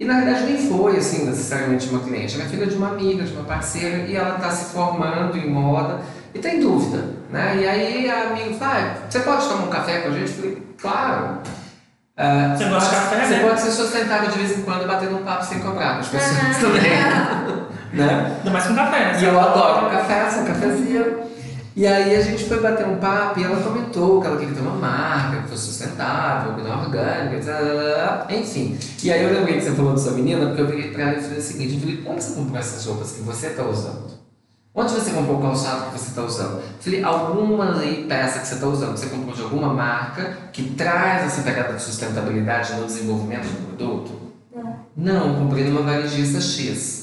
E 0.00 0.04
na 0.06 0.14
verdade 0.14 0.44
nem 0.44 0.56
foi 0.56 0.96
assim 0.96 1.26
necessariamente 1.26 1.86
uma 1.90 2.00
cliente, 2.00 2.34
ela 2.34 2.44
é 2.44 2.48
filha 2.48 2.66
de 2.66 2.74
uma 2.74 2.88
amiga, 2.88 3.22
de 3.22 3.32
uma 3.34 3.44
parceira, 3.44 3.98
e 4.06 4.16
ela 4.16 4.36
está 4.36 4.50
se 4.50 4.72
formando 4.72 5.36
em 5.36 5.46
moda 5.50 5.98
e 6.34 6.38
tem 6.38 6.58
dúvida, 6.58 7.04
né? 7.30 7.58
E 7.60 7.68
aí 7.68 8.08
a 8.10 8.28
amiga 8.30 8.54
fala, 8.54 8.76
ah, 8.78 8.94
você 9.10 9.20
pode 9.20 9.46
tomar 9.46 9.64
um 9.64 9.68
café 9.68 9.98
com 10.00 10.08
a 10.08 10.12
gente? 10.12 10.30
Eu 10.30 10.36
falei, 10.36 10.62
claro. 10.80 11.38
Ah, 12.16 12.54
Você 12.56 12.64
gosta 12.64 12.88
de 12.88 12.96
café, 12.96 13.24
Você 13.26 13.34
né? 13.36 13.48
pode 13.48 13.60
ser 13.60 13.70
sustentável 13.72 14.30
de 14.30 14.38
vez 14.38 14.58
em 14.58 14.62
quando 14.62 14.86
batendo 14.86 15.16
um 15.16 15.22
papo 15.22 15.44
sem 15.44 15.60
cobrar 15.60 15.94
com 15.94 16.00
as 16.00 16.08
pessoas 16.08 16.38
Aham. 16.38 16.60
também. 16.60 16.90
né? 17.92 18.36
Ainda 18.38 18.50
mais 18.50 18.66
com 18.66 18.74
café, 18.74 18.98
né? 19.12 19.18
E 19.20 19.24
eu 19.24 19.38
adoro 19.38 19.86
um 19.86 19.90
café, 19.90 20.30
sou 20.30 20.44
cafezinho. 20.44 21.29
E 21.80 21.86
aí 21.86 22.14
a 22.14 22.20
gente 22.20 22.44
foi 22.44 22.60
bater 22.60 22.86
um 22.86 22.98
papo 22.98 23.40
e 23.40 23.42
ela 23.42 23.58
comentou 23.62 24.20
que 24.20 24.26
ela 24.26 24.36
queria 24.36 24.54
ter 24.54 24.60
uma 24.60 24.76
marca, 24.76 25.40
que 25.40 25.48
fosse 25.48 25.68
sustentável, 25.68 26.52
que 26.52 26.60
não 26.60 26.78
orgânica, 26.78 27.36
etc. 27.36 28.38
enfim. 28.38 28.78
E 29.02 29.10
aí 29.10 29.24
eu 29.24 29.32
lembrei 29.32 29.56
que 29.56 29.62
você 29.62 29.70
falou 29.70 29.94
da 29.94 29.98
sua 29.98 30.12
menina, 30.12 30.48
porque 30.48 30.60
eu 30.60 30.66
virei 30.66 30.90
pra 30.90 31.04
ela 31.04 31.16
e 31.16 31.22
falei 31.22 31.38
o 31.38 31.40
seguinte, 31.40 31.72
eu 31.72 31.80
falei, 31.80 32.04
onde 32.06 32.22
você 32.22 32.34
comprou 32.34 32.58
essas 32.58 32.84
roupas 32.84 33.12
que 33.12 33.22
você 33.22 33.46
está 33.46 33.64
usando? 33.64 34.10
Onde 34.74 34.92
você 34.92 35.10
comprou 35.10 35.38
o 35.38 35.40
calçado 35.40 35.86
que 35.86 35.98
você 35.98 36.08
está 36.10 36.22
usando? 36.22 36.56
Eu 36.58 36.62
falei, 36.80 37.02
alguma 37.02 37.80
aí 37.80 38.04
peça 38.06 38.40
que 38.40 38.48
você 38.48 38.54
está 38.56 38.66
usando, 38.66 38.98
você 38.98 39.06
comprou 39.06 39.34
de 39.34 39.40
alguma 39.40 39.72
marca 39.72 40.36
que 40.52 40.74
traz 40.74 41.32
essa 41.32 41.40
pegada 41.40 41.72
de 41.72 41.82
sustentabilidade 41.82 42.74
no 42.74 42.84
desenvolvimento 42.84 43.46
do 43.46 43.66
produto? 43.68 44.10
Não. 44.54 44.84
Não, 44.94 45.34
comprei 45.34 45.64
numa 45.64 45.80
varejista 45.80 46.42
X. 46.42 46.99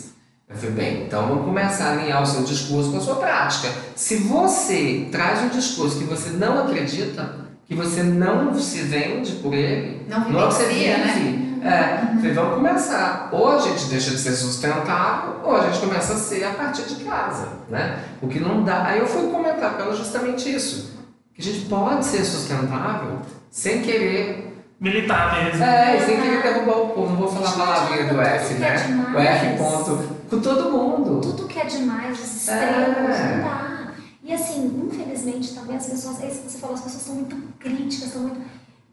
Eu 0.50 0.56
falei, 0.56 0.72
bem, 0.72 1.04
então 1.06 1.28
vamos 1.28 1.46
começar 1.46 1.90
a 1.90 1.92
alinhar 1.92 2.24
o 2.24 2.26
seu 2.26 2.44
discurso 2.44 2.92
com 2.92 2.98
a 2.98 3.02
sua 3.02 3.16
prática. 3.16 3.70
Se 3.96 4.16
você 4.16 5.10
traz 5.12 5.42
um 5.44 5.50
discurso 5.50 5.98
que 5.98 6.06
você 6.06 6.30
não 6.30 6.60
acredita, 6.60 7.48
que 7.66 7.76
você 7.76 8.02
não 8.02 8.58
se 8.58 8.82
vende 8.84 9.34
por 9.34 9.54
ele, 9.54 10.06
Não 10.08 10.24
vivencia, 10.24 10.98
né? 11.00 11.44
É, 11.62 12.16
falei, 12.16 12.34
vamos 12.34 12.56
começar. 12.56 13.28
Ou 13.34 13.52
a 13.52 13.60
gente 13.60 13.86
deixa 13.88 14.12
de 14.12 14.18
ser 14.18 14.32
sustentável, 14.32 15.42
ou 15.44 15.58
a 15.58 15.66
gente 15.66 15.80
começa 15.80 16.14
a 16.14 16.18
ser 16.18 16.46
a 16.46 16.52
partir 16.52 16.84
de 16.84 17.04
casa, 17.04 17.50
né? 17.68 18.00
O 18.22 18.28
que 18.28 18.40
não 18.40 18.64
dá. 18.64 18.86
Aí 18.86 19.00
eu 19.00 19.08
fui 19.08 19.30
comentar 19.30 19.76
com 19.76 19.82
ela 19.82 19.96
justamente 19.96 20.50
isso. 20.50 20.96
Que 21.34 21.42
a 21.42 21.44
gente 21.44 21.66
pode 21.66 22.06
ser 22.06 22.24
sustentável 22.24 23.20
sem 23.52 23.82
querer 23.82 24.48
Militar 24.80 25.44
mesmo. 25.44 25.64
é, 25.64 26.00
sem 26.06 26.22
querer 26.22 26.42
derrubar 26.42 26.78
o 26.78 26.90
povo. 26.90 27.10
Não 27.10 27.18
vou 27.18 27.28
falar 27.28 27.50
a 27.50 27.52
palavrinha 27.52 28.14
do 28.14 28.22
F, 28.22 28.54
né? 28.54 28.76
O 29.14 29.20
F 29.20 29.58
ponto. 29.58 30.17
Com 30.30 30.40
todo 30.42 30.72
mundo. 30.72 31.22
Tudo 31.22 31.48
que 31.48 31.60
é 31.60 31.66
demais, 31.66 32.20
os 32.20 32.36
extremos, 32.36 33.16
É. 33.16 33.36
não 33.38 33.44
dá. 33.50 33.78
E 34.24 34.34
assim, 34.34 34.90
infelizmente 34.92 35.54
também 35.56 35.78
as 35.78 35.88
pessoas, 35.88 36.22
é 36.22 36.28
isso 36.28 36.42
que 36.42 36.52
você 36.52 36.58
falou, 36.60 36.76
as 36.76 36.82
pessoas 36.82 37.04
são 37.04 37.16
muito 37.16 37.36
críticas, 37.60 38.12
são 38.12 38.24
muito. 38.24 38.42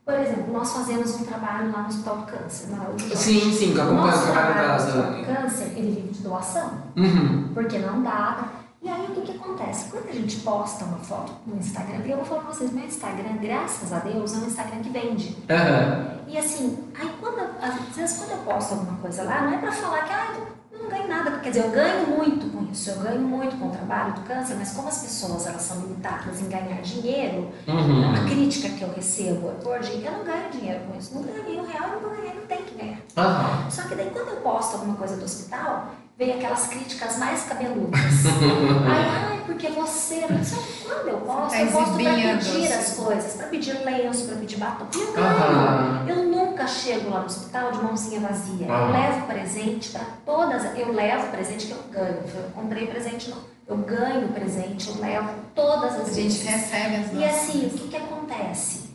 Por 0.04 0.14
exemplo, 0.14 0.52
nós 0.52 0.70
fazemos 0.70 1.14
um 1.14 1.24
trabalho 1.24 1.72
lá 1.72 1.82
no 1.82 1.88
Hospital 1.88 2.18
do 2.18 2.26
Câncer, 2.26 2.68
na 2.70 2.90
UFRJ. 2.90 3.16
Sim, 3.16 3.52
sim, 3.52 3.72
que 3.72 3.80
acompanha 3.80 4.14
o 4.16 4.22
trabalho 4.22 4.54
da 4.68 4.76
Hospital 4.76 5.02
do. 5.12 5.24
Câncer, 5.24 5.72
ele 5.76 5.90
vive 5.92 6.08
de 6.12 6.22
doação, 6.22 6.70
Uhum. 6.94 7.50
porque 7.54 7.78
não 7.78 8.02
dá. 8.02 8.48
E 8.82 8.88
aí 8.90 9.06
o 9.08 9.14
que, 9.14 9.22
que 9.22 9.32
acontece? 9.38 9.90
Quando 9.90 10.10
a 10.10 10.12
gente 10.12 10.36
posta 10.40 10.84
uma 10.84 10.98
foto 10.98 11.32
no 11.46 11.56
Instagram, 11.56 12.00
e 12.04 12.10
eu 12.10 12.18
vou 12.18 12.26
falar 12.26 12.42
pra 12.42 12.52
vocês, 12.52 12.70
meu 12.70 12.84
Instagram, 12.84 13.38
graças 13.40 13.92
a 13.94 13.98
Deus, 14.00 14.34
é 14.34 14.36
um 14.36 14.46
Instagram 14.46 14.80
que 14.82 14.90
vende. 14.90 15.38
Aham. 15.48 16.18
E 16.28 16.36
assim, 16.36 16.78
aí 17.00 17.10
quando, 17.18 17.40
às 17.62 17.96
vezes 17.96 18.18
quando 18.18 18.30
eu 18.32 18.44
posto 18.44 18.72
alguma 18.74 18.98
coisa 18.98 19.22
lá, 19.22 19.40
não 19.46 19.54
é 19.54 19.58
pra 19.58 19.72
falar 19.72 20.04
que 20.04 20.12
ah, 20.12 20.34
eu 20.74 20.82
não 20.82 20.88
ganho 20.90 21.08
nada, 21.08 21.30
quer 21.38 21.50
dizer, 21.50 21.64
eu 21.64 21.70
ganho 21.70 22.06
muito 22.08 22.50
com 22.50 22.64
isso, 22.70 22.90
eu 22.90 22.96
ganho 23.00 23.20
muito 23.20 23.56
com 23.56 23.68
o 23.68 23.70
trabalho 23.70 24.12
do 24.14 24.20
câncer, 24.22 24.54
mas 24.58 24.72
como 24.72 24.88
as 24.88 24.98
pessoas 24.98 25.46
elas 25.46 25.62
são 25.62 25.80
limitadas 25.80 26.40
em 26.40 26.48
ganhar 26.48 26.80
dinheiro, 26.82 27.50
Uhum. 27.66 28.12
a 28.14 28.24
crítica 28.28 28.68
que 28.70 28.82
eu 28.82 28.92
recebo 28.94 29.48
é 29.50 29.52
por 29.62 29.78
dia, 29.80 30.08
eu 30.08 30.12
não 30.12 30.24
ganho 30.24 30.50
dinheiro 30.50 30.80
com 30.90 30.98
isso, 30.98 31.14
não 31.14 31.22
ganhei 31.22 31.58
um 31.60 31.64
real, 31.64 31.88
eu 31.88 31.92
não 31.94 32.00
vou 32.00 32.10
ganhar, 32.10 32.34
não 32.34 32.46
tem 32.46 32.62
que 32.62 32.74
ganhar. 32.74 32.98
Aham. 33.16 33.70
Só 33.70 33.82
que 33.82 33.94
daí 33.94 34.10
quando 34.12 34.28
eu 34.28 34.36
posto 34.36 34.74
alguma 34.74 34.96
coisa 34.96 35.16
do 35.16 35.24
hospital, 35.24 35.90
vem 36.18 36.32
aquelas 36.34 36.66
críticas 36.68 37.16
mais 37.18 37.42
cabeludas. 37.44 38.00
ai, 38.88 39.28
ai, 39.32 39.42
porque 39.46 39.68
você. 39.68 40.20
Que 40.20 40.84
quando 40.84 41.08
eu 41.08 41.18
posto, 41.20 41.50
Tá 41.50 41.60
eu 41.62 41.72
posto 41.72 41.94
pra 41.94 42.14
pedir 42.14 42.72
as 42.72 42.92
coisas, 42.94 43.32
pra 43.34 43.46
pedir 43.48 43.84
lenço, 43.84 44.26
pra 44.26 44.36
pedir 44.36 44.56
batom. 44.58 44.86
E 44.94 45.00
eu 45.00 45.12
ganho. 45.12 45.26
Aham. 45.26 46.04
Eu 46.08 46.16
nunca 46.24 46.66
chego 46.66 47.10
lá 47.10 47.20
no 47.20 47.26
hospital 47.26 47.72
de 47.72 47.78
mãozinha 47.82 48.20
vazia. 48.20 48.66
Eu 48.66 48.74
Ah. 48.74 48.90
levo 48.90 49.26
presente 49.26 49.90
para 49.90 50.04
todas. 50.24 50.64
Eu 50.78 50.92
levo 50.92 51.26
presente 51.28 51.66
que 51.66 51.72
eu 51.72 51.82
ganho. 51.90 52.18
Eu 52.34 52.50
comprei 52.54 52.86
presente, 52.86 53.30
não. 53.30 53.38
Eu 53.66 53.78
ganho 53.78 54.28
presente, 54.28 54.88
eu 54.90 55.00
levo 55.00 55.30
todas 55.54 55.94
as 55.94 56.00
A 56.10 56.12
gente 56.12 56.38
vezes. 56.38 56.42
recebe 56.46 56.96
as 56.96 57.10
E 57.10 57.14
nossas. 57.14 57.30
assim, 57.48 57.66
o 57.66 57.70
que, 57.70 57.88
que 57.88 57.96
acontece? 57.96 58.90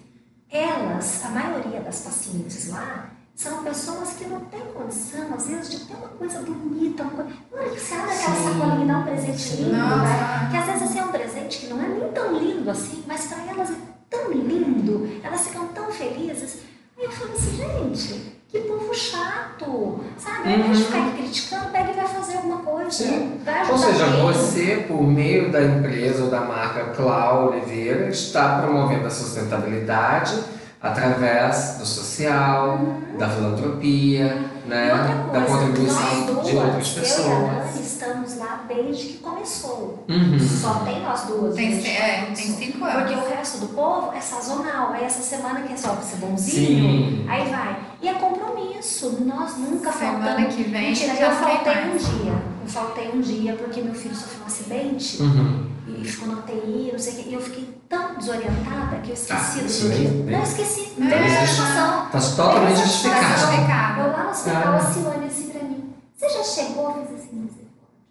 Elas, 0.51 1.25
a 1.25 1.29
maioria 1.29 1.79
das 1.81 2.01
pacientes 2.01 2.69
lá, 2.69 3.09
são 3.41 3.63
pessoas 3.63 4.09
que 4.17 4.25
não 4.25 4.41
têm 4.41 4.59
condição, 4.73 5.33
às 5.33 5.47
vezes, 5.47 5.69
de 5.69 5.79
ter 5.85 5.95
uma 5.95 6.09
coisa 6.09 6.39
bonita, 6.41 7.03
uma 7.03 7.11
coisa. 7.11 7.29
Na 7.53 7.61
hora 7.61 7.69
que 7.69 7.79
você 7.79 7.93
abre 7.95 8.11
aquela 8.11 8.35
sacolinha 8.35 8.83
e 8.83 8.87
dá 8.89 8.97
um 8.97 9.03
presente 9.03 9.55
lindo, 9.55 9.71
né? 9.71 10.47
Que 10.51 10.57
às 10.57 10.65
vezes 10.65 10.81
assim, 10.83 10.99
é 10.99 11.03
um 11.05 11.07
presente 11.07 11.59
que 11.59 11.67
não 11.67 11.81
é 11.81 11.87
nem 11.87 12.11
tão 12.11 12.37
lindo 12.37 12.69
assim, 12.69 13.01
mas 13.07 13.27
para 13.27 13.45
elas 13.49 13.69
é 13.71 13.75
tão 14.09 14.29
lindo, 14.33 15.09
elas 15.23 15.47
ficam 15.47 15.67
tão 15.69 15.89
felizes. 15.89 16.57
Aí 16.97 17.05
eu 17.05 17.11
falo 17.11 17.31
assim, 17.31 17.55
gente, 17.55 18.39
que 18.49 18.59
povo 18.59 18.93
chato, 18.93 20.01
sabe? 20.17 20.49
Ao 20.53 20.59
invés 20.59 20.77
de 20.77 20.83
Uhum. 20.83 20.89
ficar 20.91 21.07
aqui 21.07 21.17
criticando, 21.19 21.69
pega 21.69 21.91
e 21.91 21.95
vai 21.95 22.07
fazer 22.07 22.35
alguma 22.35 22.57
coisa. 22.57 22.91
Sim. 22.91 23.39
Vai 23.45 23.53
ajudar 23.61 23.71
Ou 23.71 23.77
seja, 23.79 24.03
alguém. 24.05 24.21
você, 24.33 24.85
por 24.85 25.01
meio 25.01 25.49
da 25.49 25.63
empresa 25.63 26.25
ou 26.25 26.29
da 26.29 26.41
marca 26.41 26.87
Clau 26.93 27.51
Oliveira, 27.51 28.09
está 28.09 28.59
promovendo 28.61 29.07
a 29.07 29.09
sustentabilidade 29.09 30.43
através 30.81 31.75
do 31.79 31.85
social, 31.85 32.79
da 33.17 33.29
filantropia, 33.29 34.45
né, 34.65 34.87
E 34.87 34.91
outra 34.91 35.15
da 35.39 35.45
coisa, 35.45 35.65
contribuição 35.65 36.01
nós 36.01 36.25
duas, 36.25 36.47
de 36.47 36.55
outras 36.55 36.97
eu 36.97 37.03
e 37.03 37.05
a 37.05 37.39
Dani, 37.39 37.59
pessoas. 37.59 37.85
estamos 37.85 38.37
lá 38.37 38.61
desde 38.67 39.07
que 39.07 39.17
começou. 39.17 40.05
Uhum. 40.07 40.39
Só 40.39 40.73
tem 40.85 41.01
nós 41.01 41.23
duas. 41.23 41.55
Tem, 41.55 41.73
é, 41.85 42.25
tem 42.27 42.35
cinco 42.35 42.77
Porque 42.79 43.13
anos. 43.13 43.25
o 43.25 43.29
resto 43.29 43.57
do 43.59 43.67
povo 43.69 44.13
é 44.13 44.21
sazonal. 44.21 44.91
Aí 44.93 45.03
essa 45.03 45.21
semana 45.21 45.61
que 45.63 45.73
é 45.73 45.77
só 45.77 45.89
pra 45.93 46.01
ser 46.01 46.17
bonzinho, 46.17 47.23
Sim. 47.23 47.25
aí 47.27 47.49
vai. 47.49 47.79
E 48.01 48.07
é 48.07 48.13
compromisso. 48.13 49.17
Nós 49.25 49.57
nunca 49.57 49.91
Semana 49.91 50.25
faltamos. 50.25 50.55
que 50.55 50.63
vem 50.63 50.87
Mentira, 50.89 51.15
já 51.15 51.25
eu 51.27 51.31
faltei 51.35 51.73
um 51.73 51.87
mais. 51.89 52.07
dia. 52.07 52.43
Eu 52.63 52.69
faltei 52.69 53.11
um 53.13 53.21
dia 53.21 53.53
porque 53.53 53.81
meu 53.81 53.93
filho 53.95 54.15
sofreu 54.15 54.43
um 54.43 54.45
acidente 54.45 55.21
Uhum. 55.21 55.65
E 56.01 56.05
ficou 56.05 56.27
na 56.27 56.35
UTI, 56.39 56.89
não 56.91 56.99
sei 56.99 57.13
o 57.13 57.15
quê. 57.17 57.23
E 57.29 57.33
eu 57.33 57.41
fiquei 57.41 57.81
tão 57.89 58.15
desorientada 58.15 58.97
que 59.03 59.09
eu 59.09 59.13
esqueci 59.13 59.59
Ah, 59.59 59.63
do 59.63 59.89
bem- 60.25 60.37
Não, 60.37 60.43
esqueci. 60.43 60.93
Não, 60.97 61.09
teve 61.09 61.29
satisfação. 61.29 62.05
Está 62.05 62.19
totalmente 62.43 62.77
justificado. 62.81 63.39
justificado. 63.39 64.01
Eu 64.01 64.11
lá 64.11 64.23
no 64.23 64.29
hospital, 64.29 64.63
Ah. 64.73 64.75
a 64.77 64.81
Silane 64.93 65.25
assim 65.27 65.49
pra 65.49 65.63
mim. 65.63 65.93
Você 66.17 66.29
já 66.29 66.43
chegou? 66.43 66.89
Eu 66.97 67.05
fiz 67.07 67.19
assim. 67.25 67.49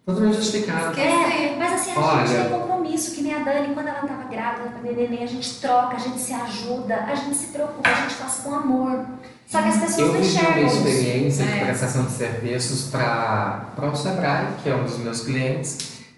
Totalmente 0.05 0.35
justificado. 0.37 0.99
É, 0.99 1.55
mas 1.57 1.73
assim, 1.73 1.91
a 1.95 1.99
Olha. 1.99 2.25
gente 2.27 2.49
tem 2.49 2.59
compromisso, 2.59 3.11
que 3.11 3.21
nem 3.21 3.35
a 3.35 3.39
Dani, 3.39 3.73
quando 3.75 3.87
ela 3.87 3.99
tava 3.99 4.23
grávida 4.23 4.69
com 4.69 4.79
a 4.79 4.91
neném, 4.91 5.23
a 5.23 5.27
gente 5.27 5.59
troca, 5.61 5.95
a 5.95 5.99
gente 5.99 6.19
se 6.19 6.33
ajuda, 6.33 6.95
a 6.95 7.13
gente 7.13 7.35
se 7.35 7.47
preocupa, 7.47 7.87
a 7.87 7.93
gente 7.93 8.15
faz 8.15 8.35
com 8.43 8.55
amor. 8.55 9.05
Só 9.47 9.61
que 9.61 9.67
as 9.69 9.77
pessoas 9.77 9.97
Eu 9.99 10.05
não 10.07 10.13
vivi 10.13 10.31
uma 10.33 10.41
enxergam 10.41 10.65
isso. 10.67 10.77
experiência 10.77 11.45
de 11.45 11.51
É. 11.59 11.65
prestação 11.65 12.05
de 12.05 12.11
serviços 12.11 12.89
para 12.89 13.65
o 13.91 13.95
Sebrae, 13.95 14.47
que 14.63 14.69
é 14.69 14.75
um 14.75 14.83
dos 14.83 14.97
meus 14.97 15.21
clientes, 15.21 15.77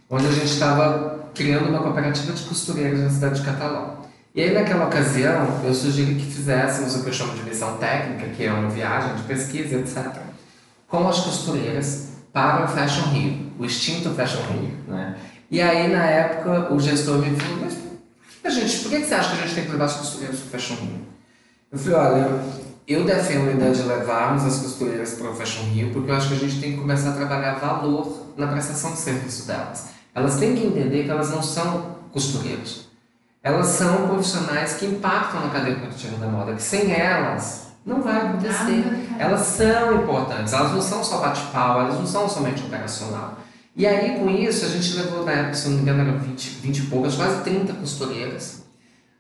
onde 0.10 0.28
a 0.28 0.32
gente 0.32 0.46
estava 0.54 1.21
criando 1.34 1.70
uma 1.70 1.80
cooperativa 1.80 2.34
de 2.34 2.44
costureiras 2.44 3.00
na 3.00 3.10
cidade 3.10 3.40
de 3.40 3.46
Catalão. 3.46 4.02
E 4.34 4.42
aí, 4.42 4.54
naquela 4.54 4.86
ocasião, 4.86 5.62
eu 5.64 5.74
sugeri 5.74 6.16
que 6.16 6.26
fizéssemos 6.26 6.96
o 6.96 7.04
que 7.04 7.10
eu 7.10 7.14
chamo 7.14 7.34
de 7.34 7.44
missão 7.44 7.78
técnica, 7.78 8.30
que 8.30 8.46
é 8.46 8.52
uma 8.52 8.70
viagem 8.70 9.16
de 9.16 9.24
pesquisa, 9.24 9.76
etc., 9.76 10.22
com 10.88 11.08
as 11.08 11.20
costureiras 11.20 12.10
para 12.32 12.66
o 12.66 12.68
Fashion 12.68 13.10
Rio, 13.10 13.52
o 13.60 13.66
extinto 13.66 14.10
Fashion 14.12 14.42
Rio. 14.52 14.72
Né? 14.88 15.16
E 15.50 15.62
aí, 15.62 15.90
na 15.90 16.06
época, 16.06 16.74
o 16.74 16.80
gestor 16.80 17.18
me 17.18 17.36
falou, 17.36 17.60
mas 17.60 17.78
a 18.44 18.50
gente, 18.50 18.80
por 18.80 18.90
que 18.90 19.06
você 19.06 19.14
acha 19.14 19.36
que 19.36 19.44
a 19.44 19.46
gente 19.46 19.56
tem 19.56 19.66
que 19.66 19.72
levar 19.72 19.86
as 19.86 19.96
costureiras 19.96 20.40
para 20.40 20.48
o 20.48 20.50
Fashion 20.50 20.76
Rio? 20.76 21.06
Eu 21.72 21.78
falei, 21.78 22.00
olha, 22.00 22.42
eu 22.88 23.04
defendo 23.06 23.50
a 23.50 23.54
ideia 23.54 23.72
de 23.72 23.84
levarmos 23.84 24.44
as 24.44 24.60
costureiras 24.60 25.14
para 25.14 25.30
o 25.30 25.36
Fashion 25.36 25.64
Rio 25.66 25.92
porque 25.92 26.10
eu 26.10 26.16
acho 26.16 26.30
que 26.30 26.34
a 26.34 26.38
gente 26.38 26.60
tem 26.60 26.72
que 26.74 26.78
começar 26.80 27.12
a 27.12 27.14
trabalhar 27.14 27.56
valor 27.56 28.34
na 28.36 28.48
prestação 28.48 28.92
de 28.92 28.98
serviço 28.98 29.48
delas. 29.48 29.90
Elas 30.14 30.38
têm 30.38 30.56
que 30.56 30.66
entender 30.66 31.04
que 31.04 31.10
elas 31.10 31.32
não 31.32 31.42
são 31.42 31.96
costureiras. 32.12 32.88
Elas 33.44 33.68
são 33.68 34.08
profissionais 34.08 34.74
que 34.74 34.86
impactam 34.86 35.42
na 35.42 35.50
cadeia 35.50 35.76
produtiva 35.76 36.18
da 36.18 36.28
moda, 36.28 36.54
que 36.54 36.62
sem 36.62 36.92
elas 36.92 37.72
não 37.86 38.02
vai 38.02 38.18
acontecer. 38.18 38.84
Elas 39.18 39.42
são 39.42 40.04
importantes, 40.04 40.54
elas 40.54 40.72
não 40.74 40.82
são 40.82 41.04
só 41.04 41.20
bate-pau, 41.20 41.82
elas 41.82 41.96
não 41.96 42.06
são 42.06 42.30
somente 42.30 42.64
operacional. 42.64 43.38
E 43.76 43.88
aí, 43.88 44.20
com 44.20 44.30
isso, 44.30 44.66
a 44.66 44.68
gente 44.68 44.96
levou, 44.98 45.26
na 45.26 45.32
época, 45.32 45.54
se 45.56 45.70
não 45.70 45.78
me 45.78 45.82
engano, 45.82 46.02
eram 46.02 46.20
20, 46.20 46.60
20 46.62 46.78
e 46.78 46.82
poucas, 46.88 47.16
quase 47.16 47.42
30 47.44 47.74
costureiras. 47.74 48.64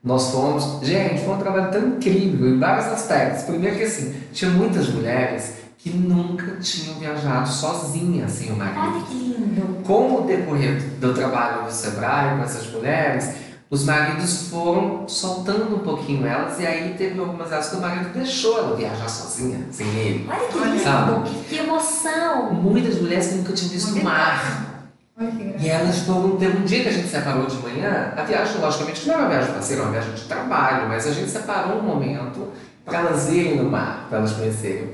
Nós 0.03 0.31
fomos, 0.31 0.85
gente, 0.85 1.23
foi 1.23 1.33
um 1.35 1.37
trabalho 1.37 1.71
tão 1.71 1.87
incrível 1.89 2.49
em 2.49 2.59
vários 2.59 2.87
aspectos. 2.87 3.43
Primeiro 3.43 3.77
que 3.77 3.83
assim, 3.83 4.13
tinha 4.33 4.51
muitas 4.51 4.89
mulheres 4.89 5.53
que 5.81 5.89
nunca 5.89 6.57
tinham 6.57 6.99
viajado 6.99 7.49
sozinhas 7.49 8.31
sem 8.31 8.51
o 8.51 8.55
marido. 8.55 8.97
Olha 8.97 9.03
que 9.03 9.13
lindo. 9.15 9.83
Com 9.83 10.15
o 10.15 10.21
decorrer 10.27 10.79
do 10.99 11.11
trabalho 11.11 11.65
do 11.65 11.71
Sebrae 11.71 12.37
com 12.37 12.43
essas 12.43 12.71
mulheres, 12.71 13.33
os 13.67 13.83
maridos 13.83 14.49
foram 14.49 15.07
soltando 15.07 15.75
um 15.75 15.79
pouquinho 15.79 16.27
elas 16.27 16.59
e 16.59 16.67
aí 16.67 16.93
teve 16.95 17.19
algumas 17.19 17.49
vezes 17.49 17.71
que 17.71 17.77
o 17.77 17.81
marido 17.81 18.13
deixou 18.13 18.59
ela 18.59 18.75
viajar 18.75 19.09
sozinha, 19.09 19.65
sem 19.71 19.87
ele. 19.87 20.29
Olha 20.29 20.47
que 20.47 20.59
lindo. 20.59 20.83
Sabe? 20.83 21.29
Que, 21.49 21.57
emoção. 21.57 22.53
Muitas 22.53 23.01
mulheres 23.01 23.27
que 23.27 23.35
nunca 23.35 23.53
tinham 23.53 23.71
visto 23.71 23.99
o 23.99 24.03
mar. 24.03 24.91
Olha 25.19 25.31
que 25.31 25.41
engraçado. 25.41 25.65
E 25.65 25.69
elas 25.69 25.99
foram, 25.99 26.37
teve 26.37 26.57
um 26.59 26.63
dia 26.63 26.83
que 26.83 26.89
a 26.89 26.93
gente 26.93 27.07
separou 27.07 27.47
de 27.47 27.57
manhã, 27.57 28.13
a 28.15 28.21
viagem, 28.21 28.61
logicamente, 28.61 29.07
não 29.07 29.15
era 29.15 29.23
uma 29.23 29.29
viagem 29.29 29.53
parceira, 29.53 29.81
era 29.81 29.89
uma 29.89 29.99
viagem 29.99 30.15
de 30.15 30.27
trabalho, 30.27 30.87
mas 30.89 31.07
a 31.07 31.11
gente 31.11 31.31
separou 31.31 31.79
um 31.79 31.83
momento 31.83 32.49
para 32.85 32.99
elas 32.99 33.29
irem 33.29 33.55
no 33.55 33.67
mar, 33.67 34.05
para 34.09 34.19
elas 34.19 34.33
conhecerem. 34.33 34.91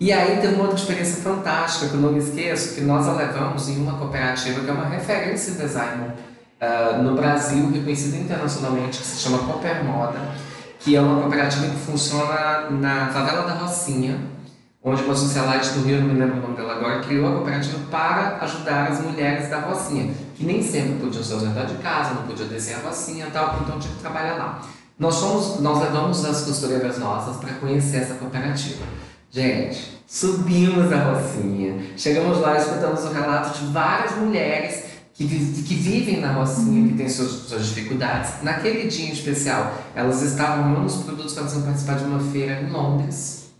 E 0.00 0.10
aí 0.14 0.40
teve 0.40 0.54
uma 0.54 0.62
outra 0.62 0.78
experiência 0.78 1.22
fantástica, 1.22 1.88
que 1.88 1.94
eu 1.94 2.00
não 2.00 2.12
me 2.12 2.20
esqueço, 2.20 2.74
que 2.74 2.80
nós 2.80 3.06
a 3.06 3.12
levamos 3.12 3.68
em 3.68 3.76
uma 3.82 3.98
cooperativa 3.98 4.60
que 4.62 4.70
é 4.70 4.72
uma 4.72 4.86
referência 4.86 5.50
em 5.50 5.54
design 5.56 6.12
ah, 6.58 6.98
no 7.02 7.14
Brasil, 7.14 7.70
reconhecida 7.70 8.16
internacionalmente, 8.16 8.98
que 8.98 9.04
se 9.04 9.20
chama 9.20 9.40
Cooper 9.40 9.84
Moda, 9.84 10.18
que 10.78 10.96
é 10.96 11.00
uma 11.02 11.20
cooperativa 11.20 11.66
que 11.66 11.76
funciona 11.76 12.70
na 12.70 13.08
favela 13.08 13.42
da 13.42 13.52
Rocinha, 13.52 14.18
onde 14.82 15.02
uma 15.02 15.14
socialite 15.14 15.68
do 15.72 15.84
Rio, 15.84 16.00
não 16.00 16.14
me 16.14 16.18
lembro 16.18 16.38
o 16.38 16.40
nome 16.40 16.56
dela 16.56 16.76
agora, 16.76 17.00
criou 17.00 17.28
a 17.28 17.32
cooperativa 17.36 17.78
para 17.90 18.38
ajudar 18.40 18.90
as 18.90 19.02
mulheres 19.02 19.50
da 19.50 19.60
Rocinha, 19.60 20.14
que 20.34 20.44
nem 20.44 20.62
sempre 20.62 20.94
podiam 20.94 21.22
se 21.22 21.30
ausentar 21.30 21.66
de 21.66 21.74
casa, 21.74 22.14
não 22.14 22.22
podiam 22.22 22.48
descer 22.48 22.76
a 22.76 22.88
Rocinha 22.88 23.26
e 23.26 23.30
tal, 23.30 23.58
então 23.60 23.78
tinha 23.78 23.92
que 23.92 24.00
trabalhar 24.00 24.36
lá. 24.36 24.62
Nós, 24.98 25.60
nós 25.60 25.78
levamos 25.78 26.24
as 26.24 26.40
costureiras 26.40 26.98
nossas 26.98 27.36
para 27.36 27.52
conhecer 27.54 27.98
essa 27.98 28.14
cooperativa. 28.14 28.84
Gente, 29.30 30.02
subimos 30.08 30.92
a 30.92 31.04
Rocinha, 31.04 31.92
chegamos 31.96 32.40
lá 32.40 32.56
e 32.56 32.58
escutamos 32.58 33.04
o 33.04 33.12
relato 33.12 33.58
de 33.58 33.72
várias 33.72 34.16
mulheres 34.16 34.84
que, 35.14 35.24
que 35.24 35.74
vivem 35.74 36.20
na 36.20 36.32
Rocinha, 36.32 36.88
que 36.88 36.96
têm 36.96 37.08
suas, 37.08 37.30
suas 37.30 37.66
dificuldades. 37.66 38.42
Naquele 38.42 38.88
dia 38.88 39.06
em 39.06 39.12
especial, 39.12 39.72
elas 39.94 40.20
estavam 40.22 40.64
arrumando 40.64 40.86
os 40.86 40.96
produtos 41.04 41.34
para 41.34 41.44
participar 41.44 41.98
de 41.98 42.04
uma 42.04 42.18
feira 42.18 42.60
em 42.60 42.70
Londres, 42.70 43.50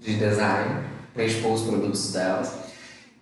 de 0.00 0.16
design, 0.16 0.82
para 1.14 1.24
expor 1.24 1.52
os 1.52 1.62
produtos 1.62 2.12
delas. 2.12 2.52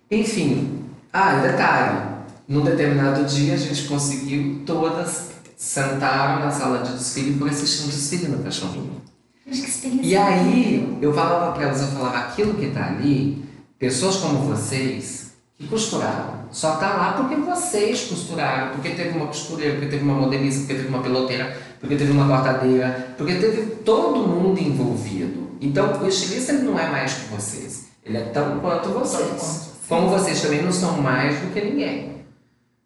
Enfim, 0.09 0.85
ah, 1.13 1.37
e 1.37 1.51
detalhe, 1.51 1.99
num 2.47 2.61
determinado 2.61 3.25
dia 3.25 3.53
a 3.53 3.57
gente 3.57 3.83
conseguiu 3.83 4.63
todas 4.65 5.29
sentaram 5.55 6.43
na 6.43 6.49
sala 6.49 6.79
de 6.79 6.93
desfile 6.93 7.37
para 7.37 7.51
assistir 7.51 7.83
um 7.83 7.89
desfile 7.89 8.27
no 8.29 8.43
Fashion 8.43 8.99
E 9.45 10.15
aí, 10.15 10.75
incrível. 10.75 10.97
eu 11.01 11.13
falava 11.13 11.51
para 11.51 11.63
elas, 11.63 11.81
eu 11.81 11.87
falava, 11.87 12.17
aquilo 12.17 12.53
que 12.53 12.67
tá 12.67 12.87
ali, 12.87 13.43
pessoas 13.79 14.17
como 14.17 14.39
vocês, 14.39 15.33
que 15.57 15.67
costuraram, 15.67 16.45
só 16.51 16.75
tá 16.75 16.95
lá 16.95 17.13
porque 17.13 17.35
vocês 17.35 18.05
costuraram, 18.05 18.73
porque 18.73 18.89
teve 18.89 19.17
uma 19.17 19.27
costureira, 19.27 19.73
porque 19.73 19.89
teve 19.89 20.03
uma 20.03 20.13
modelista, 20.13 20.61
porque 20.61 20.75
teve 20.75 20.87
uma 20.89 21.01
piloteira, 21.01 21.57
porque 21.79 21.95
teve 21.95 22.11
uma 22.11 22.27
cortadeira, 22.27 23.15
porque 23.17 23.35
teve 23.35 23.75
todo 23.83 24.27
mundo 24.27 24.59
envolvido. 24.59 25.51
Então, 25.59 26.01
o 26.01 26.07
estilista 26.07 26.53
ele 26.53 26.63
não 26.63 26.79
é 26.79 26.89
mais 26.89 27.13
que 27.13 27.33
vocês, 27.33 27.87
ele 28.05 28.17
é 28.17 28.21
tão 28.21 28.59
quanto 28.59 28.89
vocês. 28.89 29.71
Como 29.87 30.09
vocês 30.09 30.41
também 30.41 30.61
não 30.61 30.71
são 30.71 31.01
mais 31.01 31.39
do 31.39 31.53
que 31.53 31.61
ninguém. 31.61 32.10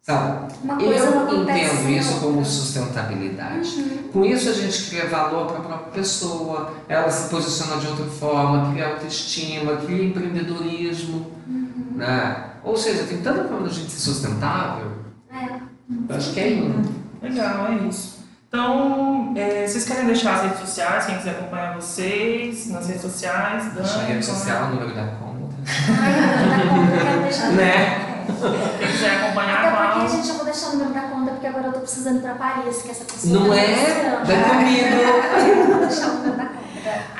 Sabe? 0.06 0.54
Uma 0.62 0.76
coisa 0.76 1.04
Eu 1.04 1.42
entendo 1.42 1.90
isso 1.90 2.12
outra. 2.14 2.28
como 2.28 2.44
sustentabilidade. 2.44 3.68
Uhum. 3.70 4.08
Com 4.12 4.24
isso 4.24 4.48
a 4.48 4.52
gente 4.52 4.88
cria 4.88 5.08
valor 5.08 5.46
para 5.46 5.58
a 5.58 5.62
própria 5.62 5.92
pessoa, 5.94 6.74
ela 6.88 7.10
se 7.10 7.28
posiciona 7.28 7.80
de 7.80 7.88
outra 7.88 8.04
forma, 8.04 8.70
cria 8.70 8.86
autoestima, 8.86 9.74
cria 9.78 10.04
empreendedorismo. 10.04 11.26
Uhum. 11.48 11.96
Né? 11.96 12.50
Ou 12.62 12.76
seja, 12.76 13.02
tem 13.02 13.20
tanta 13.20 13.48
forma 13.48 13.66
da 13.66 13.72
gente 13.72 13.90
ser 13.90 13.98
sustentável. 13.98 14.92
É. 15.28 15.56
Eu 16.08 16.16
acho 16.16 16.32
que 16.32 16.38
é 16.38 16.48
isso. 16.50 16.94
Legal, 17.20 17.66
é 17.66 17.74
isso. 17.88 18.16
Então, 18.46 19.32
é, 19.36 19.66
vocês 19.66 19.84
querem 19.86 20.06
deixar 20.06 20.36
as 20.36 20.42
redes 20.42 20.60
sociais, 20.60 21.06
quem 21.06 21.16
quiser 21.16 21.30
acompanhar 21.30 21.74
vocês 21.74 22.68
nas 22.68 22.86
redes 22.86 23.02
sociais? 23.02 23.72
Deixa 23.74 23.98
a 23.98 24.02
rede 24.04 24.24
então, 24.24 24.34
social, 24.36 24.66
o 24.66 24.74
número 24.76 24.94
da 24.94 25.04
conta. 25.04 25.56
Ai, 26.00 26.60
eu 26.62 26.76
não 26.76 26.96
quero 26.96 27.22
deixar 27.22 27.50
Né? 27.50 28.05
Quem 28.78 28.88
quiser 28.88 29.24
acompanhar, 29.24 29.58
Até 29.66 29.70
porque, 29.76 29.98
qual? 30.00 30.08
gente, 30.08 30.28
eu 30.28 30.34
vou 30.36 30.44
deixar 30.44 30.66
o 30.68 30.72
número 30.76 30.92
da 30.94 31.00
conta, 31.02 31.30
porque 31.32 31.46
agora 31.46 31.66
eu 31.66 31.72
tô 31.72 31.80
precisando 31.80 32.16
ir 32.18 32.22
pra 32.22 32.34
Paris, 32.34 32.82
que 32.82 32.90
essa 32.90 33.04
pessoa 33.04 33.40
Não 33.40 33.48
tá 33.50 33.56
é? 33.56 34.22
Vem 34.24 34.42
comigo. 34.42 35.70
Vou 35.76 35.80
deixar 35.86 36.06
o 36.08 36.14
número 36.14 36.36
da 36.36 36.44
conta. 36.46 36.56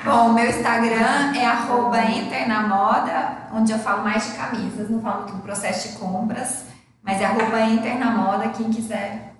Bom, 0.04 0.32
meu 0.32 0.46
Instagram 0.48 1.34
é 1.36 1.44
arroba 1.46 2.00
Enter 2.04 2.48
na 2.48 2.62
Moda, 2.68 3.32
onde 3.52 3.72
eu 3.72 3.78
falo 3.78 4.02
mais 4.04 4.24
de 4.26 4.32
camisas, 4.36 4.88
não 4.88 5.00
falo 5.00 5.22
muito 5.22 5.34
do 5.36 5.42
processo 5.42 5.88
de 5.88 5.94
compras, 5.98 6.64
mas 7.02 7.20
é 7.20 7.24
arroba 7.24 7.61
Enter 7.61 7.98
na 7.98 8.11
Moda, 8.12 8.48
quem 8.50 8.70
quiser 8.70 9.32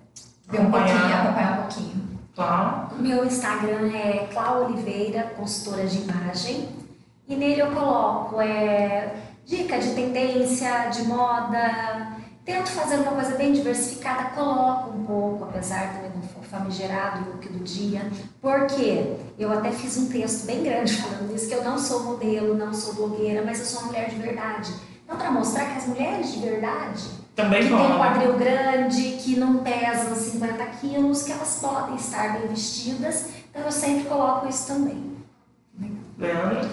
ver 0.49 0.59
um 0.59 0.63
Acompanhar. 0.63 0.87
pouquinho, 0.99 1.15
acompanhar 1.21 1.51
um 1.51 1.55
pouquinho. 1.61 2.07
Tá. 2.35 2.87
O 2.91 3.01
meu 3.01 3.25
Instagram 3.25 3.89
é 3.93 4.27
Clau 4.33 4.65
Oliveira, 4.65 5.31
consultora 5.37 5.85
de 5.87 5.97
imagem. 6.01 6.69
E 7.27 7.35
nele 7.35 7.61
eu 7.61 7.71
coloco 7.71 8.39
é, 8.41 9.13
dica 9.47 9.79
de 9.79 9.93
tendência, 9.95 10.89
de 10.89 11.03
moda. 11.03 12.17
Tento 12.45 12.69
fazer 12.69 12.97
uma 12.97 13.11
coisa 13.13 13.35
bem 13.35 13.51
diversificada, 13.51 14.29
coloco 14.29 14.91
um 14.91 15.03
pouco, 15.05 15.43
apesar 15.45 15.93
também 15.95 16.11
não 16.15 16.21
for 16.21 16.43
famigerado 16.43 17.25
o 17.29 17.33
look 17.33 17.49
do 17.49 17.63
dia. 17.63 18.01
Porque 18.41 19.15
eu 19.39 19.51
até 19.51 19.71
fiz 19.71 19.97
um 19.97 20.07
texto 20.09 20.45
bem 20.45 20.63
grande 20.63 20.93
falando 20.95 21.33
isso, 21.35 21.47
que 21.47 21.55
eu 21.55 21.63
não 21.63 21.77
sou 21.77 22.03
modelo, 22.03 22.55
não 22.55 22.73
sou 22.73 22.93
blogueira, 22.93 23.43
mas 23.43 23.59
eu 23.59 23.65
sou 23.65 23.79
uma 23.81 23.87
mulher 23.87 24.09
de 24.09 24.15
verdade. 24.17 24.73
Então, 25.03 25.17
para 25.17 25.31
mostrar 25.31 25.65
que 25.65 25.77
as 25.77 25.87
mulheres 25.87 26.33
de 26.33 26.39
verdade 26.39 27.03
Também 27.35 27.63
que 27.63 27.69
tem 27.69 27.77
rola. 27.77 27.97
quadril 27.97 28.33
grande, 28.37 29.01
que 29.21 29.37
não 29.37 29.57
pesam 29.59 30.15
50 30.15 30.65
quilos, 30.81 31.23
que 31.23 31.31
elas 31.31 31.59
podem 31.61 31.95
estar 31.95 32.33
bem 32.39 32.47
vestidas. 32.47 33.27
Então 33.49 33.63
eu 33.63 33.71
sempre 33.71 34.05
coloco 34.05 34.47
isso 34.47 34.67
também. 34.67 35.17
Leandro? 36.17 36.69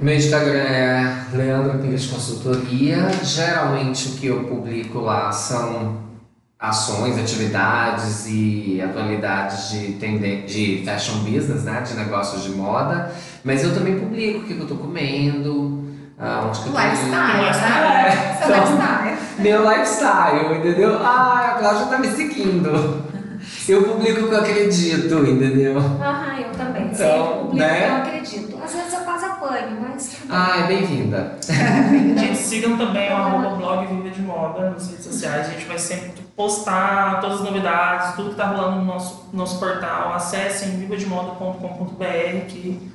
Meu 0.00 0.14
Instagram 0.14 0.58
é 0.58 1.24
Leandro 1.32 1.78
Pires 1.78 2.06
Consultoria. 2.06 3.08
Geralmente 3.22 4.08
o 4.08 4.12
que 4.12 4.26
eu 4.26 4.44
publico 4.44 5.00
lá 5.00 5.30
são 5.30 6.02
ações, 6.58 7.18
atividades 7.18 8.26
e 8.28 8.80
atualidades 8.80 9.70
de, 9.70 9.92
de 9.94 10.82
fashion 10.84 11.18
business, 11.24 11.64
né? 11.64 11.80
De 11.80 11.94
negócios 11.94 12.44
de 12.44 12.50
moda. 12.50 13.10
Mas 13.42 13.64
eu 13.64 13.74
também 13.74 13.98
publico 13.98 14.40
o 14.40 14.44
que 14.44 14.58
eu 14.58 14.66
tô 14.66 14.76
comendo, 14.76 15.84
ah, 16.18 16.44
onde 16.46 16.60
que 16.60 16.68
eu 16.68 16.72
tô. 16.72 16.78
Lifestyle, 16.78 17.40
lifestyle. 17.40 17.82
né? 17.82 18.38
Seu 18.46 18.76
Então. 18.76 19.18
Meu 19.38 19.68
lifestyle, 19.68 20.58
entendeu? 20.58 20.98
Ah, 21.02 21.54
a 21.54 21.58
Cláudia 21.58 21.86
tá 21.86 21.98
me 21.98 22.08
seguindo. 22.08 23.12
Eu 23.68 23.82
publico 23.82 24.20
o 24.20 24.28
que 24.28 24.34
eu 24.34 24.38
acredito, 24.38 25.14
entendeu? 25.26 25.78
Ah, 26.00 26.36
eu 26.40 26.50
também. 26.52 26.84
Então, 26.84 26.96
sempre 26.96 27.38
publico 27.40 27.56
né? 27.56 27.80
que 27.80 27.84
eu 27.84 27.96
acredito. 27.96 28.51
Eu 29.52 29.58
apanho, 29.58 29.80
mas. 29.80 30.16
Ah, 30.30 30.60
é 30.60 30.66
bem-vinda. 30.66 31.36
Gente, 31.46 32.36
sigam 32.36 32.76
também 32.78 33.10
o 33.10 33.16
arroba 33.16 33.56
blog 33.56 33.86
Viva 33.86 34.10
de 34.10 34.22
Moda 34.22 34.70
nas 34.70 34.88
redes 34.88 35.04
sociais. 35.04 35.48
A 35.48 35.50
gente 35.50 35.66
vai 35.66 35.78
sempre 35.78 36.22
postar 36.36 37.20
todas 37.20 37.38
as 37.40 37.44
novidades, 37.44 38.14
tudo 38.16 38.30
que 38.30 38.36
tá 38.36 38.46
rolando 38.46 38.76
no 38.76 38.84
nosso, 38.84 39.28
nosso 39.32 39.58
portal. 39.58 40.14
Acessem 40.14 40.70
vivademoda.com.br 40.78 42.46
que 42.48 42.90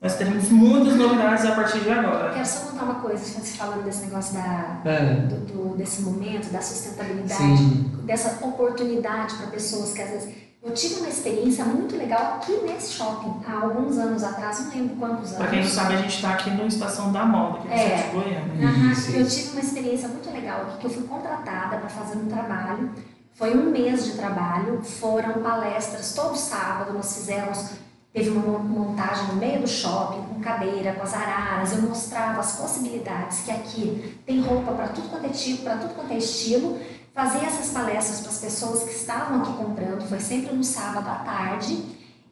nós 0.00 0.14
teremos 0.16 0.48
muitas 0.50 0.94
novidades 0.96 1.44
a 1.46 1.52
partir 1.52 1.80
de 1.80 1.88
Eu 1.88 1.98
agora. 1.98 2.32
quero 2.32 2.46
só 2.46 2.70
contar 2.70 2.84
uma 2.84 2.94
coisa, 2.96 3.24
você 3.24 3.56
falando 3.56 3.82
desse 3.84 4.04
negócio 4.04 4.34
da, 4.34 4.80
É. 4.84 5.14
do, 5.14 5.36
do- 5.70 5.76
desse 5.76 6.02
momento, 6.02 6.52
da 6.52 6.60
sustentabilidade, 6.60 7.34
Sim. 7.56 7.90
dessa 8.04 8.44
oportunidade 8.46 9.34
para 9.34 9.46
pessoas 9.48 9.92
que 9.92 10.02
às 10.02 10.10
vezes. 10.10 10.45
Eu 10.66 10.74
tive 10.74 10.96
uma 10.96 11.08
experiência 11.08 11.64
muito 11.64 11.96
legal 11.96 12.34
aqui 12.38 12.52
nesse 12.64 12.94
shopping, 12.94 13.40
há 13.46 13.60
alguns 13.62 13.96
anos 13.98 14.24
atrás, 14.24 14.64
não 14.64 14.70
lembro 14.74 14.96
quantos 14.96 15.26
anos. 15.28 15.36
Pra 15.36 15.46
quem 15.46 15.62
não 15.62 15.68
sabe, 15.70 15.94
a 15.94 15.98
gente 15.98 16.20
tá 16.20 16.30
aqui 16.30 16.50
no 16.50 16.66
Estação 16.66 17.12
da 17.12 17.24
Moda, 17.24 17.60
que 17.60 17.68
é, 17.68 17.92
É. 17.92 18.02
de 18.02 18.10
Goiânia. 18.10 18.92
Isso, 18.92 19.12
Eu 19.16 19.28
tive 19.28 19.50
uma 19.52 19.60
experiência 19.60 20.08
muito 20.08 20.28
legal 20.32 20.62
aqui, 20.62 20.78
que 20.78 20.86
eu 20.86 20.90
fui 20.90 21.04
contratada 21.04 21.76
para 21.76 21.88
fazer 21.88 22.18
um 22.18 22.26
trabalho. 22.26 22.90
Foi 23.34 23.56
um 23.56 23.70
mês 23.70 24.06
de 24.06 24.12
trabalho, 24.14 24.82
foram 24.82 25.34
palestras 25.34 26.12
todo 26.14 26.34
sábado, 26.36 26.92
nós 26.94 27.14
fizemos, 27.14 27.70
teve 28.12 28.30
uma 28.30 28.40
mon- 28.40 28.58
montagem 28.58 29.26
no 29.28 29.34
meio 29.34 29.60
do 29.60 29.68
shopping, 29.68 30.22
com 30.22 30.40
cadeira, 30.40 30.94
com 30.94 31.02
as 31.04 31.14
araras, 31.14 31.72
eu 31.76 31.82
mostrava 31.82 32.40
as 32.40 32.56
possibilidades 32.56 33.40
que 33.40 33.50
aqui 33.52 34.18
tem 34.26 34.40
roupa 34.40 34.72
para 34.72 34.88
tudo 34.88 35.10
quanto 35.10 35.26
é 35.26 35.28
tipo, 35.28 35.62
para 35.62 35.76
tudo 35.76 35.94
quanto 35.94 36.12
é 36.12 36.16
estilo. 36.18 36.80
Fazia 37.16 37.48
essas 37.48 37.70
palestras 37.70 38.20
para 38.20 38.28
as 38.28 38.38
pessoas 38.38 38.82
que 38.82 38.90
estavam 38.90 39.40
aqui 39.40 39.54
comprando, 39.54 40.06
foi 40.06 40.20
sempre 40.20 40.54
no 40.54 40.62
sábado 40.62 41.08
à 41.08 41.14
tarde. 41.14 41.82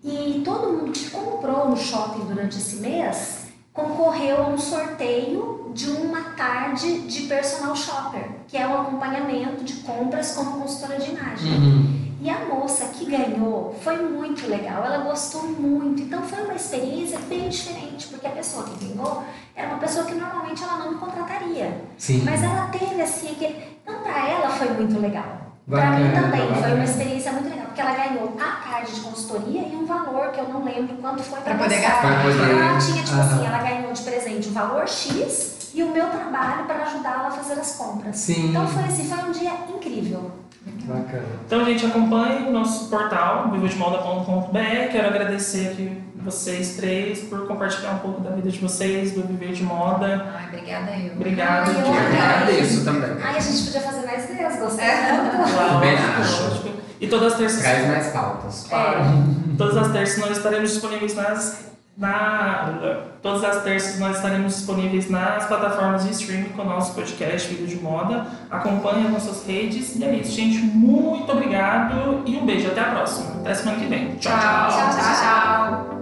E 0.04 0.42
todo 0.44 0.74
mundo 0.74 0.92
que 0.92 1.08
comprou 1.08 1.70
no 1.70 1.76
shopping 1.78 2.26
durante 2.26 2.58
esse 2.58 2.76
mês 2.76 3.46
concorreu 3.72 4.42
a 4.42 4.48
um 4.48 4.58
sorteio 4.58 5.72
de 5.72 5.88
uma 5.88 6.20
tarde 6.36 7.00
de 7.00 7.22
personal 7.22 7.74
shopper, 7.74 8.28
que 8.46 8.58
é 8.58 8.68
o 8.68 8.82
acompanhamento 8.82 9.64
de 9.64 9.72
compras 9.76 10.32
como 10.32 10.60
consultora 10.60 11.00
de 11.00 11.12
imagem. 11.12 11.52
Uhum. 11.54 11.93
E 12.24 12.30
a 12.30 12.38
moça 12.46 12.86
que 12.86 13.04
ganhou 13.04 13.76
foi 13.82 13.98
muito 13.98 14.48
legal, 14.48 14.82
ela 14.82 15.04
gostou 15.04 15.42
muito. 15.42 16.00
Então 16.00 16.22
foi 16.22 16.42
uma 16.42 16.54
experiência 16.54 17.18
bem 17.28 17.50
diferente, 17.50 18.06
porque 18.06 18.26
a 18.26 18.30
pessoa 18.30 18.64
que 18.64 18.82
ganhou 18.82 19.22
era 19.54 19.68
uma 19.68 19.76
pessoa 19.76 20.06
que 20.06 20.14
normalmente 20.14 20.64
ela 20.64 20.78
não 20.78 20.92
me 20.92 20.98
contrataria. 20.98 21.82
Sim. 21.98 22.22
Mas 22.24 22.42
ela 22.42 22.68
teve 22.68 23.02
assim 23.02 23.32
aquele. 23.32 23.78
Então 23.82 24.02
para 24.02 24.26
ela 24.26 24.48
foi 24.48 24.70
muito 24.70 24.98
legal. 24.98 25.52
Para 25.68 25.90
mim 25.90 26.08
Bacana, 26.08 26.22
também 26.22 26.62
foi 26.62 26.72
uma 26.72 26.84
experiência 26.84 27.30
muito 27.32 27.50
legal, 27.50 27.66
porque 27.66 27.80
ela 27.82 27.94
ganhou 27.94 28.36
a 28.40 28.70
tarde 28.70 28.94
de 28.94 29.00
consultoria 29.02 29.60
e 29.60 29.76
um 29.76 29.84
valor 29.84 30.30
que 30.30 30.40
eu 30.40 30.48
não 30.48 30.64
lembro 30.64 30.96
quanto 30.96 31.22
foi 31.22 31.40
Pra 31.42 31.54
para 31.54 31.64
poder 31.64 31.80
gastar. 31.82 32.24
Ela 32.24 32.78
tinha, 32.78 33.02
tipo 33.02 33.20
assim, 33.20 33.46
ela 33.46 33.58
ganhou 33.58 33.92
de 33.92 34.02
presente 34.02 34.48
um 34.48 34.52
valor 34.52 34.88
X 34.88 35.72
e 35.74 35.82
o 35.82 35.90
meu 35.90 36.08
trabalho 36.08 36.64
para 36.64 36.84
ajudá-la 36.84 37.28
a 37.28 37.30
fazer 37.32 37.60
as 37.60 37.76
compras. 37.76 38.16
Sim. 38.16 38.48
Então 38.48 38.66
foi 38.66 38.84
assim, 38.84 39.06
foi 39.06 39.28
um 39.28 39.30
dia 39.30 39.52
incrível. 39.68 40.30
Bacana. 40.66 41.22
Então, 41.46 41.64
gente, 41.64 41.86
acompanhe 41.86 42.46
o 42.46 42.50
nosso 42.52 42.88
portal, 42.90 43.50
vivademoda.com.br. 43.50 44.92
Quero 44.92 45.06
agradecer 45.08 45.68
aqui 45.68 46.02
vocês 46.16 46.76
três 46.76 47.20
por 47.20 47.46
compartilhar 47.46 47.92
um 47.92 47.98
pouco 47.98 48.20
da 48.22 48.30
vida 48.30 48.50
de 48.50 48.58
vocês, 48.58 49.12
do 49.12 49.22
Viver 49.22 49.52
de 49.52 49.62
Moda. 49.62 50.26
Ai, 50.34 50.46
obrigada 50.48 50.90
eu. 50.96 51.12
Obrigado. 51.12 51.70
Ai, 51.70 51.82
eu 51.82 51.94
agradeço 51.94 52.84
também. 52.84 53.10
Ai, 53.22 53.36
a 53.36 53.40
gente 53.40 53.64
podia 53.64 53.80
fazer 53.80 54.06
mais 54.06 54.26
vezes, 54.26 54.58
gostei 54.58 54.84
É. 54.86 55.10
acho. 56.20 56.42
lógico. 56.42 56.68
E 57.00 57.06
todas 57.08 57.32
as 57.32 57.38
terças. 57.38 57.60
Traz 57.62 57.86
mais 57.88 58.06
pautas. 58.08 58.66
Claro. 58.68 59.00
Todas 59.58 59.76
as 59.76 59.92
terças 59.92 60.18
nós 60.18 60.36
estaremos 60.36 60.70
disponíveis 60.72 61.14
nas. 61.14 61.73
Na, 61.96 63.04
todas 63.22 63.44
as 63.44 63.62
terças 63.62 64.00
nós 64.00 64.16
estaremos 64.16 64.56
disponíveis 64.56 65.08
nas 65.08 65.46
plataformas 65.46 66.04
de 66.04 66.10
streaming 66.10 66.48
com 66.48 66.62
o 66.62 66.64
nosso 66.64 66.92
podcast 66.92 67.48
Vídeo 67.48 67.68
de 67.68 67.76
Moda. 67.80 68.26
Acompanhe 68.50 69.06
as 69.06 69.12
nossas 69.12 69.46
redes. 69.46 69.94
E 69.94 70.04
é 70.04 70.12
isso, 70.16 70.32
gente. 70.32 70.58
Muito 70.58 71.30
obrigado 71.30 72.22
e 72.26 72.36
um 72.36 72.44
beijo. 72.44 72.66
Até 72.66 72.80
a 72.80 72.90
próxima. 72.90 73.40
Até 73.40 73.54
semana 73.54 73.78
que 73.78 73.86
vem. 73.86 74.16
Tchau, 74.16 74.32
tchau, 74.36 74.90
tchau. 75.20 75.94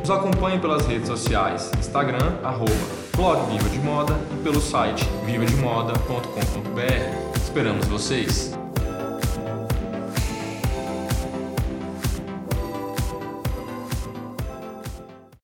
Nos 0.00 0.10
acompanhe 0.10 0.58
pelas 0.60 0.86
redes 0.86 1.08
sociais, 1.08 1.72
Instagram, 1.78 2.38
arroba, 2.44 3.05
blog 3.16 3.50
Viva 3.50 3.68
de 3.70 3.78
Moda 3.78 4.20
e 4.30 4.36
pelo 4.42 4.60
site 4.60 5.04
vivademoda.com.br. 5.24 7.36
Esperamos 7.36 7.86
vocês! 7.86 8.55